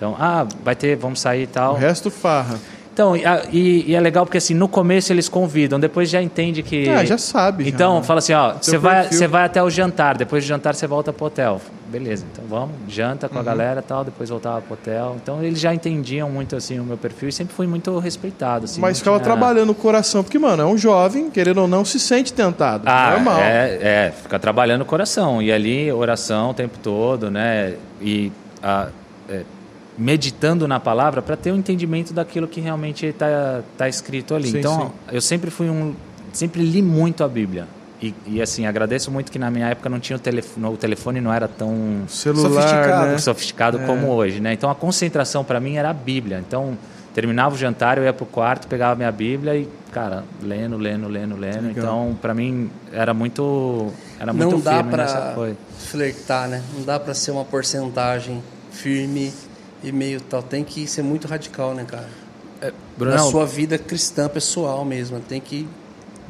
então, 0.00 0.16
ah, 0.18 0.46
vai 0.64 0.74
ter, 0.74 0.96
vamos 0.96 1.20
sair 1.20 1.42
e 1.42 1.44
o 1.44 1.48
tal. 1.48 1.74
resto 1.74 2.10
farra. 2.10 2.58
Então, 3.00 3.16
e, 3.16 3.24
a- 3.24 3.42
e- 3.50 3.94
é 3.94 3.98
legal 4.00 4.26
porque 4.26 4.36
assim, 4.36 4.52
no 4.52 4.68
começo 4.68 5.10
eles 5.10 5.26
convidam, 5.26 5.80
depois 5.80 6.10
já 6.10 6.20
entende 6.20 6.62
que. 6.62 6.86
Ah, 6.90 7.02
já 7.02 7.16
sabe, 7.16 7.64
já, 7.64 7.70
Então, 7.70 7.96
né? 7.96 8.02
fala 8.02 8.18
assim, 8.18 8.34
ó, 8.34 8.52
você 8.60 8.76
vai, 8.76 9.08
você 9.10 9.26
vai 9.26 9.44
até 9.46 9.62
o 9.62 9.70
jantar, 9.70 10.18
depois 10.18 10.44
do 10.44 10.48
jantar 10.48 10.74
você 10.74 10.86
volta 10.86 11.10
pro 11.10 11.24
hotel. 11.24 11.58
Beleza, 11.88 12.26
então 12.30 12.44
vamos, 12.46 12.72
janta 12.88 13.26
Uhum. 13.26 13.32
com 13.32 13.38
a 13.38 13.42
galera 13.42 13.80
e 13.80 13.82
tal, 13.82 14.04
depois 14.04 14.28
voltava 14.28 14.60
pro 14.60 14.74
hotel. 14.74 15.16
Então 15.22 15.42
eles 15.42 15.58
já 15.58 15.72
entendiam 15.74 16.28
muito 16.30 16.54
assim 16.54 16.78
o 16.78 16.84
meu 16.84 16.98
perfil 16.98 17.30
e 17.30 17.32
sempre 17.32 17.54
fui 17.54 17.66
muito 17.66 17.98
respeitado. 17.98 18.66
Assim, 18.66 18.80
Mas 18.82 18.98
ficava 18.98 19.16
tinha- 19.16 19.24
trabalhando 19.24 19.70
o 19.70 19.74
coração, 19.74 20.22
porque, 20.22 20.38
mano, 20.38 20.62
é 20.62 20.66
um 20.66 20.76
jovem, 20.76 21.30
querendo 21.30 21.62
ou 21.62 21.66
não, 21.66 21.86
se 21.86 21.98
sente 21.98 22.34
tentado. 22.34 22.82
Ah, 22.84 23.12
Normal. 23.12 23.40
É, 23.40 23.78
é, 23.80 24.12
fica 24.22 24.38
trabalhando 24.38 24.82
o 24.82 24.84
coração. 24.84 25.40
E 25.40 25.50
ali, 25.50 25.90
oração 25.90 26.50
o 26.50 26.54
tempo 26.54 26.78
todo, 26.78 27.30
né? 27.30 27.74
E 28.00 28.30
ah, 28.62 28.88
é, 29.26 29.42
meditando 30.00 30.66
na 30.66 30.80
palavra 30.80 31.20
para 31.20 31.36
ter 31.36 31.52
o 31.52 31.56
entendimento 31.56 32.14
daquilo 32.14 32.48
que 32.48 32.58
realmente 32.60 33.04
está 33.04 33.60
tá 33.76 33.86
escrito 33.86 34.34
ali. 34.34 34.50
Sim, 34.50 34.58
então, 34.58 34.80
sim. 34.80 34.92
eu 35.12 35.20
sempre 35.20 35.50
fui 35.50 35.68
um. 35.68 35.94
Sempre 36.32 36.62
li 36.62 36.80
muito 36.80 37.22
a 37.22 37.28
Bíblia. 37.28 37.66
E, 38.00 38.14
e, 38.26 38.40
assim, 38.40 38.64
agradeço 38.64 39.10
muito 39.10 39.30
que 39.30 39.38
na 39.38 39.50
minha 39.50 39.68
época 39.68 39.90
não 39.90 40.00
tinha 40.00 40.16
o 40.16 40.18
telefone, 40.18 40.66
o 40.66 40.76
telefone 40.76 41.20
não 41.20 41.30
era 41.30 41.46
tão 41.46 42.04
Celular, 42.08 42.62
Sofisticado. 42.62 43.06
né? 43.08 43.18
sofisticado 43.18 43.78
como 43.80 44.08
hoje, 44.08 44.40
né? 44.40 44.54
Então 44.54 44.70
a 44.70 44.74
concentração 44.74 45.44
para 45.44 45.60
mim 45.60 45.76
era 45.76 45.90
a 45.90 45.92
Bíblia. 45.92 46.38
Então 46.38 46.78
terminava 47.12 47.54
o 47.54 47.58
jantar, 47.58 47.98
eu 47.98 48.04
ia 48.04 48.12
pro 48.12 48.24
quarto, 48.24 48.68
pegava 48.68 48.94
minha 48.94 49.12
Bíblia 49.12 49.54
e 49.54 49.68
cara, 49.92 50.24
lendo, 50.40 50.78
lendo, 50.78 51.08
lendo, 51.08 51.36
lendo. 51.36 51.66
Legal. 51.66 51.72
Então 51.72 52.18
para 52.22 52.32
mim 52.32 52.70
era 52.90 53.12
muito 53.12 53.92
era 54.18 54.32
muito 54.32 54.52
Não 54.52 54.60
dá 54.60 54.76
firme 54.76 54.96
nessa 54.96 55.20
pra 55.20 55.32
coisa. 55.34 55.56
flertar, 55.78 56.48
né? 56.48 56.62
Não 56.74 56.84
dá 56.84 56.98
pra 56.98 57.12
ser 57.12 57.32
uma 57.32 57.44
porcentagem 57.44 58.42
firme 58.70 59.30
e 59.82 59.92
meio 59.92 60.20
tal. 60.20 60.42
Tem 60.42 60.64
que 60.64 60.86
ser 60.86 61.02
muito 61.02 61.26
radical, 61.28 61.74
né, 61.74 61.84
cara? 61.86 62.08
Na 62.62 62.72
Brunão, 62.96 63.30
sua 63.30 63.46
vida 63.46 63.78
cristã 63.78 64.28
pessoal 64.28 64.84
mesmo. 64.84 65.18
Tem 65.20 65.40
que. 65.40 65.66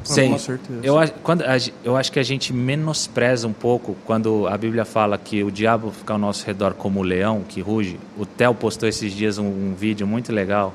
Sim, 0.03 0.31
Com 0.31 0.39
certeza. 0.39 0.79
Eu, 0.81 0.97
acho- 0.97 1.13
quando, 1.21 1.43
eu 1.83 1.95
acho 1.95 2.11
que 2.11 2.17
a 2.17 2.23
gente 2.23 2.51
menospreza 2.51 3.47
um 3.47 3.53
pouco 3.53 3.95
quando 4.05 4.47
a 4.47 4.57
Bíblia 4.57 4.83
fala 4.83 5.15
que 5.17 5.43
o 5.43 5.51
diabo 5.51 5.91
fica 5.91 6.13
ao 6.13 6.17
nosso 6.17 6.43
redor 6.45 6.73
como 6.73 7.01
o 7.01 7.03
leão 7.03 7.43
que 7.47 7.61
ruge. 7.61 7.99
O 8.17 8.25
Theo 8.25 8.55
postou 8.55 8.89
esses 8.89 9.13
dias 9.13 9.37
um, 9.37 9.45
um 9.45 9.75
vídeo 9.77 10.07
muito 10.07 10.31
legal 10.33 10.73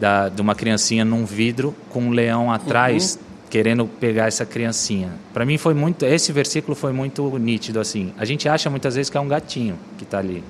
da, 0.00 0.28
de 0.28 0.40
uma 0.42 0.56
criancinha 0.56 1.04
num 1.04 1.24
vidro 1.24 1.72
com 1.90 2.00
um 2.04 2.10
leão 2.10 2.50
atrás 2.50 3.16
querendo 3.48 3.86
pegar 3.86 4.26
essa 4.26 4.44
criancinha. 4.44 5.12
Para 5.32 5.46
mim 5.46 5.56
foi 5.56 5.72
muito, 5.72 6.04
esse 6.04 6.32
versículo 6.32 6.74
foi 6.74 6.92
muito 6.92 7.38
nítido 7.38 7.78
assim. 7.78 8.12
A 8.18 8.24
gente 8.24 8.48
acha 8.48 8.68
muitas 8.68 8.96
vezes 8.96 9.08
que 9.08 9.16
é 9.16 9.20
um 9.20 9.28
gatinho 9.28 9.78
que 9.96 10.04
está 10.04 10.18
ali, 10.18 10.42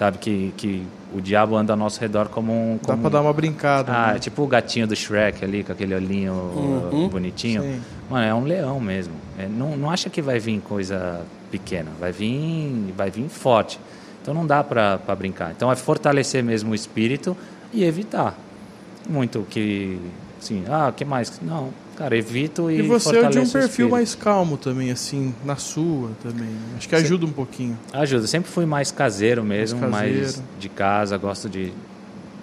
sabe 0.00 0.16
que 0.16 0.54
que 0.56 0.86
o 1.14 1.20
diabo 1.20 1.56
anda 1.56 1.74
ao 1.74 1.76
nosso 1.76 2.00
redor 2.00 2.28
como 2.28 2.52
um. 2.52 2.78
Dá 2.78 2.94
Como... 2.94 3.02
pra 3.02 3.10
dar 3.10 3.20
uma 3.20 3.32
brincada. 3.34 3.92
Ah, 3.92 4.12
né? 4.14 4.18
tipo 4.18 4.42
o 4.42 4.46
gatinho 4.46 4.86
do 4.86 4.96
Shrek 4.96 5.44
ali, 5.44 5.62
com 5.62 5.72
aquele 5.72 5.94
olhinho 5.94 6.32
Uhum. 6.32 7.08
bonitinho. 7.08 7.60
Sim. 7.62 7.82
Mano, 8.08 8.24
é 8.24 8.34
um 8.34 8.44
leão 8.44 8.80
mesmo. 8.80 9.12
É, 9.38 9.46
não, 9.46 9.76
não 9.76 9.90
acha 9.90 10.08
que 10.08 10.22
vai 10.22 10.38
vir 10.38 10.58
coisa 10.60 11.20
pequena. 11.50 11.90
Vai 12.00 12.12
vir, 12.12 12.94
vai 12.96 13.10
vir 13.10 13.28
forte. 13.28 13.78
Então 14.22 14.32
não 14.32 14.46
dá 14.46 14.64
pra, 14.64 14.96
pra 14.98 15.14
brincar. 15.14 15.50
Então 15.50 15.70
é 15.70 15.76
fortalecer 15.76 16.42
mesmo 16.42 16.72
o 16.72 16.74
espírito 16.74 17.36
e 17.70 17.84
evitar. 17.84 18.38
Muito 19.06 19.46
que. 19.50 20.00
Assim, 20.40 20.64
ah, 20.70 20.90
que 20.96 21.04
mais? 21.04 21.38
Não, 21.42 21.68
cara, 22.00 22.16
evito 22.16 22.70
e. 22.70 22.78
E 22.78 22.82
você 22.82 23.18
é 23.18 23.28
de 23.28 23.38
um 23.38 23.48
perfil 23.48 23.88
mais 23.90 24.14
calmo 24.14 24.56
também, 24.56 24.90
assim, 24.90 25.34
na 25.44 25.56
sua 25.56 26.10
também. 26.22 26.48
Acho 26.76 26.88
que 26.88 26.94
ajuda 26.94 27.26
um 27.26 27.32
pouquinho. 27.32 27.78
Ajuda. 27.92 28.26
Sempre 28.26 28.50
fui 28.50 28.64
mais 28.66 28.90
caseiro 28.90 29.44
mesmo, 29.44 29.80
Mais 29.80 29.92
mais, 29.92 30.12
caseiro. 30.20 30.42
de 30.58 30.68
casa, 30.68 31.16
gosto 31.18 31.48
de, 31.48 31.72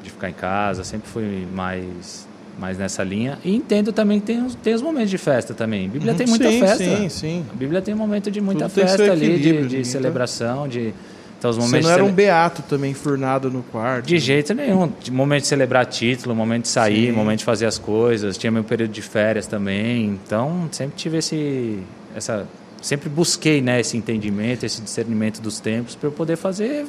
de 0.03 0.09
ficar 0.09 0.29
em 0.29 0.33
casa, 0.33 0.83
sempre 0.83 1.09
fui 1.09 1.47
mais, 1.53 2.27
mais 2.59 2.77
nessa 2.77 3.03
linha. 3.03 3.37
E 3.43 3.55
entendo 3.55 3.91
também 3.91 4.19
que 4.19 4.27
tem, 4.27 4.45
os- 4.45 4.55
tem 4.55 4.73
os 4.73 4.81
momentos 4.81 5.09
de 5.09 5.17
festa 5.17 5.53
também. 5.53 5.87
A 5.87 5.89
Bíblia 5.89 6.13
tem 6.13 6.27
muita 6.27 6.45
Uhum. 6.45 6.51
sim, 6.51 6.59
festa. 6.59 6.83
Sim, 6.97 7.09
sim. 7.09 7.45
A 7.51 7.55
Bíblia 7.55 7.81
tem 7.81 7.93
um 7.93 7.97
momento 7.97 8.29
de 8.31 8.39
muita 8.39 8.69
Tudo 8.69 8.81
festa 8.81 9.11
ali, 9.11 9.39
de, 9.39 9.67
de 9.67 9.77
tá- 9.79 9.83
celebração, 9.83 10.67
de. 10.67 10.93
Então, 11.37 11.51
os 11.51 11.57
Você 11.57 11.61
momentos 11.61 11.87
não 11.87 11.93
era 11.93 12.03
um 12.03 12.11
beato 12.11 12.63
também, 12.63 12.93
furnado 12.93 13.51
no 13.51 13.61
quarto. 13.61 14.07
De 14.07 14.17
jeito 14.17 14.53
nenhum. 14.53 14.91
Momento 15.11 15.43
de 15.43 15.47
celebrar 15.47 15.85
título, 15.85 16.35
momento 16.35 16.63
de 16.63 16.69
sair, 16.69 17.07
Sim. 17.07 17.11
momento 17.11 17.39
de 17.39 17.45
fazer 17.45 17.67
as 17.67 17.77
coisas. 17.77 18.37
Tinha 18.37 18.51
meu 18.51 18.63
período 18.63 18.91
de 18.91 19.01
férias 19.01 19.45
também. 19.45 20.05
Então, 20.05 20.67
sempre 20.71 20.95
tive 20.95 21.17
esse. 21.17 21.79
Essa, 22.15 22.47
sempre 22.81 23.07
busquei 23.07 23.61
né, 23.61 23.79
esse 23.79 23.95
entendimento, 23.95 24.65
esse 24.65 24.81
discernimento 24.81 25.39
dos 25.39 25.59
tempos 25.59 25.95
para 25.95 26.07
eu 26.07 26.11
poder 26.11 26.37
fazer. 26.37 26.85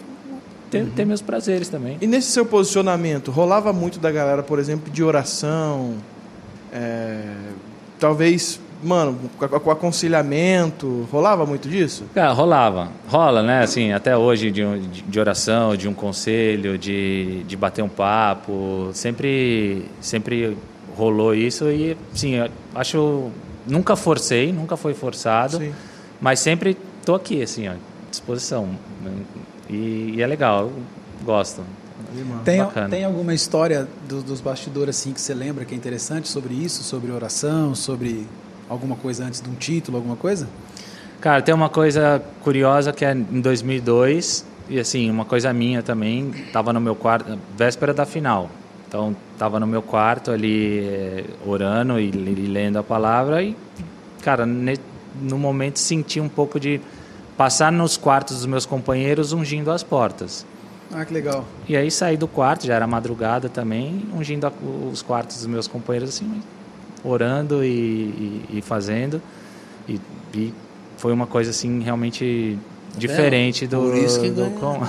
Ter, 0.70 0.86
ter 0.94 1.06
meus 1.06 1.22
prazeres 1.22 1.68
também. 1.68 1.96
E 2.00 2.06
nesse 2.06 2.30
seu 2.30 2.44
posicionamento, 2.44 3.30
rolava 3.30 3.72
muito 3.72 3.98
da 3.98 4.10
galera, 4.10 4.42
por 4.42 4.58
exemplo, 4.58 4.92
de 4.92 5.02
oração, 5.02 5.94
é, 6.70 7.22
talvez, 7.98 8.60
mano, 8.82 9.18
com 9.38 9.70
aconselhamento, 9.70 11.08
rolava 11.10 11.44
muito 11.46 11.68
disso? 11.68 12.04
Cara, 12.14 12.32
rolava. 12.32 12.88
Rola, 13.08 13.42
né? 13.42 13.62
Assim, 13.62 13.92
até 13.92 14.16
hoje 14.16 14.50
de, 14.50 14.64
um- 14.64 14.78
de- 14.80 15.20
oração, 15.20 15.76
de 15.76 15.88
um 15.88 15.94
conselho, 15.94 16.76
de, 16.78 17.42
de 17.44 17.56
bater 17.56 17.82
um 17.82 17.88
papo. 17.88 18.90
Sempre, 18.92 19.84
sempre 20.00 20.56
rolou 20.96 21.34
isso 21.34 21.68
e, 21.70 21.96
sim, 22.14 22.34
acho... 22.74 23.30
Nunca 23.66 23.94
forcei, 23.96 24.50
nunca 24.52 24.76
foi 24.78 24.94
forçado. 24.94 25.58
Sim. 25.58 25.72
Mas 26.20 26.40
sempre 26.40 26.74
tô 27.04 27.14
aqui, 27.14 27.42
assim, 27.42 27.68
ó, 27.68 27.72
disposição. 28.10 28.68
E, 29.68 30.14
e 30.16 30.22
é 30.22 30.26
legal, 30.26 30.62
eu 30.62 30.72
gosto. 31.24 31.62
Tem, 32.44 32.58
Bacana. 32.64 32.88
tem 32.88 33.04
alguma 33.04 33.34
história 33.34 33.86
do- 34.08 34.22
dos 34.22 34.40
bastidores 34.40 34.96
assim 34.98 35.12
que 35.12 35.20
você 35.20 35.34
lembra 35.34 35.64
que 35.66 35.74
é 35.74 35.76
interessante 35.76 36.28
sobre 36.28 36.54
isso, 36.54 36.82
sobre 36.82 37.10
oração, 37.12 37.74
sobre 37.74 38.26
alguma 38.68 38.96
coisa 38.96 39.24
antes 39.24 39.40
de 39.40 39.48
um 39.48 39.54
título, 39.54 39.96
alguma 39.96 40.16
coisa? 40.16 40.48
Cara, 41.20 41.42
tem 41.42 41.54
uma 41.54 41.68
coisa 41.68 42.22
curiosa 42.42 42.92
que 42.92 43.04
é 43.04 43.12
em 43.12 43.40
2002, 43.40 44.44
e 44.68 44.78
assim, 44.78 45.10
uma 45.10 45.24
coisa 45.24 45.52
minha 45.52 45.82
também, 45.82 46.32
tava 46.52 46.72
no 46.72 46.80
meu 46.80 46.94
quarto, 46.94 47.38
véspera 47.56 47.92
da 47.92 48.06
final. 48.06 48.50
Então, 48.86 49.14
tava 49.36 49.58
no 49.58 49.66
meu 49.66 49.82
quarto 49.82 50.30
ali 50.30 50.80
eh, 50.80 51.24
orando 51.44 52.00
e, 52.00 52.10
lendo 52.10 52.78
a 52.78 52.82
palavra 52.82 53.42
e, 53.42 53.54
cara, 54.22 54.46
no 54.46 55.38
momento 55.38 55.78
senti 55.78 56.20
um 56.20 56.28
pouco 56.28 56.58
de 56.58 56.80
passar 57.36 57.70
nos 57.70 57.96
quartos 57.96 58.36
dos 58.36 58.46
meus 58.46 58.64
companheiros 58.64 59.32
ungindo 59.32 59.70
as 59.70 59.82
portas. 59.82 60.46
Ah, 60.92 61.04
que 61.04 61.12
legal. 61.12 61.44
E 61.68 61.76
aí 61.76 61.90
saí 61.90 62.16
do 62.16 62.26
quarto, 62.26 62.66
já 62.66 62.74
era 62.74 62.86
madrugada 62.86 63.48
também, 63.48 64.04
ungindo 64.14 64.50
os 64.90 65.02
quartos 65.02 65.36
dos 65.36 65.46
meus 65.46 65.68
companheiros 65.68 66.10
assim, 66.10 66.42
orando 67.08 67.64
e, 67.64 67.68
e- 67.68 68.44
e 68.58 68.62
fazendo. 68.62 69.20
E, 69.88 70.00
e 70.34 70.54
foi 70.96 71.12
uma 71.12 71.26
coisa 71.26 71.50
assim 71.50 71.80
realmente 71.80 72.56
diferente 72.96 73.66
do, 73.66 73.80
Por 73.80 73.96
isso 73.96 74.20
que 74.20 74.30
do 74.30 74.50
com- 74.52 74.80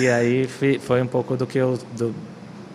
E 0.00 0.08
aí 0.08 0.46
foi 0.80 1.02
um 1.02 1.06
pouco 1.06 1.36
do 1.36 1.46
que 1.46 1.58
eu 1.58 1.78
do, 1.96 2.14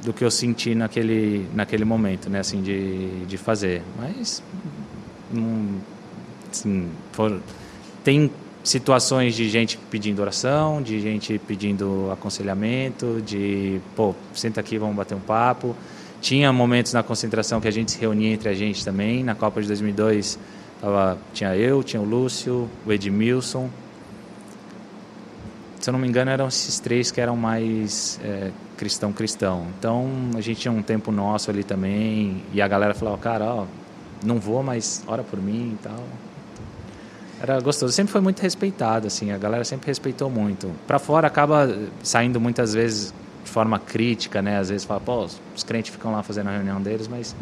do 0.03 0.13
que 0.13 0.23
eu 0.23 0.31
senti 0.31 0.75
naquele 0.75 1.45
naquele 1.53 1.83
momento, 1.85 2.29
né, 2.29 2.39
assim 2.39 2.61
de, 2.61 3.25
de 3.25 3.37
fazer. 3.37 3.81
Mas 3.99 4.41
assim, 6.51 6.87
for- 7.11 7.39
tem 8.03 8.29
situações 8.63 9.35
de 9.35 9.49
gente 9.49 9.77
pedindo 9.91 10.21
oração, 10.21 10.81
de 10.81 10.99
gente 11.01 11.37
pedindo 11.39 12.09
aconselhamento, 12.11 13.21
de, 13.25 13.79
pô, 13.95 14.15
senta 14.33 14.59
aqui, 14.59 14.77
vamos 14.77 14.95
bater 14.95 15.15
um 15.15 15.19
papo. 15.19 15.75
Tinha 16.25 16.51
momentos 16.51 16.91
na 16.91 17.03
concentração 17.03 17.61
que 17.61 17.67
a 17.67 17.71
gente 17.71 17.91
se 17.91 17.99
reunia 17.99 18.33
entre 18.33 18.49
a 18.49 18.53
gente 18.55 18.83
também. 18.83 19.23
Na 19.23 19.35
Copa 19.35 19.61
de 19.61 19.67
2002 19.67 20.39
tava, 20.81 21.19
tinha 21.31 21.55
eu, 21.55 21.83
tinha 21.83 22.01
o 22.01 22.03
Lúcio, 22.03 22.67
o 22.83 22.91
Edmilson. 22.91 23.69
Se 25.79 25.87
eu 25.87 25.91
não 25.91 25.99
me 25.99 26.07
engano, 26.07 26.31
eram 26.31 26.47
esses 26.47 26.79
três 26.79 27.11
que 27.11 27.21
eram 27.21 27.37
mais 27.37 28.19
é, 28.23 28.49
cristão-cristão. 28.75 29.67
Então, 29.77 30.09
a 30.35 30.41
gente 30.41 30.61
tinha 30.61 30.71
um 30.71 30.81
tempo 30.81 31.11
nosso 31.11 31.51
ali 31.51 31.63
também. 31.63 32.41
E 32.51 32.59
a 32.59 32.67
galera 32.67 32.95
falava, 32.95 33.19
cara, 33.19 33.45
ó, 33.45 33.65
não 34.25 34.39
vou, 34.39 34.63
mas 34.63 35.03
ora 35.05 35.21
por 35.21 35.39
mim 35.39 35.77
e 35.79 35.83
tal. 35.83 36.03
Era 37.39 37.61
gostoso. 37.61 37.93
Sempre 37.93 38.11
foi 38.11 38.21
muito 38.21 38.39
respeitado, 38.39 39.05
assim. 39.05 39.29
A 39.29 39.37
galera 39.37 39.63
sempre 39.63 39.89
respeitou 39.89 40.31
muito. 40.31 40.71
Pra 40.87 40.97
fora 40.97 41.27
acaba 41.27 41.71
saindo 42.01 42.41
muitas 42.41 42.73
vezes 42.73 43.13
de 43.45 43.51
forma 43.51 43.79
crítica, 43.79 44.41
né? 44.41 44.57
Às 44.57 44.69
vezes 44.69 44.83
fala, 44.83 44.99
pô, 44.99 45.25
os 45.55 45.63
crentes 45.63 45.91
ficam 45.91 46.11
lá 46.11 46.23
fazendo 46.23 46.49
a 46.49 46.51
reunião 46.51 46.81
deles, 46.81 47.07
mas 47.07 47.35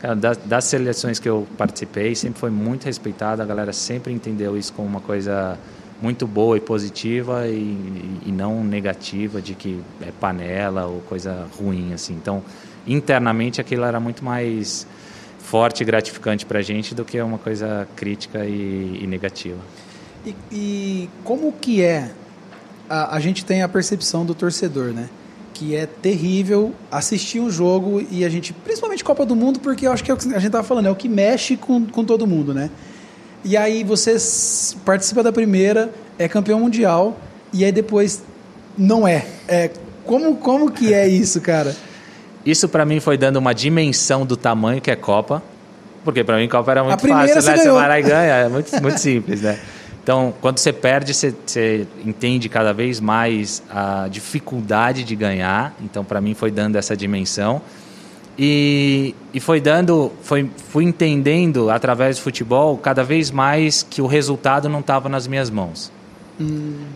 cara, 0.00 0.16
das, 0.16 0.38
das 0.38 0.64
seleções 0.64 1.20
que 1.20 1.28
eu 1.28 1.46
participei 1.56 2.14
sempre 2.14 2.40
foi 2.40 2.50
muito 2.50 2.84
respeitado. 2.84 3.42
A 3.42 3.44
galera 3.44 3.72
sempre 3.72 4.12
entendeu 4.12 4.56
isso 4.56 4.72
como 4.72 4.88
uma 4.88 5.00
coisa 5.00 5.58
muito 6.00 6.26
boa 6.26 6.56
e 6.56 6.60
positiva 6.60 7.46
e, 7.46 8.20
e 8.26 8.32
não 8.32 8.64
negativa 8.64 9.40
de 9.40 9.54
que 9.54 9.80
é 10.00 10.10
panela 10.18 10.86
ou 10.86 11.00
coisa 11.02 11.46
ruim, 11.56 11.92
assim. 11.92 12.14
Então, 12.14 12.42
internamente 12.86 13.60
aquilo 13.60 13.84
era 13.84 14.00
muito 14.00 14.24
mais 14.24 14.86
forte 15.38 15.82
e 15.82 15.84
gratificante 15.84 16.46
pra 16.46 16.62
gente 16.62 16.94
do 16.94 17.04
que 17.04 17.20
uma 17.20 17.38
coisa 17.38 17.86
crítica 17.94 18.46
e, 18.46 19.00
e 19.02 19.06
negativa. 19.06 19.60
E, 20.24 20.34
e 20.50 21.10
como 21.22 21.52
que 21.52 21.82
é? 21.82 22.10
A, 22.88 23.16
a 23.16 23.20
gente 23.20 23.44
tem 23.44 23.62
a 23.62 23.68
percepção 23.68 24.24
do 24.24 24.34
torcedor, 24.34 24.86
né? 24.86 25.08
Que 25.54 25.74
é 25.74 25.86
terrível 25.86 26.74
assistir 26.90 27.40
um 27.40 27.48
jogo 27.48 28.04
e 28.10 28.24
a 28.24 28.28
gente, 28.28 28.52
principalmente 28.52 29.02
Copa 29.02 29.24
do 29.24 29.34
Mundo, 29.34 29.60
porque 29.60 29.86
eu 29.86 29.92
acho 29.92 30.04
que 30.04 30.10
é 30.10 30.14
o 30.14 30.16
que 30.16 30.34
a 30.34 30.38
gente 30.38 30.50
tava 30.50 30.64
falando, 30.64 30.86
é 30.86 30.90
o 30.90 30.96
que 30.96 31.08
mexe 31.08 31.56
com, 31.56 31.86
com 31.86 32.04
todo 32.04 32.26
mundo, 32.26 32.52
né? 32.52 32.70
E 33.44 33.56
aí 33.56 33.84
você 33.84 34.16
participa 34.84 35.22
da 35.22 35.32
primeira, 35.32 35.90
é 36.18 36.28
campeão 36.28 36.60
mundial, 36.60 37.16
e 37.52 37.64
aí 37.64 37.70
depois 37.70 38.22
não 38.76 39.06
é. 39.06 39.24
é 39.46 39.70
como, 40.04 40.36
como 40.36 40.70
que 40.70 40.92
é 40.92 41.06
isso, 41.08 41.40
cara? 41.40 41.74
Isso 42.44 42.68
pra 42.68 42.84
mim 42.84 43.00
foi 43.00 43.16
dando 43.16 43.36
uma 43.36 43.54
dimensão 43.54 44.26
do 44.26 44.36
tamanho 44.36 44.80
que 44.80 44.90
é 44.90 44.96
Copa, 44.96 45.42
porque 46.04 46.24
pra 46.24 46.36
mim 46.36 46.48
Copa 46.48 46.70
era 46.70 46.84
muito 46.84 47.06
fácil, 47.06 47.40
você 47.40 47.50
né? 47.50 47.56
Você 47.56 47.62
ganhou. 47.62 47.78
vai 47.78 47.88
lá 47.88 48.00
e 48.00 48.02
ganha, 48.02 48.32
é 48.34 48.48
muito, 48.48 48.82
muito 48.82 48.98
simples, 48.98 49.40
né? 49.40 49.58
Então, 50.04 50.34
quando 50.38 50.58
você 50.58 50.70
perde, 50.70 51.14
você, 51.14 51.34
você 51.46 51.86
entende 52.04 52.46
cada 52.46 52.74
vez 52.74 53.00
mais 53.00 53.62
a 53.70 54.06
dificuldade 54.06 55.02
de 55.02 55.16
ganhar. 55.16 55.74
Então, 55.82 56.04
pra 56.04 56.20
mim 56.20 56.34
foi 56.34 56.50
dando 56.50 56.76
essa 56.76 56.94
dimensão. 56.94 57.62
E, 58.38 59.14
e 59.32 59.40
foi 59.40 59.62
dando, 59.62 60.12
foi, 60.20 60.50
fui 60.68 60.84
entendendo 60.84 61.70
através 61.70 62.16
do 62.16 62.22
futebol 62.22 62.76
cada 62.76 63.02
vez 63.02 63.30
mais 63.30 63.82
que 63.82 64.02
o 64.02 64.06
resultado 64.06 64.68
não 64.68 64.80
estava 64.80 65.08
nas 65.08 65.26
minhas 65.26 65.48
mãos. 65.48 65.90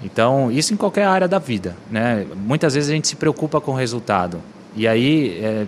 Então, 0.04 0.52
isso 0.52 0.74
em 0.74 0.76
qualquer 0.76 1.06
área 1.06 1.26
da 1.26 1.38
vida, 1.38 1.74
né? 1.90 2.26
Muitas 2.36 2.74
vezes 2.74 2.90
a 2.90 2.92
gente 2.92 3.08
se 3.08 3.16
preocupa 3.16 3.58
com 3.58 3.72
o 3.72 3.74
resultado. 3.74 4.38
E 4.76 4.86
aí, 4.86 5.40
é, 5.42 5.66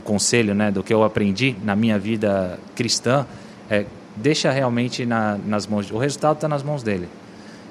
o 0.00 0.02
conselho, 0.02 0.52
né, 0.52 0.72
do 0.72 0.82
que 0.82 0.92
eu 0.92 1.04
aprendi 1.04 1.54
na 1.62 1.76
minha 1.76 1.96
vida 1.96 2.58
cristã, 2.74 3.24
é 3.70 3.84
deixa 4.20 4.50
realmente 4.50 5.04
na, 5.06 5.36
nas 5.46 5.66
mãos. 5.66 5.90
O 5.90 5.98
resultado 5.98 6.36
está 6.36 6.48
nas 6.48 6.62
mãos 6.62 6.82
dele. 6.82 7.08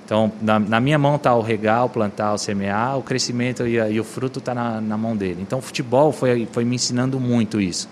Então, 0.05 0.31
na, 0.41 0.57
na 0.59 0.79
minha 0.79 0.97
mão 0.97 1.15
está 1.17 1.35
o 1.35 1.41
regar, 1.41 1.85
o 1.85 1.89
plantar, 1.89 2.33
o 2.33 2.37
semear, 2.37 2.97
o 2.97 3.03
crescimento 3.03 3.67
e, 3.67 3.79
a- 3.79 3.89
e 3.89 3.99
o 3.99 4.03
fruto 4.03 4.39
está 4.39 4.55
na, 4.55 4.81
na 4.81 4.97
mão 4.97 5.15
dele. 5.15 5.37
Então, 5.41 5.59
o 5.59 5.61
futebol 5.61 6.11
foi, 6.11 6.47
foi 6.51 6.65
me 6.65 6.75
ensinando 6.75 7.19
muito 7.19 7.61
isso, 7.61 7.87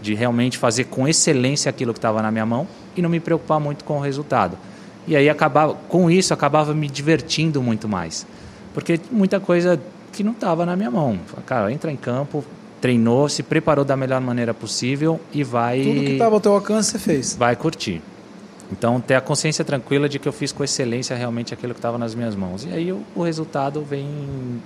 de 0.00 0.14
realmente 0.14 0.56
fazer 0.56 0.84
com 0.84 1.06
excelência 1.06 1.68
aquilo 1.68 1.92
que 1.92 1.98
estava 1.98 2.22
na 2.22 2.30
minha 2.30 2.46
mão 2.46 2.66
e 2.96 3.02
não 3.02 3.10
me 3.10 3.20
preocupar 3.20 3.60
muito 3.60 3.84
com 3.84 3.98
o 3.98 4.00
resultado. 4.00 4.56
E 5.06 5.14
aí, 5.14 5.28
acabava, 5.28 5.74
com 5.88 6.10
isso, 6.10 6.32
acabava 6.32 6.72
me 6.72 6.88
divertindo 6.88 7.62
muito 7.62 7.86
mais, 7.86 8.26
porque 8.72 8.98
muita 9.10 9.38
coisa 9.38 9.78
que 10.12 10.24
não 10.24 10.32
estava 10.32 10.64
na 10.64 10.74
minha 10.74 10.90
mão. 10.90 11.18
Cara, 11.44 11.70
entra 11.70 11.92
em 11.92 11.96
campo, 11.96 12.42
treinou, 12.80 13.28
se 13.28 13.42
preparou 13.42 13.84
da 13.84 13.96
melhor 13.96 14.20
maneira 14.20 14.54
possível 14.54 15.20
e 15.32 15.42
vai 15.42 15.82
Tudo 15.82 16.00
que 16.00 16.12
estava 16.12 16.34
ao 16.34 16.40
teu 16.40 16.52
alcance 16.52 16.92
você 16.92 16.98
fez. 16.98 17.36
vai 17.36 17.56
curtir. 17.56 18.02
Então, 18.70 19.00
ter 19.00 19.14
a 19.14 19.20
consciência 19.20 19.64
tranquila 19.64 20.08
de 20.08 20.18
que 20.18 20.28
eu 20.28 20.32
fiz 20.32 20.52
com 20.52 20.62
excelência 20.62 21.16
realmente 21.16 21.54
aquilo 21.54 21.72
que 21.72 21.78
estava 21.78 21.96
nas 21.96 22.14
minhas 22.14 22.34
mãos. 22.34 22.64
E 22.64 22.72
aí 22.72 22.92
o, 22.92 23.02
o, 23.16 23.22
resultado 23.22 23.82
vem, 23.82 24.06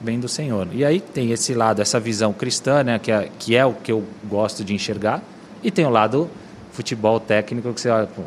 vem 0.02 0.18
do 0.18 0.28
Senhor. 0.28 0.66
E 0.72 0.84
aí 0.84 1.00
tem 1.00 1.30
esse 1.30 1.54
lado, 1.54 1.80
essa 1.80 2.00
visão 2.00 2.32
cristã, 2.32 2.82
né, 2.82 2.98
que, 2.98 3.12
é, 3.12 3.28
que 3.38 3.54
é 3.54 3.64
o 3.64 3.72
que 3.72 3.92
eu 3.92 4.02
gosto 4.28 4.64
de 4.64 4.74
enxergar, 4.74 5.22
e 5.62 5.70
tem 5.70 5.86
o 5.86 5.90
lado 5.90 6.28
futebol 6.72 7.20
técnico, 7.20 7.72
que 7.72 7.80
você 7.80 7.90
olha, 7.90 8.08
pô, 8.08 8.22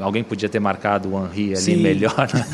alguém 0.00 0.22
podia 0.22 0.48
ter 0.48 0.60
marcado 0.60 1.14
o 1.14 1.24
Henri 1.24 1.52
ali 1.52 1.56
Sim. 1.56 1.76
melhor, 1.76 2.28
né? 2.32 2.46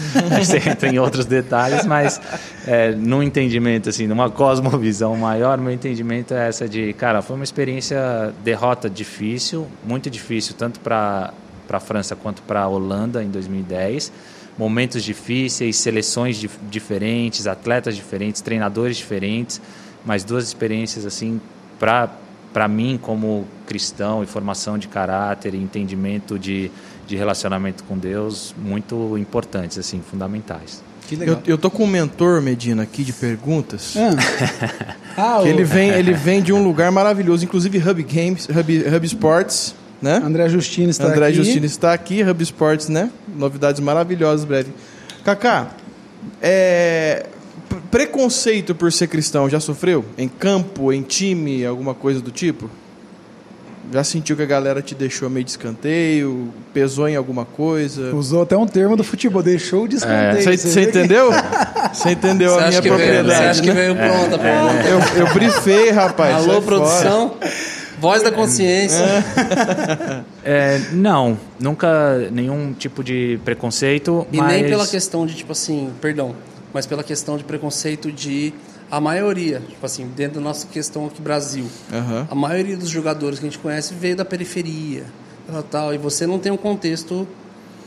você 0.43 0.57
entra 0.69 0.89
em 0.89 0.99
outros 0.99 1.27
detalhes, 1.27 1.87
mas 1.87 2.21
é, 2.67 2.93
no 2.93 3.23
entendimento, 3.23 3.89
assim, 3.89 4.07
numa 4.07 4.31
cosmovisão 4.31 5.17
maior, 5.17 5.59
meu 5.59 5.73
entendimento 5.73 6.35
é 6.35 6.49
essa 6.49 6.69
de, 6.69 6.93
cara, 6.95 7.23
foi 7.23 7.37
uma 7.37 7.45
experiência 7.45 8.33
derrota 8.43 8.89
difícil, 8.89 9.67
muito 9.85 10.09
difícil, 10.11 10.55
tanto 10.57 10.81
para 10.81 11.33
para 11.71 11.77
a 11.77 11.81
França 11.81 12.17
quanto 12.17 12.43
para 12.43 12.63
a 12.63 12.67
Holanda 12.67 13.23
em 13.23 13.31
2010. 13.31 14.13
Momentos 14.59 15.05
difíceis, 15.05 15.77
seleções 15.77 16.37
dif 16.37 16.59
diferentes, 16.69 17.47
atletas 17.47 17.95
diferentes, 17.95 18.41
treinadores 18.41 18.97
diferentes, 18.97 19.63
mas 20.05 20.25
duas 20.25 20.45
experiências 20.49 21.07
assim 21.07 21.41
para 21.79 22.11
para 22.53 22.67
mim 22.69 22.99
como 23.01 23.47
cristão 23.67 24.23
e 24.23 24.27
formação 24.27 24.79
de 24.79 24.89
caráter 24.89 25.55
e 25.55 25.59
entendimento 25.59 26.39
de, 26.39 26.71
de 27.07 27.17
relacionamento 27.17 27.85
com 27.85 27.97
Deus 27.97 28.55
muito 28.59 29.17
importantes 29.19 29.79
assim 29.79 30.01
fundamentais 30.01 30.83
eu, 31.13 31.39
eu 31.45 31.59
tô 31.59 31.69
com 31.71 31.85
um 31.85 31.89
mentor 31.89 32.41
Medina 32.41 32.85
aqui 32.85 33.03
de 33.03 33.13
perguntas 33.13 33.95
ah. 33.97 34.85
ah, 35.41 35.43
ele 35.45 35.65
vem 35.65 35.91
ele 35.91 36.13
vem 36.13 36.41
de 36.43 36.53
um 36.53 36.63
lugar 36.63 36.91
maravilhoso 36.93 37.45
inclusive 37.45 37.79
Hub 37.79 38.03
Games 38.03 38.49
Hub, 38.49 38.97
Hub 38.97 39.07
Sports 39.07 39.75
né? 40.01 40.21
André 40.25 40.49
Justino 40.49 40.91
está 40.91 41.05
André 41.05 41.27
aqui. 41.27 41.35
André 41.35 41.45
Justino 41.45 41.67
está 41.67 41.93
aqui, 41.93 42.23
Hub 42.23 42.43
Sports, 42.43 42.89
né? 42.89 43.11
Novidades 43.37 43.81
maravilhosas 43.81 44.47
breve. 44.47 44.73
Kaká, 45.25 45.73
é... 46.41 47.27
preconceito 47.91 48.75
por 48.75 48.93
ser 48.93 49.07
cristão 49.09 49.49
já 49.49 49.61
sofreu? 49.61 50.05
Em 50.17 50.29
campo, 50.29 50.93
em 50.93 51.03
time, 51.03 51.65
alguma 51.65 51.95
coisa 51.95 52.21
do 52.21 52.31
tipo? 52.31 52.71
Já 53.93 54.05
sentiu 54.05 54.37
que 54.37 54.43
a 54.43 54.47
galera 54.47 54.81
te 54.81 54.95
deixou 54.95 55.29
meio 55.29 55.45
de 55.45 55.51
escanteio? 55.51 56.55
Pesou 56.73 57.09
em 57.09 57.17
alguma 57.17 57.45
coisa? 57.45 58.15
Usou 58.15 58.43
até 58.43 58.57
um 58.57 58.67
termo 58.67 58.97
do 58.97 59.03
futebol, 59.03 59.43
deixou 59.43 59.89
de 59.89 59.97
escanteio. 59.97 60.49
É. 60.49 60.57
Você 60.57 60.83
entendeu? 60.83 61.31
Você 61.93 62.11
entendeu 62.11 62.57
a 62.57 62.69
minha 62.69 62.83
propriedade? 62.83 63.29
Você 63.29 63.43
acha 63.43 63.63
que 63.63 63.69
né? 63.69 63.75
veio 63.75 63.97
pronta 63.97 64.39
pra 64.39 64.49
é. 64.49 64.93
Eu, 64.93 65.27
eu 65.27 65.35
brifei, 65.35 65.91
rapaz. 65.91 66.37
Alô, 66.37 66.63
produção? 66.63 67.35
Voz 68.01 68.23
da 68.23 68.31
consciência. 68.31 69.05
É, 70.43 70.81
não, 70.93 71.39
nunca 71.61 72.17
nenhum 72.33 72.73
tipo 72.73 73.05
de 73.05 73.39
preconceito. 73.45 74.27
E 74.33 74.39
mas... 74.39 74.53
nem 74.53 74.65
pela 74.65 74.87
questão 74.87 75.27
de, 75.27 75.35
tipo 75.35 75.53
assim, 75.53 75.91
perdão, 76.01 76.35
mas 76.73 76.87
pela 76.87 77.03
questão 77.03 77.37
de 77.37 77.45
preconceito 77.45 78.11
de 78.11 78.53
a 78.91 79.01
maioria, 79.01 79.63
tipo 79.69 79.85
assim, 79.87 80.07
dentro 80.17 80.35
da 80.35 80.41
nossa 80.41 80.67
questão 80.67 81.07
aqui 81.07 81.23
Brasil, 81.23 81.65
uhum. 81.93 82.27
a 82.29 82.35
maioria 82.35 82.77
dos 82.77 82.89
jogadores 82.89 83.39
que 83.39 83.47
a 83.47 83.49
gente 83.49 83.59
conhece 83.59 83.95
veio 83.95 84.17
da 84.17 84.25
periferia, 84.25 85.05
tal, 85.71 85.95
e 85.95 85.99
você 85.99 86.27
não 86.27 86.39
tem 86.39 86.51
um 86.51 86.57
contexto 86.57 87.27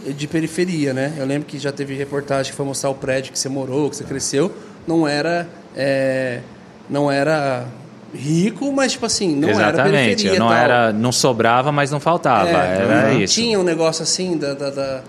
de 0.05 0.27
periferia, 0.27 0.93
né? 0.93 1.13
Eu 1.17 1.25
lembro 1.25 1.47
que 1.47 1.57
já 1.57 1.71
teve 1.71 1.93
reportagem 1.95 2.51
que 2.51 2.57
foi 2.57 2.65
mostrar 2.65 2.89
o 2.89 2.95
prédio 2.95 3.31
que 3.31 3.39
você 3.39 3.49
morou, 3.49 3.89
que 3.89 3.95
você 3.95 4.03
cresceu, 4.03 4.51
não 4.87 5.07
era, 5.07 5.47
é, 5.75 6.41
não 6.89 7.09
era 7.09 7.65
rico, 8.13 8.71
mas 8.71 8.93
tipo 8.93 9.05
assim, 9.05 9.35
não 9.35 9.49
Exatamente. 9.49 9.79
era 9.79 10.05
periferia. 10.05 10.39
Não 10.39 10.47
tal. 10.47 10.57
era, 10.57 10.93
não 10.93 11.11
sobrava, 11.11 11.71
mas 11.71 11.91
não 11.91 11.99
faltava. 11.99 12.49
É, 12.49 12.77
era 12.81 13.11
não 13.11 13.21
isso. 13.21 13.35
Tinha 13.35 13.59
um 13.59 13.63
negócio 13.63 14.03
assim 14.03 14.37
da, 14.37 14.53
da, 14.53 14.69
da, 14.69 15.03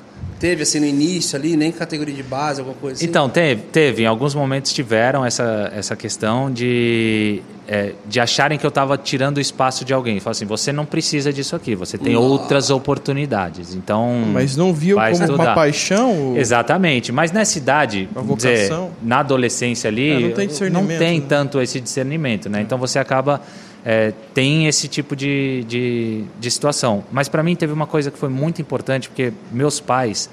teve 0.45 0.62
assim 0.62 0.78
no 0.78 0.84
início 0.84 1.38
ali, 1.38 1.57
nem 1.57 1.72
categoria 1.72 2.14
de 2.14 2.22
base, 2.22 2.61
alguma 2.61 2.76
coisa 2.76 2.99
assim. 2.99 3.07
Então 3.07 3.30
teve, 3.30 3.62
teve. 3.72 4.03
Em 4.03 4.07
alguns 4.07 4.34
momentos 4.34 4.74
tiveram 4.74 5.24
essa 5.24 5.72
essa 5.74 5.97
questão 5.97 6.53
de 6.53 7.40
é, 7.66 7.95
de 8.05 8.20
acharem 8.20 8.59
que 8.59 8.66
eu 8.66 8.68
estava 8.68 8.99
tirando 8.99 9.38
o 9.38 9.40
espaço 9.40 9.86
de 9.86 9.95
alguém. 9.95 10.20
Fala 10.20 10.32
assim, 10.32 10.45
você 10.45 10.70
não 10.70 10.84
precisa 10.84 11.32
disso 11.32 11.57
aqui, 11.57 11.74
você 11.74 11.97
tem 11.97 12.14
outras 12.14 12.68
oportunidades. 12.68 13.74
Então, 13.74 14.22
mas 14.34 14.55
não 14.55 14.74
viu 14.74 14.99
como 14.99 15.11
estudar. 15.11 15.32
uma 15.32 15.55
paixão? 15.55 16.34
Exatamente. 16.36 17.11
Mas 17.11 17.32
nessa 17.32 17.57
idade, 17.57 18.07
dizer, 18.36 18.70
na 19.03 19.20
adolescência 19.20 19.88
ali, 19.88 20.11
é, 20.11 20.20
não 20.20 20.30
tem, 20.32 20.49
não 20.70 20.86
tem 20.86 21.20
né? 21.20 21.26
tanto 21.26 21.59
esse 21.59 21.80
discernimento, 21.80 22.51
né? 22.51 22.61
Então 22.61 22.76
você 22.76 22.99
acaba 22.99 23.40
é, 23.85 24.12
tem 24.32 24.66
esse 24.66 24.89
tipo 24.89 25.14
de, 25.14 25.64
de, 25.68 26.24
de 26.41 26.51
situação. 26.51 27.05
Mas 27.12 27.28
para 27.28 27.43
mim 27.43 27.55
teve 27.55 27.72
uma 27.72 27.87
coisa 27.87 28.11
que 28.11 28.18
foi 28.18 28.30
muito 28.30 28.62
importante, 28.62 29.09
porque 29.09 29.32
meus 29.53 29.78
pais, 29.78 30.30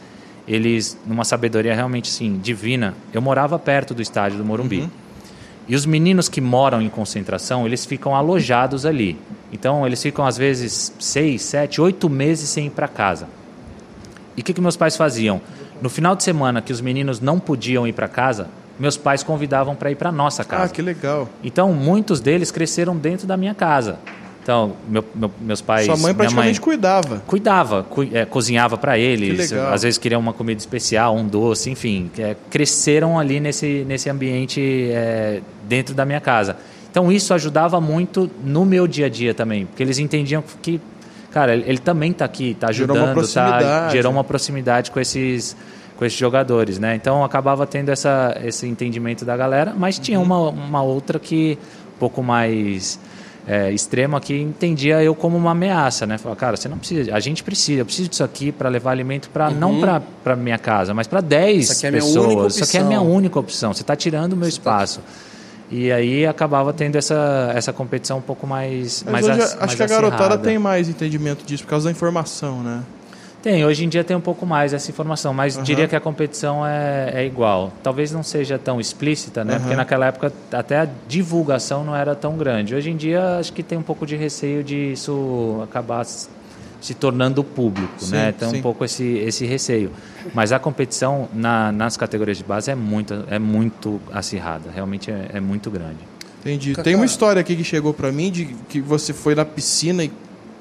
eles, 0.47 0.97
numa 1.05 1.25
sabedoria 1.25 1.75
realmente 1.75 2.09
assim, 2.09 2.37
divina, 2.37 2.95
eu 3.13 3.21
morava 3.21 3.59
perto 3.59 3.93
do 3.93 4.01
estádio 4.01 4.37
do 4.37 4.45
Morumbi. 4.45 4.81
Uhum. 4.81 4.89
E 5.67 5.75
os 5.75 5.85
meninos 5.85 6.27
que 6.27 6.41
moram 6.41 6.81
em 6.81 6.89
concentração, 6.89 7.65
eles 7.65 7.85
ficam 7.85 8.15
alojados 8.15 8.85
ali. 8.85 9.17
Então, 9.51 9.85
eles 9.85 10.01
ficam 10.01 10.25
às 10.25 10.37
vezes 10.37 10.93
seis, 10.99 11.41
sete, 11.41 11.79
oito 11.79 12.09
meses 12.09 12.49
sem 12.49 12.67
ir 12.67 12.71
para 12.71 12.87
casa. 12.87 13.27
E 14.35 14.41
o 14.41 14.43
que, 14.43 14.53
que 14.53 14.61
meus 14.61 14.77
pais 14.77 14.95
faziam? 14.95 15.41
No 15.81 15.89
final 15.89 16.15
de 16.15 16.23
semana 16.23 16.61
que 16.61 16.71
os 16.71 16.81
meninos 16.81 17.19
não 17.19 17.39
podiam 17.39 17.87
ir 17.87 17.93
para 17.93 18.07
casa, 18.07 18.47
meus 18.81 18.97
pais 18.97 19.21
convidavam 19.21 19.75
para 19.75 19.91
ir 19.91 19.95
para 19.95 20.11
nossa 20.11 20.43
casa. 20.43 20.63
Ah, 20.63 20.69
que 20.69 20.81
legal. 20.81 21.29
Então, 21.43 21.71
muitos 21.71 22.19
deles 22.19 22.49
cresceram 22.49 22.97
dentro 22.97 23.27
da 23.27 23.37
minha 23.37 23.53
casa. 23.53 23.99
Então, 24.41 24.75
meu, 24.89 25.05
meu, 25.13 25.31
meus 25.39 25.61
pais. 25.61 25.85
Sua 25.85 25.95
mãe 25.95 26.15
praticamente 26.15 26.59
mãe, 26.59 26.63
cuidava. 26.63 27.21
Cuidava, 27.27 27.83
cu, 27.83 28.07
é, 28.11 28.25
cozinhava 28.25 28.79
para 28.79 28.97
eles. 28.97 29.53
Às 29.53 29.83
vezes 29.83 29.99
queriam 29.99 30.19
uma 30.19 30.33
comida 30.33 30.59
especial, 30.59 31.15
um 31.15 31.27
doce, 31.27 31.69
enfim. 31.69 32.09
É, 32.17 32.35
cresceram 32.49 33.19
ali 33.19 33.39
nesse, 33.39 33.85
nesse 33.87 34.09
ambiente 34.09 34.89
é, 34.91 35.41
dentro 35.69 35.93
da 35.93 36.03
minha 36.03 36.19
casa. 36.19 36.57
Então, 36.89 37.11
isso 37.11 37.35
ajudava 37.35 37.79
muito 37.79 38.31
no 38.43 38.65
meu 38.65 38.87
dia 38.87 39.05
a 39.05 39.09
dia 39.09 39.33
também, 39.33 39.67
porque 39.67 39.83
eles 39.83 39.99
entendiam 39.99 40.43
que, 40.59 40.81
cara, 41.29 41.53
ele, 41.53 41.63
ele 41.67 41.77
também 41.77 42.09
está 42.09 42.25
aqui, 42.25 42.51
está 42.51 42.69
ajudando, 42.69 42.97
gerou 42.97 43.13
uma, 43.13 43.27
tá, 43.27 43.89
gerou 43.89 44.11
uma 44.11 44.23
proximidade 44.23 44.89
com 44.89 44.99
esses 44.99 45.55
com 46.01 46.05
esses 46.05 46.17
jogadores, 46.17 46.79
né? 46.79 46.95
Então 46.95 47.23
acabava 47.23 47.67
tendo 47.67 47.89
essa, 47.89 48.35
esse 48.43 48.65
entendimento 48.65 49.23
da 49.23 49.37
galera, 49.37 49.75
mas 49.77 49.99
tinha 49.99 50.17
uhum. 50.17 50.25
uma, 50.25 50.49
uma 50.49 50.81
outra 50.81 51.19
que 51.19 51.59
um 51.95 51.99
pouco 51.99 52.23
mais 52.23 52.99
é, 53.47 53.71
extrema 53.71 54.19
que 54.19 54.35
entendia 54.35 55.03
eu 55.03 55.13
como 55.13 55.37
uma 55.37 55.51
ameaça, 55.51 56.07
né? 56.07 56.17
Falava, 56.17 56.39
cara, 56.39 56.57
você 56.57 56.67
não 56.67 56.79
precisa, 56.79 57.13
a 57.13 57.19
gente 57.19 57.43
precisa, 57.43 57.81
eu 57.81 57.85
preciso 57.85 58.09
disso 58.09 58.23
aqui 58.23 58.51
para 58.51 58.67
levar 58.67 58.89
alimento 58.89 59.29
para 59.29 59.49
uhum. 59.49 59.53
não 59.53 59.79
para 60.23 60.35
minha 60.35 60.57
casa, 60.57 60.91
mas 60.91 61.05
para 61.05 61.21
10 61.21 61.83
é 61.83 61.91
pessoas. 61.91 62.55
Isso 62.55 62.63
aqui 62.63 62.77
é 62.77 62.81
a 62.81 62.83
minha 62.83 63.01
única 63.01 63.37
opção. 63.37 63.71
Você 63.71 63.83
está 63.83 63.95
tirando 63.95 64.33
o 64.33 64.35
meu 64.35 64.49
você 64.49 64.59
tá 64.59 64.71
espaço. 64.71 65.01
Tá... 65.01 65.05
E 65.69 65.91
aí 65.91 66.25
acabava 66.25 66.73
tendo 66.73 66.95
essa, 66.95 67.51
essa 67.53 67.71
competição 67.71 68.17
um 68.17 68.21
pouco 68.21 68.47
mais. 68.47 69.03
Mas 69.03 69.27
mais 69.27 69.37
hoje, 69.37 69.39
acho 69.39 69.57
mais 69.59 69.75
que 69.75 69.83
a 69.83 69.87
garotada 69.87 70.35
tem 70.39 70.57
mais 70.57 70.89
entendimento 70.89 71.45
disso 71.45 71.61
por 71.61 71.69
causa 71.69 71.85
da 71.85 71.91
informação, 71.91 72.63
né? 72.63 72.81
Tem, 73.41 73.65
hoje 73.65 73.85
em 73.85 73.89
dia 73.89 74.03
tem 74.03 74.15
um 74.15 74.21
pouco 74.21 74.45
mais 74.45 74.71
essa 74.71 74.91
informação, 74.91 75.33
mas 75.33 75.57
uhum. 75.57 75.63
diria 75.63 75.87
que 75.87 75.95
a 75.95 75.99
competição 75.99 76.65
é, 76.65 77.11
é, 77.15 77.25
igual. 77.25 77.73
Talvez 77.81 78.11
não 78.11 78.21
seja 78.21 78.59
tão 78.59 78.79
explícita, 78.79 79.43
né? 79.43 79.53
Uhum. 79.53 79.59
Porque 79.61 79.75
naquela 79.75 80.05
época 80.05 80.31
até 80.51 80.79
a 80.79 80.87
divulgação 81.07 81.83
não 81.83 81.95
era 81.95 82.13
tão 82.15 82.37
grande. 82.37 82.75
Hoje 82.75 82.91
em 82.91 82.95
dia 82.95 83.39
acho 83.39 83.51
que 83.51 83.63
tem 83.63 83.77
um 83.77 83.83
pouco 83.83 84.05
de 84.05 84.15
receio 84.15 84.63
de 84.63 84.93
isso 84.93 85.59
acabar 85.63 86.05
se 86.05 86.93
tornando 86.93 87.43
público, 87.43 87.93
sim, 87.97 88.11
né? 88.11 88.31
Tem 88.31 88.49
sim. 88.49 88.57
um 88.57 88.61
pouco 88.61 88.85
esse, 88.85 89.03
esse 89.03 89.45
receio. 89.45 89.91
Mas 90.33 90.51
a 90.51 90.59
competição 90.59 91.27
na, 91.33 91.71
nas 91.71 91.97
categorias 91.97 92.37
de 92.37 92.43
base 92.43 92.69
é 92.69 92.75
muito, 92.75 93.23
é 93.27 93.39
muito 93.39 93.99
acirrada, 94.11 94.69
realmente 94.71 95.09
é, 95.09 95.29
é 95.33 95.39
muito 95.39 95.71
grande. 95.71 95.99
Entendi. 96.41 96.75
Tem 96.75 96.95
uma 96.95 97.05
história 97.05 97.39
aqui 97.39 97.55
que 97.55 97.63
chegou 97.63 97.93
para 97.93 98.11
mim 98.11 98.31
de 98.31 98.45
que 98.67 98.81
você 98.81 99.13
foi 99.13 99.35
na 99.35 99.45
piscina 99.45 100.03
e 100.03 100.11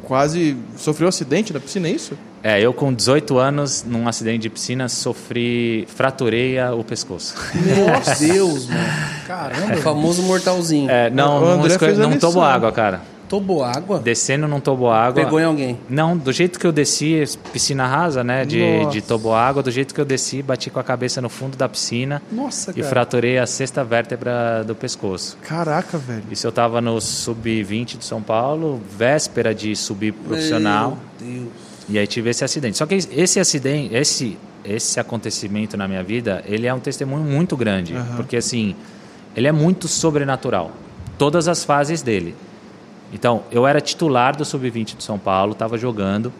quase 0.03 0.57
sofreu 0.77 1.07
um 1.07 1.09
acidente 1.09 1.53
na 1.53 1.61
piscina, 1.61 1.89
é 1.89 1.91
isso? 1.91 2.17
É, 2.43 2.61
eu 2.61 2.73
com 2.73 2.93
18 2.93 3.39
anos, 3.39 3.85
num 3.87 4.09
acidente 4.09 4.39
de 4.39 4.51
piscina, 4.51 4.89
sofri, 4.89 5.87
fraturei 5.95 6.59
o 6.77 6.83
pescoço. 6.83 7.35
Meu 7.55 7.87
Deus, 8.19 8.67
mano. 8.67 8.89
Caramba. 9.27 9.75
É 9.75 9.77
o 9.77 9.83
famoso 9.83 10.23
mortalzinho. 10.23 10.91
É, 10.91 11.11
não, 11.11 11.41
não, 11.41 11.57
não, 11.59 12.09
não 12.09 12.19
tomo 12.19 12.41
água, 12.41 12.73
cara. 12.73 13.03
Tobo 13.31 13.63
água? 13.63 14.01
Descendo 14.01 14.49
num 14.49 14.59
toboágua. 14.59 15.23
Pegou 15.23 15.39
em 15.39 15.45
alguém? 15.45 15.79
Não, 15.89 16.17
do 16.17 16.33
jeito 16.33 16.59
que 16.59 16.67
eu 16.67 16.73
desci, 16.73 17.23
piscina 17.53 17.87
rasa, 17.87 18.25
né? 18.25 18.45
De, 18.45 18.85
de 18.87 19.01
toboágua, 19.01 19.63
do 19.63 19.71
jeito 19.71 19.95
que 19.95 20.01
eu 20.01 20.05
desci, 20.05 20.43
bati 20.43 20.69
com 20.69 20.81
a 20.81 20.83
cabeça 20.83 21.23
no 21.23 21.29
fundo 21.29 21.57
da 21.57 21.69
piscina. 21.69 22.21
Nossa, 22.33 22.73
E 22.77 22.83
fraturei 22.83 23.39
a 23.39 23.47
sexta 23.47 23.85
vértebra 23.85 24.65
do 24.67 24.75
pescoço. 24.75 25.39
Caraca, 25.43 25.97
velho. 25.97 26.25
Isso 26.29 26.45
eu 26.45 26.51
tava 26.51 26.81
no 26.81 27.01
sub-20 27.01 27.99
de 27.99 28.05
São 28.05 28.21
Paulo, 28.21 28.81
véspera 28.99 29.55
de 29.55 29.77
subir 29.77 30.11
profissional. 30.11 30.99
Meu 31.21 31.35
Deus. 31.35 31.70
E 31.91 31.99
aí 31.99 32.07
tive 32.07 32.31
esse 32.31 32.45
acidente. 32.45 32.79
Só 32.79 32.87
que 32.87 32.95
esse 32.95 33.41
acidente, 33.41 33.95
esse, 33.95 34.39
esse 34.65 35.01
acontecimento 35.01 35.77
na 35.77 35.89
minha 35.89 36.03
vida, 36.03 36.43
ele 36.47 36.67
é 36.67 36.73
um 36.73 36.79
testemunho 36.79 37.25
muito 37.25 37.57
grande. 37.57 37.95
Uhum. 37.95 38.17
Porque 38.17 38.37
assim, 38.37 38.77
ele 39.37 39.49
é 39.49 39.53
muito 39.53 39.89
sobrenatural. 39.89 40.71
Todas 41.19 41.49
as 41.49 41.65
fases 41.65 42.01
dele. 42.01 42.35
Então, 43.13 43.43
eu 43.51 43.67
era 43.67 43.81
titular 43.81 44.37
do 44.37 44.45
Sub-20 44.45 44.97
de 44.97 45.03
São 45.03 45.19
Paulo, 45.19 45.53
estava 45.53 45.77
jogando, 45.77 46.33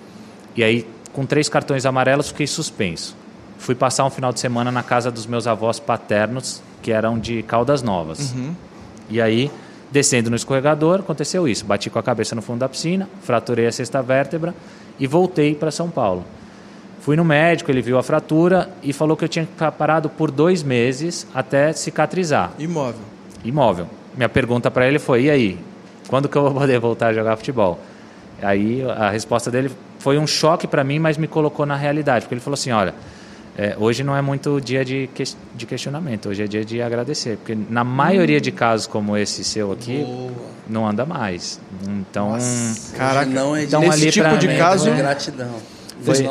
e 0.55 0.63
aí 0.63 0.87
com 1.13 1.27
três 1.27 1.49
cartões 1.49 1.85
amarelos, 1.85 2.29
fiquei 2.29 2.47
suspenso. 2.47 3.17
Fui 3.59 3.75
passar 3.75 4.05
um 4.05 4.11
final 4.11 4.33
de 4.33 4.41
semana 4.41 4.71
na 4.71 4.83
casa 4.83 5.11
dos 5.11 5.27
meus 5.27 5.47
avós 5.47 5.81
paternos, 5.81 6.63
que 6.81 6.93
eram 6.93 7.19
de 7.19 7.43
Caldas 7.43 7.83
Novas. 7.83 8.33
E 9.09 9.21
aí, 9.21 9.51
descendo 9.91 10.31
no 10.31 10.37
escorregador, 10.37 11.01
aconteceu 11.01 11.49
isso. 11.49 11.65
Bati 11.65 11.91
com 11.91 11.99
a 11.99 12.03
cabeça 12.03 12.35
no 12.35 12.41
fundo 12.41 12.61
da 12.61 12.69
piscina, 12.69 13.09
fraturei 13.23 13.67
a 13.67 13.73
sexta 13.73 14.01
vértebra 14.01 14.55
e 15.01 15.07
voltei 15.07 15.55
para 15.55 15.71
São 15.71 15.91
Paulo. 15.91 16.25
Fui 17.01 17.17
no 17.17 17.25
médico, 17.25 17.71
ele 17.71 17.81
viu 17.81 17.97
a 17.97 18.03
fratura 18.03 18.69
e 18.83 18.93
falou 18.93 19.17
que 19.17 19.25
eu 19.25 19.29
tinha 19.29 19.47
que 19.47 19.53
ficar 19.53 19.73
parado 19.73 20.11
por 20.11 20.31
dois 20.31 20.63
meses 20.63 21.27
até 21.35 21.73
cicatrizar 21.73 22.53
Imóvel. 22.59 23.01
imóvel. 23.43 23.87
Minha 24.15 24.29
pergunta 24.29 24.71
para 24.71 24.87
ele 24.87 24.99
foi: 24.99 25.25
e 25.25 25.31
aí? 25.31 25.59
Quando 26.09 26.29
que 26.29 26.37
eu 26.37 26.43
vou 26.43 26.53
poder 26.61 26.79
voltar 26.79 27.09
a 27.09 27.13
jogar 27.15 27.37
futebol? 27.37 27.81
Aí 28.43 28.83
a 28.83 29.11
resposta 29.11 29.51
dele 29.51 29.71
foi 29.99 30.19
um 30.19 30.27
choque 30.27 30.67
para 30.67 30.85
mim, 30.85 30.99
mas 30.99 31.17
me 31.17 31.27
colocou 31.27 31.65
na 31.65 31.77
realidade. 31.77 32.27
Porque 32.27 32.35
ele 32.35 32.41
falou 32.41 32.55
assim: 32.55 32.71
olha, 32.71 32.95
é, 33.63 33.77
hoje 33.79 34.03
não 34.03 34.17
é 34.17 34.23
muito 34.23 34.59
dia 34.61 34.83
de, 34.85 35.09
que- 35.15 35.25
de 35.55 35.67
questionamento, 35.67 36.29
hoje 36.31 36.43
é 36.43 36.47
dia 36.47 36.65
de 36.65 36.81
agradecer. 36.81 37.37
Porque 37.37 37.57
na 37.69 37.85
maioria 37.85 38.41
de 38.41 38.51
casos 38.51 38.87
como 38.87 39.17
esse 39.17 39.45
seu 39.45 39.71
aqui, 39.73 40.07
não 40.69 40.87
anda 40.89 41.05
mais. 41.05 41.61
Então, 41.87 42.37
Caraca, 42.97 43.27
não 43.31 43.55
é 43.55 43.65
Então, 43.65 43.81
nesse 43.81 44.03
ali 44.03 44.11
tipo 44.11 44.39
de 44.39 44.49
mim, 44.49 44.57
caso, 44.57 44.89
é 44.89 44.95
gratidão. 44.97 45.55
Foi- 46.03 46.29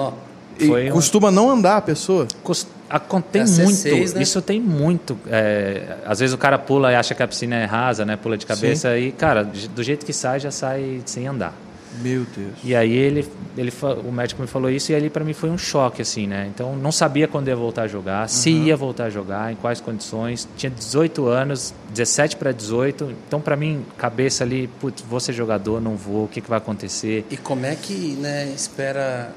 e 0.59 0.67
foi 0.67 0.89
um- 0.89 0.93
costuma 0.93 1.29
não 1.31 1.49
andar 1.51 1.77
a 1.77 1.81
pessoa. 1.81 2.27
Cos- 2.43 2.67
acon- 2.89 3.21
Tem 3.21 3.43
muito, 3.45 3.71
C6, 3.77 4.13
né? 4.15 4.21
isso 4.23 4.41
tem 4.41 4.59
muito. 4.59 5.17
é, 5.27 5.97
às 6.05 6.19
vezes 6.19 6.33
o 6.33 6.37
cara 6.37 6.57
pula 6.57 6.91
e 6.91 6.95
acha 6.95 7.13
que 7.13 7.21
a 7.23 7.27
piscina 7.27 7.55
é 7.55 7.65
rasa, 7.65 8.03
né? 8.05 8.17
Pula 8.17 8.35
de 8.37 8.45
cabeça 8.45 8.97
e, 8.97 9.11
cara, 9.11 9.43
do 9.43 9.83
jeito 9.83 10.05
que 10.05 10.11
sai, 10.11 10.39
já 10.39 10.51
sai 10.51 11.01
sem 11.05 11.27
andar. 11.27 11.53
Meu 12.01 12.25
Deus. 12.35 12.53
E 12.63 12.75
aí 12.75 12.91
ele, 12.91 13.27
ele, 13.57 13.71
o 14.05 14.11
médico 14.11 14.41
me 14.41 14.47
falou 14.47 14.69
isso 14.69 14.91
e 14.91 14.95
ali 14.95 15.09
para 15.09 15.23
mim 15.23 15.33
foi 15.33 15.49
um 15.49 15.57
choque 15.57 16.01
assim, 16.01 16.27
né? 16.27 16.49
Então 16.53 16.75
não 16.75 16.91
sabia 16.91 17.27
quando 17.27 17.47
ia 17.47 17.55
voltar 17.55 17.83
a 17.83 17.87
jogar, 17.87 18.29
se 18.29 18.49
ia 18.49 18.75
voltar 18.75 19.05
a 19.05 19.09
jogar, 19.09 19.51
em 19.51 19.55
quais 19.55 19.81
condições. 19.81 20.47
Tinha 20.55 20.69
18 20.69 21.27
anos, 21.27 21.73
17 21.93 22.37
para 22.37 22.51
18. 22.51 23.15
Então 23.27 23.41
para 23.41 23.55
mim 23.55 23.85
cabeça 23.97 24.43
ali, 24.43 24.67
putz, 24.79 25.01
vou 25.01 25.19
ser 25.19 25.33
jogador, 25.33 25.81
não 25.81 25.95
vou, 25.95 26.25
o 26.25 26.27
que, 26.27 26.41
que 26.41 26.49
vai 26.49 26.57
acontecer? 26.57 27.25
E 27.29 27.37
como 27.37 27.65
é 27.65 27.75
que 27.75 28.15
né, 28.15 28.51
espera 28.55 29.33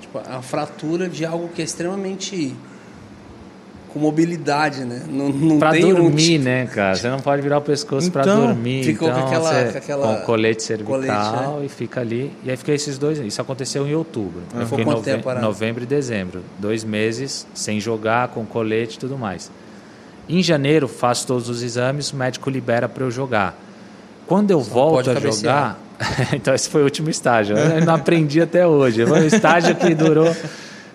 tipo, 0.00 0.18
a 0.18 0.42
fratura 0.42 1.08
de 1.08 1.24
algo 1.24 1.48
que 1.48 1.62
é 1.62 1.64
extremamente 1.64 2.54
com 3.92 3.98
mobilidade, 4.00 4.84
né? 4.84 5.02
Não, 5.08 5.28
não 5.28 5.58
Pra 5.58 5.70
tem 5.72 5.84
um 5.84 5.94
dormir, 5.94 6.22
tipo- 6.22 6.44
né, 6.44 6.66
cara? 6.66 6.94
Você 6.96 7.08
não 7.08 7.18
pode 7.20 7.42
virar 7.42 7.58
o 7.58 7.62
pescoço 7.62 8.10
pra 8.10 8.22
Então, 8.22 8.46
dormir. 8.46 8.84
ficou 8.84 9.08
com 9.08 9.14
então, 9.14 9.26
aquela- 9.26 9.52
você- 9.52 9.72
com 9.72 9.78
aquela- 9.78 10.16
com 10.16 10.22
colete 10.24 10.62
cervical 10.62 10.94
colete, 10.94 11.12
né? 11.60 11.64
e 11.64 11.68
fica 11.68 12.00
ali. 12.00 12.32
E 12.44 12.50
aí 12.50 12.56
fica 12.56 12.72
esses 12.72 12.96
dois. 12.98 13.18
Isso 13.18 13.40
aconteceu 13.40 13.86
em 13.86 13.94
outubro. 13.94 14.40
Eu 14.54 14.66
Foi 14.66 14.78
fiquei 14.78 14.84
nove- 14.94 15.04
tempo 15.04 15.24
parado? 15.24 15.44
novembro 15.46 15.82
e 15.82 15.86
dezembro. 15.86 16.42
Dois 16.58 16.84
meses 16.84 17.46
sem 17.54 17.78
jogar, 17.80 18.28
com 18.28 18.44
colete 18.46 18.96
e 18.96 18.98
tudo 18.98 19.16
mais. 19.18 19.50
Em 20.28 20.42
janeiro, 20.42 20.88
faço 20.88 21.26
todos 21.26 21.48
os 21.48 21.62
exames, 21.62 22.12
o 22.12 22.16
médico 22.16 22.48
libera 22.48 22.88
para 22.88 23.04
eu 23.04 23.10
jogar. 23.10 23.58
Quando 24.26 24.50
eu 24.50 24.60
volto 24.60 24.94
pode 25.04 25.10
a 25.10 25.14
cabecear. 25.14 25.76
jogar. 25.76 25.78
então, 26.34 26.54
esse 26.54 26.68
foi 26.68 26.80
o 26.80 26.84
último 26.84 27.10
estágio. 27.10 27.56
Eu 27.56 27.84
não 27.84 27.94
aprendi 27.94 28.40
até 28.40 28.66
hoje. 28.66 29.04
Foi 29.04 29.20
um 29.20 29.26
estágio 29.26 29.74
que 29.74 29.94
durou. 29.94 30.34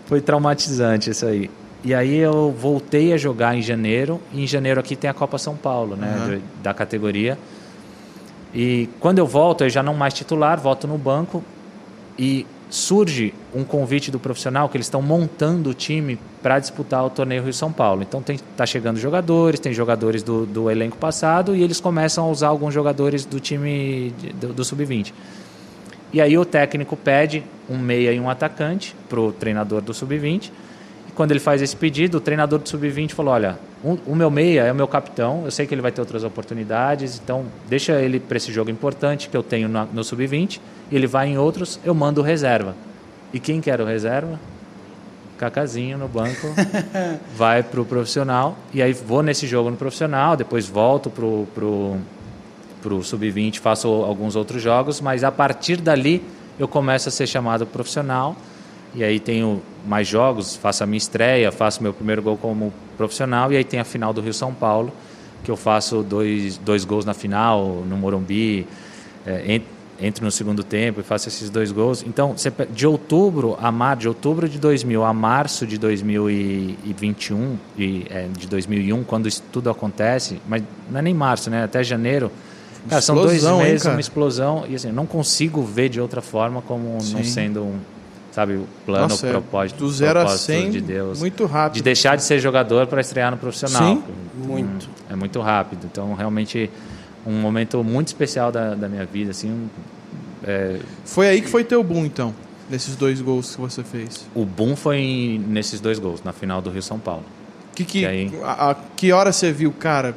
Foi 0.05 0.21
traumatizante 0.21 1.09
isso 1.11 1.25
aí. 1.25 1.49
E 1.83 1.93
aí 1.93 2.15
eu 2.17 2.51
voltei 2.51 3.13
a 3.13 3.17
jogar 3.17 3.55
em 3.55 3.61
janeiro. 3.61 4.19
E 4.33 4.43
em 4.43 4.47
janeiro 4.47 4.79
aqui 4.79 4.95
tem 4.95 5.09
a 5.09 5.13
Copa 5.13 5.37
São 5.37 5.55
Paulo, 5.55 5.95
né? 5.95 6.07
do- 6.37 6.63
da 6.63 6.73
categoria. 6.73 7.37
E 8.53 8.89
quando 8.99 9.19
eu 9.19 9.27
volto, 9.27 9.63
eu 9.63 9.69
já 9.69 9.83
não 9.83 9.93
mais 9.93 10.13
titular, 10.13 10.59
volto 10.59 10.87
no 10.87 10.97
banco. 10.97 11.43
E 12.17 12.45
surge 12.69 13.33
um 13.55 13.63
convite 13.63 14.11
do 14.11 14.19
profissional 14.19 14.67
que 14.67 14.75
eles 14.75 14.87
estão 14.87 15.01
montando 15.01 15.69
o 15.69 15.73
time 15.73 16.19
para 16.41 16.59
disputar 16.59 17.05
o 17.05 17.09
torneio 17.09 17.43
Rio 17.43 17.53
São 17.53 17.71
Paulo. 17.71 18.01
Então 18.01 18.21
tem, 18.21 18.37
tá 18.57 18.65
chegando 18.65 18.97
jogadores, 18.99 19.59
tem 19.59 19.71
jogadores 19.71 20.21
do, 20.23 20.45
do 20.45 20.69
elenco 20.69 20.97
passado 20.97 21.55
e 21.55 21.63
eles 21.63 21.79
começam 21.79 22.25
a 22.25 22.27
usar 22.29 22.47
alguns 22.47 22.73
jogadores 22.73 23.23
do 23.23 23.39
time 23.39 24.13
de- 24.19 24.33
do, 24.33 24.53
do 24.53 24.65
sub-20. 24.65 25.13
E 26.11 26.19
aí 26.19 26.37
o 26.37 26.43
técnico 26.43 26.97
pede 26.97 27.43
um 27.69 27.77
meia 27.77 28.11
e 28.11 28.19
um 28.19 28.29
atacante 28.29 28.95
para 29.07 29.19
o 29.19 29.31
treinador 29.31 29.81
do 29.81 29.93
sub-20. 29.93 30.51
Quando 31.17 31.31
ele 31.31 31.39
faz 31.39 31.63
esse 31.63 31.75
pedido, 31.75 32.19
o 32.19 32.21
treinador 32.21 32.59
do 32.59 32.69
sub-20 32.69 33.13
falou: 33.13 33.33
olha, 33.33 33.57
o, 33.83 33.97
o 34.05 34.15
meu 34.15 34.29
meia 34.29 34.61
é 34.65 34.71
o 34.71 34.75
meu 34.75 34.87
capitão, 34.87 35.41
eu 35.45 35.49
sei 35.49 35.65
que 35.65 35.73
ele 35.73 35.81
vai 35.81 35.91
ter 35.91 35.99
outras 35.99 36.23
oportunidades, 36.23 37.19
então 37.19 37.43
deixa 37.67 37.99
ele 37.99 38.19
para 38.19 38.37
esse 38.37 38.53
jogo 38.53 38.69
importante 38.69 39.27
que 39.27 39.35
eu 39.35 39.41
tenho 39.41 39.67
no 39.67 40.03
sub-20. 40.03 40.59
E 40.91 40.95
ele 40.95 41.07
vai 41.07 41.29
em 41.29 41.35
outros, 41.35 41.79
eu 41.83 41.95
mando 41.95 42.21
o 42.21 42.23
reserva. 42.23 42.75
E 43.33 43.39
quem 43.39 43.59
quer 43.59 43.81
o 43.81 43.83
reserva? 43.83 44.39
Cacazinho 45.39 45.97
no 45.97 46.07
banco, 46.07 46.53
vai 47.35 47.63
para 47.63 47.81
o 47.81 47.85
profissional. 47.85 48.55
E 48.71 48.79
aí 48.79 48.93
vou 48.93 49.23
nesse 49.23 49.47
jogo 49.47 49.71
no 49.71 49.75
profissional, 49.75 50.37
depois 50.37 50.67
volto 50.67 51.09
pro, 51.09 51.47
pro, 51.55 51.97
pro 52.79 53.03
sub-20, 53.03 53.57
faço 53.57 53.87
alguns 53.87 54.35
outros 54.35 54.61
jogos, 54.61 55.01
mas 55.01 55.23
a 55.23 55.31
partir 55.31 55.77
dali 55.77 56.23
eu 56.59 56.67
começo 56.67 57.09
a 57.09 57.11
ser 57.11 57.25
chamado 57.25 57.65
profissional. 57.65 58.35
E 58.97 59.03
aí 59.03 59.19
tenho 59.19 59.61
mais 59.87 60.07
jogos, 60.07 60.55
faço 60.55 60.83
a 60.83 60.87
minha 60.87 60.97
estreia, 60.97 61.51
faço 61.51 61.83
meu 61.83 61.93
primeiro 61.93 62.21
gol 62.21 62.35
como 62.35 62.73
profissional. 62.97 63.53
E 63.53 63.57
aí 63.57 63.63
tem 63.63 63.79
a 63.79 63.83
final 63.83 64.11
do 64.11 64.21
Rio 64.21 64.33
São 64.33 64.51
Paulo, 64.53 64.91
que 65.43 65.51
eu 65.51 65.55
faço 65.55 66.01
dois, 66.01 66.57
dois 66.57 66.83
gols 66.83 67.05
na 67.05 67.13
final, 67.13 67.83
no 67.87 67.95
Morumbi. 67.95 68.65
É, 69.25 69.55
en- 69.55 69.61
entro 69.99 70.23
no 70.25 70.31
segundo 70.31 70.63
tempo 70.63 70.99
e 70.99 71.03
faço 71.03 71.27
esses 71.27 71.49
dois 71.49 71.71
gols. 71.71 72.03
Então, 72.07 72.35
de 72.71 72.87
outubro 72.87 73.55
a 73.61 73.71
mar, 73.71 73.95
de 73.97 74.07
outubro 74.07 74.49
de 74.49 74.57
2000 74.59 75.03
a 75.03 75.13
março 75.13 75.65
de 75.67 75.77
2021 75.77 77.57
e 77.77 78.05
é, 78.09 78.27
de 78.37 78.47
2001, 78.47 79.03
quando 79.03 79.27
isso 79.27 79.43
tudo 79.51 79.69
acontece, 79.69 80.39
mas 80.47 80.63
não 80.89 80.99
é 80.99 81.01
nem 81.01 81.13
março, 81.13 81.49
né? 81.49 81.63
Até 81.63 81.83
janeiro. 81.83 82.31
Cara, 82.89 83.01
são 83.01 83.15
dois 83.15 83.43
hein, 83.43 83.57
meses, 83.57 83.83
cara? 83.83 83.95
uma 83.95 83.99
explosão 84.01 84.65
e 84.69 84.75
assim, 84.75 84.91
não 84.91 85.05
consigo 85.05 85.61
ver 85.61 85.89
de 85.89 85.99
outra 85.99 86.21
forma 86.21 86.61
como 86.61 86.93
não 86.93 86.99
Sim. 87.01 87.23
sendo 87.23 87.61
um, 87.63 87.75
sabe, 88.37 88.53
o 88.53 88.67
plano, 88.85 89.07
Nossa, 89.07 89.25
o 89.25 89.29
é 89.29 89.31
propósito, 89.31 89.77
do 89.79 89.91
zero 89.91 90.19
a 90.19 90.21
propósito 90.25 90.45
100, 90.45 90.69
de 90.69 90.81
Deus. 90.81 91.19
muito 91.19 91.43
rápido. 91.47 91.73
De 91.77 91.81
deixar 91.81 92.15
de 92.15 92.23
ser 92.23 92.37
jogador 92.39 92.85
para 92.85 93.01
estrear 93.01 93.31
no 93.31 93.37
profissional. 93.37 93.95
Sim. 93.95 94.03
Muito. 94.35 94.87
É 95.09 95.15
muito 95.15 95.41
rápido. 95.41 95.87
Então, 95.91 96.13
realmente, 96.13 96.69
um 97.25 97.33
momento 97.41 97.83
muito 97.83 98.09
especial 98.09 98.51
da, 98.51 98.75
da 98.75 98.87
minha 98.87 99.05
vida, 99.05 99.31
assim, 99.31 99.67
é, 100.43 100.77
Foi 101.03 101.27
aí 101.27 101.41
que 101.41 101.49
foi 101.49 101.63
teu 101.63 101.83
boom, 101.83 102.05
então. 102.05 102.31
Nesses 102.69 102.95
dois 102.95 103.19
gols 103.21 103.55
que 103.55 103.61
você 103.61 103.83
fez. 103.83 104.27
o 104.35 104.45
boom 104.45 104.75
foi 104.75 104.97
em- 104.97 105.39
nesses 105.39 105.79
dois 105.79 105.97
gols, 105.97 106.21
na 106.23 106.31
final 106.31 106.61
do 106.61 106.69
Rio 106.69 106.83
São 106.83 106.99
Paulo. 106.99 107.23
Que, 107.73 107.83
que, 107.85 108.05
aí? 108.05 108.31
a, 108.43 108.69
a- 108.71 108.75
que 108.95 109.11
hora 109.11 109.31
você 109.31 109.51
viu, 109.51 109.71
cara? 109.71 110.13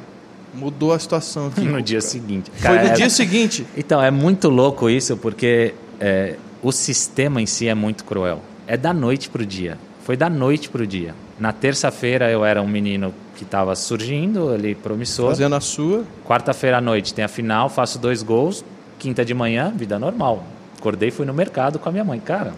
Mudou 0.53 0.93
a 0.93 0.99
situação 0.99 1.47
aqui. 1.47 1.61
no 1.65 1.81
dia 1.81 2.01
seguinte. 2.01 2.51
Foi 2.53 2.61
Cara, 2.61 2.83
no 2.83 2.89
é- 2.89 2.93
dia 2.93 3.09
seguinte. 3.09 3.65
Então, 3.75 3.99
é 4.03 4.11
muito 4.11 4.47
louco 4.49 4.89
isso, 4.89 5.17
porque 5.17 5.73
é, 5.99 6.35
o 6.61 6.71
sistema 6.71 7.41
em 7.41 7.45
si 7.45 7.67
é 7.67 7.75
muito 7.75 8.03
cruel. 8.03 8.39
É 8.67 8.77
da 8.77 8.93
noite 8.93 9.29
pro 9.29 9.45
dia. 9.45 9.77
Foi 10.03 10.15
da 10.17 10.29
noite 10.29 10.69
pro 10.69 10.85
dia. 10.85 11.13
Na 11.39 11.51
terça-feira 11.51 12.29
eu 12.29 12.43
era 12.45 12.61
um 12.61 12.67
menino 12.67 13.13
que 13.35 13.43
estava 13.43 13.75
surgindo, 13.75 14.49
ali 14.53 14.75
promissor. 14.75 15.29
Fazendo 15.29 15.55
a 15.55 15.59
sua. 15.61 16.03
Quarta-feira 16.25 16.77
à 16.77 16.81
noite 16.81 17.13
tem 17.13 17.25
a 17.25 17.27
final, 17.27 17.69
faço 17.69 17.97
dois 17.99 18.21
gols. 18.23 18.63
Quinta 18.99 19.25
de 19.25 19.33
manhã, 19.33 19.73
vida 19.75 19.97
normal. 19.97 20.43
Acordei 20.79 21.09
e 21.09 21.11
fui 21.11 21.25
no 21.25 21.33
mercado 21.33 21.79
com 21.79 21.89
a 21.89 21.91
minha 21.91 22.03
mãe. 22.03 22.19
Cara, 22.19 22.53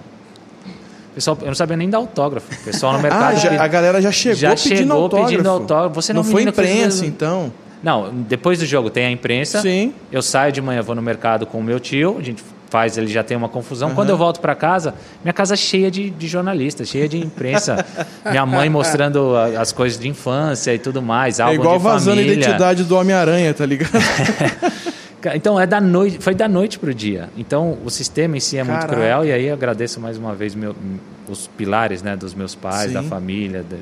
pessoal, 1.16 1.38
eu 1.42 1.48
não 1.48 1.56
sabia 1.56 1.78
nem 1.78 1.90
dar 1.90 1.98
autógrafo. 2.00 2.54
O 2.54 2.64
pessoal 2.66 2.94
no 2.94 3.00
mercado. 3.04 3.24
Ah, 3.24 3.36
já- 3.36 3.62
a 3.64 3.68
galera 3.68 4.02
já 4.02 4.12
chegou 4.12 4.38
já 4.38 4.50
pedindo 4.56 4.78
chegou 4.78 5.04
autógrafo. 5.04 5.32
pedindo 5.32 5.50
autógrafo. 5.50 5.96
Você 5.96 6.14
não, 6.14 6.24
não 6.24 6.30
foi 6.32 6.44
fez- 6.44 6.48
imprensa, 6.54 7.06
então? 7.06 7.52
Não, 7.82 8.14
depois 8.14 8.60
do 8.60 8.66
jogo 8.66 8.90
tem 8.90 9.06
a 9.06 9.12
imprensa. 9.12 9.62
Sim. 9.62 9.94
Eu 10.12 10.22
saio 10.22 10.52
de 10.54 10.62
manhã, 10.62 10.82
vou 10.82 10.96
no 10.96 11.02
mercado 11.02 11.46
com 11.46 11.60
o 11.60 11.64
meu 11.64 11.80
tio, 11.80 12.18
a 12.18 12.22
gente 12.22 12.42
faz, 12.74 12.98
ele 12.98 13.06
já 13.08 13.24
tem 13.24 13.38
uma 13.38 13.48
confusão. 13.48 13.94
Quando 13.94 14.10
eu 14.10 14.18
volto 14.18 14.40
para 14.40 14.56
casa, 14.56 14.96
minha 15.24 15.32
casa 15.34 15.54
é 15.54 15.58
cheia 15.58 15.92
de, 15.92 16.10
de 16.10 16.28
jornalistas, 16.28 16.88
cheia 16.90 17.08
de 17.08 17.20
imprensa. 17.20 17.86
minha 18.30 18.46
mãe 18.48 18.68
mostrando 18.68 19.36
a- 19.36 19.62
as 19.62 19.72
coisas 19.72 20.00
de 20.00 20.08
infância 20.10 20.74
e 20.74 20.80
tudo 20.80 21.00
mais, 21.02 21.40
É 21.40 21.54
igual 21.54 21.80
vazando 21.80 22.20
a 22.20 22.24
família. 22.24 22.34
identidade 22.34 22.84
do 22.84 22.96
Homem-Aranha, 22.98 23.54
tá 23.54 23.66
ligado? 23.66 23.92
Então 25.36 25.58
é 25.58 25.66
da 25.66 25.80
noite, 25.80 26.18
foi 26.20 26.36
da 26.36 26.50
noite 26.50 26.78
pro 26.78 26.94
dia. 26.94 27.30
Então 27.38 27.78
o 27.86 27.90
sistema 27.90 28.36
em 28.36 28.42
si 28.42 28.58
é 28.58 28.64
muito 28.64 28.76
Caraca. 28.82 28.94
cruel 28.94 29.24
e 29.24 29.32
aí 29.32 29.46
eu 29.46 29.54
agradeço 29.54 29.98
mais 30.02 30.18
uma 30.18 30.36
vez 30.36 30.54
meu- 30.54 30.76
os 31.30 31.48
pilares, 31.48 32.02
né, 32.02 32.18
dos 32.18 32.34
meus 32.34 32.54
pais, 32.56 32.88
Sim. 32.88 32.94
da 32.96 33.04
família, 33.04 33.64
de, 33.64 33.78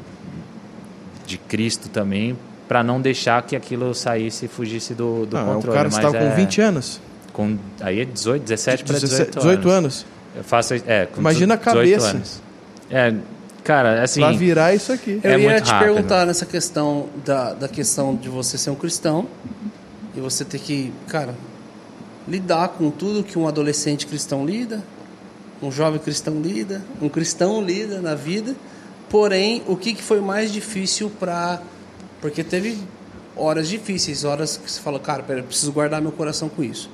de 1.25 1.37
Cristo 1.39 1.89
também, 1.89 2.37
para 2.67 2.83
não 2.83 3.01
deixar 3.01 3.41
que 3.41 3.55
aquilo 3.55 3.91
saísse 3.95 4.45
e 4.45 4.47
fugisse 4.47 4.93
do, 4.93 5.25
do 5.25 5.35
Não, 5.35 5.45
controle. 5.55 5.69
o 5.69 5.73
cara 5.73 5.87
estava 5.87 6.15
é- 6.17 6.29
com 6.29 6.35
20 6.35 6.61
anos. 6.61 7.01
Com 7.34 7.57
aí 7.79 8.01
é 8.01 8.05
18, 8.05 8.43
17 8.43 8.84
para 8.84 8.93
18, 8.95 9.09
17, 9.09 9.38
18 9.38 9.69
anos. 9.69 10.05
Eu 10.36 10.43
faço 10.43 10.73
é, 10.73 11.05
com 11.05 11.19
Imagina 11.19 11.53
a 11.55 11.57
18 11.57 11.77
cabeça. 11.77 12.07
anos. 12.09 12.41
É, 12.89 13.13
cara, 13.63 14.03
assim, 14.03 14.21
Pra 14.21 14.32
virar 14.32 14.73
isso 14.73 14.91
aqui. 14.91 15.19
Eu 15.23 15.32
É 15.32 15.39
ia 15.39 15.49
muito 15.49 15.63
te 15.65 15.71
rápido. 15.71 15.93
perguntar 15.93 16.25
nessa 16.25 16.45
questão 16.45 17.09
da, 17.25 17.53
da 17.53 17.67
questão 17.67 18.15
de 18.15 18.29
você 18.29 18.57
ser 18.57 18.69
um 18.69 18.75
cristão 18.75 19.27
e 20.15 20.19
você 20.19 20.43
ter 20.45 20.59
que, 20.59 20.93
cara, 21.07 21.36
lidar 22.27 22.69
com 22.69 22.89
tudo 22.91 23.23
que 23.23 23.38
um 23.38 23.47
adolescente 23.47 24.05
cristão 24.07 24.45
lida 24.45 24.82
um 25.61 25.71
jovem 25.71 25.99
cristão 25.99 26.41
lida, 26.41 26.82
um 27.01 27.07
cristão 27.07 27.61
lida 27.63 28.01
na 28.01 28.15
vida. 28.15 28.55
Porém, 29.09 29.61
o 29.67 29.75
que, 29.75 29.93
que 29.93 30.01
foi 30.01 30.19
mais 30.21 30.51
difícil 30.51 31.09
para. 31.19 31.61
Porque 32.19 32.43
teve 32.43 32.77
horas 33.36 33.67
difíceis, 33.67 34.23
horas 34.23 34.57
que 34.57 34.69
você 34.71 34.79
fala, 34.79 34.99
cara, 34.99 35.21
pera, 35.23 35.39
eu 35.39 35.43
preciso 35.43 35.71
guardar 35.71 36.01
meu 36.01 36.11
coração 36.11 36.49
com 36.49 36.63
isso. 36.63 36.89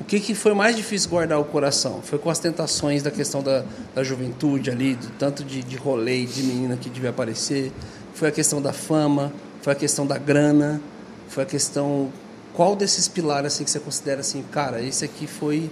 O 0.00 0.04
que, 0.04 0.20
que 0.20 0.34
foi 0.34 0.54
mais 0.54 0.76
difícil 0.76 1.10
guardar 1.10 1.40
o 1.40 1.44
coração? 1.44 2.00
Foi 2.02 2.18
com 2.18 2.30
as 2.30 2.38
tentações 2.38 3.02
da 3.02 3.10
questão 3.10 3.42
da, 3.42 3.64
da 3.94 4.04
juventude 4.04 4.70
ali, 4.70 4.94
do 4.94 5.08
tanto 5.18 5.42
de, 5.42 5.62
de 5.62 5.76
rolê 5.76 6.24
de 6.24 6.42
menina 6.42 6.76
que 6.76 6.88
devia 6.88 7.10
aparecer. 7.10 7.72
Foi 8.14 8.28
a 8.28 8.32
questão 8.32 8.62
da 8.62 8.72
fama, 8.72 9.32
foi 9.60 9.72
a 9.72 9.76
questão 9.76 10.06
da 10.06 10.16
grana, 10.16 10.80
foi 11.28 11.42
a 11.42 11.46
questão. 11.46 12.12
Qual 12.54 12.76
desses 12.76 13.08
pilares 13.08 13.54
assim, 13.54 13.64
que 13.64 13.70
você 13.70 13.80
considera 13.80 14.20
assim, 14.20 14.44
cara, 14.50 14.80
esse 14.80 15.04
aqui 15.04 15.26
foi. 15.26 15.70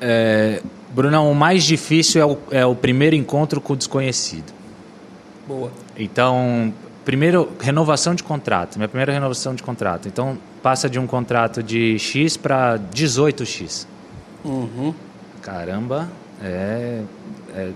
É, 0.00 0.60
Brunão, 0.92 1.30
o 1.30 1.34
mais 1.34 1.62
difícil 1.64 2.20
é 2.20 2.26
o, 2.26 2.38
é 2.50 2.66
o 2.66 2.74
primeiro 2.74 3.14
encontro 3.14 3.60
com 3.60 3.74
o 3.74 3.76
desconhecido. 3.76 4.52
Boa. 5.46 5.70
Então, 5.96 6.72
primeiro, 7.10 7.48
renovação 7.60 8.14
de 8.14 8.22
contrato. 8.22 8.76
Minha 8.76 8.86
primeira 8.86 9.12
renovação 9.12 9.52
de 9.52 9.64
contrato. 9.64 10.06
Então, 10.06 10.38
passa 10.62 10.88
de 10.88 10.96
um 10.96 11.08
contrato 11.08 11.60
de 11.60 11.98
X 11.98 12.36
para 12.36 12.78
18X. 12.94 13.84
Uhum. 14.44 14.94
Caramba, 15.42 16.08
é, 16.40 17.00
é- 17.56 17.68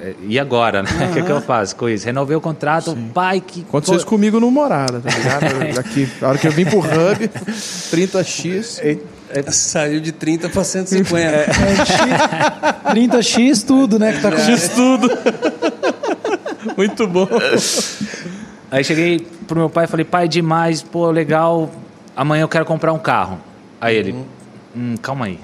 é- 0.00 0.14
E 0.28 0.38
agora, 0.38 0.84
né? 0.84 0.88
O 1.10 1.12
que, 1.14 1.20
que 1.22 1.30
eu 1.32 1.40
faço 1.42 1.74
com 1.74 1.88
isso? 1.88 2.06
Renovei 2.06 2.36
o 2.36 2.40
contrato, 2.40 2.96
pai, 3.12 3.40
que. 3.40 3.62
Aconteceu 3.62 3.96
isso 3.96 4.06
comigo 4.06 4.38
no 4.38 4.50
Morada, 4.52 5.00
tá 5.00 5.10
ligado? 5.10 5.74
Daqui, 5.74 6.08
a 6.22 6.28
hora 6.28 6.38
que 6.38 6.46
eu 6.46 6.52
vim 6.52 6.64
pro 6.64 6.78
Hub, 6.78 7.28
30x. 7.90 9.00
Saiu 9.50 10.00
de 10.00 10.12
30 10.12 10.48
para 10.48 10.62
150. 10.62 11.26
É, 11.36 11.44
X- 11.84 11.96
30x 12.94 13.66
tudo, 13.66 13.98
né? 13.98 14.12
Que 14.12 14.20
tá 14.22 14.30
com... 14.30 14.38
X 14.38 14.68
tudo. 14.68 15.10
Muito 16.76 17.06
bom. 17.06 17.26
Aí 18.70 18.84
cheguei 18.84 19.26
pro 19.48 19.58
meu 19.58 19.68
pai 19.70 19.84
e 19.84 19.88
falei, 19.88 20.04
pai, 20.04 20.28
demais, 20.28 20.82
pô, 20.82 21.10
legal, 21.10 21.70
amanhã 22.16 22.42
eu 22.42 22.48
quero 22.48 22.64
comprar 22.64 22.92
um 22.92 22.98
carro. 22.98 23.38
Aí 23.80 23.96
ele, 23.96 24.14
hum, 24.76 24.94
calma 25.02 25.24
aí, 25.26 25.38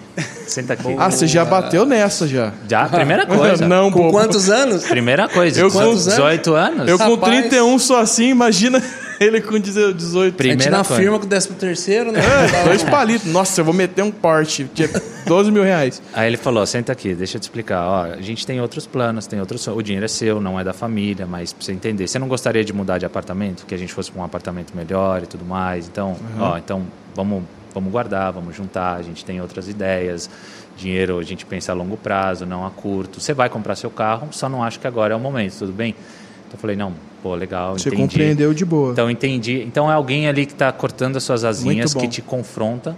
senta 0.47 0.75
aqui. 0.75 0.95
Ah, 0.99 1.11
você 1.11 1.27
já 1.27 1.45
bateu 1.45 1.85
nessa 1.85 2.29
já. 2.29 2.53
Já, 2.69 2.87
primeira 2.89 3.27
coisa. 3.27 3.67
Não, 3.69 3.91
Com 3.91 3.99
bobo. 4.03 4.11
quantos 4.13 4.49
anos? 4.51 4.85
Primeira 4.85 5.29
coisa, 5.29 5.61
Eu 5.61 5.71
com- 5.71 5.95
18 5.95 6.55
anos. 6.55 6.89
Eu 6.89 6.99
com 6.99 7.15
Rapaz. 7.15 7.39
31 7.49 7.79
sou 7.81 7.97
assim, 7.97 8.29
imagina 8.29 8.81
ele 9.19 9.41
com 9.41 9.59
18. 9.59 9.75
A 10.15 10.25
gente 10.27 10.37
Primeira 10.37 10.71
na 10.71 10.85
coisa. 10.85 11.03
firma 11.03 11.19
com 11.19 11.25
o 11.25 11.29
13 11.29 11.49
terceiro, 11.55 12.13
né? 12.13 12.21
É, 12.21 12.65
dois 12.65 12.83
palitos. 12.85 13.33
Nossa, 13.33 13.61
eu 13.61 13.65
vou 13.65 13.75
meter 13.75 14.03
um 14.03 14.11
Porsche. 14.13 14.69
Tinha 14.73 14.89
12 15.27 15.51
mil 15.51 15.63
reais. 15.63 16.01
Aí 16.15 16.29
ele 16.29 16.37
falou, 16.37 16.65
senta 16.67 16.93
aqui, 16.93 17.15
deixa 17.15 17.37
eu 17.37 17.41
te 17.41 17.45
explicar. 17.45 17.83
Ó, 17.87 18.03
a 18.13 18.21
gente 18.23 18.47
tem 18.47 18.61
outros 18.61 18.87
planos, 18.87 19.27
tem 19.27 19.41
outros... 19.41 19.67
O 19.67 19.83
dinheiro 19.83 20.05
é 20.05 20.09
seu, 20.09 20.41
não 20.41 20.59
é 20.59 20.65
da 20.65 20.73
família, 20.73 21.27
mas 21.27 21.53
pra 21.53 21.65
você 21.65 21.73
entender. 21.73 22.07
Você 22.07 22.19
não 22.19 22.29
gostaria 22.29 22.65
de 22.65 22.73
mudar 22.73 22.99
de 22.99 23.07
apartamento? 23.07 23.67
Que 23.67 23.75
a 23.75 23.79
gente 23.79 23.93
fosse 23.93 24.11
para 24.11 24.21
um 24.23 24.25
apartamento 24.25 24.75
melhor 24.75 25.23
e 25.23 25.27
tudo 25.27 25.45
mais. 25.45 25.89
Então, 25.89 26.17
ó, 26.39 26.57
então 26.57 26.83
vamos, 27.15 27.43
vamos 27.75 27.91
guardar, 27.93 28.33
vamos 28.33 28.55
juntar. 28.55 28.97
A 28.97 29.03
gente 29.03 29.25
tem 29.25 29.41
outras 29.41 29.69
ideias. 29.69 30.31
Dinheiro 30.77 31.19
a 31.19 31.23
gente 31.23 31.47
pensa 31.47 31.73
a 31.73 31.75
longo 31.75 31.97
prazo, 31.97 32.45
não 32.45 32.67
a 32.67 32.71
curto. 32.71 33.21
Você 33.21 33.33
vai 33.33 33.49
comprar 33.49 33.77
seu 33.77 33.91
carro, 33.91 34.29
só 34.31 34.49
não 34.49 34.63
acho 34.63 34.79
que 34.79 34.87
agora 34.87 35.15
é 35.15 35.17
o 35.17 35.21
momento, 35.21 35.59
tudo 35.59 35.73
bem? 35.73 35.95
Então 36.47 36.55
eu 36.55 36.59
falei, 36.59 36.77
não, 36.77 36.93
pô, 37.23 37.35
legal, 37.35 37.79
Você 37.79 37.89
entendi. 37.89 38.03
compreendeu 38.03 38.55
de 38.55 38.65
boa. 38.65 38.93
Então 38.93 39.11
entendi. 39.11 39.63
Então 39.63 39.91
é 39.91 39.95
alguém 39.95 40.29
ali 40.29 40.47
que 40.47 40.53
está 40.53 40.71
cortando 40.71 41.17
as 41.17 41.25
suas 41.25 41.45
asinhas, 41.45 41.95
que 41.95 42.07
te 42.07 42.21
confronta, 42.21 42.97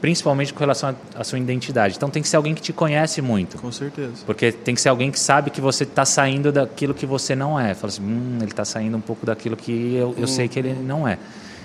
principalmente 0.00 0.52
com 0.54 0.60
relação 0.60 0.94
à 1.14 1.22
sua 1.24 1.38
identidade. 1.38 1.94
Então 1.96 2.08
tem 2.08 2.22
que 2.22 2.28
ser 2.28 2.36
alguém 2.36 2.54
que 2.54 2.62
te 2.62 2.72
conhece 2.72 3.20
muito. 3.20 3.58
Com 3.58 3.70
certeza. 3.70 4.12
Porque 4.24 4.50
tem 4.50 4.74
que 4.74 4.80
ser 4.80 4.88
alguém 4.88 5.10
que 5.10 5.18
sabe 5.20 5.50
que 5.50 5.60
você 5.60 5.84
está 5.84 6.04
saindo 6.04 6.50
daquilo 6.50 6.94
que 6.94 7.04
você 7.06 7.34
não 7.36 7.58
é. 7.60 7.74
Fala 7.74 7.92
assim, 7.92 8.02
hum, 8.02 8.38
ele 8.40 8.50
está 8.50 8.64
saindo 8.64 8.96
um 8.96 9.00
pouco 9.00 9.26
daquilo 9.26 9.56
que 9.56 9.94
eu, 9.94 10.14
eu 10.16 10.26
sei 10.26 10.48
que 10.48 10.58
ele 10.58 10.72
não 10.74 11.06
é. 11.06 11.18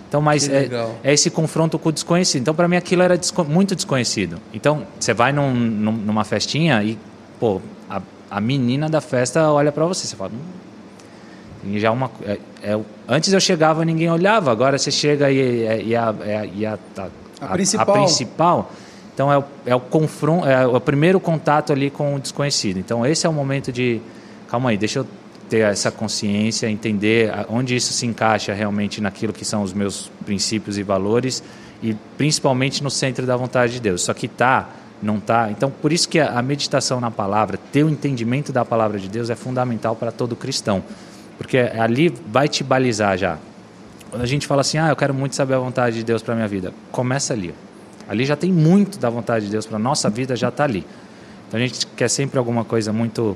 Então, 0.07 0.21
mas 0.21 0.47
é, 0.55 0.65
é 1.03 1.13
esse 1.13 1.29
confronto 1.29 1.79
com 1.79 1.89
o 1.89 1.91
desconhecido. 1.91 2.41
Então, 2.41 2.53
para 2.53 2.67
mim, 2.67 2.75
aquilo 2.75 3.01
era 3.01 3.17
desco- 3.17 3.43
muito 3.43 3.75
desconhecido. 3.75 4.37
Então, 4.53 4.85
você 4.99 5.13
vai 5.13 5.31
num- 5.33 5.53
num- 5.53 5.91
numa 5.91 6.23
festinha 6.23 6.81
e, 6.83 6.97
pô, 7.39 7.59
a, 7.89 8.01
a 8.29 8.39
menina 8.41 8.87
da 8.89 9.01
festa 9.01 9.51
olha 9.51 9.71
para 9.71 9.85
você. 9.85 10.05
Você 10.07 10.15
fala, 10.15 10.31
hum, 10.31 11.69
e 11.73 11.79
já 11.79 11.91
uma, 11.91 12.11
é- 12.23 12.37
é 12.61 12.79
antes 13.07 13.33
eu 13.33 13.39
chegava 13.39 13.81
e 13.81 13.85
ninguém 13.85 14.09
olhava, 14.11 14.51
agora 14.51 14.77
você 14.77 14.91
chega 14.91 15.31
e, 15.31 15.37
e, 15.37 15.87
e 15.87 15.95
a, 15.95 16.13
é 16.23 16.37
a- 16.37 16.45
e 16.45 16.65
a, 16.65 16.77
a, 17.41 17.45
A 17.45 17.49
principal. 17.49 17.93
principal. 17.95 18.71
Então 19.13 19.31
é 19.31 19.37
o, 19.37 19.43
é 19.65 19.75
o 19.75 19.79
confronto, 19.79 20.45
é 20.47 20.67
o 20.67 20.79
primeiro 20.81 21.19
contato 21.19 21.71
ali 21.71 21.89
com 21.89 22.15
o 22.15 22.19
desconhecido. 22.19 22.77
Então 22.79 23.05
esse 23.05 23.25
é 23.25 23.29
o 23.29 23.33
momento 23.33 23.71
de, 23.71 24.01
calma 24.49 24.71
aí, 24.71 24.77
deixa 24.77 24.99
eu 24.99 25.07
ter 25.49 25.59
essa 25.59 25.89
consciência, 25.91 26.69
entender 26.69 27.31
a- 27.31 27.45
onde 27.49 27.75
isso 27.75 27.93
se 27.93 28.05
encaixa 28.05 28.53
realmente 28.53 28.99
naquilo 28.99 29.31
que 29.31 29.45
são 29.45 29.61
os 29.63 29.71
meus 29.73 30.11
princípios 30.25 30.77
e 30.77 30.83
valores 30.83 31.41
e 31.81 31.95
principalmente 32.17 32.83
no 32.83 32.89
centro 32.89 33.25
da 33.25 33.37
vontade 33.37 33.73
de 33.73 33.79
Deus. 33.79 34.01
Só 34.01 34.13
que 34.13 34.27
tá, 34.27 34.67
não 35.01 35.19
tá. 35.19 35.49
Então 35.51 35.69
por 35.71 35.93
isso 35.93 36.09
que 36.09 36.19
a, 36.19 36.37
a 36.37 36.41
meditação 36.41 36.99
na 36.99 37.11
palavra, 37.11 37.57
ter 37.71 37.83
o 37.83 37.89
entendimento 37.89 38.51
da 38.51 38.65
palavra 38.65 38.99
de 38.99 39.07
Deus 39.07 39.29
é 39.29 39.35
fundamental 39.35 39.95
para 39.95 40.11
todo 40.11 40.35
cristão, 40.35 40.83
porque 41.37 41.57
ali 41.57 42.13
vai 42.27 42.49
te 42.49 42.63
balizar 42.65 43.17
já. 43.17 43.37
Quando 44.15 44.23
a 44.23 44.27
gente 44.27 44.47
fala 44.47 44.61
assim, 44.61 44.77
ah, 44.77 44.87
eu 44.87 44.95
quero 44.95 45.13
muito 45.13 45.35
saber 45.35 45.55
a 45.55 45.59
vontade 45.59 45.97
de 45.97 46.03
Deus 46.05 46.21
para 46.21 46.33
minha 46.35 46.47
vida, 46.47 46.73
começa 46.89 47.33
ali. 47.33 47.53
Ali 48.07 48.23
já 48.23 48.37
tem 48.37 48.49
muito 48.49 48.97
da 48.97 49.09
vontade 49.09 49.45
de 49.45 49.51
Deus 49.51 49.65
para 49.65 49.77
nossa 49.77 50.09
vida, 50.09 50.37
já 50.37 50.47
está 50.47 50.63
ali. 50.63 50.85
Então 51.47 51.59
a 51.59 51.63
gente 51.67 51.85
quer 51.87 52.07
sempre 52.09 52.39
alguma 52.39 52.63
coisa 52.63 52.93
muito 52.93 53.35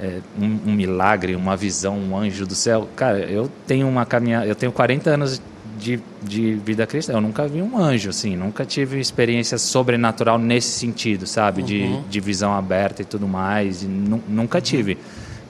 é, 0.00 0.20
um, 0.40 0.70
um 0.70 0.72
milagre, 0.72 1.36
uma 1.36 1.54
visão, 1.54 1.98
um 1.98 2.16
anjo 2.16 2.46
do 2.46 2.54
céu. 2.54 2.88
Cara, 2.96 3.18
eu 3.18 3.50
tenho 3.66 3.86
uma 3.86 4.06
caminhada, 4.06 4.46
eu 4.46 4.54
tenho 4.54 4.72
40 4.72 5.10
anos 5.10 5.42
de, 5.78 6.00
de 6.22 6.54
vida 6.54 6.86
cristã. 6.86 7.12
Eu 7.12 7.20
nunca 7.20 7.46
vi 7.46 7.60
um 7.60 7.76
anjo, 7.78 8.08
assim, 8.08 8.36
nunca 8.36 8.64
tive 8.64 8.98
experiência 8.98 9.58
sobrenatural 9.58 10.38
nesse 10.38 10.70
sentido, 10.70 11.26
sabe, 11.26 11.62
de, 11.62 11.82
de 12.08 12.20
visão 12.20 12.54
aberta 12.54 13.02
e 13.02 13.04
tudo 13.04 13.28
mais. 13.28 13.82
e 13.82 13.86
nu- 13.86 14.22
nunca 14.26 14.62
tive. 14.62 14.96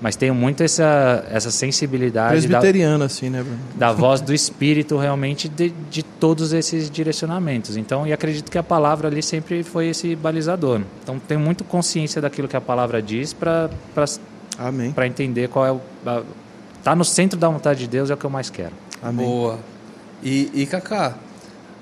Mas 0.01 0.15
tenho 0.15 0.35
muito 0.35 0.63
essa, 0.63 1.25
essa 1.31 1.51
sensibilidade 1.51 2.47
da, 2.47 2.59
Presbiteriano, 2.59 3.05
assim, 3.05 3.31
né, 3.31 3.43
Bruno? 3.43 3.59
da 3.75 3.93
voz 3.95 4.21
do 4.21 4.35
Espírito 4.35 4.99
realmente 4.99 5.49
de, 5.49 5.71
de 5.91 6.03
todos 6.03 6.53
esses 6.53 6.91
direcionamentos. 6.91 7.77
Então, 7.77 8.07
e 8.07 8.13
acredito 8.13 8.51
que 8.51 8.59
a 8.59 8.63
palavra 8.63 9.09
ali 9.09 9.23
sempre 9.23 9.63
foi 9.63 9.89
esse 9.89 10.15
balizador. 10.15 10.83
Então, 11.03 11.19
tenho 11.19 11.41
muito 11.41 11.65
consciência 11.65 12.21
daquilo 12.21 12.47
que 12.47 12.57
a 12.57 12.61
palavra 12.61 13.01
diz 13.01 13.33
para 13.33 13.71
entender 15.07 15.49
qual 15.49 15.67
é 15.67 15.73
o 15.73 15.81
a, 16.05 16.23
tá 16.83 16.95
no 16.95 17.05
centro 17.05 17.39
da 17.39 17.49
vontade 17.49 17.81
de 17.81 17.89
Deus 17.89 18.11
é 18.11 18.15
o 18.15 18.17
que 18.17 18.25
eu 18.25 18.31
mais 18.31 18.49
quero. 18.49 18.73
Amém. 19.03 19.27
Boa. 19.27 19.59
E, 20.23 20.51
e 20.55 20.67
Kaká, 20.67 21.17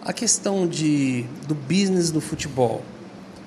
a 0.02 0.12
questão 0.12 0.66
de, 0.66 1.24
do 1.46 1.54
business 1.54 2.10
do 2.10 2.20
futebol. 2.20 2.82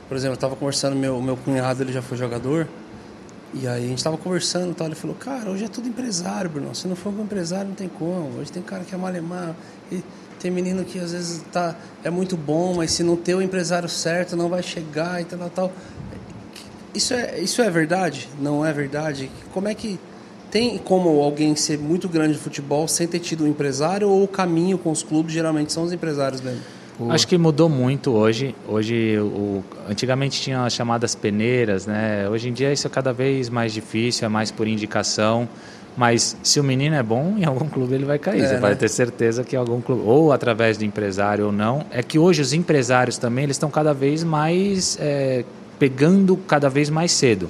Por 0.07 0.15
exemplo, 0.15 0.34
eu 0.34 0.36
estava 0.36 0.55
conversando, 0.55 0.95
meu, 0.95 1.22
meu 1.22 1.36
cunhado 1.36 1.84
ele 1.84 1.91
já 1.91 2.01
foi 2.01 2.18
jogador, 2.18 2.68
e 3.54 3.68
aí 3.68 3.86
a 3.86 3.88
gente 3.88 3.98
estava 3.98 4.18
conversando 4.18 4.72
e 4.72 4.74
tal, 4.74 4.88
ele 4.88 4.95
falou, 4.95 5.16
cara, 5.16 5.50
hoje 5.50 5.64
é 5.64 5.68
tudo 5.68 5.88
empresário, 5.88 6.50
Bruno. 6.50 6.76
Se 6.76 6.88
não 6.88 6.95
for 6.95 7.14
um 7.14 7.24
empresário, 7.24 7.70
não 7.70 7.76
tem 7.76 7.88
como. 7.88 8.39
Hoje 8.39 8.52
tem 8.52 8.62
cara 8.62 8.84
que 8.84 8.93
é 8.93 8.98
malemar, 8.98 9.56
e 9.91 10.04
tem 10.39 10.52
menino 10.52 10.84
que 10.84 11.00
às 11.00 11.12
vezes 11.12 11.43
tá, 11.52 11.76
é 12.04 12.10
muito 12.10 12.38
bom, 12.38 12.76
mas 12.76 12.91
se 12.91 13.04
não 13.04 13.16
ter 13.16 13.36
o 13.36 13.41
empresário 13.41 13.89
certo, 13.89 14.36
não 14.36 14.50
vai 14.50 14.62
chegar 14.62 15.22
e 15.22 15.26
tal, 15.26 15.50
tal. 15.50 15.72
Isso 16.93 17.14
é, 17.14 17.39
isso 17.39 17.62
é 17.62 17.70
verdade? 17.70 18.30
Não 18.39 18.66
é 18.66 18.74
verdade? 18.74 19.32
Como 19.54 19.68
é 19.68 19.74
que 19.74 20.00
tem 20.52 20.78
como 20.78 21.10
alguém 21.22 21.56
ser 21.56 21.78
muito 21.78 22.08
grande 22.08 22.34
de 22.34 22.39
futebol 22.39 22.88
sem 22.88 23.08
ter 23.08 23.20
tido 23.20 23.43
um 23.43 23.48
empresário 23.48 24.10
ou 24.10 24.24
o 24.24 24.28
caminho 24.28 24.78
com 24.78 24.91
os 24.91 25.04
clubes 25.04 25.34
geralmente 25.34 25.72
são 25.72 25.84
os 25.84 25.93
empresários 25.93 26.41
mesmo? 26.41 26.77
Acho 27.10 27.28
que 27.28 27.38
mudou 27.38 27.70
muito 27.70 28.12
hoje. 28.12 28.56
Hoje, 28.68 29.18
o, 29.20 29.64
antigamente 29.89 30.41
tinha 30.41 30.64
as 30.64 30.74
chamadas 30.74 31.14
peneiras, 31.14 31.86
né? 31.86 32.28
Hoje 32.30 32.50
em 32.50 32.54
dia 32.54 32.74
isso 32.74 32.88
é 32.88 32.89
cada 32.89 33.14
vez 33.14 33.50
mais 33.50 33.72
difícil, 33.72 34.26
é 34.26 34.30
mais 34.30 34.52
por 34.52 34.68
indicação. 34.68 35.48
Mas 35.95 36.38
se 36.43 36.60
o 36.60 36.64
menino 36.64 36.95
é 36.95 37.02
bom, 37.02 37.36
em 37.38 37.45
algum 37.45 37.68
clube 37.68 37.95
ele 37.95 38.06
vai 38.06 38.20
cair. 38.20 38.43
É, 38.43 38.48
Você 38.48 38.54
né? 38.56 38.60
pode 38.60 38.76
ter 38.76 38.88
certeza 38.88 39.43
que 39.43 39.56
algum 39.56 39.82
clube, 39.82 40.04
ou 40.06 40.32
através 40.32 40.78
do 40.78 40.86
empresário 40.86 41.48
ou 41.48 41.52
não. 41.52 41.86
É 41.89 42.04
que 42.04 42.20
hoje 42.20 42.41
os 42.41 42.54
empresários 42.54 43.18
também 43.18 43.45
eles 43.45 43.56
estão 43.56 43.70
cada 43.70 43.93
vez 43.93 44.24
mais 44.24 44.98
é, 45.02 45.43
pegando 45.80 46.38
cada 46.38 46.70
vez 46.70 46.89
mais 46.89 47.12
cedo. 47.12 47.50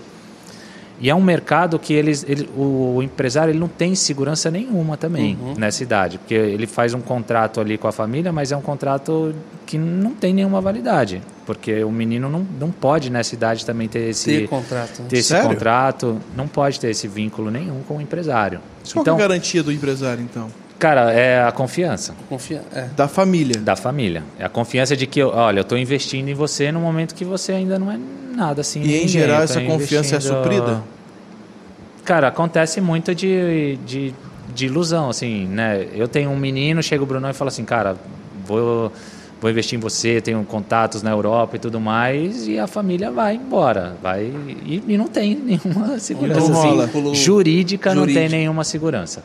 E 1.00 1.10
é 1.10 1.16
um 1.16 1.22
mercado 1.22 1.78
que 1.78 1.94
eles, 1.94 2.26
ele, 2.28 2.50
o, 2.58 3.02
empresário 3.04 3.52
ele 3.52 3.60
não 3.60 3.68
tem 3.68 3.94
segurança 3.94 4.50
nenhuma 4.50 4.98
também 4.98 5.38
nessa 5.58 5.84
idade, 5.84 6.18
porque 6.18 6.34
ele 6.34 6.66
faz 6.66 6.94
um 6.94 7.02
contrato 7.02 7.62
ali 7.62 7.78
com 7.78 7.88
a 7.88 7.92
família, 7.92 8.32
mas 8.32 8.52
é 8.52 8.58
um 8.58 8.62
contrato 8.62 9.34
que 9.66 9.78
não 9.78 10.12
tem 10.16 10.34
nenhuma 10.34 10.60
validade, 10.60 11.22
porque 11.46 11.84
o 11.84 11.92
menino 11.92 12.30
não, 12.30 12.46
não 12.60 12.72
pode 12.72 13.12
nessa 13.12 13.36
idade 13.36 13.64
também 13.66 13.88
ter 13.88 14.10
esse, 14.10 14.26
Ter 14.42 14.48
contrato. 14.48 15.04
ter 15.08 15.18
esse 15.18 15.30
Sério? 15.30 15.48
contrato, 15.50 16.20
não 16.36 16.48
pode 16.48 16.80
ter 16.80 16.90
esse 16.90 17.08
vínculo 17.08 17.52
nenhum 17.52 17.82
com 17.88 17.98
o 17.98 18.02
empresário. 18.02 18.60
Qual 18.60 18.92
que 18.92 18.98
é 18.98 19.00
a 19.00 19.02
Então, 19.02 19.18
garantia 19.18 19.62
do 19.62 19.72
empresário, 19.72 20.24
então? 20.24 20.48
Cara, 20.80 21.12
é 21.12 21.44
a 21.44 21.52
confiança 21.52 22.14
Confia, 22.30 22.62
é. 22.74 22.88
Da 22.96 23.08
família. 23.08 23.60
da 23.60 23.76
família. 23.76 24.24
É 24.38 24.46
a 24.46 24.50
confiança 24.50 24.96
de 24.96 25.08
que, 25.08 25.24
olha, 25.24 25.60
eu 25.60 25.64
estou 25.64 25.78
investindo 25.78 26.30
em 26.30 26.36
você 26.36 26.72
no 26.72 26.80
momento 26.80 27.16
que 27.16 27.26
você 27.26 27.54
ainda 27.54 27.80
não 27.80 27.92
é 27.92 28.00
nada 28.36 28.62
assim. 28.62 28.82
E 28.82 28.84
em 28.84 28.88
ninguém. 28.88 29.08
geral 29.08 29.42
essa 29.42 29.60
confiança 29.62 30.18
é 30.18 30.20
suprida? 30.20 30.84
Cara, 32.06 32.28
acontece 32.28 32.80
muito 32.80 33.14
de, 33.14 33.78
de, 33.86 34.14
de 34.54 34.66
ilusão, 34.68 35.10
assim, 35.10 35.46
né? 35.48 35.88
Eu 35.94 36.08
tenho 36.08 36.30
um 36.30 36.38
menino, 36.38 36.82
chega 36.82 37.04
o 37.04 37.06
Brunão 37.06 37.30
e 37.30 37.34
fala 37.34 37.50
assim, 37.50 37.66
cara, 37.66 37.98
vou, 38.46 38.92
vou 39.42 39.52
investir 39.52 39.78
em 39.78 39.82
você, 39.82 40.22
tenho 40.22 40.42
contatos 40.46 41.02
na 41.02 41.10
Europa 41.10 41.58
e 41.58 41.60
tudo 41.60 41.82
mais, 41.82 42.48
e 42.48 42.60
a 42.60 42.68
família 42.68 43.12
vai 43.12 43.36
embora. 43.36 43.98
Vai, 44.02 44.32
e, 44.66 44.82
e 44.88 44.98
não 44.98 45.08
tem 45.08 45.36
nenhuma 45.36 46.00
segurança. 46.00 46.40
Não 46.48 46.60
assim, 46.60 47.00
rola. 47.02 47.16
jurídica, 47.16 47.94
não 47.94 48.06
tem 48.06 48.14
Jurídica. 48.14 48.38
nenhuma 48.38 48.64
segurança. 48.64 49.24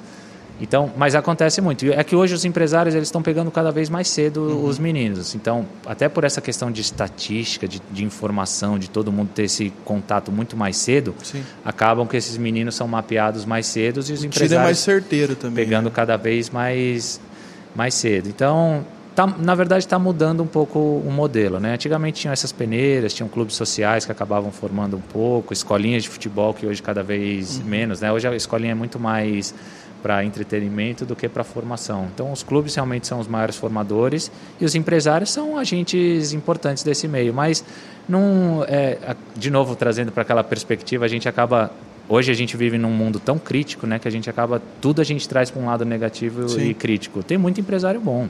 Então, 0.62 0.90
mas 0.96 1.14
acontece 1.16 1.60
muito. 1.60 1.84
É 1.92 2.04
que 2.04 2.14
hoje 2.14 2.34
os 2.34 2.44
empresários 2.44 2.94
eles 2.94 3.08
estão 3.08 3.20
pegando 3.20 3.50
cada 3.50 3.72
vez 3.72 3.90
mais 3.90 4.06
cedo 4.08 4.42
Uhum. 4.42 4.64
os 4.66 4.78
meninos. 4.78 5.34
Então, 5.34 5.66
até 5.84 6.08
por 6.08 6.22
essa 6.22 6.40
questão 6.40 6.70
de 6.70 6.80
estatística, 6.80 7.66
de, 7.66 7.82
de 7.90 8.04
informação, 8.04 8.78
de 8.78 8.88
todo 8.88 9.10
mundo 9.10 9.30
ter 9.34 9.42
esse 9.44 9.72
contato 9.84 10.30
muito 10.30 10.56
mais 10.56 10.76
cedo, 10.76 11.14
Sim. 11.22 11.42
acabam 11.64 12.06
que 12.06 12.16
esses 12.16 12.36
meninos 12.36 12.76
são 12.76 12.86
mapeados 12.86 13.44
mais 13.44 13.66
cedo 13.66 13.96
e 13.96 14.00
os 14.00 14.06
Tira 14.06 14.18
é 14.18 14.20
mais 14.20 14.36
empresários 14.36 14.78
certeiro 14.78 15.34
também. 15.34 15.64
pegando 15.64 15.86
né? 15.86 15.92
cada 15.92 16.16
vez 16.16 16.48
mais, 16.48 17.20
mais 17.74 17.94
cedo. 17.94 18.28
Então, 18.28 18.86
tá, 19.16 19.26
na 19.26 19.56
verdade, 19.56 19.84
está 19.84 19.98
mudando 19.98 20.44
um 20.44 20.46
pouco 20.46 20.78
o 20.78 21.10
modelo. 21.10 21.58
Né? 21.58 21.74
Antigamente 21.74 22.20
tinham 22.20 22.32
essas 22.32 22.52
peneiras, 22.52 23.12
tinham 23.12 23.28
clubes 23.28 23.56
sociais 23.56 24.04
que 24.06 24.12
acabavam 24.12 24.52
formando 24.52 24.96
um 24.96 25.00
pouco, 25.00 25.52
escolinhas 25.52 26.04
de 26.04 26.08
futebol 26.08 26.54
que 26.54 26.64
hoje 26.66 26.80
cada 26.80 27.02
vez 27.02 27.58
Uhum. 27.58 27.64
menos. 27.64 28.00
Né? 28.00 28.12
Hoje 28.12 28.28
a 28.28 28.36
escolinha 28.36 28.70
é 28.72 28.76
muito 28.76 29.00
mais 29.00 29.52
para 30.02 30.24
entretenimento 30.24 31.04
do 31.06 31.14
que 31.14 31.28
para 31.28 31.44
formação. 31.44 32.08
Então, 32.12 32.32
os 32.32 32.42
clubes 32.42 32.74
realmente 32.74 33.06
são 33.06 33.20
os 33.20 33.28
maiores 33.28 33.56
formadores 33.56 34.30
e 34.60 34.64
os 34.64 34.74
empresários 34.74 35.30
são 35.30 35.56
agentes 35.56 36.32
importantes 36.32 36.82
desse 36.82 37.06
meio. 37.06 37.32
Mas, 37.32 37.64
não, 38.08 38.64
é, 38.66 39.14
de 39.36 39.50
novo, 39.50 39.76
trazendo 39.76 40.10
para 40.10 40.22
aquela 40.22 40.42
perspectiva, 40.42 41.04
a 41.04 41.08
gente 41.08 41.28
acaba 41.28 41.70
Hoje 42.08 42.30
a 42.30 42.34
gente 42.34 42.56
vive 42.56 42.76
num 42.76 42.90
mundo 42.90 43.20
tão 43.20 43.38
crítico, 43.38 43.86
né, 43.86 43.98
que 43.98 44.08
a 44.08 44.10
gente 44.10 44.28
acaba 44.28 44.60
tudo 44.80 45.00
a 45.00 45.04
gente 45.04 45.26
traz 45.28 45.50
para 45.50 45.62
um 45.62 45.66
lado 45.66 45.84
negativo 45.84 46.48
Sim. 46.48 46.68
e 46.68 46.74
crítico. 46.74 47.22
Tem 47.22 47.38
muito 47.38 47.60
empresário 47.60 48.00
bom, 48.00 48.28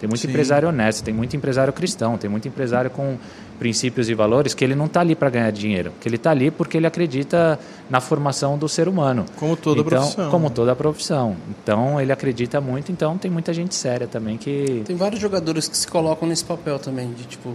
tem 0.00 0.08
muito 0.08 0.20
Sim. 0.20 0.28
empresário 0.28 0.68
honesto, 0.68 1.02
tem 1.04 1.14
muito 1.14 1.36
empresário 1.36 1.72
cristão, 1.72 2.18
tem 2.18 2.28
muito 2.28 2.46
empresário 2.48 2.90
com 2.90 3.16
princípios 3.58 4.08
e 4.10 4.14
valores 4.14 4.52
que 4.52 4.64
ele 4.64 4.74
não 4.74 4.86
está 4.86 5.00
ali 5.00 5.14
para 5.14 5.30
ganhar 5.30 5.50
dinheiro, 5.52 5.92
que 6.00 6.08
ele 6.08 6.16
está 6.16 6.30
ali 6.32 6.50
porque 6.50 6.76
ele 6.76 6.86
acredita 6.86 7.58
na 7.88 8.00
formação 8.00 8.58
do 8.58 8.68
ser 8.68 8.88
humano. 8.88 9.24
Como 9.36 9.56
toda 9.56 9.80
então, 9.80 9.90
profissão. 10.00 10.30
Como 10.30 10.50
toda 10.50 10.74
profissão. 10.76 11.36
Então 11.48 12.00
ele 12.00 12.10
acredita 12.12 12.60
muito, 12.60 12.90
então 12.90 13.16
tem 13.16 13.30
muita 13.30 13.54
gente 13.54 13.74
séria 13.74 14.06
também 14.06 14.36
que 14.36 14.82
Tem 14.84 14.96
vários 14.96 15.20
jogadores 15.20 15.68
que 15.68 15.76
se 15.76 15.86
colocam 15.86 16.28
nesse 16.28 16.44
papel 16.44 16.78
também, 16.80 17.12
de 17.12 17.24
tipo, 17.24 17.54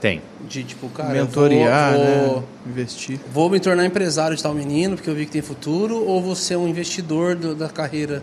tem. 0.00 0.22
de 0.48 0.64
tipo, 0.64 0.88
cara, 0.88 1.12
Mentorear, 1.12 1.92
vou, 1.92 2.04
né? 2.04 2.26
vou, 2.28 2.44
Investir. 2.66 3.20
vou 3.32 3.50
me 3.50 3.60
tornar 3.60 3.84
empresário 3.84 4.34
de 4.36 4.42
tal 4.42 4.54
menino, 4.54 4.96
porque 4.96 5.10
eu 5.10 5.14
vi 5.14 5.26
que 5.26 5.32
tem 5.32 5.42
futuro, 5.42 6.02
ou 6.02 6.22
vou 6.22 6.34
ser 6.34 6.56
um 6.56 6.66
investidor 6.66 7.34
do- 7.34 7.54
da 7.54 7.68
carreira. 7.68 8.22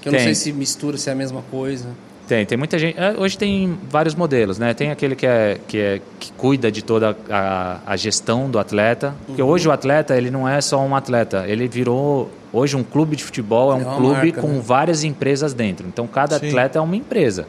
Que 0.00 0.08
eu 0.08 0.12
não 0.12 0.18
Tem. 0.18 0.26
sei 0.26 0.34
se 0.34 0.52
mistura, 0.52 0.96
se 0.96 1.08
é 1.10 1.12
a 1.12 1.16
mesma 1.16 1.42
coisa. 1.50 1.88
Tem, 2.28 2.44
tem 2.44 2.58
muita 2.58 2.76
gente. 2.78 2.98
é, 2.98 3.14
Hoje 3.16 3.38
tem 3.38 3.78
vários 3.88 4.14
modelos, 4.14 4.58
né? 4.58 4.74
Tem 4.74 4.90
aquele 4.90 5.14
que 5.14 5.26
é 5.26 5.58
que, 5.68 5.78
é, 5.78 6.00
que 6.18 6.32
cuida 6.32 6.72
de 6.72 6.82
toda 6.82 7.16
a, 7.30 7.78
a 7.86 7.96
gestão 7.96 8.50
do 8.50 8.58
atleta. 8.58 9.14
Porque 9.26 9.40
Uhum. 9.42 9.48
hoje 9.48 9.68
o 9.68 9.72
atleta 9.72 10.16
ele 10.16 10.30
não 10.30 10.48
é 10.48 10.60
só 10.60 10.80
um 10.84 10.96
atleta, 10.96 11.44
ele 11.46 11.68
virou 11.68 12.28
hoje 12.52 12.74
um 12.76 12.82
clube 12.82 13.14
de 13.14 13.22
futebol 13.22 13.70
é 13.70 13.74
um 13.76 13.80
É 13.80 13.84
uma 13.84 13.96
clube 13.96 14.26
marca, 14.32 14.40
com 14.40 14.48
né? 14.48 14.60
várias 14.64 15.04
empresas 15.04 15.54
dentro. 15.54 15.86
Então 15.86 16.06
cada 16.08 16.38
Sim. 16.38 16.48
atleta 16.48 16.78
é 16.78 16.80
uma 16.82 16.96
empresa. 16.96 17.46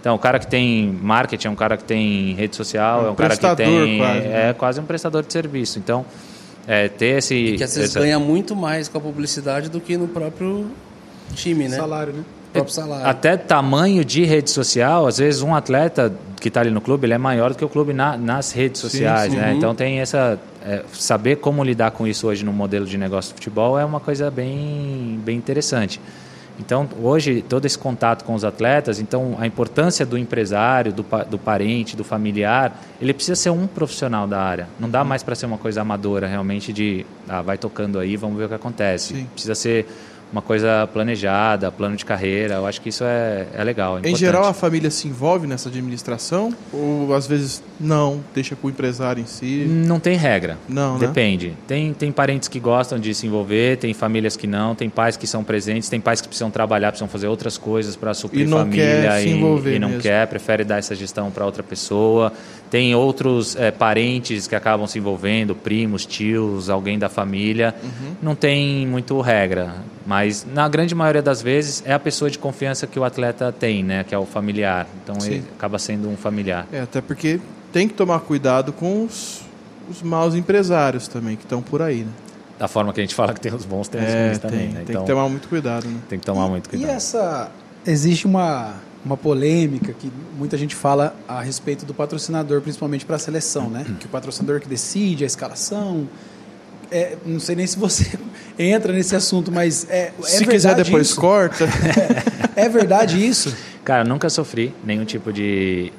Então 0.00 0.14
o 0.14 0.18
cara 0.18 0.38
que 0.38 0.46
tem 0.46 0.98
marketing 1.02 1.48
é 1.48 1.50
um 1.50 1.54
cara 1.56 1.76
que 1.78 1.84
tem 1.84 2.34
rede 2.34 2.56
social, 2.56 3.02
Um 3.04 3.06
é 3.06 3.10
um 3.10 3.14
cara 3.14 3.36
que 3.36 3.56
tem 3.56 3.98
quase, 3.98 4.20
né? 4.20 4.48
é 4.50 4.52
quase 4.52 4.80
um 4.80 4.84
prestador 4.84 5.22
de 5.22 5.32
serviço. 5.32 5.78
Então 5.78 6.04
é, 6.66 6.88
ter 6.88 7.18
esse 7.18 7.34
E 7.34 7.56
que 7.56 7.64
às 7.64 7.74
vezes 7.74 7.90
essa- 7.90 8.00
ganha 8.00 8.18
muito 8.18 8.54
mais 8.54 8.86
com 8.86 8.98
a 8.98 9.00
publicidade 9.00 9.70
do 9.70 9.80
que 9.80 9.96
no 9.96 10.08
próprio 10.08 10.66
time, 11.34 11.68
né? 11.68 11.76
Salário, 11.76 12.12
né? 12.12 12.22
O 12.50 12.52
próprio 12.52 12.74
salário. 12.74 13.06
Até 13.06 13.36
tamanho 13.36 14.04
de 14.04 14.24
rede 14.24 14.50
social, 14.50 15.06
às 15.06 15.18
vezes 15.18 15.40
um 15.42 15.54
atleta 15.54 16.12
que 16.40 16.48
está 16.48 16.60
ali 16.60 16.70
no 16.70 16.80
clube, 16.80 17.06
ele 17.06 17.14
é 17.14 17.18
maior 17.18 17.50
do 17.50 17.56
que 17.56 17.64
o 17.64 17.68
clube 17.68 17.92
na- 17.92 18.16
nas 18.16 18.52
redes 18.52 18.80
sociais, 18.80 19.32
sim. 19.32 19.38
né? 19.38 19.50
Uhum. 19.50 19.56
Então 19.58 19.74
tem 19.74 20.00
essa 20.00 20.38
é, 20.64 20.82
saber 20.92 21.36
como 21.36 21.62
lidar 21.62 21.90
com 21.92 22.06
isso 22.06 22.26
hoje 22.26 22.44
no 22.44 22.52
modelo 22.52 22.84
de 22.86 22.98
negócio 22.98 23.30
de 23.30 23.34
futebol 23.34 23.78
é 23.78 23.84
uma 23.84 24.00
coisa 24.00 24.30
bem 24.30 25.20
bem 25.24 25.36
interessante. 25.36 26.00
Então 26.58 26.86
hoje 27.02 27.42
todo 27.48 27.64
esse 27.64 27.78
contato 27.78 28.24
com 28.24 28.34
os 28.34 28.44
atletas, 28.44 29.00
então 29.00 29.36
a 29.38 29.46
importância 29.46 30.04
do 30.04 30.18
empresário, 30.18 30.92
do, 30.92 31.04
do 31.30 31.38
parente, 31.38 31.96
do 31.96 32.04
familiar, 32.04 32.78
ele 33.00 33.14
precisa 33.14 33.34
ser 33.36 33.50
um 33.50 33.66
profissional 33.66 34.26
da 34.26 34.40
área. 34.40 34.68
Não 34.78 34.88
dá 34.90 35.02
mais 35.02 35.22
para 35.22 35.34
ser 35.34 35.46
uma 35.46 35.56
coisa 35.56 35.80
amadora 35.80 36.26
realmente 36.26 36.72
de 36.72 37.06
ah, 37.28 37.40
vai 37.40 37.56
tocando 37.56 37.98
aí, 37.98 38.16
vamos 38.16 38.36
ver 38.36 38.44
o 38.44 38.48
que 38.48 38.54
acontece. 38.54 39.14
Sim. 39.14 39.26
Precisa 39.32 39.54
ser 39.54 39.86
uma 40.32 40.40
coisa 40.42 40.88
planejada, 40.92 41.70
plano 41.72 41.96
de 41.96 42.04
carreira. 42.04 42.54
Eu 42.54 42.66
acho 42.66 42.80
que 42.80 42.88
isso 42.88 43.02
é, 43.04 43.46
é 43.54 43.64
legal. 43.64 43.94
é 43.94 43.96
Em 43.96 43.98
importante. 44.00 44.18
geral, 44.20 44.44
a 44.44 44.52
família 44.54 44.90
se 44.90 45.08
envolve 45.08 45.46
nessa 45.46 45.68
administração? 45.68 46.54
Ou 46.72 47.12
às 47.14 47.26
vezes 47.26 47.62
não, 47.78 48.20
deixa 48.34 48.54
com 48.54 48.66
o 48.68 48.70
empresário 48.70 49.20
em 49.22 49.26
si? 49.26 49.64
Não 49.68 49.98
tem 49.98 50.16
regra. 50.16 50.56
Não, 50.68 50.98
né? 50.98 51.06
Depende. 51.06 51.56
Tem, 51.66 51.92
tem 51.92 52.12
parentes 52.12 52.48
que 52.48 52.60
gostam 52.60 52.98
de 52.98 53.12
se 53.14 53.26
envolver, 53.26 53.76
tem 53.78 53.92
famílias 53.92 54.36
que 54.36 54.46
não, 54.46 54.74
tem 54.74 54.88
pais 54.88 55.16
que 55.16 55.26
são 55.26 55.42
presentes, 55.42 55.88
tem 55.88 56.00
pais 56.00 56.20
que 56.20 56.28
precisam 56.28 56.50
trabalhar, 56.50 56.88
precisam 56.92 57.08
fazer 57.08 57.26
outras 57.26 57.58
coisas 57.58 57.96
para 57.96 58.14
suprir 58.14 58.46
E 58.46 58.48
não 58.48 58.58
família 58.58 58.84
quer 59.02 59.20
se 59.22 59.28
e, 59.28 59.32
envolver 59.32 59.74
e 59.76 59.78
não 59.78 59.88
mesmo. 59.88 60.02
quer, 60.02 60.26
prefere 60.26 60.64
dar 60.64 60.78
essa 60.78 60.94
gestão 60.94 61.30
para 61.30 61.44
outra 61.44 61.62
pessoa. 61.62 62.32
Tem 62.70 62.94
outros 62.94 63.56
eh, 63.56 63.72
parentes 63.72 64.46
que 64.46 64.54
acabam 64.54 64.86
se 64.86 64.96
envolvendo, 64.98 65.56
primos, 65.56 66.06
tios, 66.06 66.70
alguém 66.70 66.98
da 67.00 67.08
família. 67.08 67.74
Uhum. 67.82 68.14
Não 68.22 68.34
tem 68.36 68.86
muito 68.86 69.20
regra, 69.20 69.74
mas 70.20 70.46
na 70.52 70.68
grande 70.68 70.94
maioria 70.94 71.22
das 71.22 71.40
vezes 71.40 71.82
é 71.86 71.94
a 71.94 71.98
pessoa 71.98 72.30
de 72.30 72.38
confiança 72.38 72.86
que 72.86 72.98
o 72.98 73.04
atleta 73.04 73.50
tem, 73.52 73.82
né, 73.82 74.04
que 74.04 74.14
é 74.14 74.18
o 74.18 74.26
familiar. 74.26 74.86
Então 75.02 75.18
Sim. 75.18 75.30
ele 75.32 75.44
acaba 75.56 75.78
sendo 75.78 76.08
um 76.10 76.16
familiar. 76.16 76.66
É, 76.70 76.80
até 76.80 77.00
porque 77.00 77.40
tem 77.72 77.88
que 77.88 77.94
tomar 77.94 78.20
cuidado 78.20 78.70
com 78.72 79.04
os, 79.04 79.40
os 79.90 80.02
maus 80.02 80.34
empresários 80.34 81.08
também, 81.08 81.36
que 81.36 81.44
estão 81.44 81.62
por 81.62 81.80
aí, 81.80 82.00
né? 82.04 82.12
Da 82.58 82.68
forma 82.68 82.92
que 82.92 83.00
a 83.00 83.02
gente 83.02 83.14
fala 83.14 83.32
que 83.32 83.40
tem 83.40 83.54
os 83.54 83.64
bons, 83.64 83.88
tem 83.88 84.02
os 84.02 84.06
É, 84.08 84.24
ruins 84.26 84.38
tem, 84.38 84.50
também, 84.50 84.68
né? 84.68 84.82
tem 84.84 84.90
Então 84.90 85.04
que 85.06 85.10
tomar 85.10 85.26
muito 85.30 85.48
cuidado, 85.48 85.88
né? 85.88 85.98
tem 86.10 86.18
que 86.18 86.26
tomar 86.26 86.46
muito 86.48 86.66
E 86.66 86.70
cuidado. 86.70 86.90
essa. 86.90 87.50
Existe 87.86 88.26
uma, 88.26 88.74
uma 89.02 89.16
polêmica 89.16 89.94
que 89.94 90.12
muita 90.36 90.58
gente 90.58 90.74
fala 90.74 91.16
a 91.26 91.40
respeito 91.40 91.86
do 91.86 91.94
patrocinador, 91.94 92.60
principalmente 92.60 93.06
para 93.06 93.16
a 93.16 93.18
seleção, 93.18 93.70
né? 93.70 93.86
Que 93.98 94.04
o 94.04 94.08
patrocinador 94.10 94.60
que 94.60 94.68
decide 94.68 95.24
a 95.24 95.26
escalação. 95.26 96.06
É, 96.90 97.16
não 97.24 97.38
sei 97.38 97.54
nem 97.56 97.66
se 97.66 97.78
você 97.78 98.18
entra 98.58 98.92
nesse 98.92 99.14
assunto, 99.14 99.52
mas 99.52 99.86
é, 99.88 100.12
é 100.18 100.22
Se 100.22 100.46
quiser 100.46 100.74
depois 100.74 101.08
isso? 101.08 101.20
corta. 101.20 101.66
É 102.56 102.68
verdade 102.68 103.24
isso? 103.24 103.56
Cara, 103.84 104.04
nunca 104.04 104.28
sofri 104.28 104.74
nenhum 104.84 105.04
tipo 105.04 105.32
de. 105.32 105.90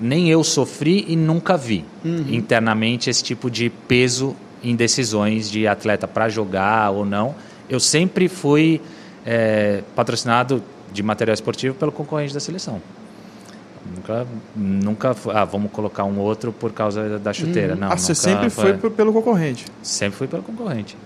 nem 0.00 0.30
eu 0.30 0.44
sofri 0.44 1.04
e 1.08 1.16
nunca 1.16 1.56
vi 1.56 1.84
internamente 2.28 3.10
esse 3.10 3.24
tipo 3.24 3.50
de 3.50 3.70
peso 3.88 4.36
em 4.62 4.76
decisões 4.76 5.50
de 5.50 5.66
atleta 5.66 6.06
para 6.06 6.28
jogar 6.28 6.90
ou 6.90 7.04
não. 7.04 7.34
Eu 7.68 7.80
sempre 7.80 8.28
fui 8.28 8.80
é, 9.24 9.82
patrocinado 9.96 10.62
de 10.92 11.02
material 11.02 11.34
esportivo 11.34 11.74
pelo 11.74 11.90
concorrente 11.90 12.32
da 12.32 12.40
seleção. 12.40 12.80
Nunca, 13.94 14.26
nunca 14.54 15.16
ah, 15.34 15.44
vamos 15.44 15.70
colocar 15.70 16.04
um 16.04 16.18
outro 16.18 16.52
por 16.52 16.72
causa 16.72 17.18
da 17.18 17.32
chuteira. 17.32 17.74
Não, 17.74 17.92
ah, 17.92 17.96
você 17.96 18.14
sempre 18.14 18.50
foi 18.50 18.74
p- 18.74 18.90
pelo 18.90 19.12
concorrente. 19.12 19.66
Sempre 19.82 20.18
fui 20.18 20.26
pelo 20.26 20.42
concorrente. 20.42 20.96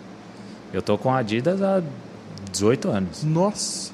Eu 0.73 0.81
tô 0.83 0.97
com 0.97 1.13
a 1.13 1.19
Adidas 1.19 1.61
há 1.63 1.83
18 2.53 2.89
anos. 2.91 3.25
Nossa. 3.25 3.91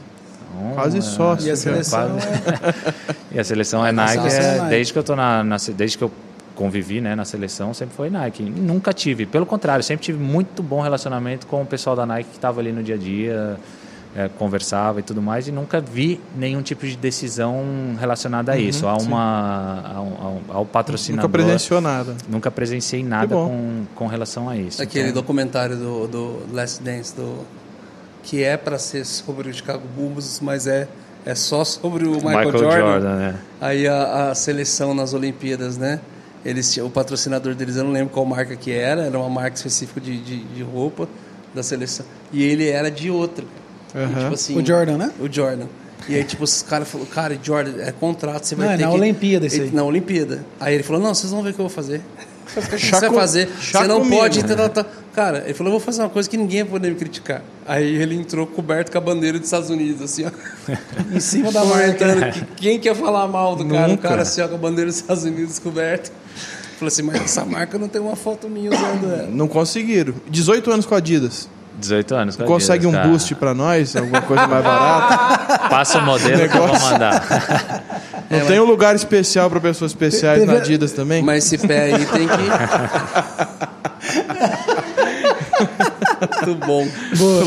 Então, 0.59 0.75
Quase 0.75 0.99
é, 0.99 1.01
sócio, 1.01 1.49
E 1.49 1.51
a 1.51 1.57
seleção 1.57 2.09
quase- 2.11 2.27
é. 2.29 3.15
E 3.37 3.39
a 3.41 3.45
seleção 3.45 3.85
é 3.85 3.93
Nike, 3.93 4.27
é 4.29 4.31
é, 4.33 4.57
Nike. 4.59 4.71
desde 4.71 4.93
que 4.93 4.99
eu 4.99 5.05
tô 5.05 5.17
na, 5.17 5.43
na- 5.45 5.57
desde 5.77 5.99
que 5.99 6.05
eu 6.05 6.11
convivi, 6.55 7.03
né, 7.03 7.15
na 7.15 7.25
seleção, 7.27 7.75
sempre 7.75 7.95
foi 7.95 8.09
Nike. 8.09 8.43
E 8.43 8.49
Nunca 8.49 8.93
tive, 8.93 9.27
pelo 9.27 9.45
contrário, 9.45 9.83
sempre 9.85 10.05
tive 10.07 10.19
muito 10.23 10.63
bom 10.63 10.81
relacionamento 10.81 11.47
com 11.47 11.61
o 11.61 11.67
pessoal 11.67 11.95
da 11.95 12.07
Nike 12.07 12.31
que 12.31 12.37
estava 12.37 12.61
ali 12.61 12.73
no 12.73 12.83
dia 12.83 12.95
a 12.95 12.99
dia, 12.99 13.57
é, 14.17 14.29
conversava 14.39 15.01
e 15.01 15.03
tudo 15.03 15.21
mais, 15.21 15.47
e 15.47 15.53
nunca 15.53 15.79
vi 15.81 16.19
nenhum 16.35 16.63
tipo 16.63 16.87
de 16.87 16.97
decisão 16.97 17.63
relacionada 18.01 18.53
a 18.53 18.57
isso, 18.59 18.89
a 18.89 18.99
sim. 18.99 19.07
uma, 19.09 19.83
ao, 19.95 20.07
ao- 20.07 20.43
ao 20.59 20.65
patrocinador. 20.67 21.29
Nunca 21.29 21.33
presenciou 21.45 21.81
nada. 21.83 22.17
Nunca 22.29 22.51
presenciei 22.51 23.05
nada 23.05 23.35
com, 23.35 23.83
com 23.95 24.07
relação 24.07 24.49
a 24.49 24.57
isso. 24.57 24.81
Aquele 24.83 25.11
Então, 25.11 25.21
documentário 25.21 25.77
do, 25.77 26.09
do 26.09 26.39
Last 26.53 26.83
Dance, 26.83 27.15
do, 27.15 27.45
que 28.23 28.43
é 28.43 28.57
para 28.57 28.79
ser 28.79 29.05
sobre 29.05 29.51
o 29.51 29.55
Chicago 29.55 29.83
Bulls, 29.95 30.41
mas 30.41 30.67
é, 30.67 30.89
é 31.27 31.35
só 31.35 31.63
sobre 31.63 32.07
o 32.07 32.13
Michael, 32.15 32.47
Michael 32.47 32.59
Jordan. 32.59 32.81
Jordan, 32.93 33.17
né? 33.17 33.35
Aí 33.61 33.87
a, 33.87 34.31
a 34.31 34.35
seleção 34.35 34.95
nas 34.95 35.13
Olimpíadas, 35.13 35.77
né? 35.77 36.01
Eles, 36.45 36.75
o 36.79 36.89
patrocinador 36.89 37.55
deles, 37.55 37.77
eu 37.77 37.85
não 37.85 37.91
lembro 37.93 38.15
qual 38.15 38.25
marca 38.25 38.57
que 38.57 38.71
era, 38.71 39.03
era 39.03 39.19
uma 39.19 39.29
marca 39.29 39.57
específica 39.57 40.01
de, 40.01 40.17
de, 40.19 40.45
de 40.45 40.63
roupa 40.63 41.07
da 41.55 41.63
seleção. 41.63 42.07
E 42.33 42.43
ele 42.43 42.69
era 42.69 42.91
de 42.91 43.11
outra. 43.11 43.45
E, 43.97 43.99
Aham. 43.99 44.21
tipo 44.23 44.35
assim, 44.35 44.59
O 44.61 44.65
Jordan, 44.67 44.99
né? 44.99 45.11
O 45.19 45.33
Jordan. 45.33 45.67
E 46.09 46.15
aí, 46.15 46.23
tipo, 46.25 46.45
os 46.45 46.63
caras 46.63 46.87
falaram, 46.89 47.11
cara, 47.11 47.39
Jordan, 47.43 47.83
é 47.83 47.91
contrato, 47.91 48.45
você 48.45 48.55
vai 48.55 48.67
Não, 48.67 48.75
é 48.75 48.77
ter 48.77 48.85
na 48.85 48.91
que... 48.91 48.97
Olimpíada 48.97 49.47
isso 49.47 49.57
Ele- 49.57 49.65
aí. 49.65 49.75
Na 49.75 49.83
Olimpíada. 49.83 50.45
Aí 50.61 50.75
ele 50.75 50.83
falou, 50.85 51.03
não, 51.03 51.13
vocês 51.15 51.33
vão 51.33 51.43
ver 51.43 51.51
o 51.51 51.55
que 51.55 51.59
eu 51.61 51.67
vou 51.67 51.75
fazer. 51.75 52.01
O 52.57 52.61
que 52.61 52.79
você 52.79 52.91
vai 53.01 53.11
fazer? 53.13 53.49
Você 53.61 53.87
não 53.89 53.99
comigo. 53.99 54.17
pode... 54.19 54.45
Tá, 54.45 54.55
tá, 54.55 54.69
tá. 54.69 54.87
Cara, 55.13 55.43
ele 55.45 55.53
falou, 55.53 55.73
eu 55.73 55.79
vou 55.79 55.85
fazer 55.85 56.01
uma 56.03 56.09
coisa 56.09 56.31
que 56.31 56.37
ninguém 56.37 56.63
vai 56.63 56.73
poder 56.73 56.91
me 56.91 56.95
criticar. 56.95 57.43
Aí 57.67 57.97
ele 58.01 58.15
entrou 58.15 58.47
coberto 58.47 58.93
com 58.93 58.97
a 58.97 59.01
bandeira 59.01 59.37
dos 59.37 59.49
Estados 59.49 59.69
Unidos, 59.69 60.01
assim, 60.01 60.25
ó. 60.25 60.31
Em 61.13 61.19
cima 61.19 61.51
da 61.51 61.65
marca. 61.65 62.31
Que 62.31 62.45
quem 62.57 62.79
quer 62.79 62.95
falar 62.95 63.27
mal 63.27 63.57
do 63.57 63.67
cara? 63.67 63.87
O 63.87 63.91
Nunca. 63.91 64.09
cara 64.09 64.23
assim, 64.23 64.41
ó, 64.43 64.49
com 64.49 64.55
a 64.55 64.59
bandeira 64.59 64.89
dos 64.89 65.01
Estados 65.01 65.25
Unidos 65.25 65.59
coberto. 65.59 66.13
Falou 66.79 66.87
assim, 66.89 67.03
mas 67.03 67.21
essa 67.21 67.45
marca 67.45 67.77
não 67.79 67.89
tem 67.89 68.01
uma 68.01 68.15
foto 68.15 68.49
minha 68.49 68.71
usando 68.71 69.13
ela. 69.13 69.29
Não 69.29 69.49
conseguiram. 69.49 70.15
18 70.31 70.71
anos 70.71 70.87
com 70.87 70.95
a 70.95 70.99
Adidas. 70.99 71.49
18 71.79 72.15
anos. 72.15 72.37
Consegue 72.37 72.87
um 72.87 72.93
cara. 72.93 73.09
boost 73.09 73.35
pra 73.35 73.55
nós? 73.55 73.95
Alguma 73.97 74.23
coisa 74.23 74.47
mais 74.47 74.65
barata? 74.65 75.69
Passa 75.69 75.99
o 75.99 76.03
modelo 76.03 76.49
que 76.49 76.57
eu 76.57 76.67
vou 76.67 76.81
mandar. 76.81 77.83
Não 78.31 78.47
tem 78.47 78.59
um 78.59 78.65
lugar 78.65 78.97
especial 78.97 79.49
pra 79.49 79.61
pessoas 79.61 79.93
especiais 79.93 80.41
Teve- 80.41 80.53
na 80.53 80.59
Adidas 80.59 80.93
também? 80.93 81.23
Mas 81.23 81.45
esse 81.53 81.67
pé 81.67 81.95
aí 81.95 82.07
tem 82.07 82.27
que... 82.27 82.37
Muito 86.47 86.67
bom. 86.67 86.87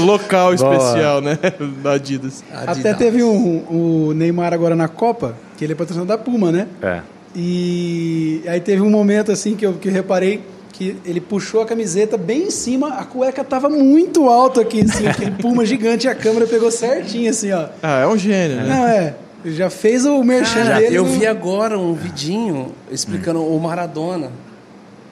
Local 0.05 0.53
especial, 0.53 1.21
né? 1.21 1.37
Da 1.81 1.93
Adidas. 1.93 2.43
Até 2.53 2.71
Adidas. 2.71 2.97
teve 2.97 3.23
um, 3.23 3.57
o 3.69 4.13
Neymar 4.13 4.53
agora 4.53 4.75
na 4.75 4.87
Copa, 4.87 5.35
que 5.57 5.63
ele 5.65 5.73
é 5.73 5.75
patrocinador 5.75 6.17
da 6.17 6.23
Puma, 6.23 6.51
né? 6.51 6.67
É. 6.81 7.01
E 7.35 8.41
aí 8.47 8.59
teve 8.59 8.81
um 8.81 8.89
momento 8.89 9.31
assim 9.31 9.55
que 9.55 9.65
eu, 9.65 9.73
que 9.73 9.89
eu 9.89 9.93
reparei 9.93 10.41
que 10.79 10.95
ele 11.03 11.19
puxou 11.19 11.61
a 11.61 11.65
camiseta 11.65 12.15
bem 12.17 12.43
em 12.43 12.49
cima, 12.49 12.93
a 12.93 13.03
cueca 13.03 13.43
tava 13.43 13.67
muito 13.69 14.29
alto 14.29 14.61
aqui, 14.61 14.79
assim, 14.81 15.05
aquele 15.11 15.31
Puma 15.31 15.65
gigante, 15.65 16.07
e 16.07 16.09
a 16.09 16.15
câmera 16.15 16.47
pegou 16.47 16.71
certinho, 16.71 17.29
assim, 17.29 17.51
ó. 17.51 17.67
Ah, 17.83 17.99
é 17.99 18.07
um 18.07 18.17
gênio, 18.17 18.55
né? 18.55 18.65
Não, 18.65 18.87
é. 18.87 19.15
Já 19.43 19.69
fez 19.69 20.05
o 20.05 20.23
merchan 20.23 20.63
Cara, 20.63 20.79
dele. 20.79 20.95
eu 20.95 21.03
no- 21.05 21.11
vi 21.11 21.27
agora 21.27 21.77
um 21.77 21.93
vidinho 21.93 22.73
explicando 22.89 23.43
o 23.45 23.59
Maradona. 23.59 24.31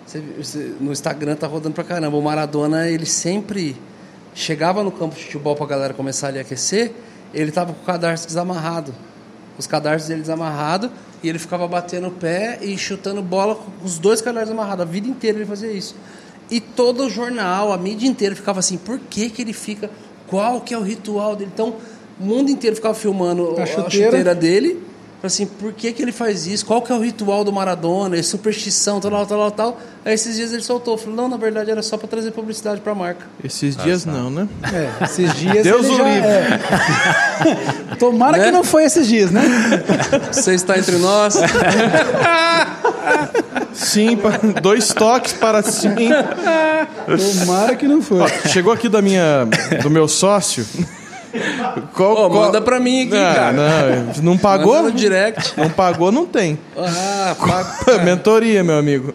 Você- 0.05 0.24
você- 0.38 0.72
no 0.80 0.93
Instagram 0.93 1.36
tá 1.36 1.47
rodando 1.47 1.76
pra 1.76 1.84
caramba. 1.84 2.15
O 2.15 2.22
Maradona, 2.22 2.88
ele 2.89 3.05
sempre 3.05 3.76
chegava 4.34 4.84
no 4.84 4.91
campo 4.91 5.15
de 5.15 5.24
futebol 5.26 5.53
pra 5.55 5.65
galera 5.65 5.93
começar 5.93 6.28
ali 6.30 6.38
a 6.38 6.41
aquecer, 6.43 6.93
ele 7.34 7.51
tava 7.51 7.74
com 7.74 7.82
o 7.82 7.86
cadarço 7.86 8.26
desamarrado. 8.26 8.93
Os 9.58 9.66
cadarços 9.68 10.08
dele 10.08 10.22
desamarrado 10.22 10.91
e 11.24 11.30
ele 11.30 11.39
ficava 11.39 11.68
batendo 11.68 12.08
o 12.08 12.12
pé 12.12 12.60
e 12.62 12.78
chutando 12.78 13.22
bola 13.22 13.55
com 13.55 13.72
os 13.84 13.97
dois 13.97 14.22
cadarços 14.22 14.51
amarrados. 14.51 14.84
A 14.84 14.86
vida 14.88 15.08
inteira 15.08 15.38
ele 15.39 15.45
fazia 15.45 15.72
isso. 15.72 15.95
E 16.49 16.62
todo 16.62 17.05
o 17.05 17.10
jornal, 17.10 17.74
a 17.74 17.78
mídia 17.78 18.08
inteira 18.08 18.36
ficava 18.36 18.60
assim, 18.60 18.78
por 18.78 18.99
que 18.99 19.30
que 19.30 19.41
ele 19.41 19.53
fica... 19.53 19.89
Qual 20.28 20.60
que 20.62 20.74
é 20.74 20.78
o 20.78 20.82
ritual 20.82 21.36
dele? 21.38 21.49
Então, 21.53 21.76
o 22.20 22.24
mundo 22.24 22.51
inteiro 22.51 22.76
ficava 22.76 22.93
filmando 22.93 23.55
A 23.58 23.64
a 23.64 23.66
chuteira. 23.66 23.89
chuteira 24.08 24.36
dele. 24.36 24.84
Assim, 25.24 25.47
por 25.47 25.74
que, 25.74 25.91
que 25.91 26.01
ele 26.01 26.11
faz 26.11 26.45
isso? 26.45 26.63
Qual 26.65 26.82
que 26.82 26.91
é 26.91 26.95
o 26.95 27.01
ritual 27.01 27.43
do 27.43 27.51
Maradona? 27.51 28.18
É 28.18 28.22
superstição, 28.22 28.99
tal, 29.01 29.09
tal, 29.11 29.26
tal, 29.26 29.51
tal. 29.51 29.82
Aí 30.05 30.13
esses 30.13 30.36
dias 30.36 30.53
ele 30.53 30.61
soltou. 30.61 30.95
Falou, 30.97 31.15
não, 31.15 31.28
na 31.28 31.38
verdade 31.38 31.72
era 31.72 31.82
só 31.82 31.97
para 31.97 32.07
trazer 32.07 32.32
publicidade 32.32 32.82
para 32.82 32.91
a 32.91 32.95
marca. 32.95 33.26
Esses 33.43 33.76
dias 33.76 34.05
não, 34.05 34.30
né? 34.30 34.47
É, 34.72 35.03
esses 35.03 35.34
dias. 35.34 35.63
Deus 35.63 35.86
ele 35.86 35.95
o 35.95 35.97
já- 35.97 36.03
livre. 36.03 36.30
é. 36.30 37.95
Tomara 37.97 38.38
Né? 38.38 38.45
que 38.45 38.51
não 38.51 38.63
foi 38.63 38.84
esses 38.84 39.07
dias, 39.07 39.32
né? 39.32 39.41
Você 40.32 40.53
está 40.53 40.78
entre 40.78 40.97
nós. 40.97 41.36
Sim, 43.74 44.18
dois 44.61 44.93
toques 44.93 45.34
para 45.34 45.61
sim. 45.61 45.89
Tomara 47.39 47.76
que 47.76 47.88
não 47.88 48.01
foi. 48.01 48.28
Chegou 48.47 48.74
aqui 48.74 48.89
da 48.89 49.01
minha, 49.01 49.45
do 49.84 49.89
meu 49.89 50.07
sócio. 50.07 50.65
Qual, 51.93 52.11
Ô, 52.13 52.29
qual- 52.29 52.45
manda 52.45 52.61
pra 52.61 52.79
mim 52.79 53.03
aqui, 53.07 53.15
Ah, 53.17 53.33
cara. 53.35 53.53
Não, 53.53 54.23
não 54.23 54.38
pagou? 54.38 54.75
Manda 54.75 54.89
no 54.89 54.95
direct. 54.95 55.53
Não 55.57 55.69
pagou, 55.69 56.11
não 56.11 56.25
tem. 56.25 56.57
Ah, 56.77 57.35
paga. 57.85 58.03
Mentoria, 58.03 58.63
meu 58.63 58.77
amigo. 58.77 59.13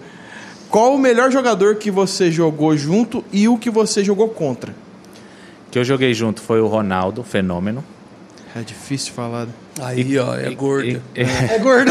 Qual 0.70 0.94
o 0.94 0.98
melhor 0.98 1.30
jogador 1.30 1.76
que 1.76 1.90
você 1.90 2.30
jogou 2.30 2.76
junto 2.76 3.22
e 3.32 3.46
o 3.48 3.58
que 3.58 3.70
você 3.70 4.02
jogou 4.04 4.28
contra? 4.28 4.74
que 5.70 5.78
eu 5.78 5.84
joguei 5.84 6.12
junto 6.12 6.42
foi 6.42 6.60
o 6.60 6.66
Ronaldo, 6.66 7.22
fenômeno. 7.22 7.82
É 8.54 8.60
difícil 8.60 9.14
falar. 9.14 9.46
Aí, 9.80 10.18
ó, 10.18 10.34
é 10.34 10.50
gordo. 10.50 10.86
E, 10.86 11.00
É 11.50 11.58
gordo. 11.58 11.90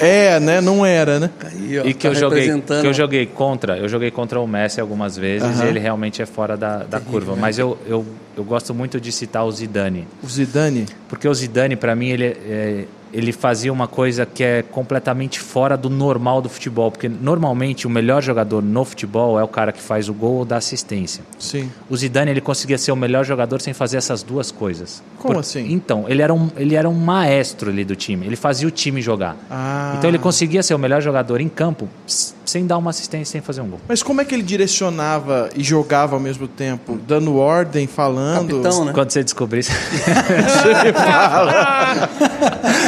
É, 0.00 0.40
né? 0.40 0.62
Não 0.62 0.86
era, 0.86 1.20
né? 1.20 1.28
Aí, 1.44 1.78
ó, 1.78 1.84
e 1.84 1.92
que, 1.92 2.00
tá 2.04 2.08
eu 2.08 2.14
joguei, 2.14 2.62
que 2.62 2.86
eu 2.86 2.94
joguei 2.94 3.26
contra, 3.26 3.76
eu 3.76 3.86
joguei 3.90 4.10
contra 4.10 4.40
o 4.40 4.46
Messi 4.46 4.80
algumas 4.80 5.18
vezes 5.18 5.46
Aham. 5.58 5.66
e 5.66 5.68
ele 5.68 5.78
realmente 5.78 6.22
é 6.22 6.24
fora 6.24 6.56
da, 6.56 6.78
da 6.78 6.98
curva. 6.98 7.36
Mas 7.36 7.58
eu, 7.58 7.76
eu, 7.86 8.06
eu 8.40 8.44
gosto 8.44 8.74
muito 8.74 9.00
de 9.00 9.12
citar 9.12 9.44
o 9.44 9.52
Zidane. 9.52 10.06
O 10.22 10.26
Zidane. 10.28 10.86
Porque 11.08 11.28
o 11.28 11.34
Zidane, 11.34 11.76
para 11.76 11.94
mim, 11.94 12.08
ele, 12.08 12.24
é- 12.24 12.84
ele 13.12 13.32
fazia 13.32 13.72
uma 13.72 13.88
coisa 13.88 14.24
que 14.24 14.42
é 14.42 14.62
completamente 14.62 15.40
fora 15.40 15.76
do 15.76 15.90
normal 15.90 16.40
do 16.40 16.48
futebol. 16.48 16.90
Porque 16.90 17.08
normalmente 17.08 17.86
o 17.86 17.90
melhor 17.90 18.22
jogador 18.22 18.62
no 18.62 18.84
futebol 18.84 19.38
é 19.38 19.42
o 19.42 19.48
cara 19.48 19.72
que 19.72 19.80
faz 19.82 20.08
o 20.08 20.14
gol 20.14 20.36
ou 20.36 20.44
dá 20.44 20.56
assistência. 20.56 21.22
Sim. 21.38 21.70
O 21.88 21.96
Zidane 21.96 22.30
ele 22.30 22.40
conseguia 22.40 22.78
ser 22.78 22.92
o 22.92 22.96
melhor 22.96 23.24
jogador 23.24 23.60
sem 23.60 23.74
fazer 23.74 23.96
essas 23.96 24.22
duas 24.22 24.50
coisas. 24.50 25.02
Como 25.18 25.38
assim? 25.40 25.72
Então, 25.72 26.04
ele 26.08 26.22
era, 26.22 26.32
um, 26.32 26.48
ele 26.56 26.74
era 26.76 26.88
um 26.88 26.94
maestro 26.94 27.68
ali 27.70 27.84
do 27.84 27.96
time. 27.96 28.26
Ele 28.26 28.36
fazia 28.36 28.66
o 28.66 28.70
time 28.70 29.02
jogar. 29.02 29.36
Ah. 29.50 29.94
Então 29.98 30.08
ele 30.08 30.18
conseguia 30.18 30.62
ser 30.62 30.74
o 30.74 30.78
melhor 30.78 31.02
jogador 31.02 31.40
em 31.40 31.48
campo 31.48 31.88
s- 32.06 32.32
sem 32.50 32.66
dar 32.66 32.76
uma 32.78 32.90
assistência, 32.90 33.32
sem 33.32 33.40
fazer 33.40 33.60
um 33.60 33.68
gol. 33.68 33.80
Mas 33.88 34.02
como 34.02 34.20
é 34.20 34.24
que 34.24 34.34
ele 34.34 34.42
direcionava 34.42 35.48
e 35.54 35.62
jogava 35.62 36.16
ao 36.16 36.20
mesmo 36.20 36.48
tempo? 36.48 36.98
Dando 37.06 37.36
ordem, 37.36 37.86
falando? 37.86 38.48
Capitão, 38.48 38.84
né? 38.84 38.92
Quando 38.92 39.10
você 39.12 39.22
descobrir 39.22 39.60
isso. 39.60 39.70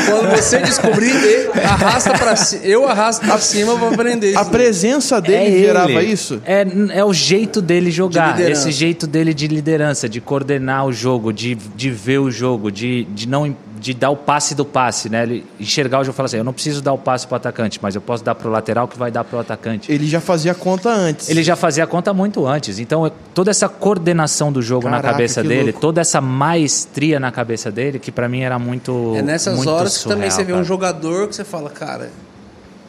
Quando 0.06 0.30
você 0.30 0.58
descobrir, 0.58 1.50
arrasta 1.64 2.18
para 2.18 2.34
cima. 2.36 2.64
Eu 2.64 2.88
arrasto 2.88 3.24
para 3.24 3.38
cima 3.38 3.78
para 3.78 3.88
aprender 3.88 4.30
isso. 4.30 4.38
A 4.38 4.44
presença 4.44 5.20
dele 5.20 5.60
gerava 5.60 5.90
ele. 5.90 6.12
isso? 6.12 6.42
É, 6.44 6.66
é 6.94 7.04
o 7.04 7.12
jeito 7.12 7.62
dele 7.62 7.90
jogar. 7.90 8.36
De. 8.36 8.42
Esse 8.42 8.72
jeito 8.72 9.06
dele 9.06 9.32
de 9.32 9.46
liderança, 9.46 10.08
de 10.08 10.20
coordenar 10.20 10.86
o 10.86 10.92
jogo, 10.92 11.32
de, 11.32 11.54
de 11.54 11.90
ver 11.90 12.18
o 12.18 12.30
jogo, 12.30 12.70
de, 12.70 13.04
de 13.04 13.28
não 13.28 13.54
de 13.82 13.92
dar 13.92 14.10
o 14.10 14.16
passe 14.16 14.54
do 14.54 14.64
passe, 14.64 15.08
né? 15.08 15.24
Ele 15.24 15.44
enxergar 15.58 15.98
o 15.98 16.04
jogo 16.04 16.14
e 16.14 16.16
falar 16.16 16.26
assim: 16.26 16.36
eu 16.36 16.44
não 16.44 16.52
preciso 16.52 16.80
dar 16.80 16.92
o 16.92 16.98
passe 16.98 17.26
para 17.26 17.34
o 17.34 17.36
atacante, 17.36 17.80
mas 17.82 17.96
eu 17.96 18.00
posso 18.00 18.22
dar 18.22 18.32
para 18.36 18.48
o 18.48 18.50
lateral 18.50 18.86
que 18.86 18.96
vai 18.96 19.10
dar 19.10 19.24
para 19.24 19.36
o 19.36 19.40
atacante. 19.40 19.90
Ele 19.90 20.06
já 20.06 20.20
fazia 20.20 20.54
conta 20.54 20.88
antes. 20.88 21.28
Ele 21.28 21.42
já 21.42 21.56
fazia 21.56 21.84
conta 21.84 22.14
muito 22.14 22.46
antes. 22.46 22.78
Então, 22.78 23.10
toda 23.34 23.50
essa 23.50 23.68
coordenação 23.68 24.52
do 24.52 24.62
jogo 24.62 24.84
na 24.84 24.98
Caraca, 24.98 25.10
cabeça 25.10 25.42
que 25.42 25.48
dele, 25.48 25.64
louco. 25.64 25.80
toda 25.80 26.00
essa 26.00 26.20
maestria 26.20 27.18
na 27.18 27.32
cabeça 27.32 27.72
dele, 27.72 27.98
que 27.98 28.12
pra 28.12 28.28
mim 28.28 28.42
era 28.42 28.56
muito. 28.56 29.14
É 29.16 29.22
nessas 29.22 29.56
muito 29.56 29.68
horas 29.68 29.98
que 29.98 30.04
também 30.04 30.30
surreal, 30.30 30.36
você 30.36 30.44
vê 30.44 30.52
um 30.52 30.56
cara. 30.56 30.64
jogador 30.64 31.28
que 31.28 31.34
você 31.34 31.44
fala, 31.44 31.68
cara, 31.68 32.10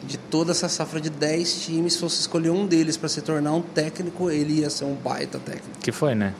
de 0.06 0.16
toda 0.16 0.52
essa 0.52 0.68
safra 0.68 1.00
de 1.00 1.10
10 1.10 1.64
times, 1.64 1.94
se 1.94 1.98
fosse 1.98 2.20
escolher 2.20 2.50
um 2.50 2.66
deles 2.66 2.96
para 2.96 3.08
se 3.08 3.20
tornar 3.20 3.52
um 3.52 3.62
técnico, 3.62 4.30
ele 4.30 4.60
ia 4.60 4.70
ser 4.70 4.84
um 4.84 4.94
baita 4.94 5.40
técnico. 5.40 5.80
Que 5.80 5.90
foi, 5.90 6.14
né? 6.14 6.34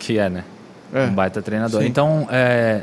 Que 0.00 0.18
é, 0.18 0.28
né? 0.28 0.44
É. 0.92 1.04
Um 1.04 1.14
baita 1.14 1.40
treinador. 1.40 1.82
Sim. 1.82 1.86
Então, 1.86 2.26
é, 2.28 2.82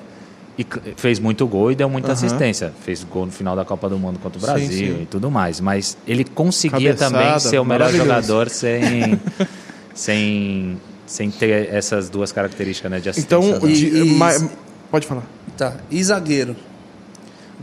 e 0.57 0.65
fez 0.95 1.19
muito 1.19 1.45
gol 1.47 1.71
e 1.71 1.75
deu 1.75 1.87
muita 1.89 2.07
Aham. 2.07 2.13
assistência. 2.15 2.73
Fez 2.83 3.03
gol 3.03 3.25
no 3.27 3.31
final 3.31 3.55
da 3.55 3.63
Copa 3.63 3.87
do 3.87 3.97
Mundo 3.99 4.17
contra 4.19 4.37
o 4.37 4.41
Sim, 4.41 4.47
Brasil 4.47 4.95
sim. 4.95 5.01
e 5.03 5.05
tudo 5.05 5.29
mais. 5.29 5.59
Mas 5.61 5.97
ele 6.07 6.23
conseguia 6.23 6.95
Cabeçada, 6.95 7.17
também 7.23 7.39
ser 7.39 7.59
o 7.59 7.65
melhor 7.65 7.91
jogador 7.91 8.49
sem, 8.49 9.19
sem, 9.93 10.77
sem 11.05 11.29
ter 11.31 11.73
essas 11.73 12.09
duas 12.09 12.31
características 12.31 12.91
né, 12.91 12.99
de 12.99 13.09
Então, 13.19 13.39
assistência. 13.41 13.67
E- 13.87 13.91
de- 13.91 13.97
e- 13.99 14.17
ma- 14.17 14.49
pode 14.91 15.05
falar. 15.07 15.23
Tá. 15.57 15.73
E 15.89 16.03
zagueiro? 16.03 16.55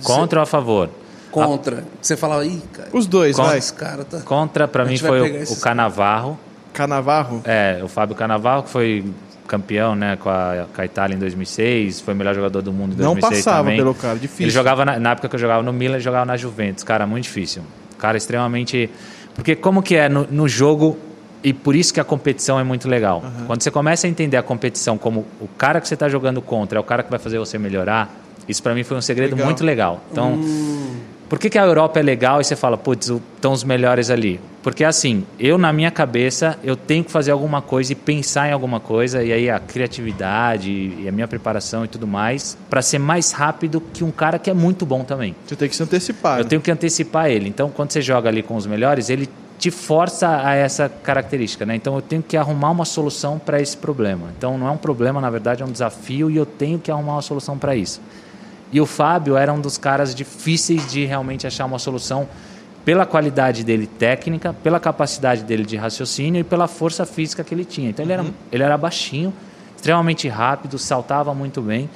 Contra 0.03 0.41
ou 0.41 0.43
a 0.43 0.47
favor? 0.47 0.91
Contra. 1.31 1.85
Você 2.01 2.17
fala, 2.17 2.45
ih, 2.45 2.63
cara, 2.73 2.89
Os 2.93 3.07
dois, 3.07 3.35
Contra- 3.37 3.51
vai. 3.51 3.59
esse 3.59 3.73
cara 3.73 4.05
tá. 4.05 4.21
Contra, 4.21 4.69
pra 4.69 4.85
mim, 4.85 4.97
foi 4.99 5.21
o, 5.21 5.53
o 5.53 5.57
Canavarro. 5.61 6.39
Canavarro. 6.73 7.41
É, 7.45 7.81
o 7.83 7.89
Fábio 7.89 8.15
Canavarro, 8.17 8.65
que 8.65 8.71
foi 8.71 9.05
campeão 9.47 9.95
né, 9.95 10.17
com, 10.17 10.29
a, 10.29 10.67
com 10.75 10.81
a 10.81 10.85
Itália 10.85 11.15
em 11.15 11.19
2006, 11.19 12.01
foi 12.01 12.15
o 12.15 12.17
melhor 12.17 12.35
jogador 12.35 12.63
do 12.63 12.73
mundo 12.73 12.95
em 12.95 12.97
Não 12.97 13.15
2006 13.15 13.45
passava 13.45 13.65
também. 13.65 13.77
pelo 13.77 13.95
cara, 13.95 14.19
difícil. 14.19 14.45
Ele 14.45 14.51
jogava, 14.51 14.85
na, 14.85 14.99
na 14.99 15.11
época 15.13 15.29
que 15.29 15.35
eu 15.35 15.41
jogava 15.41 15.63
no 15.63 15.73
Milan, 15.73 15.95
ele 15.95 16.03
jogava 16.03 16.25
na 16.25 16.37
Juventus. 16.37 16.85
Cara, 16.85 17.07
muito 17.07 17.25
difícil. 17.25 17.63
Cara, 17.99 18.17
extremamente... 18.17 18.91
Porque 19.35 19.55
como 19.57 19.83
que 19.83 19.97
é 19.97 20.09
no, 20.09 20.27
no 20.31 20.49
jogo, 20.49 20.97
e 21.43 21.53
por 21.53 21.75
isso 21.75 21.93
que 21.93 22.01
a 22.01 22.05
competição 22.05 22.59
é 22.59 22.65
muito 22.65 22.89
legal. 22.89 23.23
Quando 23.47 23.63
você 23.63 23.71
começa 23.71 24.07
a 24.07 24.11
entender 24.11 24.37
a 24.37 24.43
competição 24.43 24.97
como 24.97 25.27
o 25.41 25.49
cara 25.49 25.81
que 25.81 25.89
você 25.89 25.95
está 25.95 26.09
jogando 26.09 26.41
contra 26.41 26.79
é 26.79 26.81
o 26.81 26.85
cara 26.85 27.03
que 27.03 27.11
vai 27.11 27.19
fazer 27.19 27.39
você 27.39 27.59
melhorar, 27.59 28.15
isso 28.49 28.63
para 28.63 28.75
mim 28.75 28.85
foi 28.85 28.97
um 28.97 29.01
segredo 29.03 29.33
Legal. 29.33 29.47
muito 29.47 29.65
legal. 29.65 30.01
Então... 30.11 30.39
Por 31.29 31.39
que, 31.39 31.49
que 31.49 31.59
a 31.59 31.65
Europa 31.65 31.99
é 31.99 32.03
legal 32.03 32.41
e 32.41 32.45
você 32.45 32.55
fala, 32.55 32.77
putz, 32.77 33.09
estão 33.09 33.53
os 33.53 33.65
melhores 33.65 34.11
ali? 34.11 34.41
Porque 34.63 34.85
assim, 34.85 35.25
eu 35.39 35.59
na 35.59 35.73
minha 35.73 35.91
cabeça, 35.91 36.59
eu 36.63 36.77
tenho 36.77 37.05
que 37.05 37.11
fazer 37.11 37.31
alguma 37.31 37.61
coisa 37.61 37.93
e 37.93 37.95
pensar 37.95 38.49
em 38.49 38.53
alguma 38.53 38.81
coisa, 38.81 39.23
e 39.23 39.33
aí 39.33 39.51
a 39.51 39.59
criatividade 39.59 40.71
e 40.71 41.07
a 41.09 41.13
minha 41.13 41.29
preparação 41.29 41.85
e 41.85 41.89
tudo 41.89 42.07
mais, 42.07 42.57
para 42.71 42.81
ser 42.81 42.99
mais 42.99 43.33
rápido 43.33 43.83
que 43.93 44.03
um 44.03 44.11
cara 44.11 44.39
que 44.39 44.49
é 44.49 44.55
muito 44.55 44.87
bom 44.87 45.05
também. 45.05 45.35
Você 45.47 45.57
tem 45.57 45.69
que 45.69 45.77
se 45.77 45.83
antecipar. 45.83 46.39
Eu 46.39 46.45
né? 46.45 46.49
tenho 46.49 46.63
que 46.63 46.71
antecipar 46.71 47.31
ele. 47.31 47.49
Então, 47.49 47.71
quando 47.71 47.91
você 47.91 48.01
joga 48.01 48.29
ali 48.29 48.43
com 48.43 48.57
os 48.57 48.67
melhores, 48.67 49.11
ele 49.11 49.29
te 49.59 49.71
força 49.71 50.41
a 50.43 50.55
essa 50.55 50.89
característica, 50.89 51.65
né? 51.65 51.75
Então, 51.77 51.95
eu 51.95 52.03
tenho 52.03 52.23
que 52.23 52.37
arrumar 52.37 52.71
uma 52.71 52.85
solução 52.85 53.39
para 53.39 53.61
esse 53.61 53.77
problema. 53.77 54.29
Então, 54.37 54.59
não 54.59 54.69
é 54.69 54.71
um 54.71 54.77
problema, 54.77 55.21
na 55.21 55.31
verdade, 55.31 55.63
é 55.63 55.67
um 55.67 55.73
desafio 55.73 56.31
e 56.31 56.37
eu 56.37 56.47
tenho 56.47 56.79
que 56.79 56.91
arrumar 56.91 57.15
uma 57.15 57.23
solução 57.23 57.59
para 57.59 57.77
isso. 57.77 58.01
E 58.75 58.81
o 58.81 58.87
Fábio 58.87 59.37
era 59.37 59.53
um 59.53 59.61
dos 59.61 59.79
caras 59.79 60.13
difíceis 60.13 60.91
de 60.91 61.05
realmente 61.05 61.47
achar 61.47 61.65
uma 61.65 61.79
solução 61.79 62.29
pela 62.85 63.07
qualidade 63.07 63.63
dele 63.63 63.87
técnica, 63.87 64.53
pela 64.53 64.81
capacidade 64.81 65.45
dele 65.45 65.65
de 65.65 65.77
raciocínio 65.77 66.41
e 66.41 66.45
pela 66.45 66.67
força 66.67 67.07
física 67.07 67.45
que 67.45 67.55
ele 67.55 67.65
tinha. 67.65 67.91
Então 67.91 68.05
ele 68.05 68.13
era, 68.13 68.25
ele 68.51 68.63
era 68.65 68.77
baixinho, 68.77 69.33
extremamente 69.77 70.27
rápido, 70.27 70.77
saltava 70.77 71.33
muito 71.33 71.63
bem. 71.63 71.89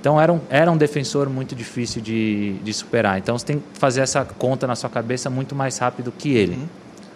Então 0.00 0.20
era 0.20 0.32
um, 0.32 0.40
era 0.50 0.68
um 0.72 0.76
defensor 0.76 1.30
muito 1.30 1.54
difícil 1.54 2.02
de, 2.02 2.54
de 2.64 2.74
superar. 2.74 3.16
Então 3.16 3.38
você 3.38 3.46
tem 3.46 3.58
que 3.60 3.78
fazer 3.78 4.00
essa 4.00 4.24
conta 4.24 4.66
na 4.66 4.74
sua 4.74 4.90
cabeça 4.90 5.30
muito 5.30 5.54
mais 5.54 5.78
rápido 5.78 6.10
que 6.10 6.34
ele. 6.34 6.58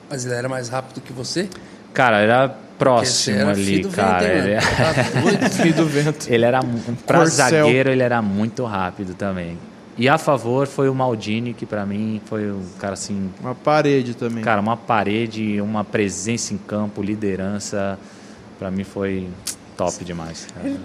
Mas 0.09 0.25
ele 0.25 0.35
era 0.35 0.49
mais 0.49 0.69
rápido 0.69 1.01
que 1.01 1.13
você? 1.13 1.49
Cara, 1.99 2.19
era 2.19 2.49
próximo 2.79 3.39
era 3.41 3.51
ali, 3.51 3.83
cara. 3.89 4.19
vento, 4.21 4.47
ele? 4.47 5.73
Tá 5.75 5.83
vento. 5.83 6.27
ele 6.31 6.45
era 6.45 6.63
mu- 6.63 6.79
pra 7.05 7.19
Corcel. 7.19 7.65
zagueiro, 7.67 7.91
ele 7.91 8.03
era 8.05 8.23
muito 8.23 8.65
rápido 8.65 9.15
também. 9.15 9.59
E 9.97 10.09
a 10.09 10.17
favor 10.17 10.69
foi 10.69 10.89
o 10.89 10.95
Maldini, 10.95 11.53
que 11.53 11.67
pra 11.67 11.85
mim 11.85 12.21
foi 12.27 12.53
um 12.53 12.63
cara 12.79 12.93
assim, 12.95 13.31
Uma 13.41 13.53
parede 13.57 14.15
também. 14.15 14.45
cara, 14.45 14.61
uma 14.61 14.77
parede, 14.77 15.61
uma 15.61 15.83
presença 15.83 16.55
em 16.55 16.57
campo, 16.57 17.03
liderança, 17.03 17.99
pra 18.61 18.71
mim 18.71 18.85
foi 18.85 19.27
top 19.77 20.05
demais. 20.05 20.47
Ele 20.63 20.79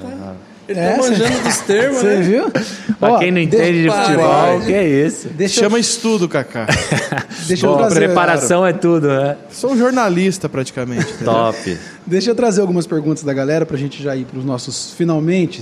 É, 0.67 0.91
tá 0.91 0.97
manjando 0.97 1.39
dos 1.43 1.57
termos, 1.59 1.97
Você 1.99 2.15
né? 2.15 2.21
viu? 2.21 2.51
Pra 2.99 3.13
Ó, 3.13 3.19
quem 3.19 3.31
não 3.31 3.39
entende 3.39 3.83
de 3.83 3.89
futebol, 3.89 4.25
para. 4.25 4.59
que 4.61 4.73
é 4.73 4.87
isso? 4.87 5.27
Deixa 5.29 5.59
eu, 5.59 5.63
Chama 5.65 5.79
estudo, 5.79 6.29
Kaká. 6.29 6.67
deixa 7.47 7.65
eu 7.65 7.71
Bom, 7.71 7.77
trazer, 7.79 7.95
preparação 7.95 8.65
é 8.65 8.71
tudo, 8.71 9.07
né? 9.09 9.35
Sou 9.51 9.71
um 9.73 9.77
jornalista, 9.77 10.47
praticamente. 10.47 11.13
Top. 11.23 11.77
deixa 12.05 12.31
eu 12.31 12.35
trazer 12.35 12.61
algumas 12.61 12.87
perguntas 12.87 13.23
da 13.23 13.33
galera 13.33 13.65
pra 13.65 13.75
gente 13.77 14.01
já 14.01 14.15
ir 14.15 14.25
pros 14.25 14.45
nossos 14.45 14.93
finalmente. 14.97 15.61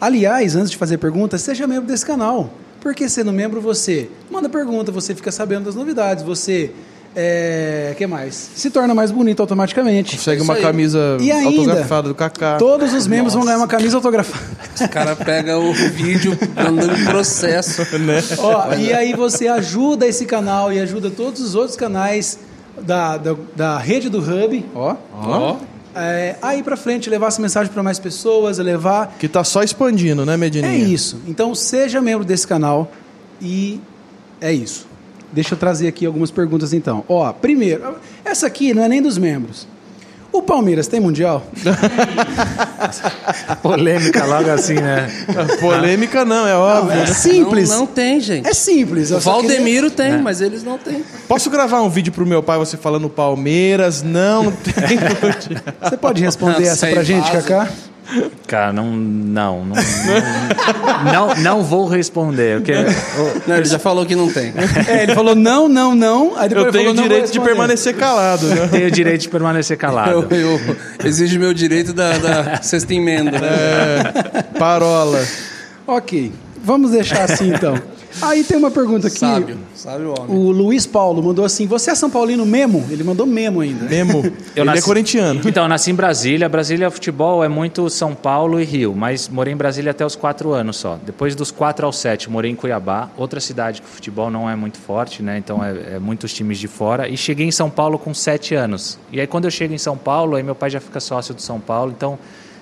Aliás, 0.00 0.56
antes 0.56 0.70
de 0.72 0.76
fazer 0.76 0.98
perguntas, 0.98 1.40
seja 1.42 1.66
membro 1.66 1.86
desse 1.86 2.04
canal. 2.04 2.52
Porque 2.80 3.08
sendo 3.08 3.32
membro, 3.32 3.60
você 3.60 4.08
manda 4.30 4.48
pergunta, 4.48 4.92
você 4.92 5.14
fica 5.14 5.30
sabendo 5.32 5.64
das 5.64 5.74
novidades, 5.74 6.22
você. 6.24 6.70
É, 7.18 7.94
que 7.96 8.06
mais? 8.06 8.50
Se 8.54 8.68
torna 8.68 8.94
mais 8.94 9.10
bonito 9.10 9.40
automaticamente. 9.40 10.16
Consegue 10.16 10.42
uma 10.42 10.52
aí. 10.52 10.60
camisa 10.60 11.16
E 11.18 11.32
ainda, 11.32 11.48
autografada 11.48 12.08
do 12.08 12.14
Kaká. 12.14 12.58
Todos 12.58 12.92
os 12.92 13.06
membros 13.06 13.32
vão 13.32 13.42
ganhar 13.42 13.56
uma 13.56 13.66
camisa 13.66 13.96
autografada. 13.96 14.44
Os 14.74 14.86
caras 14.88 15.16
pegam 15.16 15.70
o 15.70 15.72
vídeo 15.72 16.38
mandando 16.54 16.94
em 17.00 17.04
processo. 17.06 17.86
Né? 17.96 18.22
Ó, 18.38 18.74
e 18.74 18.92
aí 18.92 19.14
você 19.14 19.48
ajuda 19.48 20.06
esse 20.06 20.26
canal 20.26 20.70
e 20.72 20.78
ajuda 20.78 21.08
todos 21.08 21.40
os 21.40 21.54
outros 21.54 21.76
canais 21.76 22.38
da, 22.80 23.16
da, 23.16 23.34
da 23.54 23.78
rede 23.78 24.10
do 24.10 24.18
Hub, 24.18 24.64
ó, 24.74 24.96
Ó. 25.14 25.56
é, 25.94 26.36
a 26.42 26.54
ir 26.54 26.62
pra 26.62 26.76
frente, 26.76 27.08
levar 27.08 27.28
essa 27.28 27.40
mensagem 27.40 27.72
para 27.72 27.82
mais 27.82 27.98
pessoas, 27.98 28.58
levar. 28.58 29.16
Que 29.18 29.28
tá 29.28 29.42
só 29.44 29.62
expandindo, 29.62 30.26
né, 30.26 30.36
Medininha? 30.36 30.72
É 30.72 30.76
isso. 30.76 31.18
Então 31.26 31.54
seja 31.54 32.02
membro 32.02 32.24
desse 32.24 32.46
canal 32.46 32.90
e 33.40 33.80
é 34.40 34.52
isso. 34.52 34.86
Deixa 35.32 35.54
eu 35.54 35.58
trazer 35.58 35.88
aqui 35.88 36.06
algumas 36.06 36.30
perguntas 36.30 36.72
então. 36.72 37.04
Ó, 37.08 37.32
primeiro, 37.32 37.96
essa 38.24 38.46
aqui 38.46 38.72
não 38.72 38.84
é 38.84 38.88
nem 38.88 39.02
dos 39.02 39.18
membros. 39.18 39.66
O 40.32 40.42
Palmeiras 40.42 40.86
tem 40.86 41.00
mundial? 41.00 41.46
Polêmica 43.62 44.24
logo 44.26 44.50
assim, 44.50 44.74
né? 44.74 45.10
Polêmica 45.60 46.26
não, 46.26 46.46
é 46.46 46.54
óbvio. 46.54 46.92
É 46.92 47.06
né? 47.06 47.08
simples. 47.14 47.70
Não, 47.70 47.78
não 47.80 47.86
tem, 47.86 48.20
gente. 48.20 48.46
É 48.46 48.52
simples. 48.52 49.10
O 49.10 49.20
só 49.20 49.36
queria- 49.36 49.48
Valdemiro 49.48 49.90
tem, 49.90 50.18
mas 50.18 50.42
eles 50.42 50.62
não 50.62 50.76
têm. 50.76 51.02
Posso 51.26 51.48
gravar 51.48 51.80
um 51.80 51.88
vídeo 51.88 52.12
pro 52.12 52.26
meu 52.26 52.42
pai 52.42 52.58
você 52.58 52.76
falando 52.76 53.08
Palmeiras? 53.08 54.02
Não, 54.02 54.52
tem. 54.52 54.98
Você 55.82 55.96
pode 55.96 56.22
responder 56.22 56.64
Não, 56.64 56.70
essa 56.70 56.86
pra 56.86 57.02
gente, 57.02 57.32
vaza. 57.32 57.68
Cara, 58.46 58.72
não, 58.72 58.92
não, 58.92 59.64
não, 59.64 59.74
não, 59.74 61.12
não, 61.12 61.34
não 61.36 61.62
vou 61.64 61.86
responder. 61.86 62.58
Porque, 62.58 62.74
Não, 63.46 63.56
ele 63.56 63.64
já 63.64 63.78
falou 63.78 64.06
que 64.06 64.14
não 64.14 64.32
tem. 64.32 64.52
É, 64.88 65.02
ele 65.02 65.14
falou 65.14 65.34
não, 65.34 65.68
não, 65.68 65.94
não. 65.94 66.36
Aí 66.36 66.48
depois 66.48 66.66
Eu 66.66 66.72
tenho 66.72 66.88
falou, 66.90 67.00
o 67.00 67.08
direito 67.08 67.32
de 67.32 67.40
permanecer 67.40 67.96
calado, 67.96 68.46
né? 68.46 68.68
tenho 68.70 68.86
o 68.86 68.90
direito 68.90 69.22
de 69.22 69.28
permanecer 69.28 69.76
calado. 69.76 70.10
Eu, 70.10 70.28
eu 70.30 70.60
exijo 71.04 71.38
meu 71.38 71.52
direito 71.52 71.92
da, 71.92 72.16
da 72.18 72.62
sexta 72.62 72.94
emenda. 72.94 73.32
Né? 73.32 73.48
É, 73.48 74.42
parola. 74.58 75.24
Ok, 75.86 76.32
vamos 76.62 76.92
deixar 76.92 77.24
assim 77.24 77.52
então. 77.52 77.74
Aí 78.22 78.42
tem 78.44 78.56
uma 78.56 78.70
pergunta 78.70 79.08
aqui. 79.08 79.18
Sábio, 79.18 79.58
sábio 79.74 80.14
homem. 80.18 80.36
O 80.36 80.50
Luiz 80.50 80.86
Paulo 80.86 81.22
mandou 81.22 81.44
assim: 81.44 81.66
Você 81.66 81.90
é 81.90 81.94
São 81.94 82.08
Paulino 82.10 82.46
mesmo? 82.46 82.84
Ele 82.90 83.04
mandou 83.04 83.26
memo 83.26 83.60
ainda. 83.60 83.84
Memo. 83.84 84.24
Eu 84.56 84.62
Ele 84.62 84.64
nasci- 84.64 84.78
é 84.78 84.82
corintiano. 84.82 85.40
Então, 85.44 85.64
eu 85.64 85.68
nasci 85.68 85.90
em 85.90 85.94
Brasília. 85.94 86.48
Brasília 86.48 86.90
futebol 86.90 87.44
é 87.44 87.48
muito 87.48 87.88
São 87.90 88.14
Paulo 88.14 88.58
e 88.60 88.64
Rio, 88.64 88.94
mas 88.96 89.28
morei 89.28 89.52
em 89.52 89.56
Brasília 89.56 89.90
até 89.90 90.04
os 90.04 90.16
quatro 90.16 90.52
anos 90.52 90.76
só. 90.76 90.98
Depois 91.04 91.34
dos 91.34 91.50
quatro 91.50 91.84
aos 91.84 91.98
sete, 91.98 92.30
morei 92.30 92.50
em 92.50 92.54
Cuiabá, 92.54 93.10
outra 93.16 93.38
cidade 93.40 93.82
que 93.82 93.86
o 93.86 93.90
futebol 93.90 94.30
não 94.30 94.48
é 94.48 94.56
muito 94.56 94.78
forte, 94.78 95.22
né? 95.22 95.36
Então 95.38 95.62
é, 95.62 95.96
é 95.96 95.98
muitos 95.98 96.32
times 96.32 96.58
de 96.58 96.68
fora. 96.68 97.08
E 97.08 97.16
cheguei 97.16 97.46
em 97.46 97.50
São 97.52 97.68
Paulo 97.68 97.98
com 97.98 98.14
sete 98.14 98.54
anos. 98.54 98.98
E 99.12 99.20
aí 99.20 99.26
quando 99.26 99.44
eu 99.44 99.50
chego 99.50 99.74
em 99.74 99.78
São 99.78 99.96
Paulo, 99.96 100.36
aí 100.36 100.42
meu 100.42 100.54
pai 100.54 100.70
já 100.70 100.80
fica 100.80 101.00
sócio 101.00 101.34
do 101.34 101.42
São 101.42 101.60
Paulo, 101.60 101.92
então 101.94 102.18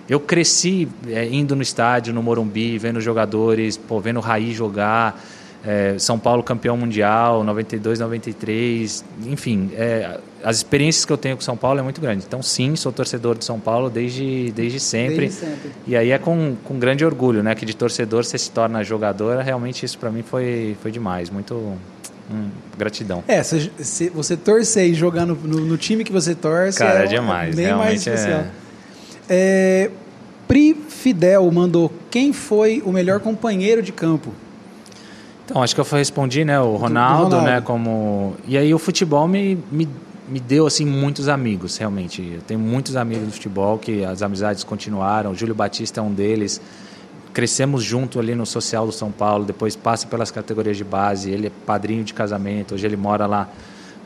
eu 0.08 0.20
cresci 0.20 0.86
é, 1.08 1.24
indo 1.26 1.54
no 1.56 1.62
estádio, 1.62 2.12
no 2.12 2.22
Morumbi, 2.22 2.76
vendo 2.76 3.00
jogadores, 3.00 3.76
pô, 3.76 4.00
vendo 4.00 4.16
o 4.18 4.20
Raí 4.20 4.52
jogar. 4.52 5.18
É, 5.66 5.94
São 5.98 6.18
Paulo 6.18 6.42
campeão 6.42 6.76
mundial, 6.76 7.42
92, 7.44 7.98
93, 8.00 9.04
enfim, 9.26 9.70
é, 9.74 10.18
as 10.42 10.56
experiências 10.58 11.04
que 11.06 11.12
eu 11.12 11.16
tenho 11.16 11.36
com 11.36 11.42
São 11.42 11.56
Paulo 11.56 11.78
é 11.80 11.82
muito 11.82 12.00
grande. 12.00 12.24
Então, 12.26 12.42
sim, 12.42 12.76
sou 12.76 12.92
torcedor 12.92 13.38
de 13.38 13.44
São 13.46 13.58
Paulo 13.58 13.88
desde, 13.88 14.52
desde 14.52 14.78
sempre. 14.78 15.20
Desde 15.20 15.38
sempre. 15.40 15.70
E 15.86 15.96
aí 15.96 16.10
é 16.10 16.18
com, 16.18 16.54
com 16.64 16.78
grande 16.78 17.04
orgulho, 17.04 17.42
né? 17.42 17.54
Que 17.54 17.64
de 17.64 17.74
torcedor 17.74 18.24
você 18.24 18.36
se 18.36 18.50
torna 18.50 18.84
jogador. 18.84 19.38
Realmente 19.42 19.86
isso 19.86 19.96
para 19.98 20.10
mim 20.10 20.22
foi, 20.22 20.76
foi 20.82 20.90
demais. 20.90 21.30
Muito 21.30 21.54
hum, 21.54 22.48
gratidão. 22.76 23.24
É, 23.26 23.42
se, 23.42 23.72
se 23.78 24.10
você 24.10 24.36
torcer 24.36 24.86
e 24.90 24.92
jogar 24.94 25.24
no, 25.24 25.34
no- 25.34 25.60
no 25.64 25.76
time 25.78 26.04
que 26.04 26.12
você 26.12 26.34
torce. 26.34 26.78
Cara, 26.78 27.00
é 27.00 27.04
é 27.04 27.06
demais, 27.06 27.54
Bem 27.54 27.72
mais 27.72 28.04
realmente 28.04 28.10
é- 28.10 28.14
especial. 28.14 28.44
É, 29.30 29.90
Pri 30.46 30.74
Fidel 30.90 31.50
mandou: 31.50 31.90
Quem 32.10 32.34
foi 32.34 32.82
o 32.84 32.92
melhor 32.92 33.20
companheiro 33.20 33.82
de 33.82 33.92
campo? 33.92 34.34
Então, 35.44 35.62
acho 35.62 35.74
que 35.74 35.80
eu 35.80 35.84
respondi, 35.84 36.44
né? 36.44 36.58
O 36.60 36.76
Ronaldo, 36.76 37.36
Ronaldo. 37.36 37.42
né? 37.42 37.60
Como... 37.60 38.34
E 38.46 38.56
aí 38.56 38.72
o 38.72 38.78
futebol 38.78 39.28
me, 39.28 39.58
me, 39.70 39.88
me 40.28 40.40
deu, 40.40 40.66
assim, 40.66 40.86
muitos 40.86 41.28
amigos, 41.28 41.76
realmente. 41.76 42.22
Eu 42.36 42.40
tenho 42.42 42.60
muitos 42.60 42.96
amigos 42.96 43.26
do 43.26 43.32
futebol 43.32 43.78
que 43.78 44.04
as 44.04 44.22
amizades 44.22 44.64
continuaram. 44.64 45.32
O 45.32 45.34
Júlio 45.34 45.54
Batista 45.54 46.00
é 46.00 46.02
um 46.02 46.12
deles. 46.12 46.60
Crescemos 47.34 47.82
junto 47.82 48.18
ali 48.18 48.34
no 48.34 48.46
social 48.46 48.86
do 48.86 48.92
São 48.92 49.10
Paulo, 49.10 49.44
depois 49.44 49.74
passa 49.74 50.06
pelas 50.06 50.30
categorias 50.30 50.76
de 50.76 50.84
base. 50.84 51.30
Ele 51.30 51.48
é 51.48 51.52
padrinho 51.66 52.04
de 52.04 52.14
casamento, 52.14 52.74
hoje 52.74 52.86
ele 52.86 52.96
mora 52.96 53.26
lá 53.26 53.48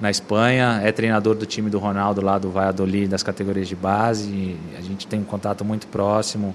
na 0.01 0.11
Espanha, 0.11 0.81
é 0.83 0.93
treinador 0.93 1.35
do 1.35 1.45
time 1.45 1.69
do 1.69 1.79
Ronaldo 1.79 2.21
lá 2.21 2.39
do 2.39 2.51
Valladolid, 2.51 3.09
das 3.09 3.23
categorias 3.23 3.69
de 3.69 3.77
base. 3.77 4.57
A 4.79 4.81
gente 4.81 5.07
tem 5.07 5.21
um 5.21 5.25
contato 5.25 5.65
muito 5.65 5.87
próximo. 5.89 6.55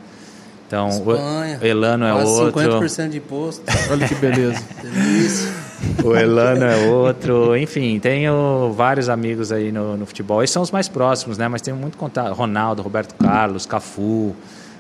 Então, 0.73 0.89
Espanha. 0.89 1.59
o 1.61 1.65
Elano 1.65 2.03
é 2.03 2.13
outro. 2.15 2.59
50% 2.59 3.09
de 3.09 3.17
imposto. 3.17 3.63
Olha 3.91 4.07
que 4.07 4.15
beleza. 4.15 4.59
Delícia. 4.81 5.53
O 6.03 6.15
Elano 6.15 6.63
é 6.63 6.87
outro. 6.87 7.55
Enfim, 7.55 7.99
tenho 7.99 8.73
vários 8.75 9.07
amigos 9.07 9.51
aí 9.51 9.71
no, 9.71 9.95
no 9.95 10.05
futebol. 10.07 10.41
Esses 10.41 10.51
são 10.51 10.63
os 10.63 10.71
mais 10.71 10.89
próximos, 10.89 11.37
né? 11.37 11.47
Mas 11.47 11.61
tenho 11.61 11.77
muito 11.77 11.95
contato. 11.95 12.33
Ronaldo, 12.33 12.81
Roberto 12.81 13.13
Carlos, 13.13 13.67
Cafu, 13.67 14.35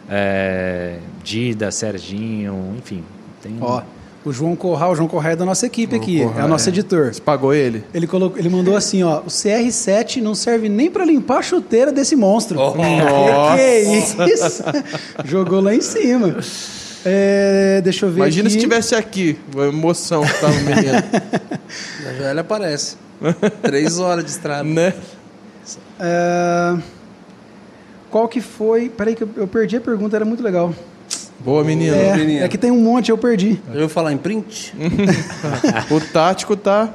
é, 0.09 0.97
Dida, 1.23 1.69
Serginho, 1.69 2.73
enfim. 2.75 3.03
Tem... 3.43 3.55
Ó, 3.61 3.83
o 4.25 4.31
João 4.31 4.55
Corral, 4.55 4.91
o 4.91 4.95
João 4.95 5.07
Corral 5.07 5.33
é 5.33 5.35
da 5.35 5.45
nossa 5.45 5.65
equipe 5.65 5.95
aqui, 5.95 6.21
é 6.21 6.25
Corral, 6.25 6.45
o 6.45 6.47
nosso 6.47 6.69
é. 6.69 6.71
editor. 6.71 7.13
Você 7.13 7.21
pagou 7.21 7.53
ele? 7.53 7.83
Ele, 7.93 8.07
colocou, 8.07 8.37
ele 8.37 8.49
mandou 8.49 8.75
assim, 8.75 9.03
ó, 9.03 9.19
o 9.19 9.27
CR7 9.27 10.21
não 10.21 10.33
serve 10.33 10.69
nem 10.69 10.89
pra 10.89 11.03
limpar 11.03 11.39
a 11.39 11.41
chuteira 11.41 11.91
desse 11.91 12.15
monstro. 12.15 12.59
Oh. 12.59 12.71
que, 12.73 12.79
que 12.79 13.61
é 13.61 13.97
isso? 13.97 14.63
Jogou 15.25 15.59
lá 15.59 15.75
em 15.75 15.81
cima. 15.81 16.37
É, 17.05 17.81
deixa 17.83 18.05
eu 18.05 18.11
ver 18.11 18.21
Imagina 18.21 18.47
aqui. 18.47 18.55
se 18.55 18.61
tivesse 18.61 18.95
aqui, 18.95 19.37
a 19.57 19.65
emoção 19.65 20.23
que 20.23 20.39
tava 20.39 20.53
o 20.53 20.61
menino. 20.61 21.03
Já 22.17 22.31
ele 22.31 22.39
aparece. 22.39 22.95
Três 23.61 23.99
horas 23.99 24.23
de 24.23 24.31
estrada. 24.31 24.63
né? 24.63 24.93
É, 25.99 26.77
qual 28.09 28.27
que 28.27 28.39
foi... 28.39 28.89
Peraí 28.89 29.15
que 29.15 29.23
eu, 29.23 29.29
eu 29.35 29.47
perdi 29.47 29.75
a 29.75 29.81
pergunta, 29.81 30.15
era 30.15 30.23
muito 30.23 30.41
legal. 30.41 30.73
Boa, 31.43 31.63
menino. 31.63 31.95
É, 31.95 32.15
menino. 32.15 32.45
é 32.45 32.47
que 32.47 32.57
tem 32.57 32.71
um 32.71 32.79
monte, 32.81 33.09
eu 33.09 33.17
perdi. 33.17 33.61
Eu 33.73 33.81
vou 33.81 33.89
falar 33.89 34.13
em 34.13 34.17
print? 34.17 34.73
O 35.91 35.99
tático 35.99 36.55
tá 36.55 36.93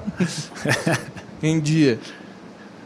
em 1.42 1.60
dia. 1.60 1.98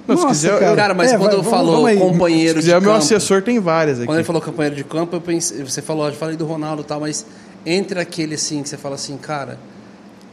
Não, 0.07 0.17
se 0.17 0.23
Nossa, 0.25 0.35
quiser, 0.35 0.59
cara. 0.59 0.73
eu- 0.73 0.77
Cara, 0.77 0.95
mas 0.95 1.13
É, 1.13 1.17
quando 1.19 1.41
vai, 1.43 1.95
eu 1.95 1.99
se 1.99 2.05
companheiro 2.05 2.55
de 2.55 2.61
quiser, 2.67 2.81
meu 2.81 2.91
campo, 2.91 3.05
assessor 3.05 3.43
tem 3.43 3.61
várias 3.61 3.99
aqui. 3.99 4.07
quando 4.07 4.19
ele 4.19 4.27
falou 4.27 4.43
companheiro 4.43 4.75
de 4.75 4.83
campo, 4.83 5.15
eu 5.15 5.21
pensei, 5.21 5.63
você 5.63 5.81
falou, 5.81 6.09
eu 6.09 6.13
falei 6.15 6.37
do 6.37 6.45
Ronaldo 6.45 6.83
e 6.83 6.85
tal, 6.85 6.99
mas 7.01 7.25
entre 7.65 8.01
aquele 8.01 8.35
assim 8.35 8.63
que 8.63 8.69
você 8.69 8.77
fala 8.77 8.97
assim, 8.97 9.17
cara, 9.17 9.59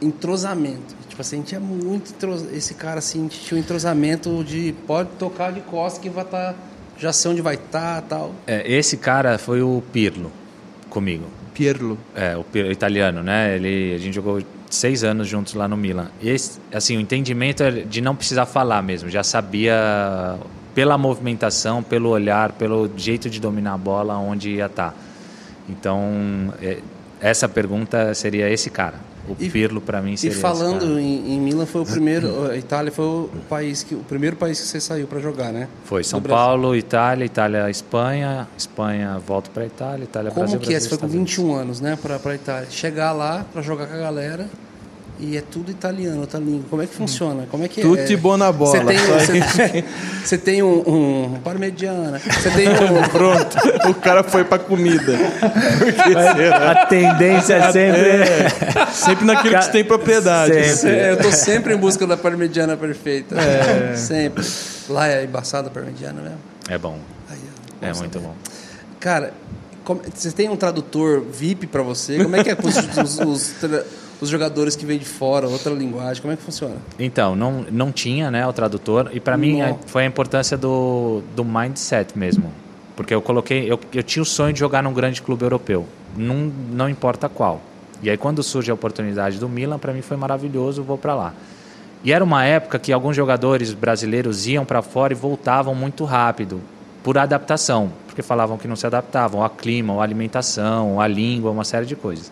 entrosamento. 0.02 0.96
Tipo 1.08 1.22
assim, 1.22 1.36
a 1.36 1.38
gente 1.38 1.54
é 1.54 1.58
muito 1.60 2.10
entros... 2.10 2.44
esse 2.52 2.74
cara 2.74 2.98
assim, 2.98 3.20
a 3.20 3.22
gente 3.22 3.40
tinha 3.40 3.56
um 3.56 3.60
entrosamento 3.60 4.42
de 4.42 4.74
pode 4.86 5.10
tocar 5.18 5.52
de 5.52 5.60
costas 5.60 6.02
que 6.02 6.10
vai 6.10 6.24
estar 6.24 6.54
já 6.98 7.12
sei 7.14 7.30
onde 7.30 7.40
vai 7.40 7.54
estar, 7.54 8.02
tal. 8.02 8.34
É, 8.46 8.70
esse 8.70 8.96
cara 8.96 9.38
foi 9.38 9.62
o 9.62 9.82
Pirlo 9.92 10.30
comigo. 10.90 11.24
Pirlo. 11.54 11.96
É, 12.14 12.36
o 12.36 12.44
Pirlo, 12.44 12.70
italiano, 12.70 13.22
né? 13.22 13.56
Ele, 13.56 13.94
a 13.94 13.98
gente 13.98 14.14
jogou 14.14 14.42
seis 14.68 15.02
anos 15.02 15.26
juntos 15.26 15.54
lá 15.54 15.66
no 15.66 15.76
Milan. 15.76 16.10
E 16.20 16.28
esse, 16.28 16.60
assim, 16.72 16.96
o 16.96 17.00
entendimento 17.00 17.62
é 17.62 17.70
de 17.70 18.00
não 18.00 18.14
precisar 18.14 18.44
falar 18.44 18.82
mesmo. 18.82 19.08
Já 19.08 19.22
sabia 19.22 20.38
pela 20.74 20.98
movimentação, 20.98 21.82
pelo 21.82 22.10
olhar, 22.10 22.52
pelo 22.52 22.90
jeito 22.96 23.30
de 23.30 23.40
dominar 23.40 23.74
a 23.74 23.78
bola, 23.78 24.16
onde 24.18 24.50
ia 24.50 24.66
estar. 24.66 24.94
Então, 25.68 26.52
é, 26.60 26.78
essa 27.20 27.48
pergunta 27.48 28.12
seria 28.14 28.48
esse 28.50 28.70
cara. 28.70 29.09
O 29.30 29.36
E- 29.42 29.50
Pirlo 29.50 29.80
para 29.80 30.00
mim 30.02 30.14
E 30.14 30.18
seria 30.18 30.32
esse 30.32 30.40
falando 30.40 30.98
em, 30.98 31.34
em 31.34 31.40
Milan 31.40 31.66
foi 31.66 31.82
o 31.82 31.86
primeiro, 31.86 32.50
a 32.50 32.56
Itália 32.56 32.90
foi 32.90 33.04
o 33.04 33.30
país 33.48 33.82
que 33.82 33.94
o 33.94 33.98
primeiro 34.00 34.36
país 34.36 34.60
que 34.60 34.66
você 34.66 34.80
saiu 34.80 35.06
para 35.06 35.20
jogar, 35.20 35.52
né? 35.52 35.68
Foi 35.84 36.02
São. 36.04 36.20
Paulo, 36.20 36.74
Itália, 36.76 37.24
Itália, 37.24 37.68
Espanha, 37.70 38.48
Espanha 38.56 39.18
volta 39.18 39.50
para 39.52 39.64
Itália, 39.66 40.04
Itália, 40.04 40.30
Como 40.30 40.42
Brasil, 40.42 40.60
que 40.60 40.74
é? 40.74 40.80
Você 40.80 40.88
foi 40.88 40.98
com 40.98 41.06
Estados 41.06 41.14
Unidos. 41.14 41.36
21 41.36 41.54
anos, 41.54 41.80
né, 41.80 41.98
para 42.00 42.18
para 42.18 42.34
Itália. 42.34 42.68
Chegar 42.70 43.12
lá 43.12 43.44
para 43.52 43.62
jogar 43.62 43.86
com 43.86 43.94
a 43.94 43.98
galera 43.98 44.46
e 45.20 45.36
é 45.36 45.40
tudo 45.42 45.70
italiano, 45.70 46.20
outra 46.20 46.38
língua. 46.40 46.64
Como 46.70 46.82
é 46.82 46.86
que 46.86 46.94
funciona? 46.94 47.46
Como 47.50 47.64
é 47.64 47.68
que 47.68 47.80
Tutti 47.82 48.14
é? 48.14 48.16
buona 48.16 48.50
bola. 48.50 48.70
Você 48.78 48.84
tem, 48.84 48.98
você, 48.98 49.84
você 50.24 50.38
tem 50.38 50.62
um, 50.62 50.78
um 51.34 51.40
parmegiana, 51.44 52.18
você 52.18 52.50
tem 52.50 52.68
um 52.68 53.02
Pronto, 53.10 53.56
o 53.90 53.94
cara 53.94 54.22
foi 54.22 54.44
pra 54.44 54.58
comida. 54.58 55.12
A 56.70 56.86
tendência 56.86 57.54
é 57.54 57.72
sempre. 57.72 58.10
É, 58.10 58.86
sempre 58.92 59.24
naquilo 59.24 59.56
que 59.58 59.64
você 59.64 59.70
tem 59.70 59.84
propriedade. 59.84 60.64
Sempre. 60.74 60.96
É, 60.98 61.10
eu 61.12 61.16
tô 61.18 61.32
sempre 61.32 61.74
em 61.74 61.76
busca 61.76 62.06
da 62.06 62.16
parmegiana 62.16 62.76
perfeita. 62.76 63.36
É. 63.40 63.96
Sempre. 63.96 64.44
Lá 64.88 65.08
é 65.08 65.24
embaçada 65.24 65.68
a 65.68 65.70
parmegiana 65.70 66.20
mesmo. 66.22 66.38
É 66.68 66.78
bom. 66.78 66.98
Aí, 67.30 67.38
É 67.82 67.92
muito 67.94 68.14
saber. 68.14 68.26
bom. 68.26 68.34
Cara, 68.98 69.32
como- 69.84 70.00
você 70.14 70.30
tem 70.30 70.48
um 70.48 70.56
tradutor 70.56 71.22
VIP 71.22 71.66
pra 71.66 71.82
você? 71.82 72.22
Como 72.22 72.36
é 72.36 72.44
que 72.44 72.50
é 72.50 72.54
com 72.54 72.68
os, 72.68 72.76
os- 72.76 73.18
os 73.20 73.46
tra- 73.60 73.84
os 74.20 74.28
jogadores 74.28 74.76
que 74.76 74.84
vêm 74.84 74.98
de 74.98 75.04
fora, 75.04 75.48
outra 75.48 75.72
linguagem? 75.72 76.20
Como 76.20 76.32
é 76.32 76.36
que 76.36 76.42
funciona? 76.42 76.76
Então, 76.98 77.34
não, 77.34 77.64
não 77.70 77.90
tinha 77.92 78.30
né, 78.30 78.46
o 78.46 78.52
tradutor, 78.52 79.10
e 79.12 79.20
para 79.20 79.36
mim 79.36 79.58
Não. 79.58 79.66
é- 79.66 79.76
foi 79.86 80.02
a 80.02 80.06
importância 80.06 80.56
do, 80.56 81.22
do 81.34 81.44
mindset 81.44 82.18
mesmo. 82.18 82.52
Porque 82.96 83.14
eu 83.14 83.22
coloquei, 83.22 83.70
eu, 83.70 83.80
eu 83.94 84.02
tinha 84.02 84.22
o 84.22 84.26
sonho 84.26 84.52
de 84.52 84.58
jogar 84.60 84.82
num 84.82 84.92
grande 84.92 85.22
clube 85.22 85.42
europeu, 85.42 85.86
não, 86.16 86.52
não 86.70 86.88
importa 86.88 87.28
qual. 87.28 87.62
E 88.02 88.10
aí, 88.10 88.16
quando 88.16 88.42
surge 88.42 88.70
a 88.70 88.74
oportunidade 88.74 89.38
do 89.38 89.48
Milan, 89.48 89.78
para 89.78 89.92
mim 89.92 90.02
foi 90.02 90.16
maravilhoso, 90.16 90.82
vou 90.82 90.98
para 90.98 91.14
lá. 91.14 91.34
E 92.02 92.12
era 92.12 92.24
uma 92.24 92.44
época 92.44 92.78
que 92.78 92.92
alguns 92.92 93.14
jogadores 93.14 93.74
brasileiros 93.74 94.46
iam 94.46 94.64
para 94.64 94.80
fora 94.80 95.12
e 95.12 95.16
voltavam 95.16 95.74
muito 95.74 96.04
rápido, 96.04 96.60
por 97.02 97.16
adaptação, 97.18 97.90
porque 98.06 98.22
falavam 98.22 98.56
que 98.58 98.66
não 98.68 98.76
se 98.76 98.86
adaptavam 98.86 99.42
ao 99.42 99.50
clima, 99.50 99.94
à 99.98 100.02
alimentação, 100.02 101.00
à 101.00 101.06
língua, 101.06 101.50
uma 101.50 101.64
série 101.64 101.86
de 101.86 101.96
coisas. 101.96 102.30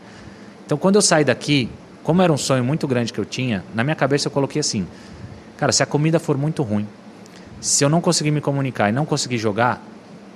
Então, 0.69 0.77
quando 0.77 0.97
eu 0.97 1.03
saí 1.03 1.25
daqui, 1.25 1.67
como 2.05 2.21
era 2.21 2.31
um 2.31 2.37
sonho 2.37 2.63
muito 2.63 2.87
grande 2.87 3.11
que 3.11 3.19
eu 3.19 3.25
tinha, 3.25 3.65
na 3.75 3.83
minha 3.83 3.97
cabeça 3.97 4.29
eu 4.29 4.31
coloquei 4.31 4.61
assim: 4.61 4.87
cara, 5.57 5.73
se 5.73 5.83
a 5.83 5.87
comida 5.87 6.19
for 6.19 6.37
muito 6.37 6.63
ruim, 6.63 6.87
se 7.59 7.83
eu 7.83 7.89
não 7.89 8.03
conseguir 8.03 8.31
me 8.31 8.43
comunicar 8.43 8.91
e 8.91 8.93
não 8.93 9.07
conseguir 9.07 9.39
jogar, 9.39 9.83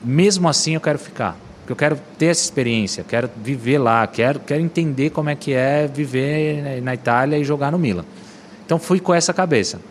mesmo 0.03 0.49
assim 0.49 0.73
eu 0.73 0.81
quero 0.81 0.99
ficar. 0.99 1.37
Porque 1.59 1.73
eu 1.73 1.77
quero 1.77 2.01
ter 2.17 2.29
essa 2.29 2.43
experiência, 2.43 3.05
quero 3.07 3.29
viver 3.45 3.77
lá, 3.77 4.07
quero, 4.07 4.41
quero 4.41 4.63
entender 4.63 5.11
como 5.11 5.29
é 5.29 5.35
que 5.35 5.53
é 5.53 5.87
viver 5.87 6.81
na 6.81 6.95
Itália 6.95 7.37
e 7.37 7.45
jogar 7.45 7.71
no 7.71 7.79
Milan. 7.79 8.07
Então 8.65 8.79
fui 8.79 9.01
com 9.01 9.13
essa 9.13 9.35
cabeça. 9.35 9.83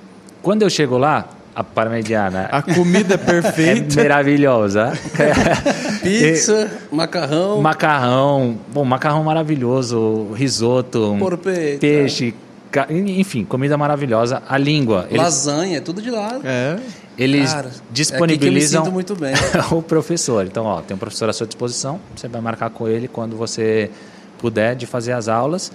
Quando 0.41 0.63
eu 0.63 0.71
chego 0.71 0.97
lá, 0.97 1.29
a 1.55 1.63
parmegiana 1.63 2.47
A 2.51 2.61
comida 2.61 3.13
é 3.13 3.15
é 3.15 3.17
perfeita. 3.17 4.01
maravilhosa. 4.01 4.93
Pizza, 6.01 6.69
macarrão, 6.91 7.61
Macarrão, 7.61 8.57
bom, 8.73 8.83
macarrão 8.85 9.23
maravilhoso, 9.23 10.31
risoto, 10.33 11.15
Porpeta. 11.19 11.79
peixe, 11.79 12.33
ca- 12.71 12.87
enfim, 12.89 13.43
comida 13.45 13.77
maravilhosa. 13.77 14.41
A 14.47 14.57
língua, 14.57 15.07
lasanha, 15.11 15.77
é 15.77 15.81
tudo 15.81 16.01
de 16.01 16.09
lado. 16.09 16.41
É. 16.45 16.79
eles 17.17 17.53
Cara, 17.53 17.69
disponibilizam 17.91 18.83
É 18.83 18.87
aqui 18.87 18.91
que 18.91 18.99
eu 19.01 19.01
me 19.01 19.05
sinto 19.05 19.15
muito 19.15 19.15
bem. 19.15 19.33
o 19.77 19.81
professor. 19.81 20.45
Então, 20.45 20.65
ó, 20.65 20.81
tem 20.81 20.95
um 20.95 20.99
professor 20.99 21.29
à 21.29 21.33
sua 21.33 21.45
disposição, 21.47 21.99
você 22.15 22.27
vai 22.27 22.41
marcar 22.41 22.69
com 22.69 22.87
ele 22.87 23.07
quando 23.07 23.35
você 23.35 23.91
puder 24.39 24.75
de 24.75 24.85
fazer 24.85 25.11
as 25.11 25.27
aulas. 25.27 25.71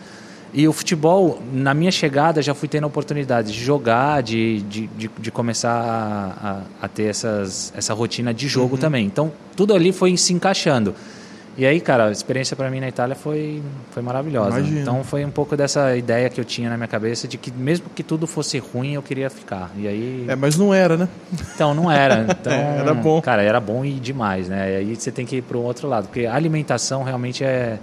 E 0.54 0.66
o 0.66 0.72
futebol, 0.72 1.40
na 1.52 1.74
minha 1.74 1.90
chegada, 1.90 2.40
já 2.40 2.54
fui 2.54 2.68
tendo 2.68 2.84
a 2.84 2.86
oportunidade 2.86 3.52
de 3.52 3.62
jogar, 3.62 4.22
de, 4.22 4.62
de, 4.62 4.86
de, 4.86 5.10
de 5.18 5.30
começar 5.30 5.70
a, 5.70 6.48
a, 6.82 6.86
a 6.86 6.88
ter 6.88 7.04
essas, 7.04 7.72
essa 7.76 7.92
rotina 7.92 8.32
de 8.32 8.48
jogo 8.48 8.74
Uhum. 8.76 8.80
também. 8.80 9.04
Então, 9.06 9.30
tudo 9.54 9.74
ali 9.74 9.92
foi 9.92 10.16
se 10.16 10.32
encaixando. 10.32 10.94
E 11.58 11.64
aí, 11.64 11.80
cara, 11.80 12.08
a 12.08 12.12
experiência 12.12 12.54
para 12.54 12.70
mim 12.70 12.80
na 12.80 12.88
Itália 12.88 13.14
foi, 13.16 13.62
foi 13.90 14.02
maravilhosa. 14.02 14.58
Imagino. 14.58 14.80
Então, 14.80 15.02
foi 15.02 15.24
um 15.24 15.30
pouco 15.30 15.56
dessa 15.56 15.96
ideia 15.96 16.28
que 16.28 16.38
eu 16.38 16.44
tinha 16.44 16.68
na 16.68 16.76
minha 16.76 16.86
cabeça 16.86 17.26
de 17.26 17.38
que, 17.38 17.50
mesmo 17.50 17.86
que 17.94 18.02
tudo 18.02 18.26
fosse 18.26 18.58
ruim, 18.58 18.92
eu 18.92 19.02
queria 19.02 19.30
ficar. 19.30 19.70
E 19.76 19.88
aí. 19.88 20.26
É, 20.28 20.36
mas 20.36 20.58
não 20.58 20.72
era, 20.74 20.98
né? 20.98 21.08
Então, 21.54 21.74
não 21.74 21.90
era. 21.90 22.26
Então, 22.40 22.52
Era 22.52 22.92
bom. 22.94 23.20
Cara, 23.22 23.42
era 23.42 23.58
bom 23.58 23.84
e 23.86 23.92
demais, 23.92 24.48
né? 24.50 24.72
E 24.72 24.76
aí 24.76 24.96
você 24.96 25.10
tem 25.10 25.24
que 25.24 25.36
ir 25.36 25.42
para 25.42 25.56
o 25.56 25.62
outro 25.62 25.88
lado. 25.88 26.08
Porque 26.08 26.26
a 26.26 26.34
alimentação 26.34 27.02
realmente 27.02 27.42
é... 27.42 27.78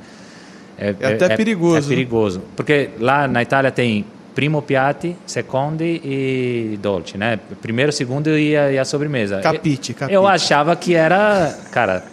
É 0.77 0.89
até 1.13 1.35
perigoso, 1.37 1.77
É 1.77 1.81
né? 1.81 1.87
perigoso. 1.87 2.41
Porque 2.55 2.89
lá 2.99 3.27
na 3.27 3.41
Itália 3.41 3.71
tem 3.71 4.05
primo 4.35 4.61
piatti, 4.61 5.15
secondi 5.25 6.01
e 6.03 6.79
dolce, 6.81 7.17
né? 7.17 7.39
Primeiro, 7.61 7.91
segundo 7.91 8.29
e 8.37 8.57
a, 8.57 8.71
e 8.71 8.79
a 8.79 8.85
sobremesa. 8.85 9.39
Capite, 9.41 9.93
capite. 9.93 10.13
Eu 10.15 10.27
achava 10.27 10.75
que 10.75 10.95
era... 10.95 11.55
Cara, 11.71 12.03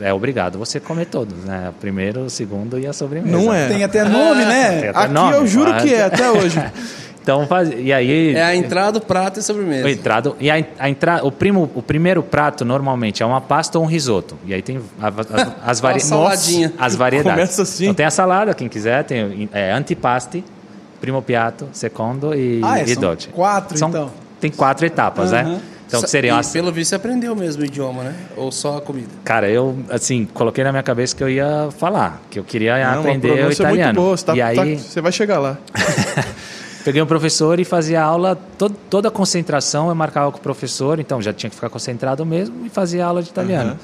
é 0.00 0.12
obrigado 0.12 0.58
você 0.58 0.80
comer 0.80 1.06
todos, 1.06 1.44
né? 1.44 1.68
O 1.70 1.72
primeiro, 1.74 2.22
o 2.22 2.30
segundo 2.30 2.78
e 2.78 2.86
a 2.86 2.92
sobremesa. 2.92 3.36
Não 3.36 3.54
é. 3.54 3.68
Tem 3.68 3.84
até 3.84 4.02
nome, 4.04 4.44
né? 4.44 4.80
Tem 4.80 4.88
até 4.88 4.98
Aqui 5.04 5.12
nome, 5.12 5.36
eu 5.36 5.46
juro 5.46 5.70
mas- 5.70 5.82
que 5.84 5.94
é, 5.94 6.02
até 6.02 6.30
hoje. 6.30 6.58
Então, 7.22 7.46
faz... 7.46 7.70
e 7.76 7.92
aí... 7.92 8.34
É 8.34 8.42
a 8.42 8.56
entrada, 8.56 8.98
o 8.98 9.00
prato 9.00 9.38
e 9.38 9.42
sobremesa. 9.42 9.86
O 9.86 9.88
entrado 9.88 10.36
e 10.40 10.50
a, 10.50 10.64
a 10.78 10.90
entra, 10.90 11.24
o, 11.24 11.30
primo, 11.30 11.70
o 11.74 11.80
primeiro 11.80 12.22
prato 12.22 12.64
normalmente 12.64 13.22
é 13.22 13.26
uma 13.26 13.40
pasta 13.40 13.78
ou 13.78 13.84
um 13.84 13.86
risoto. 13.86 14.36
E 14.44 14.52
aí 14.52 14.60
tem 14.60 14.80
a- 15.00 15.06
a- 15.08 15.70
as, 15.70 15.78
vari, 15.80 16.00
Uma 16.00 16.04
saladinha. 16.06 16.72
as 16.78 16.96
variedades. 16.96 17.34
Começa 17.34 17.62
assim. 17.62 17.84
Então 17.84 17.94
tem 17.94 18.06
a 18.06 18.10
salada, 18.10 18.52
quem 18.54 18.68
quiser, 18.68 19.04
tem 19.04 19.48
é, 19.52 19.70
antipasti, 19.72 20.44
primo 21.00 21.22
piatto, 21.22 21.68
secondo 21.72 22.34
e, 22.34 22.60
Ah, 22.62 22.80
é, 22.80 22.84
e 22.84 22.88
são 22.94 23.02
dolce. 23.02 23.28
quatro, 23.28 23.78
São- 23.78 23.88
então. 23.88 24.10
Tem 24.40 24.50
quatro 24.50 24.84
etapas, 24.84 25.30
né? 25.30 25.42
Aham. 25.42 25.60
Então 25.86 26.00
que 26.02 26.08
seriam 26.10 26.36
e, 26.38 26.40
as, 26.40 26.50
Pelo 26.50 26.72
visto, 26.72 26.88
você 26.88 26.94
aprendeu 26.96 27.36
mesmo 27.36 27.62
o 27.62 27.66
idioma, 27.66 28.02
né? 28.02 28.14
Ou 28.36 28.50
só 28.50 28.78
a 28.78 28.80
comida? 28.80 29.10
Cara, 29.24 29.48
eu 29.50 29.76
assim 29.90 30.24
coloquei 30.32 30.64
na 30.64 30.72
minha 30.72 30.82
cabeça 30.82 31.14
que 31.14 31.22
eu 31.22 31.28
ia 31.28 31.68
falar, 31.78 32.20
que 32.30 32.38
eu 32.38 32.44
queria 32.44 32.78
Não, 32.78 32.96
a 32.96 32.98
aprender 33.00 33.30
o 33.30 33.34
pronúncia 33.36 33.62
é 33.62 33.66
muito 33.66 33.78
italiano. 33.78 34.00
boa, 34.00 34.16
você 34.16 34.24
tá- 34.24 34.34
e 34.34 34.40
aí 34.42 34.56
tá- 34.56 34.64
você 34.82 35.00
vai 35.02 35.12
chegar 35.12 35.38
lá. 35.38 35.58
Peguei 36.84 37.00
um 37.00 37.06
professor 37.06 37.60
e 37.60 37.64
fazia 37.64 38.02
aula, 38.02 38.36
to- 38.58 38.70
toda 38.90 39.08
a 39.08 39.10
concentração 39.10 39.88
eu 39.88 39.94
marcava 39.94 40.32
com 40.32 40.38
o 40.38 40.40
professor, 40.40 40.98
então 40.98 41.22
já 41.22 41.32
tinha 41.32 41.48
que 41.48 41.54
ficar 41.56 41.68
concentrado 41.70 42.26
mesmo 42.26 42.66
e 42.66 42.68
fazia 42.68 43.06
aula 43.06 43.22
de 43.22 43.30
italiano. 43.30 43.70
Aham. 43.70 43.78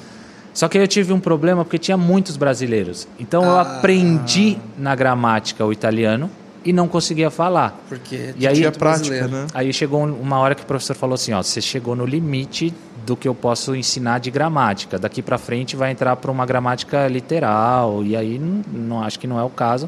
Só 0.53 0.67
que 0.67 0.77
aí 0.77 0.83
eu 0.83 0.87
tive 0.87 1.13
um 1.13 1.19
problema 1.19 1.63
porque 1.63 1.77
tinha 1.77 1.95
muitos 1.95 2.35
brasileiros. 2.35 3.07
Então 3.19 3.43
eu 3.43 3.57
Ah. 3.57 3.61
aprendi 3.61 4.57
na 4.77 4.95
gramática 4.95 5.63
o 5.65 5.71
italiano 5.71 6.29
e 6.65 6.73
não 6.73 6.87
conseguia 6.89 7.29
falar. 7.29 7.79
Porque 7.87 8.33
E 8.37 8.45
aí- 8.45 8.69
prática, 8.71 9.27
né? 9.27 9.47
Aí 9.53 9.71
chegou 9.71 10.03
uma 10.03 10.37
hora 10.39 10.53
que 10.55 10.63
o 10.63 10.65
professor 10.65 10.95
falou 10.95 11.13
assim, 11.13 11.31
ó, 11.31 11.41
você 11.41 11.61
chegou 11.61 11.95
no 11.95 12.05
limite 12.05 12.73
do 13.05 13.15
que 13.15 13.27
eu 13.27 13.33
posso 13.35 13.73
ensinar 13.75 14.19
de 14.19 14.29
gramática. 14.29 14.99
Daqui 14.99 15.21
para 15.21 15.37
frente 15.37 15.75
vai 15.77 15.91
entrar 15.91 16.15
para 16.17 16.29
uma 16.29 16.45
gramática 16.45 17.07
literal 17.07 18.03
e 18.03 18.15
aí 18.17 18.37
não, 18.37 18.61
não 18.73 19.01
acho 19.03 19.17
que 19.17 19.27
não 19.27 19.39
é 19.39 19.43
o 19.43 19.49
caso. 19.49 19.87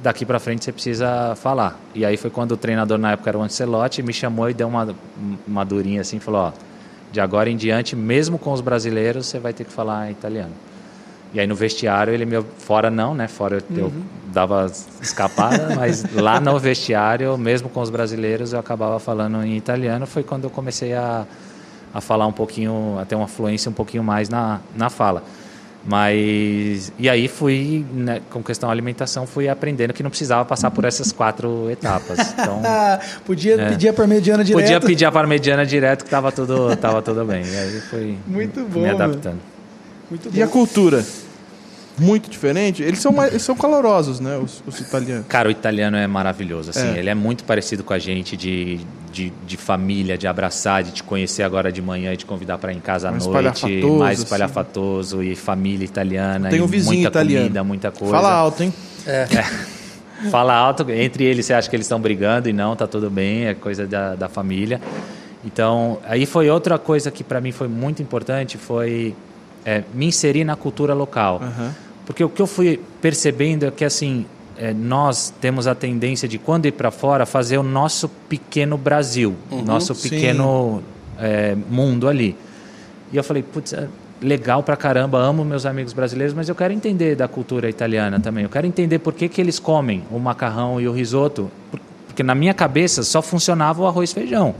Daqui 0.00 0.24
para 0.24 0.38
frente 0.38 0.64
você 0.64 0.72
precisa 0.72 1.34
falar. 1.34 1.78
E 1.94 2.04
aí 2.04 2.16
foi 2.16 2.30
quando 2.30 2.52
o 2.52 2.56
treinador 2.56 2.98
na 2.98 3.12
época 3.12 3.30
era 3.30 3.38
o 3.38 3.42
Ancelotti, 3.42 4.02
me 4.02 4.12
chamou 4.12 4.48
e 4.48 4.54
deu 4.54 4.68
uma 4.68 4.94
uma 5.46 5.64
durinha 5.64 6.00
assim, 6.00 6.20
falou, 6.20 6.40
ó, 6.40 6.52
de 7.10 7.20
agora 7.20 7.50
em 7.50 7.56
diante, 7.56 7.96
mesmo 7.96 8.38
com 8.38 8.52
os 8.52 8.60
brasileiros, 8.60 9.26
você 9.26 9.38
vai 9.38 9.52
ter 9.52 9.64
que 9.64 9.72
falar 9.72 10.10
italiano. 10.10 10.52
E 11.32 11.40
aí 11.40 11.46
no 11.46 11.54
vestiário 11.54 12.12
ele 12.12 12.24
me 12.24 12.42
fora 12.58 12.90
não, 12.90 13.14
né? 13.14 13.28
Fora 13.28 13.62
eu, 13.70 13.78
eu 13.78 13.92
dava 14.32 14.70
escapada, 15.00 15.74
mas 15.76 16.04
lá 16.14 16.40
no 16.40 16.58
vestiário, 16.58 17.36
mesmo 17.36 17.68
com 17.68 17.80
os 17.80 17.90
brasileiros, 17.90 18.52
eu 18.52 18.58
acabava 18.58 18.98
falando 18.98 19.42
em 19.44 19.56
italiano. 19.56 20.06
Foi 20.06 20.22
quando 20.22 20.44
eu 20.44 20.50
comecei 20.50 20.94
a, 20.94 21.26
a 21.92 22.00
falar 22.00 22.26
um 22.26 22.32
pouquinho, 22.32 22.98
a 22.98 23.04
ter 23.04 23.14
uma 23.14 23.28
fluência 23.28 23.70
um 23.70 23.74
pouquinho 23.74 24.02
mais 24.02 24.28
na, 24.28 24.60
na 24.74 24.88
fala. 24.88 25.22
Mas 25.84 26.92
e 26.98 27.08
aí 27.08 27.28
fui, 27.28 27.84
né, 27.92 28.20
com 28.30 28.42
questão 28.42 28.70
alimentação, 28.70 29.26
fui 29.26 29.48
aprendendo 29.48 29.92
que 29.92 30.02
não 30.02 30.10
precisava 30.10 30.44
passar 30.44 30.70
por 30.70 30.84
essas 30.84 31.12
quatro 31.12 31.70
etapas. 31.70 32.18
Então 32.38 32.60
Ah, 32.64 32.98
podia 33.24 33.54
É. 33.60 33.68
pedir 33.70 33.88
a 33.88 33.92
parmegiana 33.92 34.44
direto. 34.44 34.62
podia 34.62 34.80
pedir 34.80 35.04
a 35.06 35.12
parmegiana 35.12 35.64
direto 35.64 36.00
que 36.02 36.06
estava 36.08 36.30
tudo, 36.32 36.76
tava 36.76 37.00
tudo 37.02 37.24
bem. 37.24 37.42
E 37.44 37.56
aí 37.56 37.80
fui 37.90 38.18
Muito 38.26 38.60
bom, 38.64 38.80
me 38.80 38.86
mano. 38.92 39.02
adaptando. 39.04 39.38
Muito 40.10 40.30
E 40.32 40.42
a 40.42 40.46
bom. 40.46 40.52
cultura? 40.52 41.04
Muito 41.98 42.30
diferente? 42.30 42.82
Eles 42.82 43.00
são, 43.00 43.12
mais, 43.12 43.30
eles 43.30 43.42
são 43.42 43.54
calorosos, 43.56 44.20
né? 44.20 44.36
Os, 44.36 44.62
os 44.66 44.80
italianos. 44.80 45.26
Cara, 45.28 45.48
o 45.48 45.50
italiano 45.50 45.96
é 45.96 46.06
maravilhoso, 46.06 46.70
assim. 46.70 46.94
É. 46.94 46.98
Ele 46.98 47.10
é 47.10 47.14
muito 47.14 47.44
parecido 47.44 47.82
com 47.84 47.92
a 47.92 47.98
gente 47.98 48.36
de, 48.36 48.80
de, 49.12 49.32
de 49.46 49.56
família, 49.56 50.16
de 50.16 50.26
abraçar, 50.26 50.82
de 50.82 50.92
te 50.92 51.02
conhecer 51.02 51.42
agora 51.42 51.70
de 51.72 51.82
manhã 51.82 52.12
e 52.12 52.16
te 52.16 52.24
convidar 52.26 52.58
para 52.58 52.72
ir 52.72 52.76
em 52.76 52.80
casa 52.80 53.08
à 53.08 53.10
Mais 53.10 53.26
noite. 53.26 53.36
espalhafatoso, 53.54 53.98
Mais 53.98 54.18
assim. 54.18 54.24
espalhafatoso 54.24 55.22
e 55.22 55.36
família 55.36 55.84
italiana. 55.84 56.48
Tem 56.48 56.58
e 56.58 56.62
um 56.62 56.66
vizinho 56.66 56.94
muita 56.94 57.08
italiano. 57.08 57.44
comida, 57.44 57.64
muita 57.64 57.90
coisa. 57.90 58.14
Fala 58.14 58.32
alto, 58.32 58.62
hein? 58.62 58.72
Fala 60.30 60.54
alto, 60.54 60.90
entre 60.90 61.24
eles 61.24 61.46
você 61.46 61.54
acha 61.54 61.70
que 61.70 61.76
eles 61.76 61.86
estão 61.86 62.00
brigando 62.00 62.48
e 62.48 62.52
não, 62.52 62.74
tá 62.74 62.86
tudo 62.88 63.08
bem, 63.08 63.46
é 63.46 63.54
coisa 63.54 63.86
da, 63.86 64.16
da 64.16 64.28
família. 64.28 64.80
Então, 65.44 65.98
aí 66.04 66.26
foi 66.26 66.50
outra 66.50 66.76
coisa 66.78 67.10
que 67.10 67.22
para 67.22 67.40
mim 67.40 67.52
foi 67.52 67.68
muito 67.68 68.02
importante, 68.02 68.58
foi 68.58 69.14
é, 69.64 69.84
me 69.94 70.06
inserir 70.06 70.42
na 70.44 70.56
cultura 70.56 70.92
local. 70.92 71.40
Aham. 71.42 71.74
Porque 72.08 72.24
o 72.24 72.28
que 72.30 72.40
eu 72.40 72.46
fui 72.46 72.80
percebendo 73.02 73.66
é 73.66 73.70
que 73.70 73.84
assim, 73.84 74.24
é, 74.56 74.72
nós 74.72 75.30
temos 75.42 75.66
a 75.66 75.74
tendência 75.74 76.26
de 76.26 76.38
quando 76.38 76.64
ir 76.64 76.72
para 76.72 76.90
fora 76.90 77.26
fazer 77.26 77.58
o 77.58 77.62
nosso 77.62 78.08
pequeno 78.30 78.78
Brasil, 78.78 79.36
nosso 79.66 79.94
sim. 79.94 80.08
pequeno 80.08 80.82
é, 81.20 81.54
mundo 81.68 82.08
ali. 82.08 82.34
E 83.12 83.16
eu 83.18 83.22
falei, 83.22 83.42
putz, 83.42 83.74
é 83.74 83.86
legal 84.22 84.62
pra 84.62 84.74
caramba, 84.74 85.18
amo 85.18 85.44
meus 85.44 85.66
amigos 85.66 85.92
brasileiros, 85.92 86.34
mas 86.34 86.48
eu 86.48 86.54
quero 86.54 86.72
entender 86.72 87.14
da 87.14 87.28
cultura 87.28 87.68
italiana 87.68 88.18
também. 88.18 88.44
Eu 88.44 88.50
quero 88.50 88.66
entender 88.66 88.98
por 89.00 89.12
que, 89.12 89.28
que 89.28 89.38
eles 89.40 89.58
comem 89.58 90.02
o 90.10 90.18
macarrão 90.18 90.80
e 90.80 90.88
o 90.88 90.92
risoto. 90.92 91.50
Por- 91.70 91.80
Porque 92.08 92.22
na 92.22 92.34
minha 92.34 92.54
cabeça 92.54 93.02
só 93.02 93.20
funcionava 93.20 93.82
o 93.82 93.86
arroz 93.86 94.10
e 94.10 94.14
feijão. 94.14 94.54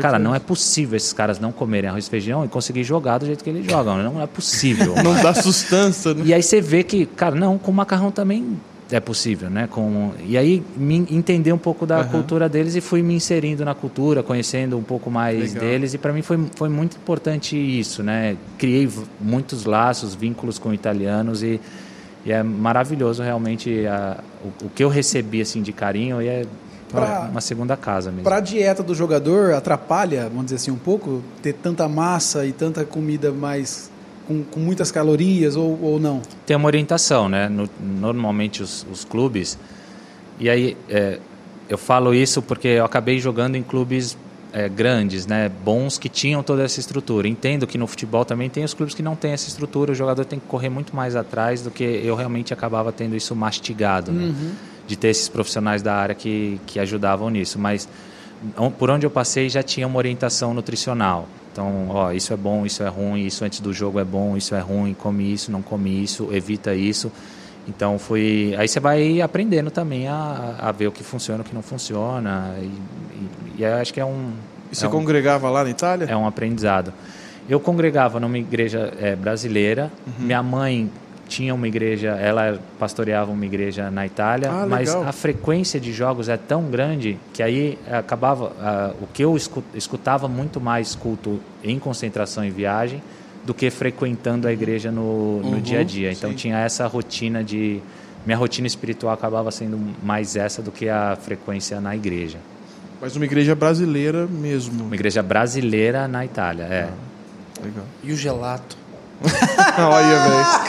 Cara, 0.00 0.18
não 0.18 0.34
é 0.34 0.38
possível 0.38 0.96
esses 0.96 1.12
caras 1.12 1.38
não 1.38 1.52
comerem 1.52 1.90
arroz 1.90 2.06
e 2.06 2.10
feijão 2.10 2.44
e 2.44 2.48
conseguir 2.48 2.84
jogar 2.84 3.18
do 3.18 3.26
jeito 3.26 3.44
que 3.44 3.50
eles 3.50 3.64
jogam. 3.64 3.98
Não 4.02 4.22
é 4.22 4.26
possível. 4.26 4.94
Não 5.02 5.14
dá 5.20 5.34
sustância, 5.34 6.14
né? 6.14 6.22
E 6.24 6.32
aí 6.32 6.42
você 6.42 6.60
vê 6.60 6.82
que, 6.82 7.04
cara, 7.06 7.34
não, 7.34 7.58
com 7.58 7.70
macarrão 7.72 8.10
também 8.10 8.56
é 8.90 9.00
possível, 9.00 9.50
né? 9.50 9.66
Com, 9.66 10.12
e 10.24 10.38
aí 10.38 10.62
me 10.76 11.06
entender 11.10 11.52
um 11.52 11.58
pouco 11.58 11.84
da 11.84 11.98
Aham. 11.98 12.08
cultura 12.08 12.48
deles 12.48 12.76
e 12.76 12.80
fui 12.80 13.02
me 13.02 13.14
inserindo 13.14 13.64
na 13.64 13.74
cultura, 13.74 14.22
conhecendo 14.22 14.78
um 14.78 14.82
pouco 14.82 15.10
mais 15.10 15.54
Legal. 15.54 15.68
deles 15.68 15.94
e 15.94 15.98
para 15.98 16.12
mim 16.12 16.22
foi, 16.22 16.38
foi 16.54 16.68
muito 16.68 16.96
importante 16.96 17.56
isso, 17.56 18.02
né? 18.02 18.36
Criei 18.58 18.88
muitos 19.20 19.64
laços, 19.64 20.14
vínculos 20.14 20.58
com 20.58 20.72
italianos 20.72 21.42
e, 21.42 21.60
e 22.24 22.30
é 22.30 22.42
maravilhoso 22.42 23.22
realmente 23.22 23.86
a, 23.86 24.22
o, 24.44 24.66
o 24.66 24.70
que 24.70 24.84
eu 24.84 24.88
recebi 24.88 25.40
assim 25.40 25.62
de 25.62 25.72
carinho 25.72 26.22
e 26.22 26.28
é 26.28 26.46
Pra- 26.90 27.28
uma 27.30 27.40
segunda 27.40 27.76
casa 27.76 28.10
mesmo. 28.10 28.24
Para 28.24 28.36
a 28.36 28.40
dieta 28.40 28.82
do 28.82 28.94
jogador, 28.94 29.52
atrapalha, 29.54 30.24
vamos 30.28 30.44
dizer 30.46 30.56
assim, 30.56 30.70
um 30.70 30.76
pouco, 30.78 31.22
ter 31.42 31.52
tanta 31.52 31.88
massa 31.88 32.46
e 32.46 32.52
tanta 32.52 32.84
comida 32.84 33.32
mais 33.32 33.90
com, 34.26 34.42
com 34.44 34.60
muitas 34.60 34.90
calorias 34.90 35.56
ou, 35.56 35.78
ou 35.82 36.00
não? 36.00 36.20
tem 36.44 36.56
uma 36.56 36.66
orientação, 36.66 37.28
né? 37.28 37.48
No- 37.48 37.68
normalmente 37.80 38.62
os, 38.62 38.86
os 38.90 39.04
clubes. 39.04 39.58
E 40.38 40.48
aí 40.50 40.76
é, 40.88 41.18
eu 41.68 41.78
falo 41.78 42.14
isso 42.14 42.40
porque 42.42 42.68
eu 42.68 42.84
acabei 42.84 43.18
jogando 43.18 43.56
em 43.56 43.62
clubes 43.62 44.16
é, 44.52 44.68
grandes, 44.68 45.26
né? 45.26 45.50
Bons 45.64 45.98
que 45.98 46.08
tinham 46.08 46.42
toda 46.42 46.62
essa 46.64 46.78
estrutura. 46.80 47.26
Entendo 47.28 47.66
que 47.66 47.76
no 47.76 47.86
futebol 47.86 48.24
também 48.24 48.48
tem 48.48 48.64
os 48.64 48.72
clubes 48.74 48.94
que 48.94 49.02
não 49.02 49.14
têm 49.16 49.32
essa 49.32 49.48
estrutura. 49.48 49.92
O 49.92 49.94
jogador 49.94 50.24
tem 50.24 50.38
que 50.38 50.46
correr 50.46 50.68
muito 50.70 50.94
mais 50.94 51.14
atrás 51.16 51.62
do 51.62 51.70
que 51.70 51.82
eu 51.84 52.14
realmente 52.14 52.52
acabava 52.54 52.90
tendo 52.92 53.14
isso 53.16 53.34
mastigado, 53.36 54.12
né? 54.12 54.32
De 54.86 54.96
ter 54.96 55.08
esses 55.08 55.28
profissionais 55.28 55.82
da 55.82 55.94
área 55.94 56.14
que, 56.14 56.60
que 56.66 56.78
ajudavam 56.78 57.28
nisso. 57.30 57.58
Mas 57.58 57.88
por 58.78 58.90
onde 58.90 59.06
eu 59.06 59.10
passei 59.10 59.48
já 59.48 59.62
tinha 59.62 59.86
uma 59.86 59.98
orientação 59.98 60.52
nutricional. 60.54 61.26
Então, 61.52 61.88
ó, 61.88 62.12
isso 62.12 62.32
é 62.34 62.36
bom, 62.36 62.66
isso 62.66 62.82
é 62.82 62.88
ruim, 62.88 63.24
isso 63.24 63.44
antes 63.44 63.60
do 63.60 63.72
jogo 63.72 63.98
é 63.98 64.04
bom, 64.04 64.36
isso 64.36 64.54
é 64.54 64.60
ruim, 64.60 64.94
come 64.94 65.32
isso, 65.32 65.50
não 65.50 65.62
come 65.62 66.02
isso, 66.02 66.28
evita 66.30 66.74
isso. 66.74 67.10
Então 67.66 67.98
fui. 67.98 68.54
Aí 68.58 68.68
você 68.68 68.78
vai 68.78 69.20
aprendendo 69.20 69.70
também 69.70 70.06
a, 70.06 70.56
a 70.58 70.70
ver 70.70 70.86
o 70.86 70.92
que 70.92 71.02
funciona, 71.02 71.42
o 71.42 71.44
que 71.44 71.54
não 71.54 71.62
funciona. 71.62 72.54
E, 72.60 72.64
e, 72.64 73.62
e 73.62 73.64
acho 73.64 73.92
que 73.92 74.00
é 74.00 74.04
um. 74.04 74.32
E 74.70 74.76
você 74.76 74.84
é 74.84 74.88
um, 74.88 74.92
congregava 74.92 75.48
lá 75.50 75.64
na 75.64 75.70
Itália? 75.70 76.06
é 76.08 76.16
um 76.16 76.26
aprendizado. 76.26 76.92
Eu 77.48 77.58
congregava 77.58 78.20
numa 78.20 78.38
igreja 78.38 78.92
eh, 79.00 79.16
brasileira. 79.16 79.90
Uhum. 80.06 80.26
Minha 80.26 80.42
mãe 80.42 80.90
tinha 81.28 81.54
uma 81.54 81.66
igreja, 81.66 82.10
ela 82.10 82.58
pastoreava 82.78 83.30
uma 83.32 83.44
igreja 83.44 83.90
na 83.90 84.06
Itália, 84.06 84.50
Ah, 84.50 84.66
mas 84.68 84.88
legal. 84.88 85.08
a 85.08 85.12
frequência 85.12 85.80
de 85.80 85.92
jogos 85.92 86.28
é 86.28 86.36
tão 86.36 86.64
grande 86.70 87.18
que 87.32 87.42
aí 87.42 87.78
acabava 87.90 88.52
ah, 88.60 88.92
o 89.00 89.06
que 89.06 89.22
eu 89.24 89.36
escu- 89.36 89.64
escutava 89.74 90.28
muito 90.28 90.60
mais 90.60 90.94
culto 90.94 91.40
em 91.64 91.78
concentração 91.78 92.44
e 92.44 92.50
viagem 92.50 93.02
do 93.44 93.52
que 93.54 93.70
frequentando 93.70 94.46
a 94.48 94.52
igreja 94.52 94.90
no, 94.90 95.40
no 95.42 95.60
dia 95.60 95.80
a 95.80 95.84
dia. 95.84 96.10
Então 96.12 96.30
sim. 96.30 96.36
tinha 96.36 96.58
essa 96.58 96.86
rotina 96.86 97.42
de 97.44 97.80
minha 98.24 98.36
rotina 98.36 98.66
espiritual 98.66 99.12
acabava 99.14 99.50
sendo 99.52 99.78
mais 100.02 100.34
essa 100.34 100.60
do 100.60 100.72
que 100.72 100.88
a 100.88 101.16
frequência 101.20 101.80
na 101.80 101.94
igreja. 101.94 102.38
Mas 103.00 103.14
uma 103.14 103.24
igreja 103.24 103.54
brasileira 103.54 104.26
mesmo. 104.26 104.84
Uma 104.84 104.94
igreja 104.96 105.22
brasileira 105.22 106.08
na 106.08 106.24
Itália, 106.24 106.64
é. 106.64 106.88
Legal. 107.62 107.84
E 108.02 108.12
o 108.12 108.16
gelato? 108.16 108.76
Olha, 109.78 110.18
velho. 110.28 110.65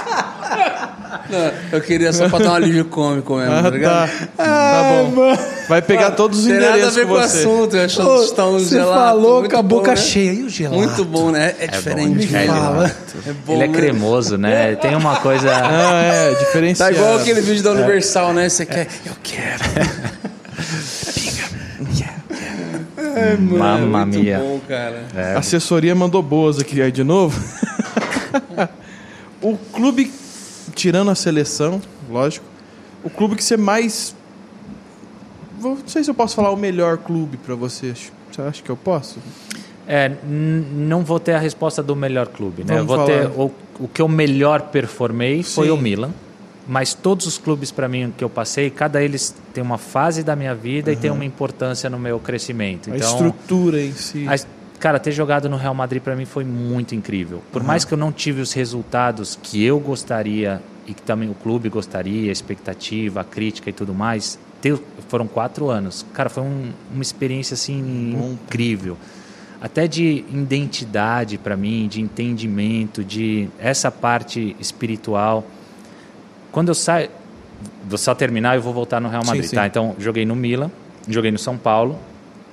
Não, 1.29 1.51
eu 1.71 1.81
queria 1.81 2.11
só 2.13 2.29
pra 2.29 2.39
dar 2.39 2.51
um 2.51 2.55
alívio 2.55 2.85
cômico 2.85 3.35
mesmo, 3.37 3.53
Ah, 3.53 3.57
tá 3.57 3.63
tá. 3.63 3.69
ligado? 3.69 4.11
Tá 4.37 5.03
bom. 5.13 5.37
Vai 5.67 5.81
pegar 5.81 6.11
todos 6.11 6.39
os 6.39 6.45
Tem 6.45 6.53
nada 6.55 6.67
a 6.67 6.69
endereços 6.71 6.95
ver 6.95 7.01
com 7.01 7.07
com 7.07 7.13
o 7.15 7.21
você. 7.21 7.37
assunto, 7.39 7.75
eu 7.77 7.85
acho 7.85 8.01
Ô, 8.01 8.19
que 8.19 8.25
está 8.25 8.45
um 8.45 8.59
você 8.59 8.79
falou 8.79 9.49
com 9.49 9.57
a 9.57 9.61
bom, 9.61 9.77
boca 9.77 9.91
né? 9.91 9.95
cheia. 9.97 10.31
E 10.33 10.43
o 10.43 10.49
gelato? 10.49 10.77
Muito 10.77 11.05
bom, 11.05 11.31
né? 11.31 11.55
É, 11.59 11.67
diferente. 11.67 12.27
bom, 12.27 12.33
né? 12.33 12.43
é 12.43 12.47
fala. 12.47 12.91
É 13.27 13.33
bom, 13.45 13.53
Ele 13.53 13.63
é 13.63 13.67
né? 13.67 13.73
cremoso, 13.77 14.37
né? 14.37 14.75
Tem 14.75 14.95
uma 14.95 15.17
coisa. 15.17 15.47
Ah, 15.57 16.01
é, 16.01 16.33
Tá 16.33 16.39
diferenciado. 16.39 16.95
igual 16.95 17.17
aquele 17.17 17.41
vídeo 17.41 17.63
da 17.63 17.71
Universal, 17.71 18.33
né? 18.33 18.47
Você 18.49 18.65
quer? 18.65 18.87
Eu 19.05 19.13
quero. 19.21 19.63
Mamma 23.39 24.05
Muito 24.05 24.19
mia. 24.19 24.39
bom, 24.39 24.59
cara. 24.67 25.03
É, 25.15 25.33
A 25.35 25.39
assessoria 25.39 25.93
mandou 25.95 26.21
boas 26.21 26.59
aqui 26.59 26.81
aí 26.81 26.91
de 26.91 27.03
novo. 27.03 27.39
o 29.41 29.57
clube, 29.73 30.11
tirando 30.77 31.09
a 31.11 31.15
seleção, 31.15 31.81
lógico, 32.09 32.45
o 33.03 33.09
clube 33.09 33.35
que 33.35 33.43
você 33.43 33.57
mais. 33.57 34.15
Não 35.59 35.77
sei 35.87 36.03
se 36.03 36.09
eu 36.09 36.13
posso 36.15 36.35
falar 36.35 36.51
o 36.51 36.55
melhor 36.57 36.97
clube 36.99 37.37
pra 37.37 37.55
você. 37.55 37.93
Você 38.31 38.41
acha 38.41 38.61
que 38.61 38.69
eu 38.69 38.77
posso? 38.77 39.17
É, 39.87 40.11
não 40.25 41.03
vou 41.03 41.19
ter 41.19 41.33
a 41.33 41.39
resposta 41.39 41.81
do 41.81 41.95
melhor 41.95 42.27
clube, 42.27 42.63
né? 42.63 42.81
Vou 42.83 43.05
ter 43.05 43.23
falar. 43.29 43.35
o, 43.39 43.51
o 43.79 43.87
que 43.87 44.01
eu 44.01 44.07
melhor 44.07 44.61
performei 44.63 45.41
foi 45.43 45.67
Sim. 45.67 45.71
o 45.73 45.77
Milan. 45.77 46.11
Mas 46.69 46.93
todos 46.93 47.25
os 47.25 47.37
clubes 47.37 47.71
para 47.71 47.87
mim 47.87 48.13
que 48.17 48.21
eu 48.21 48.29
passei, 48.29 48.69
cada 48.69 49.01
eles 49.01 49.33
tem 49.53 49.63
uma 49.63 49.77
fase 49.77 50.21
da 50.21 50.35
minha 50.35 50.53
vida 50.53 50.91
e 50.91 50.97
tem 50.97 51.09
uma 51.09 51.23
importância 51.23 51.89
no 51.89 51.97
meu 51.97 52.19
crescimento. 52.19 52.91
A 52.91 52.97
Então, 52.97 53.09
estrutura 53.09 53.81
em 53.81 53.93
si. 53.93 54.27
a- 54.27 54.35
cara, 54.87 54.99
ter 54.99 55.11
jogado 55.11 55.49
no 55.49 55.57
Real 55.57 55.73
Madrid 55.73 56.01
para 56.01 56.15
mim 56.15 56.23
foi 56.23 56.45
muito 56.45 56.95
incrível. 56.95 57.43
Por 57.51 57.61
mais 57.61 57.83
que 57.83 57.93
eu 57.93 57.97
não 57.97 58.09
tive 58.09 58.39
os 58.39 58.53
resultados 58.53 59.37
que 59.43 59.61
eu 59.61 59.77
gostaria 59.81 60.61
e 60.87 60.93
que 60.93 61.01
também 61.01 61.29
o 61.29 61.33
clube 61.33 61.67
gostaria, 61.67 62.29
a 62.29 62.31
expectativa, 62.31 63.19
a 63.19 63.23
crítica 63.25 63.69
e 63.69 63.73
tudo 63.73 63.93
mais, 63.93 64.39
ter- 64.61 64.79
foram 65.09 65.27
quatro 65.27 65.69
anos. 65.69 66.05
Cara, 66.13 66.29
foi 66.29 66.41
um- 66.43 66.71
uma 66.93 67.01
experiência 67.01 67.53
assim 67.53 68.13
Bom. 68.17 68.31
incrível. 68.31 68.97
Até 69.59 69.89
de 69.89 70.23
identidade 70.31 71.37
para 71.37 71.57
mim, 71.57 71.89
de 71.89 71.99
entendimento, 71.99 73.03
de 73.03 73.49
essa 73.59 73.91
parte 73.91 74.55
espiritual. 74.61 75.43
Quando 76.49 76.69
eu 76.69 76.75
saio, 76.75 77.09
vou 77.89 77.97
só 77.97 78.15
terminar 78.15 78.55
e 78.55 78.59
eu 78.59 78.61
vou 78.61 78.71
voltar 78.73 79.01
no 79.01 79.09
Real 79.09 79.23
Sim, 79.23 79.27
Madrid, 79.31 79.49
sim. 79.49 79.55
tá? 79.57 79.67
Então, 79.67 79.95
joguei 79.99 80.25
no 80.25 80.33
Milan, 80.35 80.71
joguei 81.09 81.29
no 81.31 81.37
São 81.39 81.57
Paulo, 81.57 81.99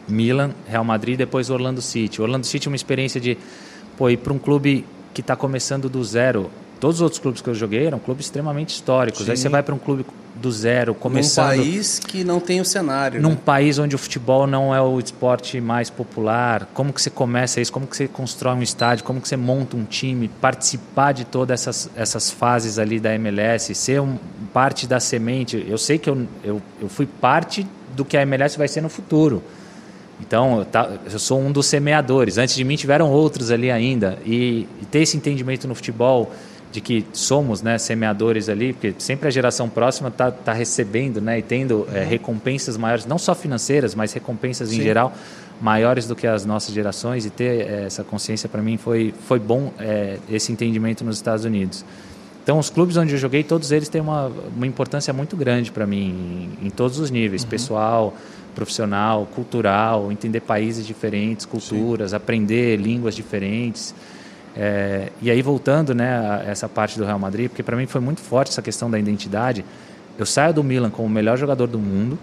Milan, 0.08 0.50
Real 0.68 0.84
Madrid, 0.84 1.16
depois 1.16 1.50
Orlando 1.50 1.80
City. 1.82 2.20
Orlando 2.20 2.46
City 2.46 2.68
é 2.68 2.70
uma 2.70 2.76
experiência 2.76 3.20
de 3.20 3.36
pô, 3.96 4.08
ir 4.10 4.18
para 4.18 4.32
um 4.32 4.38
clube 4.38 4.84
que 5.12 5.20
está 5.20 5.36
começando 5.36 5.88
do 5.88 6.02
zero. 6.04 6.50
Todos 6.80 6.96
os 6.96 7.02
outros 7.02 7.20
clubes 7.20 7.40
que 7.40 7.48
eu 7.48 7.54
joguei 7.54 7.86
eram 7.86 7.98
clubes 7.98 8.26
extremamente 8.26 8.70
históricos. 8.70 9.28
Aí 9.28 9.36
Sim. 9.36 9.44
você 9.44 9.48
vai 9.48 9.62
para 9.62 9.74
um 9.74 9.78
clube 9.78 10.04
do 10.34 10.50
zero, 10.50 10.92
Num 10.92 10.98
começando 10.98 11.46
país 11.46 11.98
que 12.00 12.24
não 12.24 12.40
tem 12.40 12.60
o 12.60 12.64
cenário. 12.64 13.22
num 13.22 13.30
né? 13.30 13.38
país 13.42 13.78
onde 13.78 13.94
o 13.94 13.98
futebol 13.98 14.46
não 14.46 14.74
é 14.74 14.80
o 14.82 14.98
esporte 14.98 15.60
mais 15.60 15.88
popular, 15.88 16.68
como 16.74 16.92
que 16.92 17.00
você 17.00 17.08
começa 17.08 17.60
isso? 17.60 17.72
Como 17.72 17.86
que 17.86 17.96
você 17.96 18.08
constrói 18.08 18.56
um 18.56 18.62
estádio? 18.62 19.04
Como 19.04 19.20
que 19.20 19.28
você 19.28 19.36
monta 19.36 19.76
um 19.76 19.84
time? 19.84 20.28
Participar 20.40 21.12
de 21.12 21.24
todas 21.24 21.60
essas, 21.60 21.90
essas 21.94 22.30
fases 22.30 22.78
ali 22.78 22.98
da 22.98 23.14
MLS, 23.14 23.74
ser 23.74 24.00
um, 24.00 24.18
parte 24.52 24.86
da 24.86 24.98
semente. 24.98 25.64
Eu 25.68 25.78
sei 25.78 25.98
que 25.98 26.10
eu, 26.10 26.26
eu, 26.42 26.60
eu 26.80 26.88
fui 26.88 27.06
parte 27.06 27.66
do 27.94 28.04
que 28.04 28.16
a 28.16 28.22
MLS 28.22 28.58
vai 28.58 28.68
ser 28.68 28.80
no 28.80 28.88
futuro. 28.88 29.42
Então, 30.20 30.60
eu, 30.60 30.64
tá, 30.64 30.90
eu 31.10 31.18
sou 31.18 31.40
um 31.40 31.50
dos 31.50 31.66
semeadores. 31.66 32.38
Antes 32.38 32.54
de 32.54 32.64
mim 32.64 32.76
tiveram 32.76 33.10
outros 33.10 33.50
ali 33.50 33.70
ainda. 33.70 34.18
E, 34.24 34.66
e 34.80 34.86
ter 34.90 35.00
esse 35.00 35.16
entendimento 35.16 35.66
no 35.66 35.74
futebol 35.74 36.32
de 36.70 36.80
que 36.80 37.06
somos 37.12 37.62
né, 37.62 37.78
semeadores 37.78 38.48
ali, 38.48 38.72
porque 38.72 38.94
sempre 38.98 39.28
a 39.28 39.30
geração 39.30 39.68
próxima 39.68 40.08
está 40.08 40.32
tá 40.32 40.52
recebendo 40.52 41.20
né, 41.20 41.38
e 41.38 41.42
tendo 41.42 41.86
é, 41.92 42.02
recompensas 42.02 42.76
maiores, 42.76 43.06
não 43.06 43.16
só 43.16 43.32
financeiras, 43.32 43.94
mas 43.94 44.12
recompensas 44.12 44.72
em 44.72 44.76
Sim. 44.76 44.82
geral 44.82 45.12
maiores 45.60 46.08
do 46.08 46.16
que 46.16 46.26
as 46.26 46.44
nossas 46.44 46.74
gerações. 46.74 47.24
E 47.24 47.30
ter 47.30 47.66
é, 47.66 47.84
essa 47.84 48.02
consciência 48.02 48.48
para 48.48 48.60
mim 48.60 48.76
foi, 48.76 49.14
foi 49.26 49.38
bom, 49.38 49.72
é, 49.78 50.18
esse 50.28 50.50
entendimento 50.50 51.04
nos 51.04 51.16
Estados 51.16 51.44
Unidos. 51.44 51.84
Então, 52.42 52.58
os 52.58 52.68
clubes 52.68 52.96
onde 52.98 53.14
eu 53.14 53.18
joguei, 53.18 53.42
todos 53.42 53.72
eles 53.72 53.88
têm 53.88 54.02
uma, 54.02 54.30
uma 54.54 54.66
importância 54.66 55.12
muito 55.14 55.34
grande 55.34 55.72
para 55.72 55.86
mim, 55.86 56.58
em, 56.60 56.66
em, 56.66 56.70
todos 56.70 56.98
os 56.98 57.10
níveis, 57.10 57.42
uhum. 57.42 57.48
pessoal, 57.48 58.14
profissional, 58.54 59.26
cultural, 59.34 60.10
entender 60.10 60.40
países 60.40 60.86
diferentes, 60.86 61.44
culturas, 61.44 62.10
Sim. 62.10 62.16
aprender 62.16 62.76
línguas 62.76 63.14
diferentes. 63.14 63.94
É, 64.56 65.10
e 65.20 65.30
aí, 65.30 65.42
voltando 65.42 65.94
né, 65.94 66.16
a 66.16 66.44
essa 66.48 66.68
parte 66.68 66.98
do 66.98 67.04
Real 67.04 67.18
Madrid, 67.18 67.48
porque 67.48 67.62
para 67.62 67.76
mim 67.76 67.86
foi 67.86 68.00
muito 68.00 68.20
forte 68.20 68.50
essa 68.50 68.62
questão 68.62 68.90
da 68.90 68.98
identidade. 68.98 69.64
Eu 70.16 70.24
saio 70.24 70.54
do 70.54 70.62
Milan 70.62 70.90
como 70.90 71.08
o 71.08 71.10
melhor 71.10 71.36
jogador 71.36 71.66
do 71.66 71.78
mundo, 71.78 72.18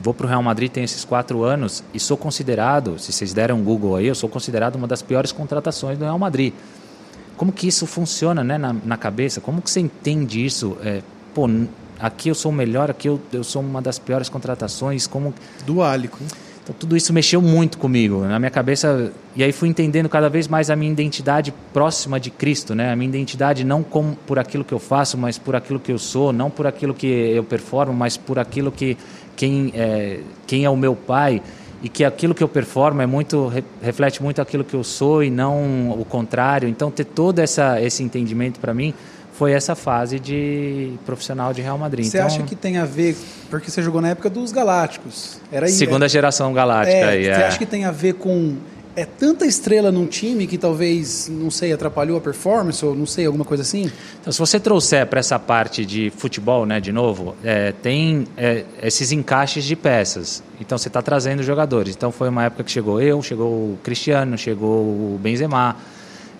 vou 0.00 0.14
para 0.14 0.26
o 0.26 0.28
Real 0.28 0.42
Madrid, 0.42 0.70
tenho 0.70 0.84
esses 0.84 1.04
quatro 1.04 1.44
anos 1.44 1.84
e 1.92 2.00
sou 2.00 2.16
considerado, 2.16 2.98
se 2.98 3.12
vocês 3.12 3.32
deram 3.34 3.58
um 3.58 3.62
Google 3.62 3.96
aí, 3.96 4.06
eu 4.06 4.14
sou 4.14 4.28
considerado 4.28 4.76
uma 4.76 4.86
das 4.86 5.02
piores 5.02 5.32
contratações 5.32 5.98
do 5.98 6.04
Real 6.04 6.18
Madrid. 6.18 6.52
Como 7.36 7.52
que 7.52 7.66
isso 7.66 7.86
funciona 7.86 8.42
né, 8.42 8.56
na, 8.56 8.72
na 8.72 8.96
cabeça? 8.96 9.40
Como 9.40 9.60
que 9.60 9.70
você 9.70 9.80
entende 9.80 10.44
isso? 10.44 10.76
É, 10.82 11.02
pô, 11.34 11.48
aqui 11.98 12.28
eu 12.28 12.34
sou 12.34 12.50
o 12.50 12.54
melhor, 12.54 12.90
aqui 12.90 13.08
eu, 13.08 13.20
eu 13.32 13.44
sou 13.44 13.62
uma 13.62 13.80
das 13.80 13.98
piores 13.98 14.28
contratações. 14.28 15.06
Como... 15.06 15.34
Duálico. 15.66 16.18
Então 16.64 16.74
tudo 16.78 16.96
isso 16.96 17.12
mexeu 17.12 17.42
muito 17.42 17.76
comigo, 17.76 18.24
na 18.24 18.38
minha 18.38 18.50
cabeça. 18.50 19.12
E 19.36 19.44
aí 19.44 19.52
fui 19.52 19.68
entendendo 19.68 20.08
cada 20.08 20.30
vez 20.30 20.48
mais 20.48 20.70
a 20.70 20.76
minha 20.76 20.90
identidade 20.90 21.52
próxima 21.74 22.18
de 22.18 22.30
Cristo, 22.30 22.74
né? 22.74 22.90
A 22.90 22.96
minha 22.96 23.08
identidade 23.08 23.64
não 23.64 23.82
como 23.82 24.16
por 24.26 24.38
aquilo 24.38 24.64
que 24.64 24.72
eu 24.72 24.78
faço, 24.78 25.18
mas 25.18 25.36
por 25.36 25.54
aquilo 25.54 25.78
que 25.78 25.92
eu 25.92 25.98
sou, 25.98 26.32
não 26.32 26.50
por 26.50 26.66
aquilo 26.66 26.94
que 26.94 27.06
eu 27.06 27.44
performo, 27.44 27.92
mas 27.92 28.16
por 28.16 28.38
aquilo 28.38 28.72
que 28.72 28.96
quem 29.36 29.72
é, 29.74 30.20
quem 30.46 30.64
é 30.64 30.70
o 30.70 30.76
meu 30.76 30.96
pai 30.96 31.42
e 31.82 31.88
que 31.90 32.02
aquilo 32.02 32.34
que 32.34 32.42
eu 32.42 32.48
performo 32.48 33.02
é 33.02 33.06
muito 33.06 33.52
reflete 33.82 34.22
muito 34.22 34.40
aquilo 34.40 34.64
que 34.64 34.74
eu 34.74 34.82
sou 34.82 35.22
e 35.22 35.28
não 35.28 35.90
o 35.90 36.04
contrário. 36.06 36.66
Então 36.66 36.90
ter 36.90 37.04
todo 37.04 37.40
essa 37.40 37.78
esse 37.78 38.02
entendimento 38.02 38.58
para 38.58 38.72
mim 38.72 38.94
foi 39.34 39.52
essa 39.52 39.74
fase 39.74 40.20
de 40.20 40.92
profissional 41.04 41.52
de 41.52 41.60
Real 41.60 41.76
Madrid. 41.76 42.06
Você 42.06 42.18
então, 42.18 42.26
acha 42.26 42.42
que 42.44 42.54
tem 42.54 42.78
a 42.78 42.84
ver 42.84 43.16
porque 43.50 43.70
você 43.70 43.82
jogou 43.82 44.00
na 44.00 44.10
época 44.10 44.30
dos 44.30 44.52
Galácticos? 44.52 45.40
Era 45.50 45.68
segunda 45.68 46.08
geração 46.08 46.52
galáctica. 46.52 46.96
É, 46.96 47.04
aí, 47.04 47.24
Você 47.24 47.30
é. 47.30 47.46
acha 47.46 47.58
que 47.58 47.66
tem 47.66 47.84
a 47.84 47.90
ver 47.90 48.14
com 48.14 48.56
é 48.96 49.04
tanta 49.04 49.44
estrela 49.44 49.90
num 49.90 50.06
time 50.06 50.46
que 50.46 50.56
talvez, 50.56 51.28
não 51.28 51.50
sei, 51.50 51.72
atrapalhou 51.72 52.16
a 52.16 52.20
performance 52.20 52.84
ou 52.86 52.94
não 52.94 53.06
sei, 53.06 53.26
alguma 53.26 53.44
coisa 53.44 53.64
assim? 53.64 53.90
Então, 54.20 54.32
se 54.32 54.38
você 54.38 54.60
trouxer 54.60 55.04
para 55.06 55.18
essa 55.18 55.36
parte 55.36 55.84
de 55.84 56.12
futebol, 56.16 56.64
né, 56.64 56.78
de 56.78 56.92
novo, 56.92 57.34
é, 57.42 57.72
tem 57.72 58.28
é, 58.36 58.64
esses 58.80 59.10
encaixes 59.10 59.64
de 59.64 59.74
peças. 59.74 60.44
Então, 60.60 60.78
você 60.78 60.86
está 60.86 61.02
trazendo 61.02 61.42
jogadores. 61.42 61.96
Então, 61.96 62.12
foi 62.12 62.28
uma 62.28 62.44
época 62.44 62.62
que 62.62 62.70
chegou 62.70 63.02
eu, 63.02 63.20
chegou 63.20 63.48
o 63.48 63.78
Cristiano, 63.82 64.38
chegou 64.38 64.82
o 64.82 65.18
Benzema, 65.20 65.74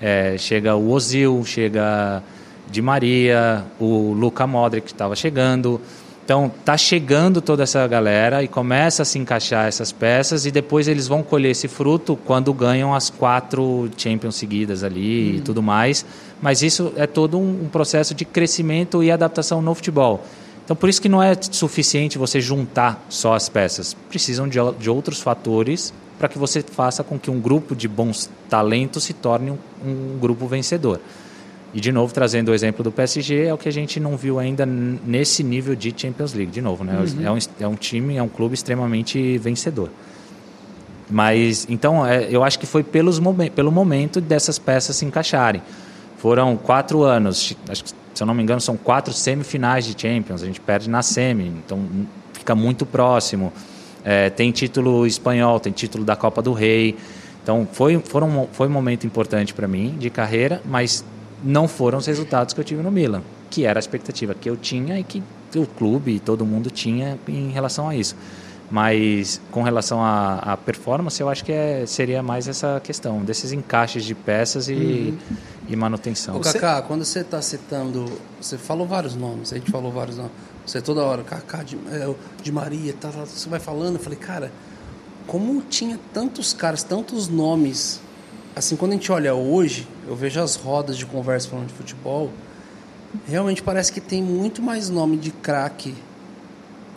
é, 0.01 0.37
chega 0.39 0.77
o 0.77 0.91
Ozil, 0.93 1.43
chega 1.45 2.23
Di 2.71 2.83
Maria, 2.83 3.65
o 3.79 4.13
Luca 4.13 4.47
Modric 4.47 4.87
que 4.87 4.93
estava 4.93 5.15
chegando. 5.15 5.81
Então, 6.25 6.51
tá 6.65 6.75
chegando 6.75 7.43
toda 7.43 7.65
essa 7.65 7.87
galera 7.87 8.43
e 8.43 8.49
começa 8.49 9.03
a 9.03 9.05
se 9.05 9.19
encaixar 9.19 9.67
essas 9.67 9.93
peças 9.93 10.47
e 10.47 10.51
depois 10.51 10.89
eles 10.89 11.07
vão 11.07 11.23
colher 11.23 11.51
esse 11.51 11.69
fruto 11.69 12.17
quando 12.25 12.51
ganham 12.55 12.95
as 12.95 13.11
quatro 13.11 13.91
Champions 13.95 14.37
seguidas 14.37 14.83
ali 14.83 15.33
uhum. 15.33 15.37
e 15.37 15.41
tudo 15.43 15.63
mais. 15.63 16.07
Mas 16.41 16.63
isso 16.63 16.95
é 16.97 17.07
todo 17.07 17.39
um, 17.39 17.65
um 17.65 17.69
processo 17.69 18.15
de 18.15 18.25
crescimento 18.25 19.03
e 19.03 19.11
adaptação 19.11 19.61
no 19.61 19.75
futebol. 19.75 20.25
Então, 20.65 20.75
por 20.75 20.89
isso 20.89 21.03
que 21.03 21.11
não 21.11 21.23
é 21.23 21.37
suficiente 21.51 22.17
você 22.17 22.41
juntar 22.41 23.05
só 23.11 23.35
as 23.35 23.51
peças. 23.51 23.95
Precisam 24.09 24.49
de, 24.49 24.59
de 24.79 24.89
outros 24.89 25.21
fatores 25.21 25.93
para 26.19 26.27
que 26.27 26.39
você 26.39 26.63
faça 26.63 27.05
com 27.05 27.19
que 27.19 27.31
um 27.31 27.39
grupo 27.39 27.77
de 27.77 27.87
bons 27.87 28.31
talentos 28.49 29.05
se 29.05 29.13
torne 29.13 29.51
um, 29.51 29.59
um 29.85 30.19
grupo 30.19 30.47
vencedor. 30.47 31.01
E 31.75 31.81
de 31.81 31.91
novo, 31.91 32.15
trazendo 32.15 32.53
o 32.53 32.55
exemplo 32.55 32.85
do 32.85 32.93
PSG, 32.93 33.47
é 33.47 33.53
o 33.53 33.59
que 33.59 33.69
a 33.69 33.73
gente 33.73 33.99
não 33.99 34.17
viu 34.17 34.39
ainda 34.39 34.65
nesse 34.65 35.43
nível 35.43 35.75
de 35.75 35.93
Champions 35.95 36.33
League. 36.33 36.53
De 36.53 36.63
novo, 36.63 36.85
né? 36.85 36.97
Uhum. 36.97 37.27
É, 37.27 37.31
um, 37.33 37.39
é 37.61 37.69
um 37.69 37.75
time, 37.75 38.17
é 38.17 38.23
um 38.23 38.29
clube 38.29 38.55
extremamente 38.55 39.37
vencedor. 39.39 39.91
Mas, 41.11 41.67
então, 41.69 42.07
é, 42.07 42.29
eu 42.31 42.45
acho 42.45 42.61
que 42.61 42.67
foi 42.67 42.85
pelos 42.85 43.19
momen 43.19 43.51
pelo 43.51 43.73
momento 43.73 44.21
dessas 44.21 44.57
peças 44.57 44.95
se 44.95 45.05
encaixarem. 45.05 45.61
Foram 46.19 46.57
quatro 46.57 47.03
anos, 47.03 47.57
acho 47.69 47.85
que, 47.85 47.91
se 47.91 48.23
eu 48.23 48.27
não 48.27 48.35
me 48.35 48.43
engano, 48.43 48.61
são 48.61 48.77
quatro 48.77 49.13
semifinais 49.13 49.85
de 49.85 50.01
Champions. 50.01 50.45
A 50.45 50.47
gente 50.47 50.61
perde 50.61 50.89
na 50.89 51.03
semi, 51.03 51.49
então 51.49 51.85
fica 52.33 52.55
muito 52.55 52.87
próximo. 52.87 53.53
É, 54.05 54.31
tem 54.31 54.53
título 54.53 55.07
espanhol, 55.07 55.59
tem 55.59 55.73
título 55.73 56.05
da 56.05 56.15
Copa 56.15 56.41
do 56.41 56.53
Rei. 56.53 56.97
Então, 57.43 57.67
foi, 57.71 57.99
foram, 57.99 58.49
foi 58.53 58.69
um 58.69 58.71
momento 58.71 59.07
importante 59.07 59.53
para 59.53 59.67
mim 59.67 59.97
de 59.99 60.09
carreira, 60.09 60.63
mas 60.65 61.05
não 61.45 61.69
foram 61.69 61.99
os 61.99 62.07
resultados 62.07 62.55
que 62.55 62.61
eu 62.61 62.65
tive 62.65 62.83
no 62.83 62.91
Milan, 62.91 63.23
que 63.51 63.67
era 63.67 63.79
a 63.79 63.81
expectativa 63.81 64.35
que 64.35 64.49
eu 64.49 64.57
tinha 64.57 64.99
e 64.99 65.05
que 65.05 65.23
o 65.55 65.67
clube 65.67 66.13
e 66.13 66.19
todo 66.19 66.45
mundo 66.45 66.71
tinha 66.71 67.19
em 67.29 67.51
relação 67.51 67.89
a 67.89 67.95
isso. 67.95 68.17
Mas 68.71 69.41
com 69.51 69.63
relação 69.63 70.03
à, 70.03 70.57
performance, 70.57 71.21
eu 71.21 71.29
acho 71.29 71.45
que 71.45 71.53
é, 71.53 71.85
seria 71.87 72.23
mais 72.23 72.49
essa 72.49 72.81
questão 72.83 73.21
desses 73.23 73.53
encaixes 73.53 74.05
de 74.05 74.15
peças 74.15 74.69
e, 74.69 74.73
uhum. 74.73 75.19
e 75.69 75.77
manutenção. 75.77 76.37
Ô, 76.37 76.41
Kaká, 76.41 76.81
quando 76.81 77.05
você 77.05 77.21
está 77.21 77.43
citando, 77.43 78.11
você 78.41 78.57
falou 78.57 78.87
vários 78.87 79.15
nomes, 79.15 79.53
a 79.53 79.57
gente 79.57 79.71
falou 79.71 79.93
vários 79.93 80.17
nomes. 80.17 80.33
Você 80.67 80.81
toda 80.81 81.03
hora, 81.03 81.23
Kaká 81.23 81.63
de, 81.63 81.77
é, 81.93 82.13
de 82.43 82.51
Maria, 82.51 82.95
tá, 82.95 83.11
tá, 83.11 83.27
você 83.27 83.49
vai 83.51 83.61
falando, 83.61 83.97
eu 83.97 84.03
falei, 84.03 84.19
cara, 84.19 84.51
como 85.27 85.61
tinha 85.63 86.01
tantos 86.13 86.55
caras, 86.55 86.83
tantos 86.83 87.29
nomes 87.29 88.01
assim, 88.55 88.77
quando 88.77 88.93
a 88.93 88.95
gente 88.95 89.11
olha 89.11 89.35
hoje, 89.35 89.87
eu 90.07 90.15
vejo 90.15 90.41
as 90.41 90.57
rodas 90.57 90.97
de 90.97 91.07
conversa 91.07 91.49
falando 91.49 91.69
de 91.69 91.75
futebol, 91.75 92.31
realmente 93.27 93.63
parece 93.63 93.93
que 93.93 94.01
tem 94.01 94.23
muito 94.23 94.63
mais 94.63 94.89
nome 94.89 95.17
de 95.17 95.31
craque 95.31 95.95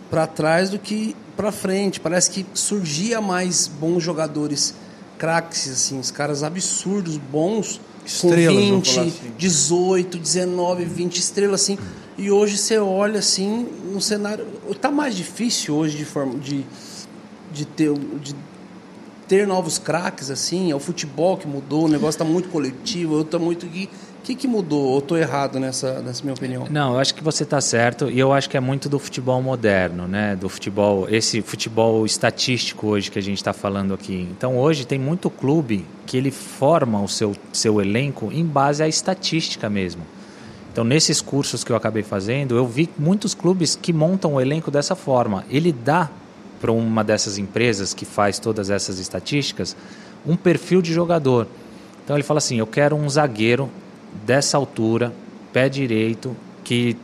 para 0.09 0.25
trás 0.27 0.69
do 0.69 0.79
que 0.79 1.15
para 1.35 1.51
frente. 1.51 1.99
Parece 1.99 2.31
que 2.31 2.45
surgia 2.53 3.21
mais 3.21 3.67
bons 3.67 4.01
jogadores 4.03 4.73
craques, 5.17 5.69
assim, 5.69 5.99
os 5.99 6.11
caras 6.11 6.43
absurdos, 6.43 7.17
bons, 7.17 7.81
estrelas, 8.05 8.55
com 8.55 8.75
20, 8.75 8.99
assim. 8.99 9.13
18, 9.37 10.17
19, 10.17 10.85
20 10.85 11.17
estrelas, 11.17 11.61
assim. 11.61 11.77
E 12.17 12.31
hoje 12.31 12.57
você 12.57 12.77
olha 12.77 13.19
assim 13.19 13.67
no 13.91 14.01
cenário. 14.01 14.45
Tá 14.81 14.89
mais 14.89 15.15
difícil 15.15 15.75
hoje 15.75 15.97
de, 15.97 16.05
forma, 16.05 16.39
de, 16.39 16.65
de 17.51 17.65
ter. 17.65 17.93
De 17.93 18.35
ter 19.27 19.45
novos 19.45 19.77
craques, 19.77 20.29
assim? 20.29 20.71
É 20.71 20.75
o 20.75 20.79
futebol 20.79 21.37
que 21.37 21.47
mudou, 21.47 21.85
o 21.85 21.87
negócio 21.87 22.09
está 22.09 22.25
muito 22.25 22.49
coletivo, 22.49 23.25
eu 23.31 23.39
muito. 23.39 23.65
O 23.65 23.87
que, 24.27 24.35
que 24.35 24.47
mudou? 24.47 24.83
Ou 24.83 24.99
estou 24.99 25.17
errado 25.17 25.59
nessa, 25.59 26.01
nessa 26.01 26.21
minha 26.21 26.33
opinião? 26.33 26.67
Não, 26.69 26.93
eu 26.93 26.99
acho 26.99 27.15
que 27.15 27.23
você 27.23 27.43
está 27.43 27.61
certo 27.61 28.09
e 28.09 28.19
eu 28.19 28.33
acho 28.33 28.49
que 28.49 28.57
é 28.57 28.59
muito 28.59 28.89
do 28.89 28.99
futebol 28.99 29.41
moderno, 29.41 30.05
né? 30.05 30.35
Do 30.35 30.49
futebol, 30.49 31.07
esse 31.09 31.41
futebol 31.41 32.05
estatístico 32.05 32.87
hoje 32.87 33.09
que 33.09 33.19
a 33.19 33.21
gente 33.21 33.37
está 33.37 33.53
falando 33.53 33.93
aqui. 33.93 34.27
Então 34.31 34.57
hoje 34.57 34.85
tem 34.85 34.99
muito 34.99 35.29
clube 35.29 35.85
que 36.05 36.17
ele 36.17 36.31
forma 36.31 37.01
o 37.01 37.07
seu, 37.07 37.33
seu 37.53 37.79
elenco 37.79 38.29
em 38.33 38.45
base 38.45 38.83
à 38.83 38.87
estatística 38.87 39.69
mesmo. 39.69 40.01
Então, 40.77 40.85
nesses 40.85 41.21
cursos 41.21 41.63
que 41.63 41.71
eu 41.71 41.75
acabei 41.75 42.03
fazendo, 42.03 42.55
eu 42.55 42.67
vi 42.67 42.87
muitos 42.99 43.33
clubes 43.33 43.75
que 43.75 43.91
montam 43.91 44.35
o 44.35 44.39
elenco 44.39 44.69
dessa 44.69 44.93
forma. 44.93 45.43
Ele 45.49 45.71
dá 45.71 46.07
para 46.59 46.71
uma 46.71 47.03
dessas 47.03 47.37
empresas 47.37 47.93
que 47.93 48.05
faz 48.05 48.39
todas 48.39 48.69
essas 48.69 48.99
estatísticas 48.99 49.75
um 50.25 50.35
perfil 50.35 50.81
de 50.81 50.93
jogador. 50.93 51.47
Então 52.03 52.15
ele 52.15 52.23
fala 52.23 52.39
assim: 52.39 52.57
eu 52.57 52.67
quero 52.67 52.95
um 52.95 53.09
zagueiro 53.09 53.69
dessa 54.25 54.57
altura, 54.57 55.13
pé 55.53 55.69
direito, 55.69 56.35
que 56.63 56.97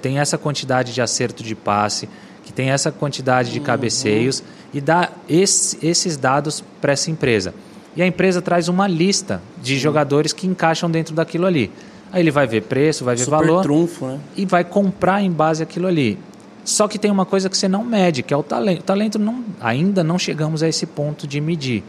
tem 0.00 0.18
essa 0.18 0.36
quantidade 0.36 0.92
de 0.92 1.00
acerto 1.00 1.42
de 1.42 1.54
passe, 1.54 2.08
que 2.44 2.52
tem 2.52 2.70
essa 2.70 2.90
quantidade 2.90 3.52
de 3.52 3.58
uhum. 3.58 3.64
cabeceios 3.64 4.42
e 4.72 4.80
dá 4.80 5.10
esse, 5.28 5.78
esses 5.86 6.16
dados 6.16 6.62
para 6.80 6.92
essa 6.92 7.10
empresa. 7.10 7.54
E 7.96 8.02
a 8.02 8.06
empresa 8.06 8.42
traz 8.42 8.68
uma 8.68 8.88
lista 8.88 9.40
de 9.62 9.78
jogadores 9.78 10.32
que 10.32 10.46
encaixam 10.46 10.90
dentro 10.90 11.14
daquilo 11.14 11.46
ali. 11.46 11.70
Aí 12.12 12.20
ele 12.20 12.30
vai 12.30 12.46
ver 12.46 12.62
preço, 12.62 13.04
vai 13.04 13.14
ver 13.14 13.24
Super 13.24 13.36
valor 13.38 13.62
trunfo, 13.62 14.06
né? 14.06 14.20
e 14.36 14.44
vai 14.44 14.64
comprar 14.64 15.22
em 15.22 15.30
base 15.30 15.62
àquilo 15.62 15.86
ali. 15.86 16.18
Só 16.64 16.88
que 16.88 16.98
tem 16.98 17.10
uma 17.10 17.26
coisa 17.26 17.50
que 17.50 17.56
você 17.56 17.68
não 17.68 17.84
mede, 17.84 18.22
que 18.22 18.32
é 18.32 18.36
o 18.36 18.42
talento. 18.42 18.80
O 18.80 18.84
talento 18.84 19.18
não, 19.18 19.44
ainda 19.60 20.02
não 20.02 20.18
chegamos 20.18 20.62
a 20.62 20.68
esse 20.68 20.86
ponto 20.86 21.26
de 21.26 21.40
medir. 21.40 21.84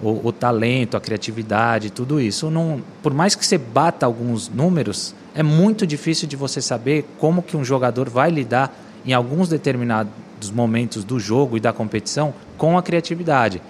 O, 0.00 0.28
o 0.28 0.32
talento, 0.32 0.96
a 0.96 1.00
criatividade, 1.00 1.90
tudo 1.90 2.20
isso. 2.20 2.50
Não, 2.50 2.82
por 3.02 3.14
mais 3.14 3.34
que 3.34 3.46
você 3.46 3.58
bata 3.58 4.06
alguns 4.06 4.48
números, 4.48 5.14
é 5.34 5.42
muito 5.42 5.86
difícil 5.86 6.28
de 6.28 6.36
você 6.36 6.60
saber 6.60 7.04
como 7.18 7.42
que 7.42 7.56
um 7.56 7.64
jogador 7.64 8.08
vai 8.08 8.30
lidar 8.30 8.76
em 9.06 9.12
alguns 9.12 9.48
determinados 9.48 10.50
momentos 10.52 11.04
do 11.04 11.18
jogo 11.18 11.56
e 11.56 11.60
da 11.60 11.72
competição 11.72 12.34
com 12.56 12.76
a 12.76 12.82
criatividade. 12.82 13.62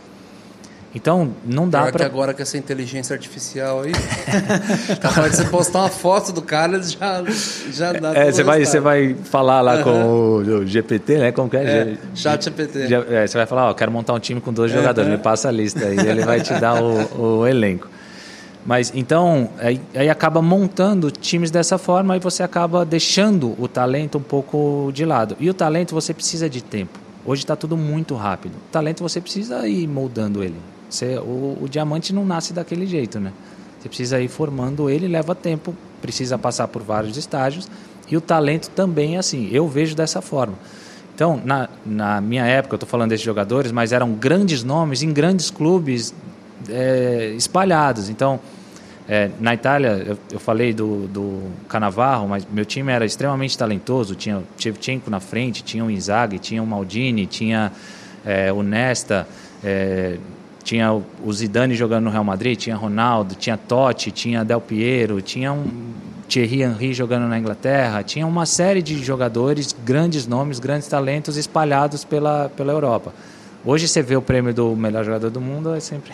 Então, 0.94 1.34
não 1.44 1.68
dá 1.68 1.92
para. 1.92 2.06
agora 2.06 2.32
com 2.32 2.40
essa 2.40 2.56
inteligência 2.56 3.14
artificial 3.14 3.82
aí. 3.82 3.92
capaz 5.00 5.32
de 5.32 5.36
você 5.36 5.44
postar 5.44 5.80
uma 5.80 5.90
foto 5.90 6.32
do 6.32 6.40
cara, 6.40 6.82
já, 6.82 7.22
já 7.70 7.92
dá. 7.92 8.14
É, 8.14 8.32
você 8.32 8.42
vai, 8.42 8.64
você 8.64 8.80
vai 8.80 9.14
falar 9.14 9.60
lá 9.60 9.82
com 9.82 9.90
o, 9.90 10.66
GPT, 10.66 11.18
né? 11.18 11.32
Como 11.32 11.50
que 11.50 11.58
é? 11.58 11.62
é 11.62 11.96
chat 12.14 12.42
GPT. 12.44 12.88
É, 13.10 13.26
você 13.26 13.36
vai 13.36 13.46
falar, 13.46 13.68
ó, 13.68 13.74
quero 13.74 13.92
montar 13.92 14.14
um 14.14 14.18
time 14.18 14.40
com 14.40 14.50
dois 14.52 14.72
é, 14.72 14.76
jogadores, 14.76 15.10
é. 15.10 15.16
me 15.16 15.22
passa 15.22 15.48
a 15.48 15.52
lista 15.52 15.84
aí, 15.84 15.98
ele 15.98 16.24
vai 16.24 16.40
te 16.40 16.54
dar 16.54 16.82
o, 16.82 17.40
o 17.40 17.46
elenco. 17.46 17.86
Mas 18.64 18.92
então, 18.94 19.50
aí, 19.58 19.80
aí 19.94 20.08
acaba 20.08 20.40
montando 20.42 21.10
times 21.10 21.50
dessa 21.50 21.76
forma 21.78 22.16
e 22.16 22.20
você 22.20 22.42
acaba 22.42 22.84
deixando 22.84 23.54
o 23.58 23.68
talento 23.68 24.18
um 24.18 24.22
pouco 24.22 24.90
de 24.92 25.04
lado. 25.04 25.36
E 25.38 25.48
o 25.48 25.54
talento 25.54 25.94
você 25.94 26.12
precisa 26.12 26.48
de 26.48 26.62
tempo. 26.62 26.98
Hoje 27.24 27.42
está 27.42 27.54
tudo 27.54 27.76
muito 27.76 28.14
rápido. 28.14 28.54
O 28.54 28.70
talento 28.72 29.02
você 29.02 29.20
precisa 29.20 29.66
ir 29.68 29.86
moldando 29.86 30.42
ele. 30.42 30.56
Você, 30.88 31.18
o, 31.18 31.58
o 31.60 31.68
diamante 31.68 32.12
não 32.12 32.24
nasce 32.24 32.52
daquele 32.52 32.86
jeito, 32.86 33.20
né? 33.20 33.32
Você 33.78 33.88
precisa 33.88 34.20
ir 34.20 34.28
formando 34.28 34.90
ele, 34.90 35.06
leva 35.06 35.34
tempo, 35.34 35.74
precisa 36.00 36.36
passar 36.36 36.68
por 36.68 36.82
vários 36.82 37.16
estágios. 37.16 37.68
E 38.10 38.16
o 38.16 38.20
talento 38.20 38.70
também 38.70 39.16
é 39.16 39.18
assim. 39.18 39.48
Eu 39.52 39.68
vejo 39.68 39.94
dessa 39.94 40.20
forma. 40.20 40.54
Então, 41.14 41.40
na, 41.44 41.68
na 41.84 42.20
minha 42.20 42.46
época, 42.46 42.74
eu 42.74 42.76
estou 42.76 42.88
falando 42.88 43.10
desses 43.10 43.24
jogadores, 43.24 43.70
mas 43.72 43.92
eram 43.92 44.12
grandes 44.12 44.62
nomes 44.64 45.02
em 45.02 45.12
grandes 45.12 45.50
clubes 45.50 46.14
é, 46.68 47.34
espalhados. 47.36 48.08
Então, 48.08 48.40
é, 49.08 49.30
na 49.40 49.54
Itália, 49.54 50.04
eu, 50.06 50.18
eu, 50.32 50.38
falei 50.38 50.72
do, 50.72 51.08
do 51.08 51.42
Canavarro, 51.68 52.28
mas 52.28 52.46
meu 52.50 52.64
time 52.64 52.92
era 52.92 53.04
extremamente 53.04 53.56
talentoso. 53.56 54.14
Tinha 54.14 54.38
o 54.38 54.44
Shevchenko 54.56 55.10
na 55.10 55.18
frente, 55.18 55.62
tinha 55.62 55.84
o 55.84 55.90
Inzaghi, 55.90 56.38
tinha 56.38 56.62
o 56.62 56.66
Maldini, 56.66 57.26
tinha 57.26 57.72
é, 58.24 58.52
o 58.52 58.62
Nesta, 58.62 59.26
é, 59.64 60.18
tinha 60.68 60.92
o, 60.92 61.32
Zidane 61.32 61.74
jogando 61.74 62.04
no 62.04 62.10
Real 62.10 62.22
Madrid, 62.24 62.58
tinha 62.58 62.76
Ronaldo, 62.76 63.34
tinha 63.34 63.56
Totti, 63.56 64.10
tinha 64.10 64.44
Del 64.44 64.60
Piero, 64.60 65.22
tinha 65.22 65.50
um 65.50 65.94
Thierry 66.28 66.60
Henry 66.60 66.92
jogando 66.92 67.26
na 67.26 67.38
Inglaterra, 67.38 68.02
tinha 68.02 68.26
uma 68.26 68.44
série 68.44 68.82
de 68.82 69.02
jogadores, 69.02 69.74
grandes 69.82 70.26
nomes, 70.26 70.58
grandes 70.58 70.86
talentos 70.86 71.38
espalhados 71.38 72.04
pela, 72.04 72.50
pela 72.50 72.70
Europa. 72.70 73.14
Hoje 73.64 73.88
você 73.88 74.02
vê 74.02 74.14
o 74.14 74.20
prêmio 74.20 74.52
do 74.52 74.76
melhor 74.76 75.06
jogador 75.06 75.30
do 75.30 75.40
mundo, 75.40 75.74
é 75.74 75.80
sempre 75.80 76.12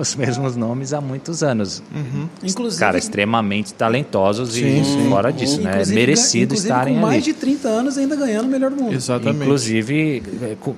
os 0.00 0.14
mesmos 0.16 0.56
nomes 0.56 0.92
há 0.92 1.00
muitos 1.00 1.42
anos. 1.42 1.82
Uhum. 1.94 2.28
Inclusive, 2.42 2.80
cara, 2.80 2.98
extremamente 2.98 3.74
talentosos 3.74 4.54
sim, 4.54 4.80
e 4.80 4.84
sim. 4.84 5.08
fora 5.08 5.32
disso, 5.32 5.60
né? 5.60 5.82
É 5.82 5.86
merecido 5.86 6.54
estarem 6.54 6.94
com 6.94 7.00
mais 7.00 7.22
ali. 7.22 7.22
de 7.22 7.34
30 7.34 7.68
anos 7.68 7.98
ainda 7.98 8.16
ganhando 8.16 8.46
o 8.46 8.48
melhor 8.48 8.70
do 8.70 8.82
mundo. 8.82 8.94
Exatamente. 8.94 9.42
Inclusive 9.42 10.22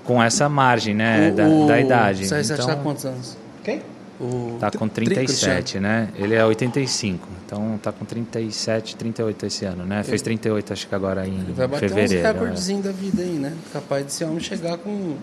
com 0.04 0.22
essa 0.22 0.48
margem, 0.48 0.94
né, 0.94 1.30
o, 1.30 1.34
da, 1.34 1.48
o... 1.48 1.66
da, 1.66 1.80
idade. 1.80 2.26
Você 2.26 2.40
então, 2.40 2.56
está 2.56 2.76
quantos 2.76 3.04
anos? 3.04 3.36
Quem? 3.62 3.82
O... 4.20 4.56
Tá 4.58 4.70
com 4.70 4.88
37, 4.88 5.78
né? 5.78 6.08
Ele 6.16 6.34
é 6.34 6.44
85. 6.44 7.28
Então 7.44 7.78
tá 7.82 7.92
com 7.92 8.04
37, 8.04 8.96
38 8.96 9.46
esse 9.46 9.64
ano, 9.64 9.84
né? 9.84 10.02
Fez 10.02 10.20
38 10.22 10.72
acho 10.72 10.88
que 10.88 10.94
agora 10.94 11.26
em 11.26 11.44
Vai 11.54 11.68
bater 11.68 11.88
fevereiro. 11.88 12.28
uns 12.28 12.32
recordezinhos 12.32 12.86
é. 12.86 12.88
da 12.88 12.94
vida 12.94 13.22
aí, 13.22 13.34
né? 13.34 13.52
Capaz 13.72 14.04
de 14.04 14.12
esse 14.12 14.24
homem 14.24 14.40
chegar 14.40 14.78
com 14.78 15.16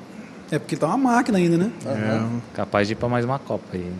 é 0.54 0.60
porque 0.60 0.78
tá 0.78 0.86
uma 0.86 0.98
máquina 0.98 1.40
ainda, 1.40 1.58
né? 1.58 1.72
Uhum. 1.84 2.40
Capaz 2.54 2.88
de 2.88 2.94
ir 2.94 2.96
para 2.96 3.10
mais 3.10 3.26
uma 3.26 3.40
Copa 3.40 3.66
aí. 3.74 3.92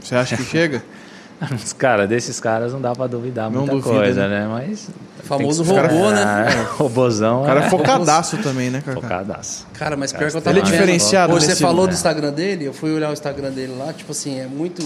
Você 0.00 0.16
acha 0.16 0.36
que 0.36 0.42
chega? 0.42 0.82
cara, 1.78 2.08
desses 2.08 2.40
caras 2.40 2.72
não 2.72 2.80
dá 2.80 2.92
pra 2.92 3.06
duvidar 3.06 3.48
não 3.48 3.60
muita 3.60 3.76
duvida, 3.76 3.94
coisa, 3.94 4.28
né? 4.28 4.40
né? 4.40 4.48
Mas. 4.48 4.88
O 5.22 5.22
famoso 5.22 5.62
robô, 5.62 6.10
né? 6.10 6.66
Robôzão. 6.76 7.42
O 7.42 7.46
cara 7.46 7.60
é 7.66 7.70
focadaço 7.70 8.36
também, 8.38 8.68
né, 8.68 8.82
cara? 8.84 9.00
Focadaço. 9.00 9.66
Cara, 9.74 9.96
mas 9.96 10.12
pior 10.12 10.28
que 10.28 10.36
eu 10.36 10.42
tava 10.42 10.58
Ele 10.58 10.66
é 10.66 10.70
diferenciado. 10.70 11.32
Hoje 11.32 11.46
você 11.46 11.56
falou 11.56 11.86
do 11.86 11.92
Instagram 11.92 12.32
dele, 12.32 12.64
eu 12.64 12.72
fui 12.72 12.92
olhar 12.92 13.10
o 13.10 13.12
Instagram 13.12 13.52
dele 13.52 13.76
lá, 13.78 13.92
tipo 13.92 14.10
assim, 14.10 14.40
é 14.40 14.46
muito. 14.46 14.84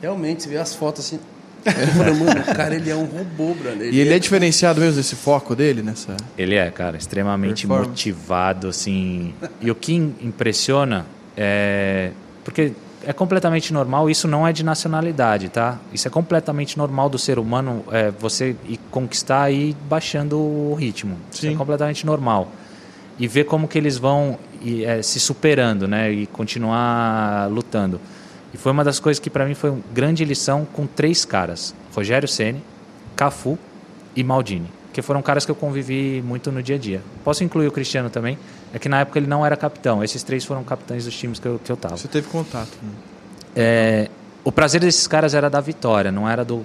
Realmente, 0.00 0.44
você 0.44 0.48
vê 0.48 0.58
as 0.58 0.76
fotos 0.76 1.04
assim. 1.04 1.18
Eu 1.64 1.86
falei, 1.88 2.14
mano, 2.14 2.40
o 2.40 2.54
cara 2.54 2.74
ele 2.74 2.90
é 2.90 2.96
um 2.96 3.04
robô, 3.04 3.54
brother. 3.54 3.82
Ele 3.82 3.96
e 3.96 4.00
ele 4.00 4.10
é... 4.10 4.16
é 4.16 4.18
diferenciado 4.18 4.80
mesmo 4.80 4.96
desse 4.96 5.14
foco 5.14 5.54
dele 5.54 5.82
nessa. 5.82 6.16
Ele 6.36 6.54
é, 6.54 6.70
cara, 6.70 6.96
extremamente 6.96 7.66
motivado, 7.66 8.68
assim. 8.68 9.34
E 9.60 9.70
o 9.70 9.74
que 9.74 9.94
impressiona 9.94 11.06
é. 11.36 12.10
Porque 12.44 12.72
é 13.04 13.12
completamente 13.12 13.72
normal, 13.72 14.08
isso 14.08 14.28
não 14.28 14.46
é 14.46 14.52
de 14.52 14.64
nacionalidade, 14.64 15.48
tá? 15.48 15.78
Isso 15.92 16.06
é 16.06 16.10
completamente 16.10 16.78
normal 16.78 17.08
do 17.08 17.18
ser 17.18 17.38
humano, 17.38 17.84
é, 17.90 18.10
você 18.10 18.56
ir 18.64 18.78
conquistar 18.90 19.50
e 19.50 19.70
ir 19.70 19.76
baixando 19.88 20.38
o 20.38 20.74
ritmo. 20.74 21.16
Sim. 21.30 21.46
Isso 21.48 21.54
é 21.54 21.58
completamente 21.58 22.06
normal. 22.06 22.50
E 23.18 23.26
ver 23.28 23.44
como 23.44 23.68
que 23.68 23.76
eles 23.76 23.98
vão 23.98 24.38
e, 24.62 24.84
é, 24.84 25.02
se 25.02 25.20
superando, 25.20 25.86
né? 25.86 26.10
E 26.12 26.26
continuar 26.26 27.48
lutando. 27.50 28.00
E 28.52 28.56
foi 28.56 28.72
uma 28.72 28.84
das 28.84 29.00
coisas 29.00 29.18
que 29.18 29.30
para 29.30 29.46
mim 29.46 29.54
foi 29.54 29.70
uma 29.70 29.82
grande 29.92 30.24
lição 30.24 30.66
com 30.72 30.86
três 30.86 31.24
caras: 31.24 31.74
Rogério 31.94 32.28
Ceni, 32.28 32.62
Cafu 33.16 33.58
e 34.14 34.22
Maldini, 34.22 34.70
que 34.92 35.00
foram 35.00 35.22
caras 35.22 35.44
que 35.44 35.50
eu 35.50 35.54
convivi 35.54 36.22
muito 36.24 36.52
no 36.52 36.62
dia 36.62 36.76
a 36.76 36.78
dia. 36.78 37.00
Posso 37.24 37.42
incluir 37.42 37.66
o 37.66 37.72
Cristiano 37.72 38.10
também? 38.10 38.38
É 38.74 38.78
que 38.78 38.88
na 38.88 39.00
época 39.00 39.18
ele 39.18 39.26
não 39.26 39.44
era 39.44 39.56
capitão. 39.56 40.02
Esses 40.04 40.22
três 40.22 40.44
foram 40.44 40.62
capitães 40.64 41.04
dos 41.04 41.16
times 41.16 41.38
que 41.38 41.46
eu, 41.46 41.60
que 41.62 41.70
eu 41.70 41.76
tava. 41.76 41.96
Você 41.96 42.08
teve 42.08 42.28
contato? 42.28 42.70
Né? 42.82 42.90
É, 43.54 44.10
o 44.44 44.50
prazer 44.50 44.80
desses 44.80 45.06
caras 45.06 45.34
era 45.34 45.48
da 45.48 45.60
vitória, 45.60 46.10
não 46.10 46.28
era 46.28 46.44
do 46.44 46.64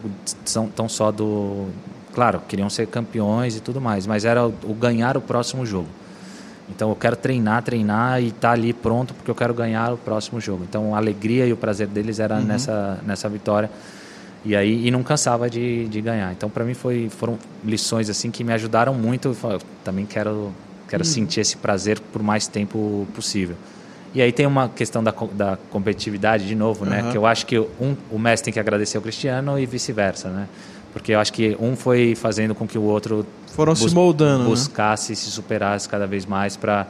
tão 0.75 0.89
só 0.89 1.11
do. 1.11 1.67
Claro, 2.13 2.41
queriam 2.47 2.69
ser 2.69 2.87
campeões 2.87 3.55
e 3.55 3.59
tudo 3.59 3.79
mais, 3.79 4.07
mas 4.07 4.25
era 4.25 4.47
o, 4.47 4.53
o 4.63 4.73
ganhar 4.73 5.15
o 5.15 5.21
próximo 5.21 5.65
jogo. 5.65 5.87
Então 6.69 6.89
eu 6.89 6.95
quero 6.95 7.15
treinar, 7.15 7.63
treinar 7.63 8.21
e 8.21 8.27
estar 8.27 8.49
tá 8.49 8.51
ali 8.51 8.73
pronto 8.73 9.13
porque 9.13 9.31
eu 9.31 9.35
quero 9.35 9.53
ganhar 9.53 9.93
o 9.93 9.97
próximo 9.97 10.39
jogo. 10.39 10.65
Então 10.67 10.93
a 10.93 10.97
alegria 10.97 11.45
e 11.45 11.53
o 11.53 11.57
prazer 11.57 11.87
deles 11.87 12.19
era 12.19 12.35
uhum. 12.35 12.43
nessa, 12.43 12.99
nessa 13.05 13.29
vitória. 13.29 13.69
E 14.43 14.55
aí 14.55 14.87
e 14.87 14.91
não 14.91 15.03
cansava 15.03 15.49
de, 15.49 15.87
de 15.87 16.01
ganhar. 16.01 16.31
Então 16.31 16.49
para 16.49 16.63
mim 16.63 16.73
foi, 16.73 17.09
foram 17.09 17.37
lições 17.63 18.09
assim 18.09 18.29
que 18.29 18.43
me 18.43 18.53
ajudaram 18.53 18.93
muito. 18.93 19.35
Eu 19.43 19.59
também 19.83 20.05
quero 20.05 20.51
quero 20.87 21.03
uhum. 21.03 21.09
sentir 21.09 21.41
esse 21.41 21.57
prazer 21.57 21.99
por 21.99 22.23
mais 22.23 22.47
tempo 22.47 23.07
possível. 23.13 23.55
E 24.13 24.21
aí 24.21 24.31
tem 24.31 24.45
uma 24.45 24.69
questão 24.69 25.03
da, 25.03 25.13
da 25.33 25.57
competitividade 25.69 26.47
de 26.47 26.55
novo, 26.55 26.85
né? 26.85 27.03
Uhum. 27.03 27.11
Que 27.11 27.17
eu 27.17 27.25
acho 27.25 27.45
que 27.45 27.59
um, 27.59 27.95
o 28.09 28.17
Messi 28.17 28.43
tem 28.43 28.53
que 28.53 28.59
agradecer 28.59 28.97
ao 28.97 29.03
Cristiano 29.03 29.59
e 29.59 29.65
vice-versa, 29.65 30.29
né? 30.29 30.47
Porque 30.97 31.13
eu 31.13 31.19
acho 31.19 31.31
que 31.33 31.55
um 31.59 31.75
foi 31.75 32.15
fazendo 32.15 32.55
com 32.55 32.67
que 32.67 32.77
o 32.77 32.83
outro 32.83 33.25
foram 33.53 33.75
se 33.75 33.93
moldando, 33.93 34.43
né? 34.43 34.49
buscasse 34.49 35.11
né? 35.11 35.15
se 35.15 35.31
superasse 35.31 35.87
cada 35.87 36.07
vez 36.07 36.25
mais 36.25 36.57
para 36.57 36.87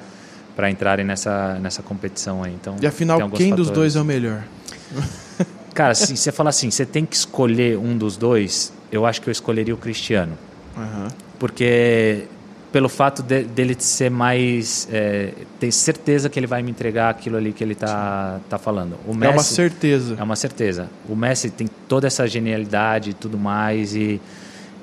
para 0.56 0.72
entrarem 0.72 1.06
nessa 1.06 1.60
nessa 1.60 1.84
competição 1.84 2.44
aí. 2.44 2.54
Então, 2.54 2.76
e 2.82 2.88
afinal, 2.88 3.18
quem 3.18 3.50
fatores. 3.50 3.56
dos 3.56 3.70
dois 3.70 3.96
é 3.96 4.02
o 4.02 4.06
melhor? 4.06 4.44
Cara, 5.74 5.94
se 5.94 6.18
você 6.18 6.32
fala 6.32 6.50
assim, 6.50 6.72
você 6.72 6.86
tem 6.86 7.06
que 7.06 7.16
escolher 7.16 7.78
um 7.78 7.98
dos 7.98 8.18
dois, 8.18 8.74
eu 8.92 9.06
acho 9.06 9.22
que 9.22 9.30
eu 9.30 9.32
escolheria 9.32 9.74
o 9.74 9.78
Cristiano. 9.78 10.38
Uhum. 10.76 11.08
Porque 11.38 12.24
pelo 12.72 12.90
fato 12.90 13.24
de, 13.24 13.44
dele 13.44 13.76
ser 13.78 14.10
mais. 14.10 14.88
É, 14.92 15.34
ter 15.60 15.72
certeza 15.72 16.30
que 16.30 16.40
ele 16.40 16.48
vai 16.48 16.62
me 16.62 16.72
entregar 16.72 17.10
aquilo 17.10 17.38
ali 17.38 17.54
que 17.54 17.64
ele 17.64 17.74
está 17.74 18.40
tá 18.50 18.58
falando. 18.58 18.98
O 19.06 19.14
Messi, 19.14 19.32
é 19.32 19.36
uma 19.36 19.44
certeza. 19.44 20.16
É 20.20 20.24
uma 20.24 20.36
certeza. 20.36 20.90
O 21.08 21.16
Messi 21.16 21.50
tem 21.50 21.68
toda 21.88 22.08
essa 22.08 22.28
genialidade 22.28 23.12
e 23.12 23.14
tudo 23.14 23.38
mais. 23.38 23.96
E, 23.96 24.22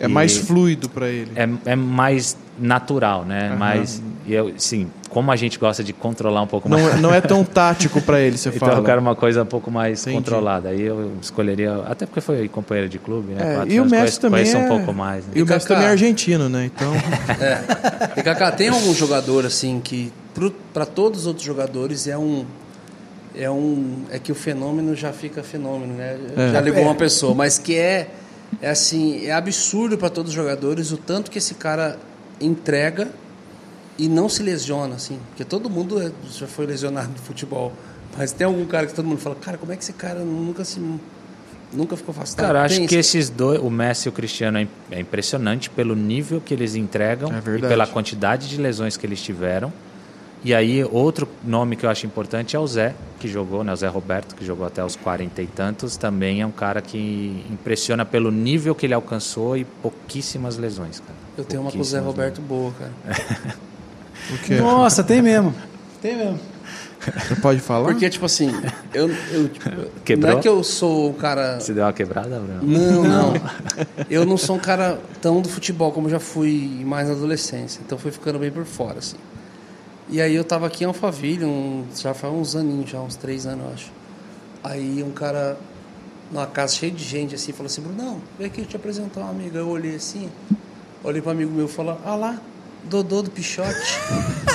é 0.01 0.07
e 0.07 0.09
mais 0.09 0.37
fluido 0.37 0.89
para 0.89 1.09
ele. 1.09 1.33
É, 1.37 1.73
é 1.73 1.77
mais 1.77 2.37
natural, 2.59 3.25
né? 3.25 3.51
Uhum. 3.51 3.57
Mas, 3.57 4.03
eu, 4.27 4.53
sim, 4.57 4.91
como 5.09 5.31
a 5.31 5.37
gente 5.37 5.59
gosta 5.59 5.83
de 5.83 5.93
controlar 5.93 6.43
um 6.43 6.47
pouco 6.47 6.69
não, 6.69 6.79
mais. 6.79 6.95
É, 6.95 7.01
não 7.01 7.15
é 7.15 7.21
tão 7.21 7.43
tático 7.45 8.01
para 8.01 8.21
ele, 8.21 8.37
você 8.37 8.49
então 8.49 8.61
fala. 8.61 8.73
Então 8.73 8.83
eu 8.83 8.87
quero 8.87 9.01
uma 9.01 9.15
coisa 9.15 9.43
um 9.43 9.47
pouco 9.47 9.71
mais 9.71 10.03
Entendi. 10.03 10.17
controlada. 10.17 10.69
Aí 10.69 10.83
eu 10.83 11.13
escolheria, 11.21 11.83
até 11.87 12.07
porque 12.07 12.21
foi 12.21 12.49
companheiro 12.49 12.89
de 12.89 12.99
clube, 12.99 13.35
né? 13.35 13.65
É, 13.69 13.73
e 13.73 13.81
o 13.81 13.85
Messi 13.85 14.21
também 14.21 14.51
é... 14.51 14.57
um 14.57 14.69
pouco 14.69 14.93
mais. 14.93 15.25
Né? 15.27 15.33
E, 15.35 15.39
e 15.39 15.43
o 15.43 15.47
Messi 15.47 15.67
também 15.67 15.85
é 15.85 15.91
argentino, 15.91 16.49
né? 16.49 16.67
Então. 16.67 16.93
é. 17.41 18.21
E 18.21 18.23
Kaká, 18.23 18.53
tem 18.53 18.69
algum 18.69 18.95
jogador 18.95 19.45
assim 19.47 19.81
que 19.83 20.13
para 20.73 20.87
todos 20.87 21.21
os 21.21 21.27
outros 21.27 21.47
jogadores 21.47 22.07
é 22.07 22.19
um 22.19 22.45
é 23.37 23.51
um 23.51 24.05
é 24.11 24.19
que 24.19 24.31
o 24.31 24.35
fenômeno 24.35 24.95
já 24.95 25.13
fica 25.13 25.43
fenômeno, 25.43 25.95
né? 25.95 26.19
É. 26.37 26.53
Já 26.53 26.61
ligou 26.61 26.83
uma 26.83 26.93
é. 26.93 26.97
pessoa, 26.97 27.35
mas 27.35 27.59
que 27.59 27.77
é 27.77 28.09
é 28.63 28.71
assim, 28.71 29.27
é 29.27 29.33
absurdo 29.33 29.99
para 29.99 30.09
todos 30.09 30.31
os 30.31 30.35
jogadores 30.35 30.93
o 30.93 30.97
tanto 30.97 31.31
que 31.31 31.39
esse 31.39 31.55
cara 31.55 31.99
entrega 32.41 33.11
e 33.99 34.09
não 34.09 34.29
se 34.29 34.43
lesiona, 34.43 34.97
assim. 34.97 35.19
Porque 35.29 35.45
todo 35.45 35.71
mundo 35.71 36.01
é, 36.01 36.11
já 36.31 36.47
foi 36.47 36.67
lesionado 36.67 37.11
no 37.11 37.19
futebol. 37.19 37.73
Mas 38.17 38.33
tem 38.33 38.47
algum 38.47 38.65
cara 38.67 38.87
que 38.87 38.95
todo 38.95 39.07
mundo 39.07 39.19
fala, 39.19 39.35
cara, 39.37 39.59
como 39.59 39.73
é 39.73 39.77
que 39.77 39.83
esse 39.83 39.93
cara 39.93 40.21
nunca 40.21 40.65
se 40.65 40.81
nunca 41.73 41.97
ficou 41.97 42.13
afastado? 42.13 42.47
Cara, 42.47 42.63
acho 42.63 42.87
que 42.87 42.95
esses 42.95 43.29
dois, 43.29 43.61
o 43.61 43.69
Messi 43.69 44.07
e 44.07 44.11
o 44.11 44.13
Cristiano, 44.13 44.59
é, 44.59 44.69
é 44.91 45.01
impressionante 45.01 45.69
pelo 45.69 45.97
nível 45.97 46.41
que 46.41 46.55
eles 46.55 46.75
entregam 46.75 47.31
é 47.33 47.57
e 47.57 47.61
pela 47.61 47.87
quantidade 47.87 48.49
de 48.49 48.57
lesões 48.57 48.97
que 48.97 49.05
eles 49.05 49.21
tiveram. 49.21 49.73
E 50.45 50.53
aí, 50.53 50.85
outro 50.85 51.27
nome 51.43 51.75
que 51.75 51.87
eu 51.87 51.91
acho 51.91 52.05
importante 52.05 52.55
é 52.55 52.59
o 52.59 52.67
Zé, 52.67 52.95
que 53.19 53.27
jogou, 53.27 53.65
né? 53.65 53.73
O 53.73 53.77
Zé 53.77 53.89
Roberto, 53.89 54.35
que 54.35 54.45
jogou 54.45 54.67
até 54.67 54.85
os 54.85 54.95
40 54.95 55.41
e 55.41 55.47
tantos. 55.47 55.97
Também 55.97 56.43
é 56.43 56.47
um 56.47 56.51
cara 56.51 56.83
que 56.83 57.43
impressiona 57.51 58.05
pelo 58.05 58.31
nível 58.31 58.75
que 58.75 58.85
ele 58.85 58.93
alcançou 58.93 59.57
e 59.57 59.65
pouquíssimas 59.65 60.59
lesões, 60.59 61.01
cara. 61.01 61.15
Eu 61.39 61.45
tenho 61.45 61.63
uma 61.63 61.73
com 61.73 61.79
o 61.79 61.85
Zé 61.85 61.99
Roberto 61.99 62.43
boa, 62.43 62.73
cara. 62.79 62.93
o 64.31 64.39
quê? 64.45 64.57
Nossa, 64.57 65.03
tem 65.03 65.23
mesmo. 65.23 65.55
Tem 66.03 66.15
mesmo. 66.15 66.39
Você 67.01 67.37
pode 67.37 67.61
falar? 67.61 67.87
Porque, 67.87 68.09
tipo 68.11 68.27
assim, 68.27 68.51
eu, 68.93 69.09
eu 69.33 69.49
tipo, 69.49 69.71
Quebrou? 70.05 70.31
não 70.31 70.39
é 70.39 70.43
que 70.43 70.49
eu 70.49 70.63
sou 70.63 71.11
um 71.11 71.15
cara. 71.15 71.59
Você 71.59 71.73
deu 71.73 71.85
uma 71.85 71.93
quebrada, 71.93 72.39
Bruno? 72.39 72.61
Não, 72.63 73.03
não. 73.03 73.35
eu 74.11 74.27
não 74.27 74.37
sou 74.37 74.57
um 74.57 74.59
cara 74.59 74.99
tão 75.23 75.41
do 75.41 75.49
futebol 75.49 75.91
como 75.91 76.07
eu 76.07 76.13
já 76.13 76.21
fui 76.21 76.83
mais 76.85 77.09
na 77.09 77.15
adolescência. 77.15 77.81
Então 77.85 77.97
fui 77.97 78.11
ficando 78.11 78.39
bem 78.39 78.51
por 78.51 78.65
fora, 78.65 78.99
assim. 78.99 79.17
E 80.09 80.21
aí 80.21 80.35
eu 80.35 80.45
tava 80.45 80.67
aqui 80.67 80.85
em 80.85 80.87
Alphaville, 80.87 81.45
um, 81.45 81.85
já 81.97 82.13
faz 82.13 82.33
uns 82.33 82.55
aninhos, 82.55 82.91
já 82.91 83.01
uns 83.01 83.17
três 83.17 83.47
anos, 83.47 83.65
eu 83.65 83.73
acho. 83.73 83.93
Aí 84.63 85.03
um 85.03 85.11
cara 85.11 85.57
numa 86.31 86.47
casa 86.47 86.75
cheia 86.75 86.93
de 86.93 87.03
gente, 87.03 87.35
assim, 87.35 87.53
falou 87.53 87.67
assim, 87.67 87.81
Brunão, 87.81 88.21
vem 88.39 88.47
aqui 88.47 88.65
te 88.65 88.77
apresentar 88.77 89.21
uma 89.21 89.31
amiga. 89.31 89.59
Eu 89.59 89.69
olhei 89.69 89.97
assim, 89.97 90.31
olhei 91.03 91.23
para 91.23 91.31
um 91.31 91.35
amigo 91.35 91.53
meu 91.53 91.67
e 91.67 91.69
falei, 91.69 91.97
ah 92.05 92.17
lá, 92.17 92.41
Dodô 92.85 93.23
do 93.23 93.31
Pichote. 93.31 93.99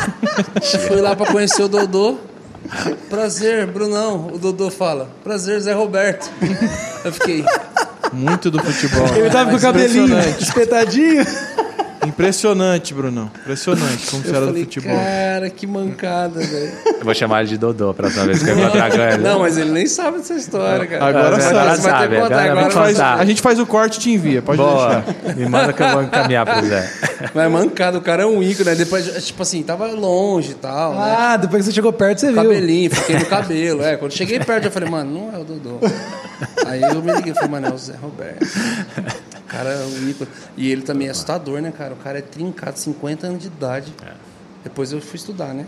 Fui 0.88 1.01
lá 1.01 1.15
para 1.15 1.31
conhecer 1.31 1.63
o 1.63 1.67
Dodô. 1.67 2.17
Prazer, 3.09 3.65
Brunão. 3.67 4.27
O 4.34 4.38
Dodô 4.38 4.69
fala, 4.69 5.09
prazer, 5.23 5.59
Zé 5.61 5.73
Roberto. 5.73 6.30
Eu 7.03 7.13
fiquei, 7.13 7.43
Muito 8.13 8.49
do 8.49 8.59
futebol. 8.59 9.07
Ele 9.15 9.30
tava 9.30 9.49
com 9.51 9.57
o 9.57 9.59
cabelinho 9.59 10.17
espetadinho. 10.39 11.23
Impressionante, 12.10 12.94
Brunão. 12.94 13.31
Impressionante 13.41 14.07
como 14.10 14.23
você 14.23 14.36
era 14.36 14.48
do 14.48 14.53
futebol. 14.60 14.95
cara, 14.95 15.49
que 15.49 15.65
mancada, 15.68 16.40
velho. 16.40 16.72
Eu 16.99 17.03
vou 17.06 17.14
chamar 17.14 17.41
ele 17.41 17.49
de 17.49 17.57
Dodô 17.57 17.94
pra 17.94 18.03
próxima 18.10 18.26
vez 18.26 18.44
que 18.44 18.49
eu 18.49 18.60
encontrar 18.60 18.91
com 18.91 18.98
ele. 18.98 19.18
Não, 19.23 19.40
mas 19.40 19.57
ele 19.57 19.72
nem 19.72 19.86
sabe 19.88 20.18
dessa 20.18 20.34
história, 20.34 20.86
cara. 20.88 21.06
Agora 21.06 21.40
sabe. 21.40 21.44
você 21.44 21.53
vai 21.53 21.61
Agora 21.61 21.69
ter 21.69 21.76
que 21.77 21.81
sabe, 21.90 22.15
contar. 22.19 22.52
agora 22.52 22.88
contar. 22.94 23.14
A 23.19 23.26
gente 23.26 23.41
faz 23.41 23.60
o 23.60 23.65
corte 23.65 23.98
e 23.98 23.99
te 24.02 24.11
envia, 24.11 24.41
pode 24.41 24.57
Boa. 24.57 25.03
deixar. 25.23 25.36
Me 25.36 25.48
manda 25.48 25.72
que 25.73 25.81
eu 25.84 25.90
vou 25.91 26.03
encaminhar 26.03 26.45
pro 26.45 26.65
Zé. 26.68 26.91
Mas 27.34 27.52
mancada, 27.52 27.98
o 27.98 28.02
cara 28.02 28.23
é 28.23 28.26
um 28.26 28.41
ícone, 28.41 28.69
né? 28.69 28.76
Depois, 28.76 29.06
tipo 29.26 29.41
assim, 29.44 29.61
tava 29.64 29.88
longe 29.88 30.52
e 30.52 30.56
tal, 30.56 30.94
né? 30.94 31.15
Ah, 31.18 31.38
depois 31.38 31.61
que 31.64 31.69
você 31.69 31.76
chegou 31.76 31.94
perto, 31.94 32.19
você 32.19 32.27
viu. 32.31 32.36
Cabelinho, 32.44 32.90
fiquei 32.95 33.18
no 33.19 33.26
cabelo. 33.26 33.84
É, 33.84 33.98
quando 33.98 34.11
cheguei 34.14 34.40
perto, 34.40 34.65
eu 34.65 34.72
falei, 34.72 34.90
mano, 34.90 35.11
não 35.11 35.36
é 35.36 35.40
o 35.40 35.44
Dodô. 35.44 35.80
Aí 36.65 36.81
eu 36.81 37.02
me 37.02 37.11
liguei, 37.14 37.34
falei, 37.34 37.49
mano, 37.49 37.68
é 37.68 37.72
o 37.72 37.77
Zé 37.77 37.94
Roberto. 38.02 38.45
O 39.49 39.51
cara 39.51 39.71
é 39.71 39.84
um 39.84 40.09
ícone. 40.09 40.30
E 40.55 40.71
ele 40.71 40.84
também 40.84 41.07
é 41.07 41.11
assustador, 41.11 41.59
né, 41.59 41.73
cara? 41.76 41.95
O 41.95 41.97
cara 41.97 42.19
é 42.19 42.21
trincado, 42.21 42.77
50 42.77 43.26
anos 43.26 43.41
de 43.41 43.47
idade. 43.47 43.91
Depois 44.63 44.91
eu 44.91 45.01
fui 45.01 45.15
estudar, 45.15 45.55
né? 45.55 45.65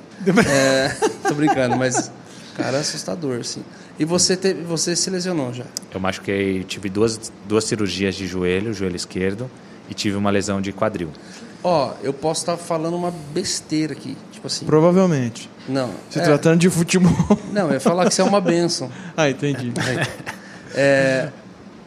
É, 0.47 0.89
tô 1.27 1.33
brincando, 1.33 1.75
mas 1.75 2.11
o 2.53 2.57
cara 2.57 2.77
é 2.77 2.79
assustador, 2.81 3.39
assim. 3.39 3.63
E 3.97 4.05
você, 4.05 4.37
teve, 4.37 4.61
você 4.61 4.95
se 4.95 5.09
lesionou 5.09 5.51
já? 5.51 5.65
Eu 5.91 5.99
machuquei, 5.99 6.63
tive 6.63 6.89
duas, 6.89 7.31
duas 7.47 7.63
cirurgias 7.63 8.13
de 8.13 8.27
joelho, 8.27 8.71
joelho 8.71 8.95
esquerdo, 8.95 9.49
e 9.89 9.95
tive 9.95 10.15
uma 10.15 10.29
lesão 10.29 10.61
de 10.61 10.71
quadril. 10.71 11.09
Ó, 11.63 11.93
eu 12.03 12.13
posso 12.13 12.41
estar 12.41 12.57
falando 12.57 12.95
uma 12.95 13.11
besteira 13.33 13.93
aqui. 13.93 14.15
Tipo 14.31 14.45
assim. 14.45 14.63
Provavelmente. 14.65 15.49
Não. 15.67 15.89
Se 16.07 16.19
é, 16.19 16.23
tratando 16.23 16.59
de 16.59 16.69
futebol. 16.69 17.11
Não, 17.51 17.67
eu 17.67 17.73
ia 17.73 17.79
falar 17.79 18.05
que 18.05 18.11
isso 18.11 18.21
é 18.21 18.25
uma 18.25 18.41
benção. 18.41 18.91
ah, 19.17 19.27
entendi. 19.27 19.71
É, 20.75 21.29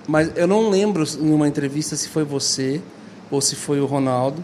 mas 0.06 0.30
eu 0.36 0.46
não 0.46 0.68
lembro 0.68 1.04
numa 1.18 1.48
entrevista 1.48 1.96
se 1.96 2.08
foi 2.08 2.24
você 2.24 2.80
ou 3.30 3.40
se 3.40 3.56
foi 3.56 3.80
o 3.80 3.86
Ronaldo 3.86 4.42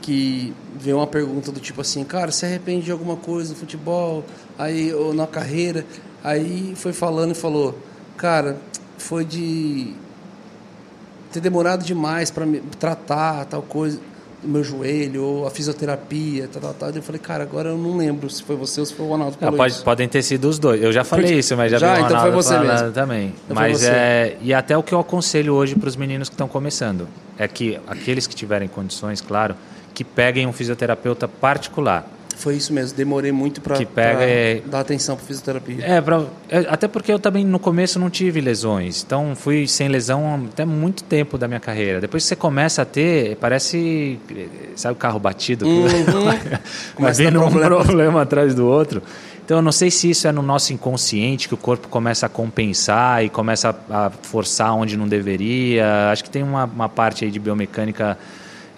que 0.00 0.54
veio 0.78 0.96
uma 0.96 1.06
pergunta 1.06 1.52
do 1.52 1.60
tipo 1.60 1.80
assim, 1.80 2.04
cara, 2.04 2.32
se 2.32 2.46
arrepende 2.46 2.86
de 2.86 2.92
alguma 2.92 3.16
coisa 3.16 3.50
no 3.50 3.56
futebol, 3.58 4.24
aí 4.58 4.92
ou 4.94 5.12
na 5.12 5.26
carreira, 5.26 5.84
aí 6.24 6.72
foi 6.74 6.92
falando 6.92 7.32
e 7.32 7.34
falou, 7.34 7.78
cara, 8.16 8.58
foi 8.96 9.24
de 9.24 9.94
ter 11.30 11.40
demorado 11.40 11.84
demais 11.84 12.30
para 12.30 12.46
me 12.46 12.60
tratar 12.78 13.44
tal 13.44 13.62
coisa 13.62 14.00
meu 14.42 14.64
joelho 14.64 15.22
ou 15.22 15.46
a 15.46 15.50
fisioterapia, 15.50 16.48
tal, 16.52 16.62
tal, 16.62 16.74
tal. 16.74 16.90
Eu 16.90 17.02
falei, 17.02 17.20
cara, 17.20 17.42
agora 17.42 17.68
eu 17.70 17.78
não 17.78 17.96
lembro 17.96 18.28
se 18.30 18.42
foi 18.42 18.56
você 18.56 18.80
ou 18.80 18.86
se 18.86 18.94
foi 18.94 19.04
o 19.06 19.08
Ronaldo 19.08 19.36
que 19.36 19.44
Ah, 19.44 19.46
falou 19.48 19.58
pode- 19.58 19.82
podem 19.82 20.08
ter 20.08 20.22
sido 20.22 20.48
os 20.48 20.58
dois. 20.58 20.82
Eu 20.82 20.92
já 20.92 21.04
falei 21.04 21.38
isso, 21.38 21.56
mas 21.56 21.70
já, 21.70 21.78
Já, 21.78 21.94
vi 21.94 22.02
o 22.02 22.04
então 22.06 22.20
foi 22.20 22.30
você 22.30 22.58
mesmo. 22.58 22.92
também. 22.92 23.34
Então 23.44 23.54
mas 23.54 23.82
é 23.82 24.36
e 24.40 24.54
até 24.54 24.76
o 24.76 24.82
que 24.82 24.92
eu 24.94 25.00
aconselho 25.00 25.54
hoje 25.54 25.74
para 25.74 25.88
os 25.88 25.96
meninos 25.96 26.28
que 26.28 26.34
estão 26.34 26.48
começando 26.48 27.06
é 27.38 27.46
que 27.46 27.78
aqueles 27.86 28.26
que 28.26 28.34
tiverem 28.34 28.68
condições, 28.68 29.20
claro, 29.20 29.54
que 29.94 30.04
peguem 30.04 30.46
um 30.46 30.52
fisioterapeuta 30.52 31.26
particular. 31.28 32.06
Foi 32.40 32.56
isso 32.56 32.72
mesmo, 32.72 32.96
demorei 32.96 33.30
muito 33.32 33.60
para 33.60 33.76
é- 33.98 34.62
dar 34.66 34.80
atenção 34.80 35.14
para 35.14 35.24
fisioterapia. 35.26 35.84
É, 35.84 36.00
pra- 36.00 36.24
é, 36.48 36.58
até 36.68 36.88
porque 36.88 37.12
eu 37.12 37.18
também 37.18 37.44
no 37.44 37.58
começo 37.58 37.98
não 37.98 38.08
tive 38.08 38.40
lesões. 38.40 39.02
Então 39.06 39.34
fui 39.36 39.68
sem 39.68 39.88
lesão 39.88 40.46
até 40.50 40.64
muito 40.64 41.04
tempo 41.04 41.36
da 41.36 41.46
minha 41.46 41.60
carreira. 41.60 42.00
Depois 42.00 42.22
que 42.22 42.28
você 42.28 42.36
começa 42.36 42.80
a 42.82 42.84
ter, 42.86 43.36
parece. 43.36 44.18
Sabe 44.74 44.94
o 44.94 44.96
carro 44.96 45.18
batido? 45.18 45.66
Vai 46.24 46.60
Começa 46.94 47.22
a 47.22 47.24
dar 47.24 47.30
vindo 47.30 47.44
um 47.44 47.50
problema. 47.50 48.22
atrás 48.22 48.54
do 48.54 48.66
outro. 48.66 49.02
Então 49.44 49.58
eu 49.58 49.62
não 49.62 49.72
sei 49.72 49.90
se 49.90 50.08
isso 50.08 50.26
é 50.28 50.32
no 50.32 50.42
nosso 50.42 50.72
inconsciente, 50.72 51.46
que 51.48 51.54
o 51.54 51.56
corpo 51.58 51.88
começa 51.88 52.24
a 52.24 52.28
compensar 52.28 53.24
e 53.24 53.28
começa 53.28 53.76
a, 53.90 54.06
a 54.06 54.10
forçar 54.10 54.74
onde 54.74 54.96
não 54.96 55.06
deveria. 55.08 56.10
Acho 56.10 56.24
que 56.24 56.30
tem 56.30 56.42
uma, 56.42 56.64
uma 56.64 56.88
parte 56.88 57.24
aí 57.24 57.30
de 57.30 57.38
biomecânica, 57.38 58.16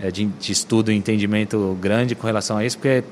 é, 0.01 0.11
de, 0.11 0.25
de 0.25 0.51
estudo 0.53 0.91
e 0.91 0.97
entendimento 0.97 1.77
grande 1.81 2.15
com 2.15 2.27
relação 2.27 2.57
a 2.57 2.65
isso, 2.65 2.79
porque 2.79 3.05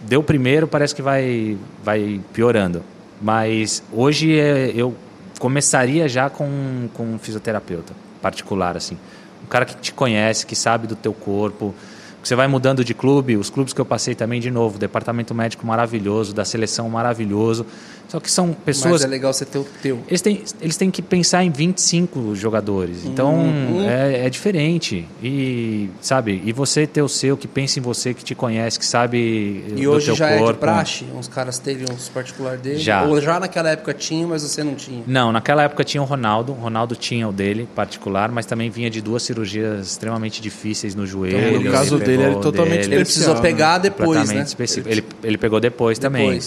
deu 0.00 0.22
primeiro, 0.22 0.66
parece 0.66 0.94
que 0.94 1.02
vai, 1.02 1.56
vai 1.82 2.20
piorando. 2.32 2.82
Mas 3.20 3.82
hoje 3.92 4.38
é, 4.38 4.72
eu 4.74 4.94
começaria 5.38 6.08
já 6.08 6.28
com, 6.30 6.88
com 6.94 7.14
um 7.14 7.18
fisioterapeuta 7.18 7.92
particular, 8.20 8.76
assim. 8.76 8.96
Um 9.44 9.46
cara 9.46 9.64
que 9.64 9.76
te 9.76 9.92
conhece, 9.92 10.46
que 10.46 10.54
sabe 10.54 10.86
do 10.86 10.96
teu 10.96 11.12
corpo. 11.12 11.74
Você 12.22 12.34
vai 12.34 12.48
mudando 12.48 12.84
de 12.84 12.92
clube, 12.92 13.36
os 13.36 13.48
clubes 13.48 13.72
que 13.72 13.80
eu 13.80 13.86
passei 13.86 14.14
também, 14.14 14.40
de 14.40 14.50
novo, 14.50 14.78
departamento 14.78 15.34
médico 15.34 15.66
maravilhoso, 15.66 16.34
da 16.34 16.44
seleção 16.44 16.88
maravilhoso. 16.90 17.64
Só 18.08 18.18
que 18.18 18.30
são 18.30 18.54
pessoas 18.54 18.92
Mas 18.92 19.04
é 19.04 19.06
legal 19.06 19.32
você 19.34 19.44
ter 19.44 19.58
o 19.58 19.66
teu. 19.82 20.00
eles 20.08 20.22
têm, 20.22 20.42
eles 20.62 20.78
têm 20.78 20.90
que 20.90 21.02
pensar 21.02 21.44
em 21.44 21.50
25 21.50 22.34
jogadores. 22.34 23.04
Então 23.04 23.34
Uhum. 23.34 23.86
é, 23.86 24.26
é 24.26 24.30
diferente. 24.30 25.06
E, 25.22 25.90
sabe, 26.00 26.40
e 26.42 26.50
você 26.50 26.86
ter 26.86 27.02
o 27.02 27.08
seu, 27.08 27.36
que 27.36 27.46
pensa 27.46 27.78
em 27.78 27.82
você, 27.82 28.14
que 28.14 28.24
te 28.24 28.34
conhece, 28.34 28.78
que 28.78 28.86
sabe 28.86 29.62
E 29.76 29.82
do 29.82 29.90
hoje 29.90 30.06
teu 30.06 30.14
já 30.16 30.30
é 30.30 30.38
corpo. 30.38 30.52
de 30.54 30.58
praxe? 30.58 31.04
Uns 31.14 31.28
caras 31.28 31.58
terem 31.58 31.84
uns 31.92 32.08
particulares 32.08 32.60
dele? 32.62 32.78
Já. 32.78 33.02
Ou 33.04 33.20
já 33.20 33.38
naquela 33.38 33.68
época 33.70 33.92
tinha, 33.92 34.26
mas 34.26 34.40
você 34.42 34.64
não 34.64 34.74
tinha? 34.74 35.02
Não, 35.06 35.30
naquela 35.30 35.64
época 35.64 35.84
tinha 35.84 36.02
o 36.02 36.06
Ronaldo. 36.06 36.52
O 36.52 36.54
Ronaldo 36.54 36.96
tinha 36.96 37.28
o 37.28 37.32
dele 37.32 37.68
particular, 37.76 38.30
mas 38.32 38.46
também 38.46 38.70
vinha 38.70 38.88
de 38.88 39.02
duas 39.02 39.22
cirurgias 39.22 39.86
extremamente 39.86 40.40
difíceis 40.40 40.94
no 40.94 41.06
joelho. 41.06 41.38
Então, 41.50 41.62
no 41.62 41.70
caso 41.70 41.96
Ele 41.96 42.04
dele, 42.06 42.16
pegou 42.18 42.32
era 42.32 42.40
totalmente 42.40 42.80
dele, 42.80 42.94
Ele 42.94 43.04
precisou 43.04 43.34
né? 43.34 43.40
pegar 43.42 43.76
depois, 43.76 44.28
né? 44.30 44.42
específico. 44.42 44.88
Ele, 44.88 45.04
ele 45.22 45.36
pegou 45.36 45.60
depois, 45.60 45.98
também. 45.98 46.40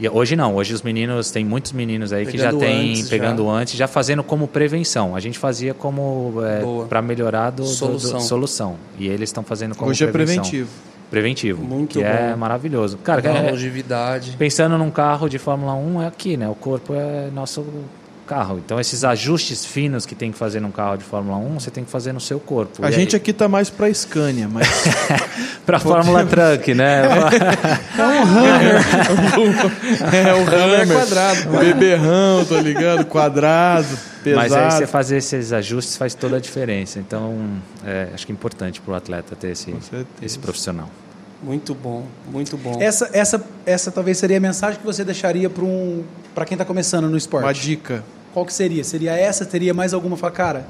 E 0.00 0.08
hoje 0.08 0.34
não, 0.34 0.54
hoje 0.56 0.74
os 0.74 0.82
meninos, 0.82 1.30
tem 1.30 1.44
muitos 1.44 1.72
meninos 1.72 2.12
aí 2.12 2.26
que 2.26 2.36
já 2.36 2.46
Pegando 2.46 2.60
tem 2.60 2.90
antes, 2.92 3.08
pegando 3.08 3.44
já. 3.44 3.50
antes, 3.50 3.74
já 3.74 3.86
fazendo 3.86 4.22
como 4.24 4.48
prevenção. 4.48 5.14
A 5.14 5.20
gente 5.20 5.38
fazia 5.38 5.72
como 5.74 6.34
Boa. 6.62 6.86
para 6.86 7.00
melhorar 7.02 7.50
do, 7.50 7.56
do- 7.62 7.68
do- 7.68 7.74
Solução. 7.74 8.20
solução. 8.20 8.76
E 8.98 9.06
eles 9.06 9.28
estão 9.28 9.42
fazendo 9.44 9.74
como 9.76 9.90
Hoje 9.90 10.02
é 10.04 10.06
prevenção. 10.08 10.42
preventivo. 10.42 10.70
Preventivo, 11.10 11.62
Muito 11.62 11.98
que 11.98 12.02
é 12.04 12.30
bom. 12.32 12.38
maravilhoso. 12.38 12.96
Cara, 13.04 13.20
é- 13.28 13.50
longevidade. 13.50 14.34
pensando 14.38 14.78
num 14.78 14.90
carro 14.90 15.28
de 15.28 15.38
Fórmula 15.38 15.74
1 15.74 16.00
é 16.02 16.06
aqui, 16.06 16.38
né? 16.38 16.48
O 16.48 16.54
corpo 16.54 16.94
é 16.94 17.28
nosso 17.34 17.62
carro. 18.22 18.58
Então 18.64 18.80
esses 18.80 19.04
ajustes 19.04 19.64
finos 19.66 20.06
que 20.06 20.14
tem 20.14 20.32
que 20.32 20.38
fazer 20.38 20.60
num 20.60 20.70
carro 20.70 20.96
de 20.96 21.04
Fórmula 21.04 21.36
1, 21.38 21.60
você 21.60 21.70
tem 21.70 21.84
que 21.84 21.90
fazer 21.90 22.12
no 22.12 22.20
seu 22.20 22.40
corpo. 22.40 22.84
A 22.84 22.90
E 22.90 22.92
gente 22.92 23.14
aí- 23.14 23.20
aqui 23.20 23.32
tá 23.32 23.48
mais 23.48 23.68
pra 23.70 23.92
Scania, 23.92 24.48
mas 24.48 24.66
pra 25.66 25.78
Fórmula 25.78 26.24
Truck, 26.24 26.72
né? 26.74 27.02
é 30.12 30.34
o 30.34 30.42
Hammer 30.42 30.88
quadrado. 30.92 31.58
beberrão, 31.58 32.44
tá 32.44 32.60
ligado? 32.60 33.04
Quadrado, 33.06 33.86
pesado. 34.22 34.36
Mas 34.48 34.52
aí 34.52 34.70
você 34.70 34.86
fazer 34.86 35.16
esses 35.18 35.52
ajustes 35.52 35.96
faz 35.96 36.14
toda 36.14 36.36
a 36.36 36.40
diferença. 36.40 36.98
Então, 36.98 37.36
é, 37.84 38.08
acho 38.14 38.26
que 38.26 38.32
é 38.32 38.34
importante 38.34 38.80
para 38.80 38.92
o 38.92 38.96
atleta 38.96 39.36
ter 39.36 39.48
esse, 39.50 39.74
esse 40.22 40.38
profissional. 40.38 40.88
Muito 41.42 41.74
bom, 41.74 42.04
muito 42.30 42.56
bom. 42.56 42.78
Essa, 42.80 43.10
essa, 43.12 43.44
essa 43.66 43.90
talvez 43.90 44.16
seria 44.18 44.36
a 44.36 44.40
mensagem 44.40 44.78
que 44.78 44.86
você 44.86 45.04
deixaria 45.04 45.50
para 45.50 45.64
um, 45.64 46.04
para 46.34 46.44
quem 46.44 46.54
está 46.54 46.64
começando 46.64 47.08
no 47.08 47.16
esporte. 47.16 47.44
Uma 47.44 47.52
dica. 47.52 48.04
Qual 48.32 48.46
que 48.46 48.52
seria? 48.52 48.84
Seria 48.84 49.12
essa? 49.12 49.44
Teria 49.44 49.74
mais 49.74 49.92
alguma? 49.92 50.16
Fala, 50.16 50.32
cara, 50.32 50.66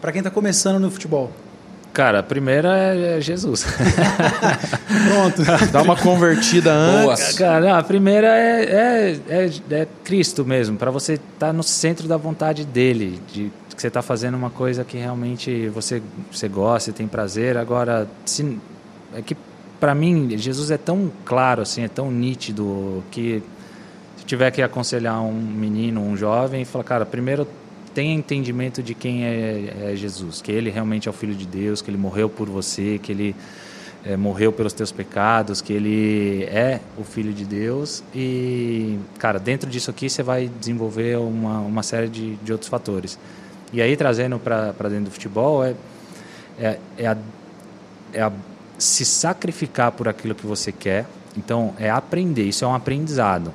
para 0.00 0.10
quem 0.12 0.20
está 0.20 0.30
começando 0.30 0.80
no 0.80 0.90
futebol. 0.90 1.30
Cara, 1.92 2.18
a 2.18 2.22
primeira 2.24 2.76
é 2.76 3.20
Jesus. 3.20 3.64
Pronto. 5.08 5.42
Dá 5.70 5.80
uma 5.82 5.96
convertida 5.96 6.72
Boa. 6.72 7.12
antes. 7.12 7.38
Cara, 7.38 7.60
não, 7.60 7.78
a 7.78 7.82
primeira 7.84 8.26
é, 8.36 8.64
é, 8.64 9.20
é, 9.28 9.50
é 9.70 9.88
Cristo 10.02 10.44
mesmo, 10.44 10.76
para 10.76 10.90
você 10.90 11.14
estar 11.14 11.52
no 11.52 11.62
centro 11.62 12.08
da 12.08 12.16
vontade 12.16 12.64
dele, 12.64 13.20
de 13.32 13.52
que 13.74 13.80
você 13.80 13.86
está 13.86 14.02
fazendo 14.02 14.34
uma 14.36 14.50
coisa 14.50 14.82
que 14.84 14.96
realmente 14.96 15.68
você, 15.68 16.02
você 16.32 16.48
gosta, 16.48 16.92
tem 16.92 17.06
prazer. 17.06 17.56
Agora, 17.56 18.08
se, 18.24 18.58
é 19.14 19.22
que 19.22 19.36
para 19.80 19.94
mim 19.94 20.36
Jesus 20.36 20.70
é 20.70 20.78
tão 20.78 21.10
claro 21.24 21.62
assim, 21.62 21.82
é 21.82 21.88
tão 21.88 22.10
nítido 22.10 23.02
que 23.10 23.42
se 24.16 24.24
tiver 24.24 24.50
que 24.50 24.62
aconselhar 24.62 25.20
um 25.22 25.32
menino, 25.32 26.00
um 26.00 26.16
jovem, 26.16 26.64
fala, 26.64 26.84
cara, 26.84 27.06
primeiro 27.06 27.46
tenha 27.94 28.12
entendimento 28.12 28.82
de 28.82 28.94
quem 28.94 29.24
é, 29.24 29.92
é 29.92 29.96
Jesus, 29.96 30.42
que 30.42 30.50
ele 30.50 30.70
realmente 30.70 31.08
é 31.08 31.10
o 31.10 31.14
Filho 31.14 31.34
de 31.34 31.46
Deus, 31.46 31.80
que 31.80 31.90
ele 31.90 31.98
morreu 31.98 32.28
por 32.28 32.48
você, 32.48 32.98
que 33.00 33.12
ele 33.12 33.36
é, 34.04 34.16
morreu 34.16 34.52
pelos 34.52 34.72
teus 34.72 34.92
pecados, 34.92 35.60
que 35.60 35.72
ele 35.72 36.44
é 36.44 36.80
o 36.98 37.04
Filho 37.04 37.32
de 37.32 37.44
Deus 37.44 38.02
e, 38.14 38.98
cara, 39.18 39.38
dentro 39.38 39.70
disso 39.70 39.90
aqui 39.90 40.10
você 40.10 40.22
vai 40.22 40.50
desenvolver 40.60 41.16
uma, 41.18 41.60
uma 41.60 41.82
série 41.82 42.08
de, 42.08 42.34
de 42.36 42.52
outros 42.52 42.68
fatores. 42.68 43.18
E 43.72 43.80
aí, 43.80 43.96
trazendo 43.96 44.38
para 44.38 44.88
dentro 44.88 45.06
do 45.06 45.10
futebol, 45.10 45.64
é, 45.64 45.74
é, 46.58 46.78
é, 46.98 47.06
a, 47.06 47.16
é 48.12 48.22
a 48.22 48.32
se 48.78 49.04
sacrificar 49.04 49.92
por 49.92 50.08
aquilo 50.08 50.34
que 50.34 50.46
você 50.46 50.72
quer. 50.72 51.06
Então, 51.36 51.74
é 51.78 51.90
aprender, 51.90 52.44
isso 52.44 52.64
é 52.64 52.68
um 52.68 52.74
aprendizado. 52.74 53.52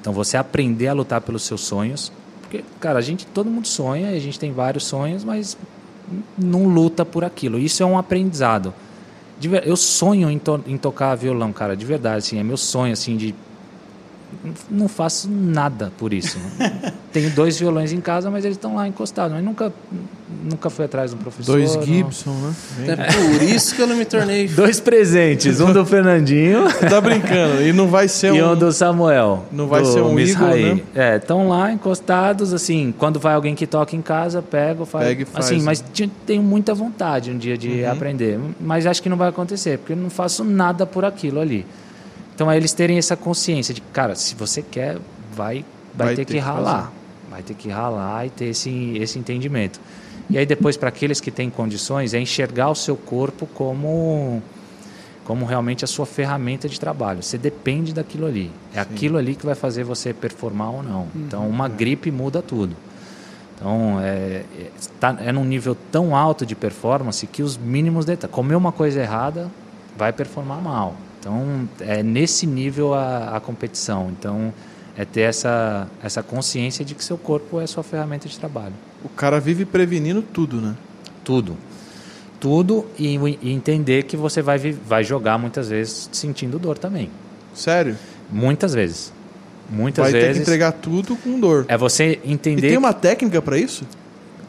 Então, 0.00 0.12
você 0.12 0.36
aprender 0.36 0.88
a 0.88 0.92
lutar 0.92 1.20
pelos 1.20 1.42
seus 1.42 1.60
sonhos, 1.60 2.12
porque, 2.40 2.64
cara, 2.80 2.98
a 2.98 3.02
gente, 3.02 3.26
todo 3.26 3.50
mundo 3.50 3.66
sonha, 3.68 4.10
a 4.10 4.18
gente 4.18 4.38
tem 4.38 4.52
vários 4.52 4.84
sonhos, 4.84 5.22
mas 5.22 5.56
não 6.36 6.66
luta 6.66 7.04
por 7.04 7.24
aquilo. 7.24 7.58
Isso 7.58 7.82
é 7.82 7.86
um 7.86 7.98
aprendizado. 7.98 8.72
Eu 9.64 9.76
sonho 9.76 10.30
em, 10.30 10.38
to- 10.38 10.64
em 10.66 10.76
tocar 10.76 11.14
violão, 11.14 11.52
cara, 11.52 11.76
de 11.76 11.84
verdade, 11.84 12.18
assim, 12.18 12.38
é 12.38 12.42
meu 12.42 12.56
sonho, 12.56 12.92
assim, 12.92 13.16
de 13.16 13.34
não 14.70 14.88
faço 14.88 15.28
nada 15.30 15.92
por 15.98 16.12
isso. 16.12 16.38
Tenho 17.12 17.30
dois 17.30 17.58
violões 17.58 17.92
em 17.92 18.00
casa, 18.00 18.30
mas 18.30 18.44
eles 18.44 18.56
estão 18.56 18.74
lá 18.76 18.86
encostados. 18.86 19.32
Mas 19.34 19.44
nunca, 19.44 19.72
nunca 20.44 20.68
fui 20.70 20.84
atrás 20.84 21.10
de 21.10 21.16
um 21.16 21.18
professor. 21.20 21.52
Dois 21.52 21.74
não. 21.74 21.82
Gibson, 21.82 22.32
né? 22.32 22.54
É 22.86 22.96
por 23.36 23.42
isso 23.42 23.74
que 23.74 23.82
eu 23.82 23.86
não 23.86 23.96
me 23.96 24.04
tornei. 24.04 24.46
Dois 24.52 24.78
presentes, 24.78 25.60
um 25.60 25.72
do 25.72 25.84
Fernandinho 25.84 26.64
Tá 26.88 27.00
brincando. 27.00 27.62
E 27.62 27.72
não 27.72 27.88
vai 27.88 28.08
ser 28.08 28.34
e 28.34 28.42
um... 28.42 28.52
um 28.52 28.56
do 28.56 28.70
Samuel. 28.72 29.46
Não 29.50 29.66
vai 29.66 29.84
ser 29.84 30.00
um 30.02 30.14
Raí. 30.34 30.74
né? 30.74 30.80
É, 30.94 31.16
estão 31.16 31.48
lá 31.48 31.72
encostados, 31.72 32.52
assim, 32.52 32.94
quando 32.96 33.18
vai 33.18 33.34
alguém 33.34 33.54
que 33.54 33.66
toca 33.66 33.96
em 33.96 34.02
casa, 34.02 34.42
pego, 34.42 34.84
faz. 34.84 35.06
Pega 35.08 35.22
e 35.22 35.24
faz, 35.24 35.46
Assim, 35.46 35.56
né? 35.58 35.62
mas 35.64 35.82
tenho 36.26 36.42
muita 36.42 36.74
vontade 36.74 37.30
um 37.30 37.38
dia 37.38 37.56
de 37.56 37.68
Uhum. 37.82 37.90
aprender. 37.90 38.38
Mas 38.60 38.86
acho 38.86 39.02
que 39.02 39.08
não 39.08 39.16
vai 39.16 39.28
acontecer, 39.28 39.78
porque 39.78 39.92
eu 39.92 39.96
não 39.96 40.10
faço 40.10 40.44
nada 40.44 40.84
por 40.86 41.04
aquilo 41.04 41.40
ali. 41.40 41.64
Então 42.38 42.48
é 42.48 42.56
eles 42.56 42.72
terem 42.72 42.96
essa 42.96 43.16
consciência 43.16 43.74
de, 43.74 43.80
cara, 43.80 44.14
se 44.14 44.36
você 44.36 44.62
quer, 44.62 44.96
vai, 45.34 45.64
vai, 45.92 46.06
Vai 46.06 46.08
ter, 46.10 46.24
ter 46.24 46.24
que 46.26 46.32
que 46.34 46.38
ralar. 46.38 46.92
Vai 47.28 47.42
ter 47.42 47.54
que 47.54 47.68
ralar 47.68 48.26
e 48.26 48.30
ter 48.30 48.44
esse, 48.44 48.96
esse 48.96 49.18
entendimento. 49.18 49.80
E 50.30 50.38
aí 50.38 50.46
depois, 50.46 50.76
para 50.76 50.88
aqueles 50.88 51.20
que 51.20 51.32
têm 51.32 51.50
condições, 51.50 52.14
é 52.14 52.20
enxergar 52.20 52.70
o 52.70 52.76
seu 52.76 52.96
corpo 52.96 53.44
como 53.54 54.40
como 55.24 55.44
realmente 55.46 55.84
a 55.84 55.88
sua 55.88 56.06
ferramenta 56.06 56.68
de 56.68 56.78
trabalho. 56.78 57.24
Você 57.24 57.36
depende 57.36 57.92
daquilo 57.92 58.24
ali. 58.24 58.52
É 58.72 58.78
aquilo 58.78 59.18
ali 59.18 59.34
que 59.34 59.44
vai 59.44 59.56
fazer 59.56 59.82
você 59.82 60.14
performar 60.14 60.70
ou 60.70 60.82
não. 60.84 61.08
Então, 61.16 61.48
uma 61.48 61.68
gripe 61.68 62.08
muda 62.12 62.40
tudo. 62.40 62.76
Então, 63.56 63.98
é, 64.00 64.44
é, 64.56 64.70
tá, 65.00 65.16
é 65.18 65.32
num 65.32 65.44
nível 65.44 65.76
tão 65.90 66.14
alto 66.14 66.46
de 66.46 66.54
performance 66.54 67.26
que 67.26 67.42
os 67.42 67.56
mínimos 67.56 68.04
detalhes. 68.04 68.32
Comer 68.32 68.54
uma 68.54 68.70
coisa 68.70 69.00
errada 69.00 69.50
vai 69.96 70.12
performar 70.12 70.62
mal. 70.62 70.94
Então, 71.20 71.68
é 71.80 72.02
nesse 72.02 72.46
nível 72.46 72.94
a, 72.94 73.36
a 73.36 73.40
competição. 73.40 74.10
Então, 74.18 74.52
é 74.96 75.04
ter 75.04 75.22
essa, 75.22 75.86
essa 76.02 76.22
consciência 76.22 76.84
de 76.84 76.94
que 76.94 77.04
seu 77.04 77.16
corpo 77.18 77.60
é 77.60 77.66
sua 77.66 77.82
ferramenta 77.82 78.28
de 78.28 78.38
trabalho. 78.38 78.74
O 79.04 79.08
cara 79.08 79.38
vive 79.40 79.64
prevenindo 79.64 80.22
tudo, 80.22 80.60
né? 80.60 80.74
Tudo. 81.24 81.56
Tudo 82.40 82.86
e, 82.98 83.16
e 83.42 83.52
entender 83.52 84.04
que 84.04 84.16
você 84.16 84.40
vai, 84.42 84.58
vai 84.58 85.02
jogar 85.04 85.38
muitas 85.38 85.68
vezes 85.68 86.08
sentindo 86.12 86.58
dor 86.58 86.78
também. 86.78 87.10
Sério. 87.54 87.96
Muitas 88.30 88.74
vezes. 88.74 89.12
Muitas 89.68 90.04
vai 90.04 90.12
ter 90.12 90.20
vezes. 90.20 90.36
que 90.36 90.42
entregar 90.42 90.72
tudo 90.72 91.16
com 91.16 91.38
dor. 91.38 91.66
É 91.68 91.76
você 91.76 92.18
E 92.24 92.32
entender. 92.32 92.68
tem 92.68 92.76
uma 92.78 92.92
técnica 92.92 93.42
pra 93.42 93.58
isso? 93.58 93.84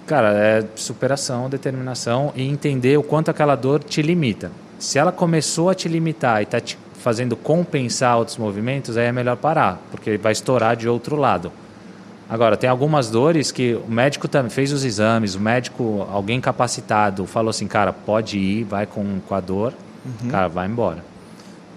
Cara, 0.06 0.34
é 0.34 0.66
superação, 0.76 1.50
determinação 1.50 2.32
e 2.36 2.44
entender 2.44 2.98
o 2.98 3.04
quanto 3.04 3.30
aquela 3.30 3.56
dor 3.56 3.84
te 3.84 4.02
limita. 4.02 4.52
Se 4.80 4.98
ela 4.98 5.12
começou 5.12 5.70
a 5.70 5.76
te 5.76 5.88
limitar 5.88 6.40
e 6.40 6.44
está 6.44 6.60
te 6.60 6.78
fazendo 6.94 7.36
compensar 7.36 8.18
outros 8.18 8.38
movimentos, 8.38 8.98
aí 8.98 9.06
é 9.06 9.12
melhor 9.12 9.38
parar, 9.38 9.82
porque 9.92 10.18
vai 10.18 10.32
estourar 10.32 10.76
de 10.76 10.88
outro 10.88 11.16
lado. 11.16 11.52
Agora, 12.30 12.56
tem 12.56 12.70
algumas 12.70 13.10
dores 13.10 13.52
que 13.52 13.74
o 13.74 13.92
médico 13.92 14.28
também 14.28 14.50
fez 14.50 14.72
os 14.72 14.84
exames, 14.84 15.36
o 15.36 15.40
médico, 15.40 16.08
alguém 16.12 16.40
capacitado, 16.40 17.26
falou 17.26 17.50
assim, 17.50 17.68
cara, 17.68 17.92
pode 17.92 18.38
ir, 18.38 18.64
vai 18.64 18.86
com, 18.86 19.20
com 19.28 19.36
a 19.36 19.40
dor, 19.40 19.74
cara, 20.30 20.48
vai 20.48 20.68
embora. 20.68 21.04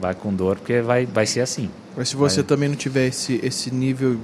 Vai 0.01 0.15
com 0.15 0.35
dor, 0.35 0.57
porque 0.57 0.81
vai, 0.81 1.07
vai 1.07 1.27
ser 1.27 1.41
assim. 1.41 1.71
Mas 1.97 2.09
se 2.09 2.17
você 2.17 2.37
Vai. 2.37 2.49
também 2.49 2.69
não 2.69 2.77
tiver 2.77 3.07
esse, 3.07 3.39
esse 3.43 3.73
nível 3.73 4.19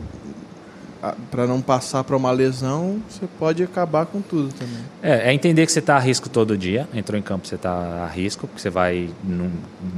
ah, 1.02 1.14
pra 1.30 1.46
não 1.46 1.60
passar 1.60 2.02
pra 2.02 2.16
uma 2.16 2.30
lesão, 2.32 3.00
você 3.08 3.26
pode 3.38 3.62
acabar 3.62 4.06
com 4.06 4.20
tudo 4.20 4.52
também. 4.52 4.78
É, 5.02 5.30
é 5.30 5.34
entender 5.34 5.64
que 5.64 5.72
você 5.72 5.78
está 5.78 5.96
a 5.96 6.00
risco 6.00 6.28
todo 6.28 6.56
dia. 6.58 6.88
Entrou 6.92 7.18
em 7.18 7.22
campo, 7.22 7.46
você 7.46 7.54
está 7.54 8.04
a 8.04 8.06
risco, 8.06 8.46
porque 8.46 8.60
você 8.60 8.70
vai 8.70 9.08
num, 9.22 9.50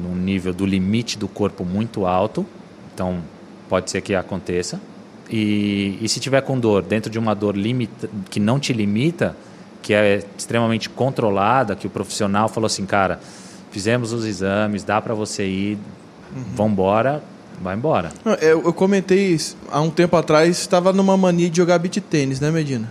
num 0.03 0.15
nível 0.15 0.53
do 0.53 0.67
limite 0.67 1.17
do 1.17 1.27
corpo 1.27 1.65
muito 1.65 2.07
alto. 2.07 2.45
Então, 2.93 3.21
pode 3.69 3.91
ser 3.91 4.03
que 4.03 4.15
aconteça. 4.15 4.81
E, 5.31 5.97
e 6.03 6.09
se 6.09 6.21
tiver 6.21 6.43
com 6.43 6.59
dor, 6.59 6.83
dentro 6.83 7.11
de 7.11 7.19
uma 7.19 7.35
dor 7.35 7.57
limita, 7.57 8.11
que 8.29 8.41
não 8.41 8.59
te 8.59 8.73
limita, 8.73 9.37
que 9.81 9.95
é 9.95 10.23
extremamente 10.37 10.91
controlada, 10.91 11.75
que 11.77 11.87
o 11.87 11.91
profissional 11.91 12.49
falou 12.49 12.67
assim, 12.67 12.85
cara, 12.85 13.21
fizemos 13.71 14.13
os 14.13 14.27
exames, 14.27 14.83
dá 14.83 15.01
para 15.01 15.15
você 15.15 15.47
ir, 15.47 15.79
vamos 16.55 16.73
embora, 16.73 17.23
vai 17.61 17.77
embora. 17.77 18.11
Não, 18.25 18.33
Eu, 18.35 18.63
eu 18.65 18.73
comentei 18.73 19.29
isso 19.29 19.57
há 19.71 19.81
um 19.81 19.91
tempo 19.91 20.17
atrás, 20.17 20.59
estava 20.59 20.93
numa 20.93 21.17
mania 21.17 21.49
de 21.51 21.57
jogar 21.57 21.79
beat 21.79 21.99
tênis, 22.01 22.41
né, 22.41 22.51
Medina? 22.51 22.91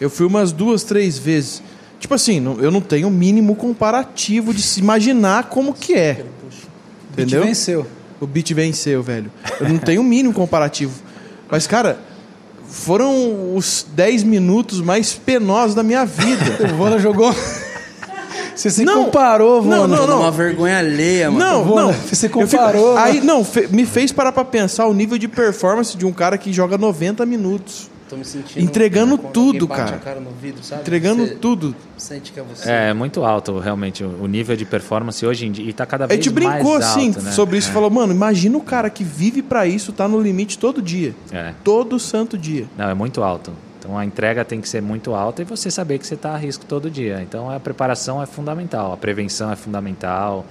Eu 0.00 0.10
fui 0.10 0.26
umas 0.26 0.52
duas, 0.52 0.82
três 0.82 1.18
vezes. 1.18 1.62
Tipo 2.00 2.14
assim, 2.14 2.40
não- 2.40 2.60
eu 2.60 2.70
não 2.70 2.80
tenho 2.80 3.08
o 3.08 3.10
mínimo 3.10 3.54
comparativo 3.56 4.52
de 4.52 4.62
se 4.62 4.80
imaginar 4.80 5.44
como 5.44 5.72
que 5.72 5.94
é. 5.94 6.24
Entendeu? 7.12 7.40
Beat 7.40 7.48
venceu. 7.48 7.86
O 8.20 8.26
beat 8.26 8.52
venceu, 8.52 9.02
velho. 9.02 9.30
Eu 9.60 9.68
não 9.68 9.78
tenho 9.78 10.00
o 10.00 10.04
mínimo 10.04 10.34
comparativo. 10.34 10.92
Mas, 11.50 11.66
cara, 11.66 11.98
foram 12.68 13.54
os 13.56 13.86
10 13.94 14.22
minutos 14.22 14.80
mais 14.80 15.12
penosos 15.14 15.74
da 15.74 15.82
minha 15.82 16.04
vida. 16.04 16.44
O 16.72 16.76
Vona 16.76 16.98
jogou. 16.98 17.34
Você 18.56 18.70
se 18.70 18.84
Não, 18.84 19.04
comparou, 19.04 19.62
não, 19.62 19.82
Vona. 19.82 19.96
não, 19.96 20.06
Dá 20.06 20.16
uma 20.16 20.30
vergonha 20.30 20.78
alheia, 20.78 21.30
mano. 21.30 21.44
Não, 21.44 21.64
Vona, 21.64 21.82
não. 21.82 21.92
você 21.92 22.26
Eu 22.26 22.30
fico- 22.30 22.40
comparou, 22.40 22.96
Aí, 22.96 23.14
mano. 23.20 23.26
não, 23.26 23.44
fe- 23.44 23.68
me 23.70 23.84
fez 23.84 24.10
parar 24.10 24.32
pra 24.32 24.44
pensar 24.44 24.86
o 24.86 24.94
nível 24.94 25.18
de 25.18 25.28
performance 25.28 25.96
de 25.96 26.06
um 26.06 26.12
cara 26.12 26.38
que 26.38 26.52
joga 26.52 26.78
90 26.78 27.24
minutos. 27.26 27.90
Tô 28.08 28.16
me 28.16 28.24
sentindo. 28.24 28.62
Entregando 28.62 29.18
quando 29.18 29.32
tudo, 29.32 29.66
cara. 29.66 29.96
a 29.96 29.98
cara 29.98 30.20
no 30.20 30.30
vidro, 30.30 30.62
sabe? 30.62 30.82
Entregando 30.82 31.26
Você 31.26 31.34
tudo. 31.34 31.74
Sente 31.98 32.30
que 32.30 32.38
é 32.38 32.42
você. 32.44 32.70
É 32.70 32.94
muito 32.94 33.24
alto, 33.24 33.58
realmente, 33.58 34.04
o 34.04 34.26
nível 34.28 34.56
de 34.56 34.64
performance 34.64 35.26
hoje 35.26 35.44
em 35.44 35.50
dia. 35.50 35.64
E 35.64 35.70
está 35.70 35.84
cada 35.84 36.04
A 36.04 36.06
vez 36.06 36.22
gente 36.24 36.32
brincou 36.32 36.74
mais 36.74 36.86
assim 36.86 37.08
alto, 37.08 37.22
né? 37.22 37.32
sobre 37.32 37.58
isso. 37.58 37.68
Falou, 37.72 37.90
mano, 37.90 38.12
imagina 38.14 38.56
o 38.56 38.60
cara 38.60 38.88
que 38.88 39.02
vive 39.02 39.42
pra 39.42 39.66
isso, 39.66 39.92
tá 39.92 40.06
no 40.06 40.20
limite 40.20 40.56
todo 40.56 40.80
dia. 40.80 41.16
É. 41.32 41.52
Todo 41.64 41.98
santo 41.98 42.38
dia. 42.38 42.66
Não, 42.78 42.88
é 42.88 42.94
muito 42.94 43.24
alto. 43.24 43.50
Então 43.86 43.96
a 43.96 44.04
entrega 44.04 44.44
tem 44.44 44.60
que 44.60 44.68
ser 44.68 44.82
muito 44.82 45.14
alta 45.14 45.42
e 45.42 45.44
você 45.44 45.70
saber 45.70 45.98
que 45.98 46.06
você 46.06 46.14
está 46.14 46.32
a 46.34 46.36
risco 46.36 46.64
todo 46.66 46.90
dia. 46.90 47.22
Então 47.22 47.48
a 47.48 47.60
preparação 47.60 48.20
é 48.20 48.26
fundamental, 48.26 48.92
a 48.92 48.96
prevenção 48.96 49.52
é 49.52 49.54
fundamental, 49.54 50.44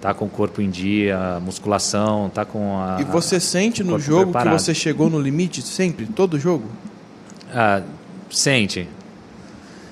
tá 0.00 0.12
com 0.12 0.24
o 0.24 0.28
corpo 0.28 0.60
em 0.60 0.68
dia, 0.68 1.36
a 1.36 1.40
musculação, 1.40 2.28
tá 2.28 2.44
com 2.44 2.78
a. 2.80 2.96
E 3.00 3.04
você 3.04 3.38
sente 3.38 3.84
no 3.84 4.00
jogo 4.00 4.24
preparado. 4.32 4.56
que 4.56 4.60
você 4.60 4.74
chegou 4.74 5.08
no 5.08 5.20
limite 5.20 5.62
sempre? 5.62 6.06
Todo 6.06 6.36
jogo? 6.40 6.64
Ah, 7.54 7.82
sente. 8.28 8.88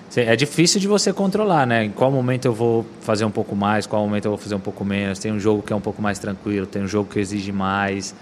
Se- 0.08 0.22
É 0.22 0.34
difícil 0.34 0.80
de 0.80 0.88
você 0.88 1.12
controlar, 1.12 1.64
né? 1.68 1.84
Em 1.84 1.90
qual 1.90 2.10
momento 2.10 2.44
eu 2.46 2.52
vou 2.52 2.84
fazer 3.02 3.24
um 3.24 3.30
pouco 3.30 3.54
mais, 3.54 3.86
qual 3.86 4.02
momento 4.02 4.24
eu 4.24 4.32
vou 4.32 4.38
fazer 4.38 4.56
um 4.56 4.60
pouco 4.60 4.84
menos. 4.84 5.20
Tem 5.20 5.30
um 5.30 5.38
jogo 5.38 5.62
que 5.62 5.72
é 5.72 5.76
um 5.76 5.80
pouco 5.80 6.02
mais 6.02 6.18
tranquilo, 6.18 6.66
tem 6.66 6.82
um 6.82 6.88
jogo 6.88 7.08
que 7.08 7.20
exige 7.20 7.52
mais. 7.52 8.12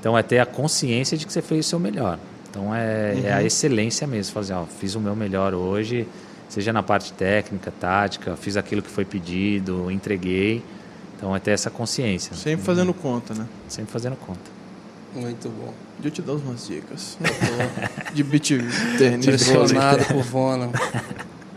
Então 0.00 0.18
é 0.18 0.22
ter 0.24 0.40
a 0.40 0.46
consciência 0.46 1.16
de 1.16 1.24
que 1.24 1.32
você 1.32 1.40
fez 1.40 1.66
o 1.66 1.68
seu 1.68 1.78
melhor. 1.78 2.18
Então 2.56 2.74
é, 2.74 3.20
é 3.22 3.32
a 3.34 3.42
excelência 3.42 4.06
mesmo. 4.06 4.32
Fazer, 4.32 4.54
ó, 4.54 4.64
fiz 4.64 4.94
o 4.94 5.00
meu 5.00 5.14
melhor 5.14 5.52
hoje, 5.52 6.08
seja 6.48 6.72
na 6.72 6.82
parte 6.82 7.12
técnica, 7.12 7.70
tática, 7.78 8.34
fiz 8.34 8.56
aquilo 8.56 8.80
que 8.80 8.88
foi 8.90 9.04
pedido, 9.04 9.90
entreguei. 9.90 10.62
Então 11.18 11.36
é 11.36 11.38
ter 11.38 11.50
essa 11.50 11.68
consciência. 11.68 12.34
Sempre 12.34 12.64
fazendo 12.64 12.94
conta, 12.94 13.34
né? 13.34 13.46
Sempre 13.68 13.92
fazendo 13.92 14.16
conta. 14.16 14.40
Muito 15.14 15.48
bom. 15.50 15.72
Deixa 15.98 16.08
eu 16.08 16.10
te 16.12 16.22
dar 16.22 16.32
umas 16.34 16.66
dicas. 16.66 17.18
De 18.14 18.22
beat 18.22 18.48
tênis. 18.98 19.26
Impressionado 19.26 20.04
com 20.06 20.14
o 20.18 20.22
Vona. 20.22 20.70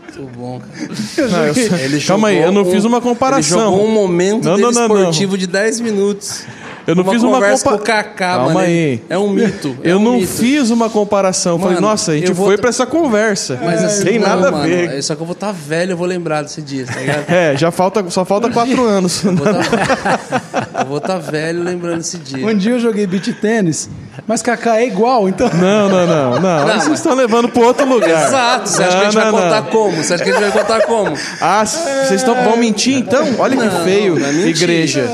Muito 0.02 0.36
bom, 0.36 0.60
cara. 0.60 1.28
Não, 1.30 1.46
eu 1.46 1.54
só- 1.54 1.76
Ele 1.76 2.00
Calma 2.02 2.28
aí, 2.28 2.38
eu 2.38 2.52
não 2.52 2.62
um- 2.62 2.70
fiz 2.70 2.84
uma 2.84 3.00
comparação. 3.00 3.58
Ele 3.60 3.70
jogou 3.70 3.86
um 3.86 3.90
momento 3.92 4.44
Não, 4.44 4.56
dele 4.56 4.62
não, 4.70 4.72
não, 4.72 4.88
não. 4.88 4.96
esportivo 5.00 5.36
de 5.38 5.46
10 5.46 5.80
minutos. 5.80 6.44
Eu 6.86 6.94
não 6.94 7.02
uma 7.04 7.12
fiz 7.12 7.22
uma 7.22 7.32
conversa 7.34 7.64
compa- 7.64 7.76
com 7.76 7.82
o 7.82 7.86
Kaká, 7.86 8.12
Calma 8.14 8.46
mano. 8.54 8.58
aí. 8.66 9.02
É 9.08 9.18
um 9.18 9.30
mito. 9.30 9.76
é 9.84 9.92
Eu 9.92 9.98
um 9.98 10.02
não 10.02 10.12
mito. 10.14 10.32
fiz 10.32 10.70
uma 10.70 10.88
comparação. 10.90 11.52
Eu 11.52 11.58
Falei, 11.58 11.74
Mano, 11.76 11.86
nossa, 11.88 12.12
a 12.12 12.14
gente 12.16 12.34
foi 12.34 12.56
pra 12.58 12.70
essa 12.70 12.86
conversa. 12.86 13.58
Mas 13.62 13.84
assim, 13.84 14.04
tem 14.04 14.18
não, 14.18 14.28
nada 14.28 14.48
a 14.48 14.52
mano, 14.52 14.64
ver. 14.64 14.96
é 14.98 15.02
Só 15.02 15.14
que 15.14 15.20
eu 15.22 15.26
vou 15.26 15.34
estar 15.34 15.52
velho, 15.52 15.92
eu 15.92 15.96
vou 15.96 16.06
lembrar 16.06 16.42
desse 16.42 16.60
dia, 16.62 16.86
tá 16.86 16.98
ligado? 16.98 17.24
É, 17.30 17.56
já 17.56 17.70
falta, 17.70 18.04
só 18.10 18.24
falta 18.24 18.48
quatro 18.50 18.84
anos. 18.84 19.22
Eu 19.24 19.34
vou 19.36 19.46
tá- 19.46 19.60
eu 20.80 20.86
vou 20.86 20.98
estar 20.98 21.18
velho 21.18 21.62
lembrando 21.62 21.98
desse 21.98 22.18
dia. 22.18 22.44
Um 22.46 22.54
dia 22.54 22.72
eu 22.72 22.78
joguei 22.80 23.06
beat 23.06 23.32
tênis, 23.40 23.88
mas 24.26 24.42
Kaká 24.42 24.78
é 24.80 24.86
igual, 24.86 25.28
então. 25.28 25.48
Não, 25.54 25.88
não, 25.88 26.06
não, 26.06 26.40
não. 26.40 26.40
Não, 26.40 26.66
vocês 26.74 26.88
mas- 26.88 26.98
estão 26.98 27.14
levando 27.14 27.48
pro 27.48 27.62
outro 27.64 27.86
lugar. 27.88 28.26
Exato, 28.28 28.68
você 28.68 28.82
acha 28.82 28.96
que 28.96 29.02
a 29.02 29.04
gente 29.04 29.14
Não, 29.16 29.22
vai 29.22 29.32
não, 29.32 29.38
contar 29.38 29.62
não. 29.62 29.70
como? 29.70 29.96
Você 30.02 30.14
acha 30.14 30.24
que 30.24 30.30
a 30.30 30.32
gente 30.32 30.42
vai 30.50 30.52
contar 30.62 30.80
como? 30.86 31.16
Ah, 31.40 31.64
vocês 31.64 32.12
estão, 32.20 32.34
vão 32.42 32.56
mentir 32.56 32.96
então? 32.96 33.26
Olha 33.38 33.56
que 33.56 33.64
Não, 33.66 33.84
feio, 33.84 34.18
não 34.18 34.26
é 34.26 34.32
igreja. 34.48 35.08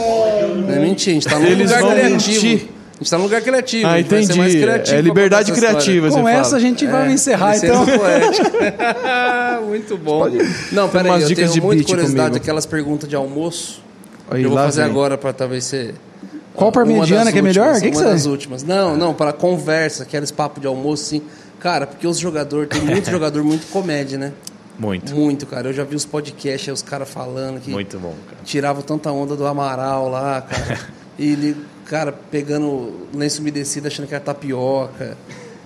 Não 0.66 0.74
é 0.74 0.78
mentira, 0.86 1.10
a 1.10 1.14
gente 1.14 1.28
tá 1.28 1.38
num 1.38 1.46
Eles 1.46 1.70
lugar 1.70 1.82
vão 1.82 1.90
criativo. 1.92 2.44
mentir. 2.44 2.68
A 2.68 2.98
gente 2.98 3.10
tá 3.10 3.18
num 3.18 3.24
lugar 3.24 3.40
criativo. 3.42 3.86
Ah, 3.86 3.92
a 3.92 3.96
gente 3.98 4.08
vai 4.08 4.22
ser 4.24 4.34
mais 4.36 4.50
entendi. 4.54 4.64
criativo 4.66 4.96
É 4.96 5.00
liberdade 5.02 5.52
criativa, 5.52 6.08
Com 6.10 6.26
essa 6.28 6.42
fala. 6.44 6.56
a 6.56 6.60
gente 6.60 6.86
vai 6.86 7.12
encerrar, 7.12 7.52
Licença 7.54 7.66
então. 7.74 7.98
poética. 7.98 9.60
Muito 9.68 9.96
bom. 9.98 10.26
Não, 10.72 10.88
peraí, 10.88 11.20
eu 11.22 11.28
dicas 11.28 11.36
tenho 11.36 11.52
de 11.52 11.60
muita 11.60 11.84
curiosidade, 11.84 12.28
comigo. 12.30 12.42
aquelas 12.42 12.64
perguntas 12.66 13.08
de 13.08 13.14
almoço. 13.16 13.82
Aí, 14.30 14.42
eu 14.42 14.48
vou 14.50 14.58
fazer 14.58 14.82
vem. 14.82 14.90
agora 14.90 15.18
para 15.18 15.32
talvez 15.32 15.64
ser. 15.64 15.94
Qual 16.54 16.68
uma 16.68 16.72
parmegiana 16.72 17.24
das 17.24 17.32
que 17.34 17.38
é 17.38 17.42
melhor? 17.42 17.74
que 17.74 17.80
que 17.82 17.86
uma 17.88 18.02
você- 18.02 18.04
das 18.10 18.24
últimas. 18.26 18.62
Não, 18.62 18.96
não, 18.96 19.12
para 19.12 19.30
conversa, 19.32 20.04
aqueles 20.04 20.30
papos 20.30 20.60
de 20.62 20.66
almoço, 20.66 21.02
assim. 21.04 21.22
Cara, 21.60 21.86
porque 21.86 22.06
os 22.06 22.18
jogadores, 22.18 22.68
tem 22.70 22.80
muito 22.80 23.08
jogador 23.10 23.44
muito 23.44 23.66
comédia, 23.70 24.16
né? 24.16 24.32
Muito. 24.78 25.14
Muito, 25.14 25.46
cara. 25.46 25.68
Eu 25.68 25.72
já 25.72 25.84
vi 25.84 25.96
os 25.96 26.04
podcasts, 26.04 26.68
aí 26.68 26.72
os 26.74 26.82
caras 26.82 27.08
falando 27.08 27.60
que 27.60 27.70
Muito 27.70 27.98
bom, 27.98 28.14
cara. 28.28 28.38
tiravam 28.44 28.82
tanta 28.82 29.10
onda 29.10 29.34
do 29.36 29.46
Amaral 29.46 30.08
lá, 30.08 30.42
cara. 30.42 30.78
e 31.18 31.32
ele, 31.32 31.56
cara, 31.86 32.12
pegando 32.12 32.92
lenço 33.14 33.40
umedecido 33.40 33.86
achando 33.86 34.06
que 34.06 34.14
era 34.14 34.22
tapioca. 34.22 35.16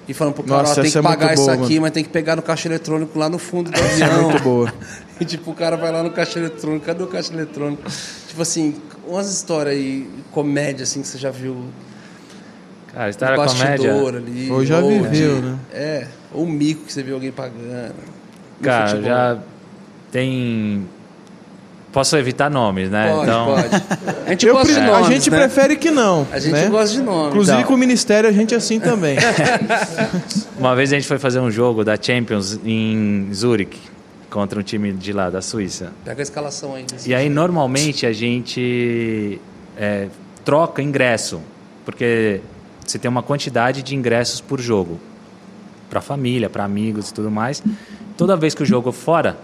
E 0.09 0.15
falando 0.15 0.35
pro 0.35 0.43
cara, 0.43 0.62
Nossa, 0.62 0.82
tem 0.82 0.91
que 0.91 0.99
é 0.99 1.03
pagar 1.03 1.35
isso 1.35 1.43
boa, 1.45 1.55
aqui, 1.55 1.62
mano. 1.74 1.81
mas 1.82 1.91
tem 1.93 2.03
que 2.03 2.11
pegar 2.11 2.35
no 2.35 2.43
caixa 2.43 2.66
eletrônico 2.66 3.16
lá 3.19 3.28
no 3.28 3.39
fundo 3.39 3.70
do 3.70 3.78
Essa 3.78 4.05
é 4.05 4.07
avião. 4.07 4.31
muito 4.31 4.43
boa. 4.43 4.73
E 5.20 5.24
tipo, 5.24 5.51
o 5.51 5.55
cara 5.55 5.77
vai 5.77 5.93
lá 5.93 6.03
no 6.03 6.11
caixa 6.11 6.39
eletrônico, 6.39 6.87
cadê 6.87 7.03
o 7.03 7.07
caixa 7.07 7.31
eletrônico? 7.32 7.82
Tipo 8.27 8.41
assim, 8.41 8.74
umas 9.07 9.31
histórias 9.31 9.74
aí, 9.77 10.09
comédia, 10.32 10.82
assim, 10.85 11.03
que 11.03 11.09
você 11.09 11.19
já 11.19 11.31
viu 11.31 11.66
Cara, 12.93 13.11
história 13.11 13.37
bastidor 13.37 13.66
comédia. 13.99 14.19
ali. 14.19 14.51
Ou 14.51 14.65
já 14.65 14.81
viveu, 14.81 15.37
de- 15.37 15.43
né? 15.43 15.59
É, 15.73 16.07
ou 16.32 16.47
mico 16.47 16.87
que 16.87 16.93
você 16.93 17.03
viu 17.03 17.15
alguém 17.16 17.31
pagando. 17.31 17.95
Cara, 18.62 18.89
futebol. 18.89 19.09
já 19.09 19.39
tem. 20.12 20.87
Posso 21.93 22.16
evitar 22.16 22.49
nomes, 22.49 22.89
né? 22.89 23.11
Pode, 23.11 23.23
então, 23.24 23.47
pode. 23.47 23.69
A 24.27 24.31
gente 24.31 24.47
Eu 24.47 24.55
gosta 24.55 24.73
pre- 24.73 24.81
de 24.82 24.89
a 24.89 24.93
nomes, 24.93 25.09
gente 25.09 25.31
né? 25.31 25.39
prefere 25.39 25.77
que 25.77 25.91
não. 25.91 26.24
A 26.31 26.39
gente 26.39 26.53
né? 26.53 26.69
gosta 26.69 26.95
de 26.95 27.03
nomes. 27.03 27.28
Inclusive 27.31 27.57
Então. 27.59 27.69
com 27.69 27.74
o 27.74 27.77
Ministério 27.78 28.31
a 28.31 28.32
gente 28.32 28.55
é 28.55 28.57
assim 28.57 28.78
também. 28.78 29.16
uma 30.59 30.74
vez 30.77 30.93
a 30.93 30.97
gente 30.97 31.09
foi 31.09 31.19
fazer 31.19 31.41
um 31.41 31.51
jogo 31.51 31.85
da 31.85 31.97
Champions 32.01 32.61
em 32.65 33.28
Zurich 33.32 33.77
contra 34.31 34.61
um 34.61 34.62
time 34.62 34.93
de 34.93 35.12
lá 35.12 35.31
da 35.31 35.41
Suíça. 35.43 35.93
Pega 36.05 36.20
a 36.20 36.23
escalação 36.23 36.77
aí. 36.77 36.87
E 37.05 37.12
aí, 37.12 37.28
normalmente, 37.28 38.07
a 38.07 38.12
gente 38.12 39.41
é, 39.77 40.07
troca 40.45 40.81
ingresso, 40.81 41.41
porque 41.85 42.41
você 42.87 43.01
tem 43.01 43.09
uma 43.09 43.23
quantidade 43.23 43.82
de 43.82 43.97
ingressos 43.97 44.41
por 44.41 44.61
jogo. 44.61 45.01
Para 45.89 46.01
família, 46.01 46.49
para 46.49 46.62
amigos 46.62 47.11
e 47.11 47.15
tudo 47.15 47.32
mais. 47.32 47.61
Toda 48.21 48.37
vez 48.37 48.55
que 48.55 48.63
o 48.63 48.67
jogo 48.67 48.93
fora, 48.93 49.39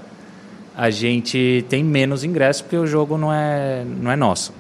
a 0.77 0.90
gente 0.90 1.65
tem 1.66 1.82
menos 1.82 2.23
ingressos, 2.23 2.61
porque 2.61 2.77
o 2.77 2.86
jogo 2.86 3.16
não 3.16 3.32
é, 3.32 3.82
não 3.86 4.11
é 4.11 4.16
nosso. 4.16 4.53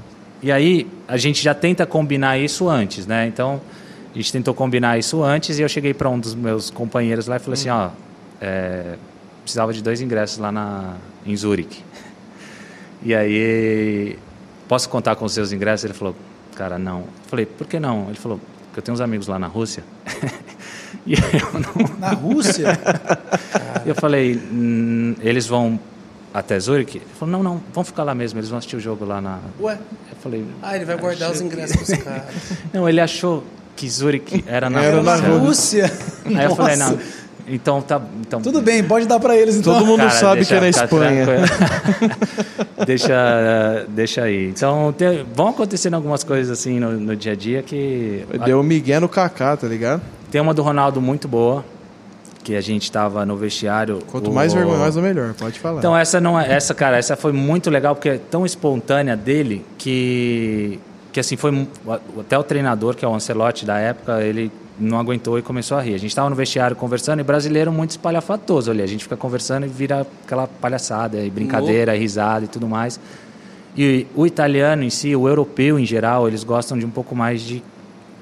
E 0.42 0.50
aí, 0.50 0.90
a 1.06 1.18
gente 1.18 1.44
já 1.44 1.52
tenta 1.52 1.84
combinar 1.84 2.38
isso 2.38 2.66
antes, 2.66 3.06
né? 3.06 3.26
Então, 3.26 3.60
a 4.14 4.16
gente 4.16 4.32
tentou 4.32 4.54
combinar 4.54 4.98
isso 4.98 5.22
antes 5.22 5.58
e 5.58 5.62
eu 5.62 5.68
cheguei 5.68 5.92
para 5.92 6.08
um 6.08 6.18
dos 6.18 6.34
meus 6.34 6.70
companheiros 6.70 7.26
lá 7.26 7.36
e 7.36 7.38
falei 7.38 7.60
assim, 7.60 7.68
ó, 7.68 7.90
é, 8.40 8.94
precisava 9.42 9.70
de 9.74 9.82
dois 9.82 10.00
ingressos 10.00 10.38
lá 10.38 10.50
na, 10.50 10.94
em 11.26 11.36
Zurique. 11.36 11.84
E 13.02 13.14
aí, 13.14 14.18
posso 14.66 14.88
contar 14.88 15.14
com 15.16 15.26
os 15.26 15.34
seus 15.34 15.52
ingressos? 15.52 15.84
Ele 15.84 15.92
falou, 15.92 16.16
cara, 16.54 16.78
não. 16.78 17.00
Eu 17.00 17.08
falei, 17.26 17.44
por 17.44 17.66
que 17.66 17.78
não? 17.78 18.06
Ele 18.06 18.16
falou, 18.16 18.40
porque 18.68 18.78
eu 18.78 18.82
tenho 18.82 18.94
uns 18.94 19.00
amigos 19.02 19.26
lá 19.26 19.38
na 19.38 19.46
Rússia. 19.46 19.84
e 21.06 21.14
eu 21.14 21.60
não. 21.60 21.96
Na 21.98 22.10
Rússia? 22.10 22.78
Eu 23.84 23.94
falei, 23.94 24.36
"Hum, 24.36 25.14
eles 25.20 25.46
vão 25.46 25.78
até 26.34 26.58
Zurique? 26.60 26.98
Ele 26.98 27.06
falou, 27.18 27.32
não, 27.32 27.42
não, 27.42 27.62
vão 27.72 27.82
ficar 27.84 28.02
lá 28.02 28.14
mesmo, 28.14 28.38
eles 28.38 28.50
vão 28.50 28.58
assistir 28.58 28.76
o 28.76 28.80
jogo 28.80 29.04
lá 29.04 29.20
na. 29.20 29.38
Ué, 29.60 29.78
Eu 30.10 30.16
falei, 30.22 30.44
ah, 30.62 30.76
ele 30.76 30.84
vai 30.84 30.96
guardar 30.98 31.30
os 31.30 31.40
ingressos 31.40 31.76
pros 31.76 32.02
caras. 32.02 32.24
não, 32.72 32.88
ele 32.88 33.00
achou 33.00 33.42
que 33.74 33.88
Zurique 33.88 34.44
era 34.46 34.68
na 34.68 34.82
Era 34.82 35.02
na 35.02 35.16
Rússia. 35.16 35.86
Rússia? 35.86 35.92
Aí 36.38 36.44
eu 36.44 36.56
falei, 36.56 36.76
não, 36.76 36.98
então 37.48 37.80
tá. 37.82 38.00
Então, 38.20 38.40
Tudo 38.42 38.60
bem, 38.60 38.82
pode 38.84 39.06
dar 39.06 39.18
pra 39.20 39.36
eles 39.36 39.56
então. 39.56 39.72
Todo 39.74 39.86
mundo 39.86 39.98
Cara, 39.98 40.10
sabe 40.10 40.36
deixa- 40.36 40.48
que 40.50 40.54
é 40.56 40.60
na 40.60 40.68
Espanha. 40.68 41.26
deixa, 42.86 43.86
deixa 43.88 44.22
aí. 44.22 44.48
Então, 44.48 44.92
tem- 44.96 45.24
vão 45.34 45.48
acontecendo 45.48 45.94
algumas 45.94 46.24
coisas 46.24 46.50
assim 46.58 46.78
no, 46.80 46.92
no 46.92 47.16
dia 47.16 47.32
a 47.32 47.36
dia 47.36 47.62
que. 47.62 48.24
Deu 48.44 48.60
um 48.60 48.62
migué 48.62 48.98
no 49.00 49.08
Kaká, 49.08 49.56
tá 49.56 49.66
ligado? 49.66 50.02
Tem 50.30 50.40
uma 50.40 50.52
do 50.54 50.62
Ronaldo 50.62 51.00
muito 51.00 51.28
boa, 51.28 51.64
que 52.42 52.54
a 52.54 52.60
gente 52.60 52.82
estava 52.84 53.24
no 53.24 53.36
vestiário. 53.36 54.00
Quanto 54.10 54.30
o- 54.30 54.34
mais 54.34 54.52
vergonhosa, 54.52 55.00
melhor. 55.00 55.34
Pode 55.34 55.58
falar. 55.58 55.78
Então 55.78 55.96
essa 55.96 56.20
não 56.20 56.38
é, 56.38 56.52
essa 56.52 56.74
cara, 56.74 56.96
essa 56.98 57.16
foi 57.16 57.32
muito 57.32 57.70
legal 57.70 57.94
porque 57.94 58.08
é 58.10 58.18
tão 58.30 58.44
espontânea 58.44 59.16
dele 59.16 59.64
que 59.78 60.78
que 61.12 61.20
assim 61.20 61.34
foi 61.36 61.66
até 62.20 62.38
o 62.38 62.42
treinador 62.42 62.94
que 62.94 63.02
é 63.02 63.08
o 63.08 63.14
Ancelotti 63.14 63.64
da 63.64 63.78
época 63.78 64.20
ele 64.22 64.52
não 64.78 64.98
aguentou 64.98 65.38
e 65.38 65.42
começou 65.42 65.78
a 65.78 65.80
rir. 65.82 65.94
A 65.94 65.98
gente 65.98 66.10
estava 66.10 66.28
no 66.28 66.36
vestiário 66.36 66.76
conversando 66.76 67.20
e 67.20 67.22
brasileiro 67.22 67.72
muito 67.72 67.90
espalhafatoso 67.90 68.70
ali. 68.70 68.82
A 68.82 68.86
gente 68.86 69.04
fica 69.04 69.16
conversando 69.16 69.64
e 69.66 69.68
vira 69.68 70.06
aquela 70.24 70.46
palhaçada 70.46 71.18
e 71.20 71.30
brincadeira, 71.30 71.96
e 71.96 71.98
risada 71.98 72.44
e 72.44 72.48
tudo 72.48 72.68
mais. 72.68 73.00
E 73.76 74.06
o 74.14 74.26
italiano 74.26 74.82
em 74.82 74.90
si, 74.90 75.14
o 75.14 75.28
europeu 75.28 75.78
em 75.78 75.84
geral, 75.86 76.26
eles 76.28 76.42
gostam 76.44 76.78
de 76.78 76.84
um 76.86 76.90
pouco 76.90 77.14
mais 77.14 77.40
de 77.42 77.62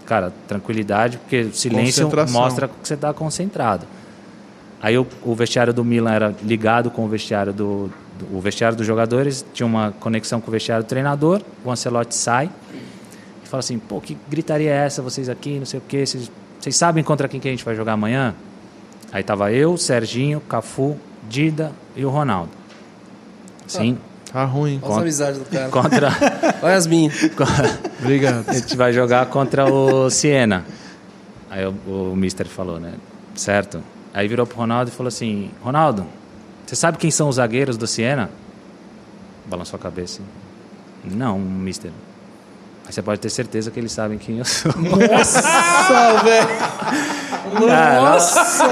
cara 0.07 0.33
tranquilidade 0.47 1.17
porque 1.19 1.41
o 1.43 1.55
silêncio 1.55 2.03
mostra 2.33 2.69
que 2.69 2.75
você 2.89 2.95
está 2.95 3.13
concentrado. 3.15 3.87
Aí 4.83 4.99
o, 4.99 5.07
o 5.23 5.35
vestiário 5.35 5.73
do 5.73 5.83
Milan 5.85 6.13
era 6.13 6.35
ligado 6.43 6.91
com 6.91 7.05
o 7.05 7.09
vestiário 7.09 7.53
do, 7.53 7.91
do- 8.19 8.37
o 8.37 8.41
vestiário 8.41 8.77
dos 8.77 8.87
jogadores, 8.87 9.45
tinha 9.55 9.67
uma 9.67 9.93
conexão 9.99 10.41
com 10.41 10.49
o 10.49 10.53
vestiário 10.53 10.85
do 10.85 10.89
treinador. 10.89 11.41
O 11.65 11.71
Ancelotti 11.71 12.15
sai 12.15 12.51
e 13.43 13.49
fala 13.49 13.61
assim: 13.61 13.79
"Pô, 13.79 13.99
que 14.01 14.17
gritaria 14.29 14.71
é 14.71 14.77
essa 14.85 15.01
vocês 15.01 15.29
aqui, 15.31 15.59
não 15.59 15.65
sei 15.65 15.79
o 15.79 15.83
quê, 15.89 16.05
vocês, 16.05 16.31
vocês 16.65 16.77
sabem 16.77 17.05
contra 17.05 17.29
quem 17.29 17.39
que 17.39 17.49
a 17.49 17.51
gente 17.51 17.65
vai 17.65 17.75
jogar 17.75 17.93
amanhã?" 17.93 18.35
Aí 19.13 19.23
tava 19.23 19.53
eu, 19.53 19.77
Serginho, 19.77 20.41
Cafu, 20.41 20.97
Dida 21.29 21.71
e 21.95 22.05
o 22.05 22.11
Ronaldo. 22.11 22.51
Sim, 23.67 23.97
Tá 24.35 24.45
ruim. 24.45 24.81
Olha 24.83 24.95
as 24.95 25.01
amizades 25.01 25.39
do 25.39 25.45
cara. 25.45 25.69
contra 25.69 26.09
Olha 26.61 26.75
as 26.75 26.89
minhas. 26.89 27.15
Obrigado. 28.03 28.45
a 28.49 28.53
gente 28.53 28.77
vai 28.77 28.93
jogar 28.93 29.27
contra 29.27 29.73
o 29.73 30.11
Siena. 30.11 30.65
Aí 31.49 31.65
o, 31.65 32.11
o 32.11 32.17
Mister 32.17 32.45
falou, 32.49 32.81
né? 32.81 32.95
Certo. 33.37 33.81
Aí 34.13 34.27
virou 34.27 34.45
pro 34.45 34.57
Ronaldo 34.59 34.91
e 34.91 34.93
falou 34.93 35.07
assim: 35.07 35.53
Ronaldo, 35.63 36.05
você 36.67 36.75
sabe 36.75 36.99
quem 36.99 37.13
são 37.13 37.29
os 37.29 37.37
zagueiros 37.37 37.77
do 37.77 37.87
Siena? 37.87 38.29
Balançou 39.47 39.79
a 39.79 39.81
cabeça. 39.81 40.21
Não, 41.05 41.39
Mister. 41.39 41.93
Aí 42.87 42.93
você 42.93 43.01
pode 43.03 43.19
ter 43.21 43.31
certeza 43.31 43.71
que 43.71 43.81
eles 43.81 43.93
sabem 43.93 44.19
quem 44.19 44.39
eu 44.39 44.45
sou. 44.45 44.73
Nossa, 44.77 45.43
velho. 46.23 46.49
Nossa, 47.67 48.65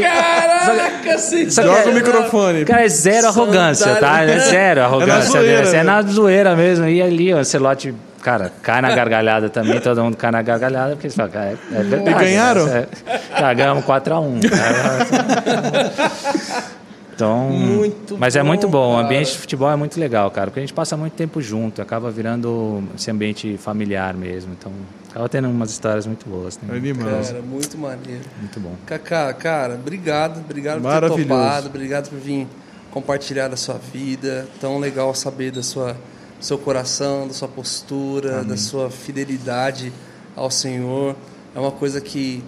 Caraca, 0.00 1.18
você 1.18 1.50
Só 1.50 1.62
que 1.62 1.68
Joga 1.68 1.80
é- 1.80 1.84
o 1.86 1.94
microfone. 1.94 2.64
Cara, 2.64 2.84
é 2.84 2.88
zero 2.88 3.26
arrogância, 3.28 3.94
tá? 3.96 4.22
É 4.22 4.38
zero 4.38 4.82
arrogância. 4.82 5.30
zoeira, 5.40 5.62
Isso 5.62 5.74
é 5.74 5.78
né? 5.78 5.82
na 5.84 6.02
zoeira 6.02 6.56
mesmo. 6.56 6.86
E 6.86 7.02
ali, 7.02 7.32
o 7.34 7.38
Ancelotti, 7.38 7.94
cara, 8.22 8.52
cai 8.62 8.80
na 8.80 8.94
gargalhada 8.94 9.48
também, 9.48 9.80
todo 9.80 10.02
mundo 10.02 10.16
cai 10.16 10.30
na 10.30 10.42
gargalhada, 10.42 10.90
porque 10.92 11.06
eles 11.06 11.16
falam, 11.16 11.30
cara, 11.32 11.46
é, 11.46 11.56
é 11.72 11.82
verdade. 11.82 12.10
E 12.10 12.14
ganharam? 12.24 12.66
né? 12.66 12.86
É, 13.06 13.18
cara, 13.36 13.54
ganhamos 13.54 13.84
4x1. 13.84 14.40
Então, 17.14 17.48
Muito 17.50 18.18
mas 18.18 18.34
é 18.36 18.42
bom, 18.42 18.48
muito 18.48 18.68
bom. 18.68 18.92
O 18.92 18.94
cara. 18.94 19.06
ambiente 19.06 19.32
de 19.32 19.38
futebol 19.38 19.70
é 19.70 19.76
muito 19.76 19.98
legal, 19.98 20.30
cara, 20.30 20.48
porque 20.48 20.60
a 20.60 20.62
gente 20.62 20.74
passa 20.74 20.96
muito 20.96 21.12
tempo 21.14 21.40
junto, 21.40 21.80
acaba 21.80 22.10
virando 22.10 22.82
esse 22.96 23.10
ambiente 23.10 23.56
familiar 23.56 24.14
mesmo. 24.14 24.52
Então, 24.52 24.72
acaba 25.10 25.28
tendo 25.28 25.48
umas 25.48 25.70
histórias 25.70 26.06
muito 26.06 26.28
boas. 26.28 26.58
Né? 26.58 26.76
Animal. 26.76 27.22
Cara, 27.22 27.42
muito 27.42 27.78
maneiro. 27.78 28.22
Muito 28.38 28.60
bom. 28.60 28.74
Kaká, 28.86 29.32
cara, 29.32 29.74
obrigado. 29.74 30.40
Obrigado 30.40 30.82
por 30.82 31.16
ter 31.16 31.22
topado. 31.24 31.66
Obrigado 31.68 32.10
por 32.10 32.18
vir 32.18 32.46
compartilhar 32.90 33.48
da 33.48 33.56
sua 33.56 33.78
vida. 33.78 34.48
Tão 34.60 34.78
legal 34.78 35.14
saber 35.14 35.50
da 35.50 35.62
sua 35.62 35.96
do 36.38 36.44
seu 36.44 36.58
coração, 36.58 37.26
da 37.26 37.32
sua 37.32 37.48
postura, 37.48 38.44
da 38.44 38.56
sua 38.56 38.90
fidelidade 38.90 39.92
ao 40.36 40.50
Senhor. 40.50 41.16
É 41.54 41.58
uma 41.58 41.70
coisa 41.70 42.00
que 42.00 42.42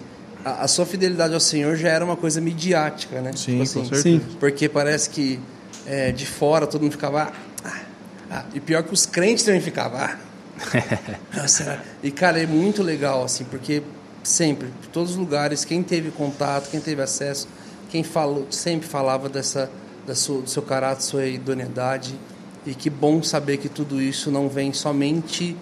a, 0.47 0.63
a 0.63 0.67
sua 0.67 0.85
fidelidade 0.85 1.33
ao 1.33 1.39
Senhor 1.39 1.75
já 1.75 1.89
era 1.89 2.05
uma 2.05 2.15
coisa 2.15 2.39
midiática, 2.39 3.21
né? 3.21 3.31
Sim, 3.35 3.59
com 3.59 3.65
certeza. 3.65 4.01
Sim. 4.01 4.21
Porque 4.39 4.69
parece 4.69 5.09
que 5.09 5.39
é, 5.85 6.11
de 6.11 6.25
fora 6.25 6.65
todo 6.65 6.81
mundo 6.81 6.93
ficava. 6.93 7.31
"Ah, 7.63 7.81
ah", 8.31 8.45
e 8.53 8.59
pior 8.59 8.83
que 8.83 8.93
os 8.93 9.05
crentes 9.05 9.43
também 9.43 9.61
ficavam. 9.61 9.99
"Ah, 9.99 10.17
ah, 11.43 11.47
será?" 11.47 11.81
E 12.01 12.11
cara, 12.11 12.41
é 12.41 12.47
muito 12.47 12.81
legal, 12.81 13.23
assim, 13.23 13.43
porque 13.43 13.83
sempre, 14.23 14.67
por 14.81 14.87
todos 14.89 15.11
os 15.11 15.17
lugares, 15.17 15.65
quem 15.65 15.83
teve 15.83 16.11
contato, 16.11 16.69
quem 16.69 16.79
teve 16.79 17.01
acesso, 17.01 17.47
quem 17.89 18.03
falou, 18.03 18.47
sempre 18.49 18.87
falava 18.87 19.29
dessa, 19.29 19.69
da 20.05 20.15
sua, 20.15 20.41
do 20.41 20.49
seu 20.49 20.61
caráter, 20.61 21.01
sua 21.01 21.25
idoneidade. 21.25 22.15
E 22.65 22.73
que 22.75 22.89
bom 22.89 23.23
saber 23.23 23.57
que 23.57 23.69
tudo 23.69 24.01
isso 24.01 24.29
não 24.29 24.49
vem 24.49 24.73
somente 24.73 25.55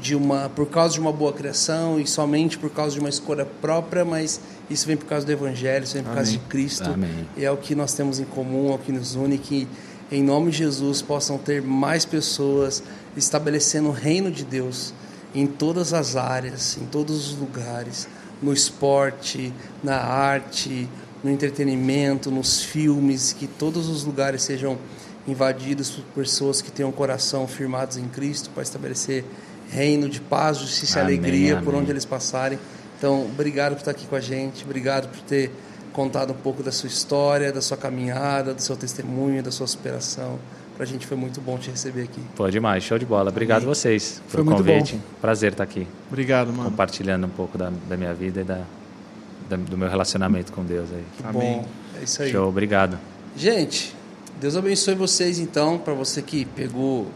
de 0.00 0.14
uma 0.14 0.48
por 0.48 0.66
causa 0.66 0.94
de 0.94 1.00
uma 1.00 1.12
boa 1.12 1.32
criação 1.32 1.98
e 2.00 2.06
somente 2.06 2.58
por 2.58 2.70
causa 2.70 2.94
de 2.94 3.00
uma 3.00 3.08
escolha 3.08 3.44
própria, 3.44 4.04
mas 4.04 4.40
isso 4.70 4.86
vem 4.86 4.96
por 4.96 5.06
causa 5.06 5.26
do 5.26 5.32
Evangelho, 5.32 5.84
isso 5.84 5.94
vem 5.94 6.02
por 6.02 6.14
causa 6.14 6.30
de 6.30 6.38
Cristo. 6.38 6.90
Amém. 6.90 7.26
E 7.36 7.44
é 7.44 7.50
o 7.50 7.56
que 7.56 7.74
nós 7.74 7.94
temos 7.94 8.18
em 8.20 8.24
comum, 8.24 8.70
é 8.72 8.74
o 8.74 8.78
que 8.78 8.92
nos 8.92 9.14
une, 9.14 9.38
que 9.38 9.68
em 10.10 10.22
nome 10.22 10.50
de 10.50 10.58
Jesus 10.58 11.02
possam 11.02 11.36
ter 11.38 11.60
mais 11.62 12.04
pessoas 12.04 12.82
estabelecendo 13.16 13.88
o 13.88 13.92
reino 13.92 14.30
de 14.30 14.44
Deus 14.44 14.94
em 15.34 15.46
todas 15.46 15.92
as 15.92 16.16
áreas, 16.16 16.78
em 16.78 16.86
todos 16.86 17.30
os 17.30 17.36
lugares, 17.36 18.08
no 18.40 18.52
esporte, 18.52 19.52
na 19.82 19.96
arte, 19.96 20.88
no 21.22 21.30
entretenimento, 21.30 22.30
nos 22.30 22.62
filmes, 22.62 23.32
que 23.32 23.46
todos 23.46 23.88
os 23.88 24.04
lugares 24.04 24.42
sejam 24.42 24.78
invadidos 25.26 25.90
por 25.90 26.04
pessoas 26.22 26.62
que 26.62 26.70
tenham 26.70 26.90
o 26.90 26.92
coração 26.92 27.46
firmados 27.46 27.96
em 27.96 28.08
Cristo 28.08 28.50
para 28.50 28.62
estabelecer 28.62 29.24
reino 29.70 30.08
de 30.08 30.20
paz, 30.20 30.58
justiça 30.58 30.98
e 30.98 31.02
Amém, 31.02 31.18
alegria 31.18 31.56
por 31.56 31.68
amém. 31.70 31.80
onde 31.82 31.90
eles 31.90 32.04
passarem. 32.04 32.58
Então, 32.98 33.22
obrigado 33.26 33.72
por 33.74 33.78
estar 33.80 33.90
aqui 33.92 34.06
com 34.06 34.16
a 34.16 34.20
gente, 34.20 34.64
obrigado 34.64 35.08
por 35.08 35.20
ter 35.20 35.50
contado 35.92 36.32
um 36.32 36.36
pouco 36.36 36.62
da 36.62 36.72
sua 36.72 36.88
história, 36.88 37.52
da 37.52 37.60
sua 37.60 37.76
caminhada, 37.76 38.54
do 38.54 38.62
seu 38.62 38.76
testemunho, 38.76 39.42
da 39.42 39.50
sua 39.50 39.66
superação. 39.66 40.38
Pra 40.76 40.86
gente 40.86 41.06
foi 41.06 41.16
muito 41.16 41.40
bom 41.40 41.58
te 41.58 41.70
receber 41.70 42.02
aqui. 42.04 42.20
Pô, 42.36 42.48
demais, 42.48 42.84
show 42.84 42.96
de 42.98 43.04
bola. 43.04 43.30
Obrigado 43.30 43.64
a 43.64 43.66
vocês 43.66 44.22
Foi 44.28 44.44
pelo 44.44 44.54
muito 44.56 44.64
convite. 44.68 45.00
Prazer 45.20 45.50
estar 45.52 45.64
aqui, 45.64 45.88
Obrigado, 46.08 46.52
mano. 46.52 46.70
compartilhando 46.70 47.26
um 47.26 47.30
pouco 47.30 47.58
da, 47.58 47.72
da 47.88 47.96
minha 47.96 48.14
vida 48.14 48.40
e 48.42 48.44
da, 48.44 48.60
da- 49.50 49.56
do 49.56 49.76
meu 49.76 49.88
relacionamento 49.88 50.52
com 50.52 50.64
Deus 50.64 50.88
aí. 50.92 51.04
Que 51.16 51.24
Amém. 51.26 51.40
bom. 51.62 51.66
É 52.00 52.04
isso 52.04 52.22
aí. 52.22 52.30
Show, 52.30 52.48
obrigado. 52.48 52.96
Gente, 53.36 53.92
Deus 54.40 54.54
abençoe 54.56 54.94
vocês 54.94 55.40
então, 55.40 55.78
para 55.78 55.94
você 55.94 56.22
que 56.22 56.44
pegou 56.44 57.08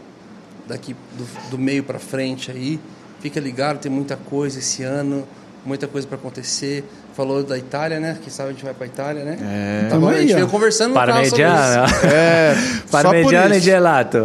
daqui 0.67 0.95
do, 1.17 1.49
do 1.51 1.57
meio 1.57 1.83
para 1.83 1.99
frente 1.99 2.51
aí, 2.51 2.79
fica 3.21 3.39
ligado, 3.39 3.79
tem 3.79 3.91
muita 3.91 4.15
coisa 4.15 4.59
esse 4.59 4.83
ano, 4.83 5.27
muita 5.65 5.87
coisa 5.87 6.07
para 6.07 6.17
acontecer. 6.17 6.83
Falou 7.15 7.43
da 7.43 7.55
Itália, 7.57 7.99
né? 7.99 8.17
Quem 8.23 8.31
sabe 8.33 8.49
a 8.49 8.51
gente 8.53 8.63
vai 8.65 8.73
para 8.73 8.87
Itália, 8.87 9.23
né? 9.23 9.37
É. 9.39 9.87
Tá 9.87 9.97
bom, 9.99 10.09
a 10.09 10.13
gente 10.13 10.29
Aí, 10.29 10.33
ó. 10.33 10.35
veio 10.37 10.47
conversando 10.47 10.89
no 10.89 10.95
carro 10.95 11.25
sobre 11.25 11.43
Parmigiano. 11.43 11.85
isso. 11.85 12.05
É, 12.07 12.55
Parmigiano 12.91 13.53
e 13.53 13.57
isso. 13.57 13.65
gelato. 13.65 14.17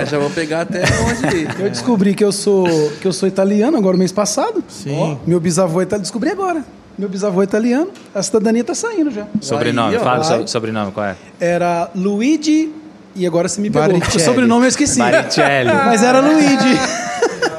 É, 0.00 0.06
já 0.06 0.18
vou 0.18 0.30
pegar 0.30 0.62
até 0.62 0.80
onde 0.80 1.36
ir. 1.36 1.48
Eu 1.60 1.68
descobri 1.68 2.14
que 2.14 2.24
eu 2.24 2.32
sou 2.32 2.66
que 2.98 3.06
eu 3.06 3.12
sou 3.12 3.28
italiano 3.28 3.76
agora 3.76 3.96
mês 3.98 4.10
passado. 4.10 4.64
Sim. 4.68 5.18
Meu 5.26 5.38
bisavô 5.38 5.80
é 5.80 5.84
italiano. 5.84 6.02
Descobri 6.02 6.30
agora. 6.30 6.64
Meu 6.98 7.10
bisavô 7.10 7.42
é 7.42 7.44
italiano. 7.44 7.90
A 8.14 8.22
cidadania 8.22 8.64
tá 8.64 8.74
saindo 8.74 9.10
já. 9.10 9.26
Sobrenome, 9.42 9.96
Aí, 9.96 10.02
fala 10.02 10.40
o 10.42 10.48
sobrenome, 10.48 10.92
qual 10.92 11.04
é? 11.06 11.16
Era 11.38 11.90
Luigi. 11.94 12.72
E 13.14 13.26
agora 13.26 13.48
você 13.48 13.60
me 13.60 13.70
pegou. 13.70 13.88
Baricelli. 13.88 14.16
O 14.16 14.20
sobrenome 14.24 14.64
eu 14.64 14.68
esqueci. 14.68 14.98
Baricelli. 14.98 15.70
Mas 15.86 16.02
era 16.02 16.20
Luigi. 16.20 16.78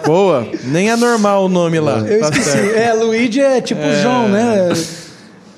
Boa. 0.05 0.47
Nem 0.65 0.89
é 0.91 0.95
normal 0.95 1.45
o 1.45 1.49
nome 1.49 1.79
lá. 1.79 1.99
Eu 1.99 2.19
Tá 2.21 2.29
esqueci. 2.29 2.49
certo. 2.51 2.75
É, 2.77 2.93
Luigi 2.93 3.39
é 3.41 3.61
tipo 3.61 3.81
João, 4.01 4.27
né? 4.27 4.69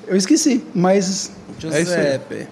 Eu 0.06 0.16
esqueci. 0.16 0.64
Mas 0.74 1.30
É. 1.58 1.60
Giuseppe. 1.60 2.46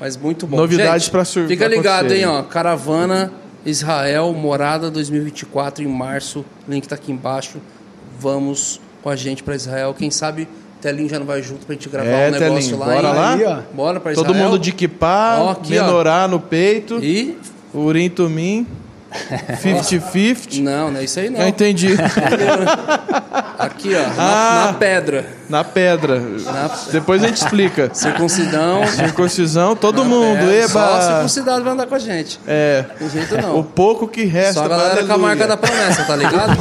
Mas 0.00 0.16
muito 0.16 0.46
bom. 0.46 0.56
Novidades 0.56 1.04
Gente, 1.04 1.10
pra 1.12 1.24
sur- 1.24 1.46
Fica 1.46 1.66
ligado, 1.68 2.12
hein, 2.12 2.24
ó. 2.26 2.42
Caravana 2.42 3.32
Israel, 3.64 4.32
morada 4.32 4.90
2024 4.90 5.84
em 5.84 5.86
março. 5.88 6.44
Link 6.68 6.86
tá 6.88 6.94
aqui 6.94 7.12
embaixo. 7.12 7.58
Vamos 8.18 8.80
com 9.02 9.08
a 9.10 9.16
gente 9.16 9.42
para 9.42 9.54
Israel. 9.54 9.94
Quem 9.96 10.10
sabe 10.10 10.48
Telinho 10.82 11.08
já 11.08 11.18
não 11.18 11.24
vai 11.26 11.40
junto 11.42 11.64
pra 11.64 11.74
gente 11.74 11.88
gravar 11.88 12.08
É, 12.08 12.28
um 12.28 12.32
negócio 12.32 12.54
Telinho, 12.54 12.78
lá. 12.78 12.86
bora 12.86 13.08
hein? 13.08 13.14
lá? 13.14 13.34
Aí, 13.34 13.44
ó. 13.44 13.58
Bora 13.72 14.00
pra 14.00 14.12
Israel. 14.12 14.26
Todo 14.26 14.36
mundo 14.36 14.58
de 14.58 14.72
kipá, 14.72 15.36
Ó, 15.38 15.50
aqui, 15.52 15.78
ó. 15.78 15.84
menorá 15.84 16.26
no 16.28 16.40
peito, 16.40 16.98
E. 17.02 17.38
urim 17.72 18.10
tumim, 18.10 18.66
50-50. 19.62 20.60
Não, 20.60 20.90
não 20.90 21.00
é 21.00 21.04
isso 21.04 21.20
aí 21.20 21.30
não. 21.30 21.40
Eu 21.40 21.48
entendi. 21.48 21.88
Aqui, 23.58 23.94
ó. 23.94 24.00
Ah. 24.18 24.62
Na, 24.64 24.66
na 24.66 24.72
pedra. 24.72 25.26
Na 25.48 25.62
pedra. 25.64 26.18
Na 26.18 26.70
Depois 26.90 27.22
a 27.22 27.28
gente 27.28 27.36
explica. 27.36 27.90
circuncidão. 27.92 28.84
Circuncisão, 28.90 29.76
todo 29.76 29.98
na 30.02 30.08
mundo. 30.08 30.38
pedra. 30.38 30.68
Só 30.68 30.80
Eba! 30.80 31.02
circuncidado 31.02 31.62
vai 31.62 31.72
andar 31.74 31.86
com 31.86 31.94
a 31.94 31.98
gente. 31.98 32.40
É. 32.46 32.84
Jeito 33.12 33.34
O 33.36 33.40
não. 33.42 33.62
pouco 33.62 34.08
que 34.08 34.24
resta. 34.24 34.54
Só 34.54 34.64
a 34.64 34.68
galera 34.68 35.04
com 35.04 35.12
a 35.12 35.18
marca 35.18 35.46
da 35.46 35.56
promessa, 35.56 36.02
tá 36.04 36.16
ligado? 36.16 36.56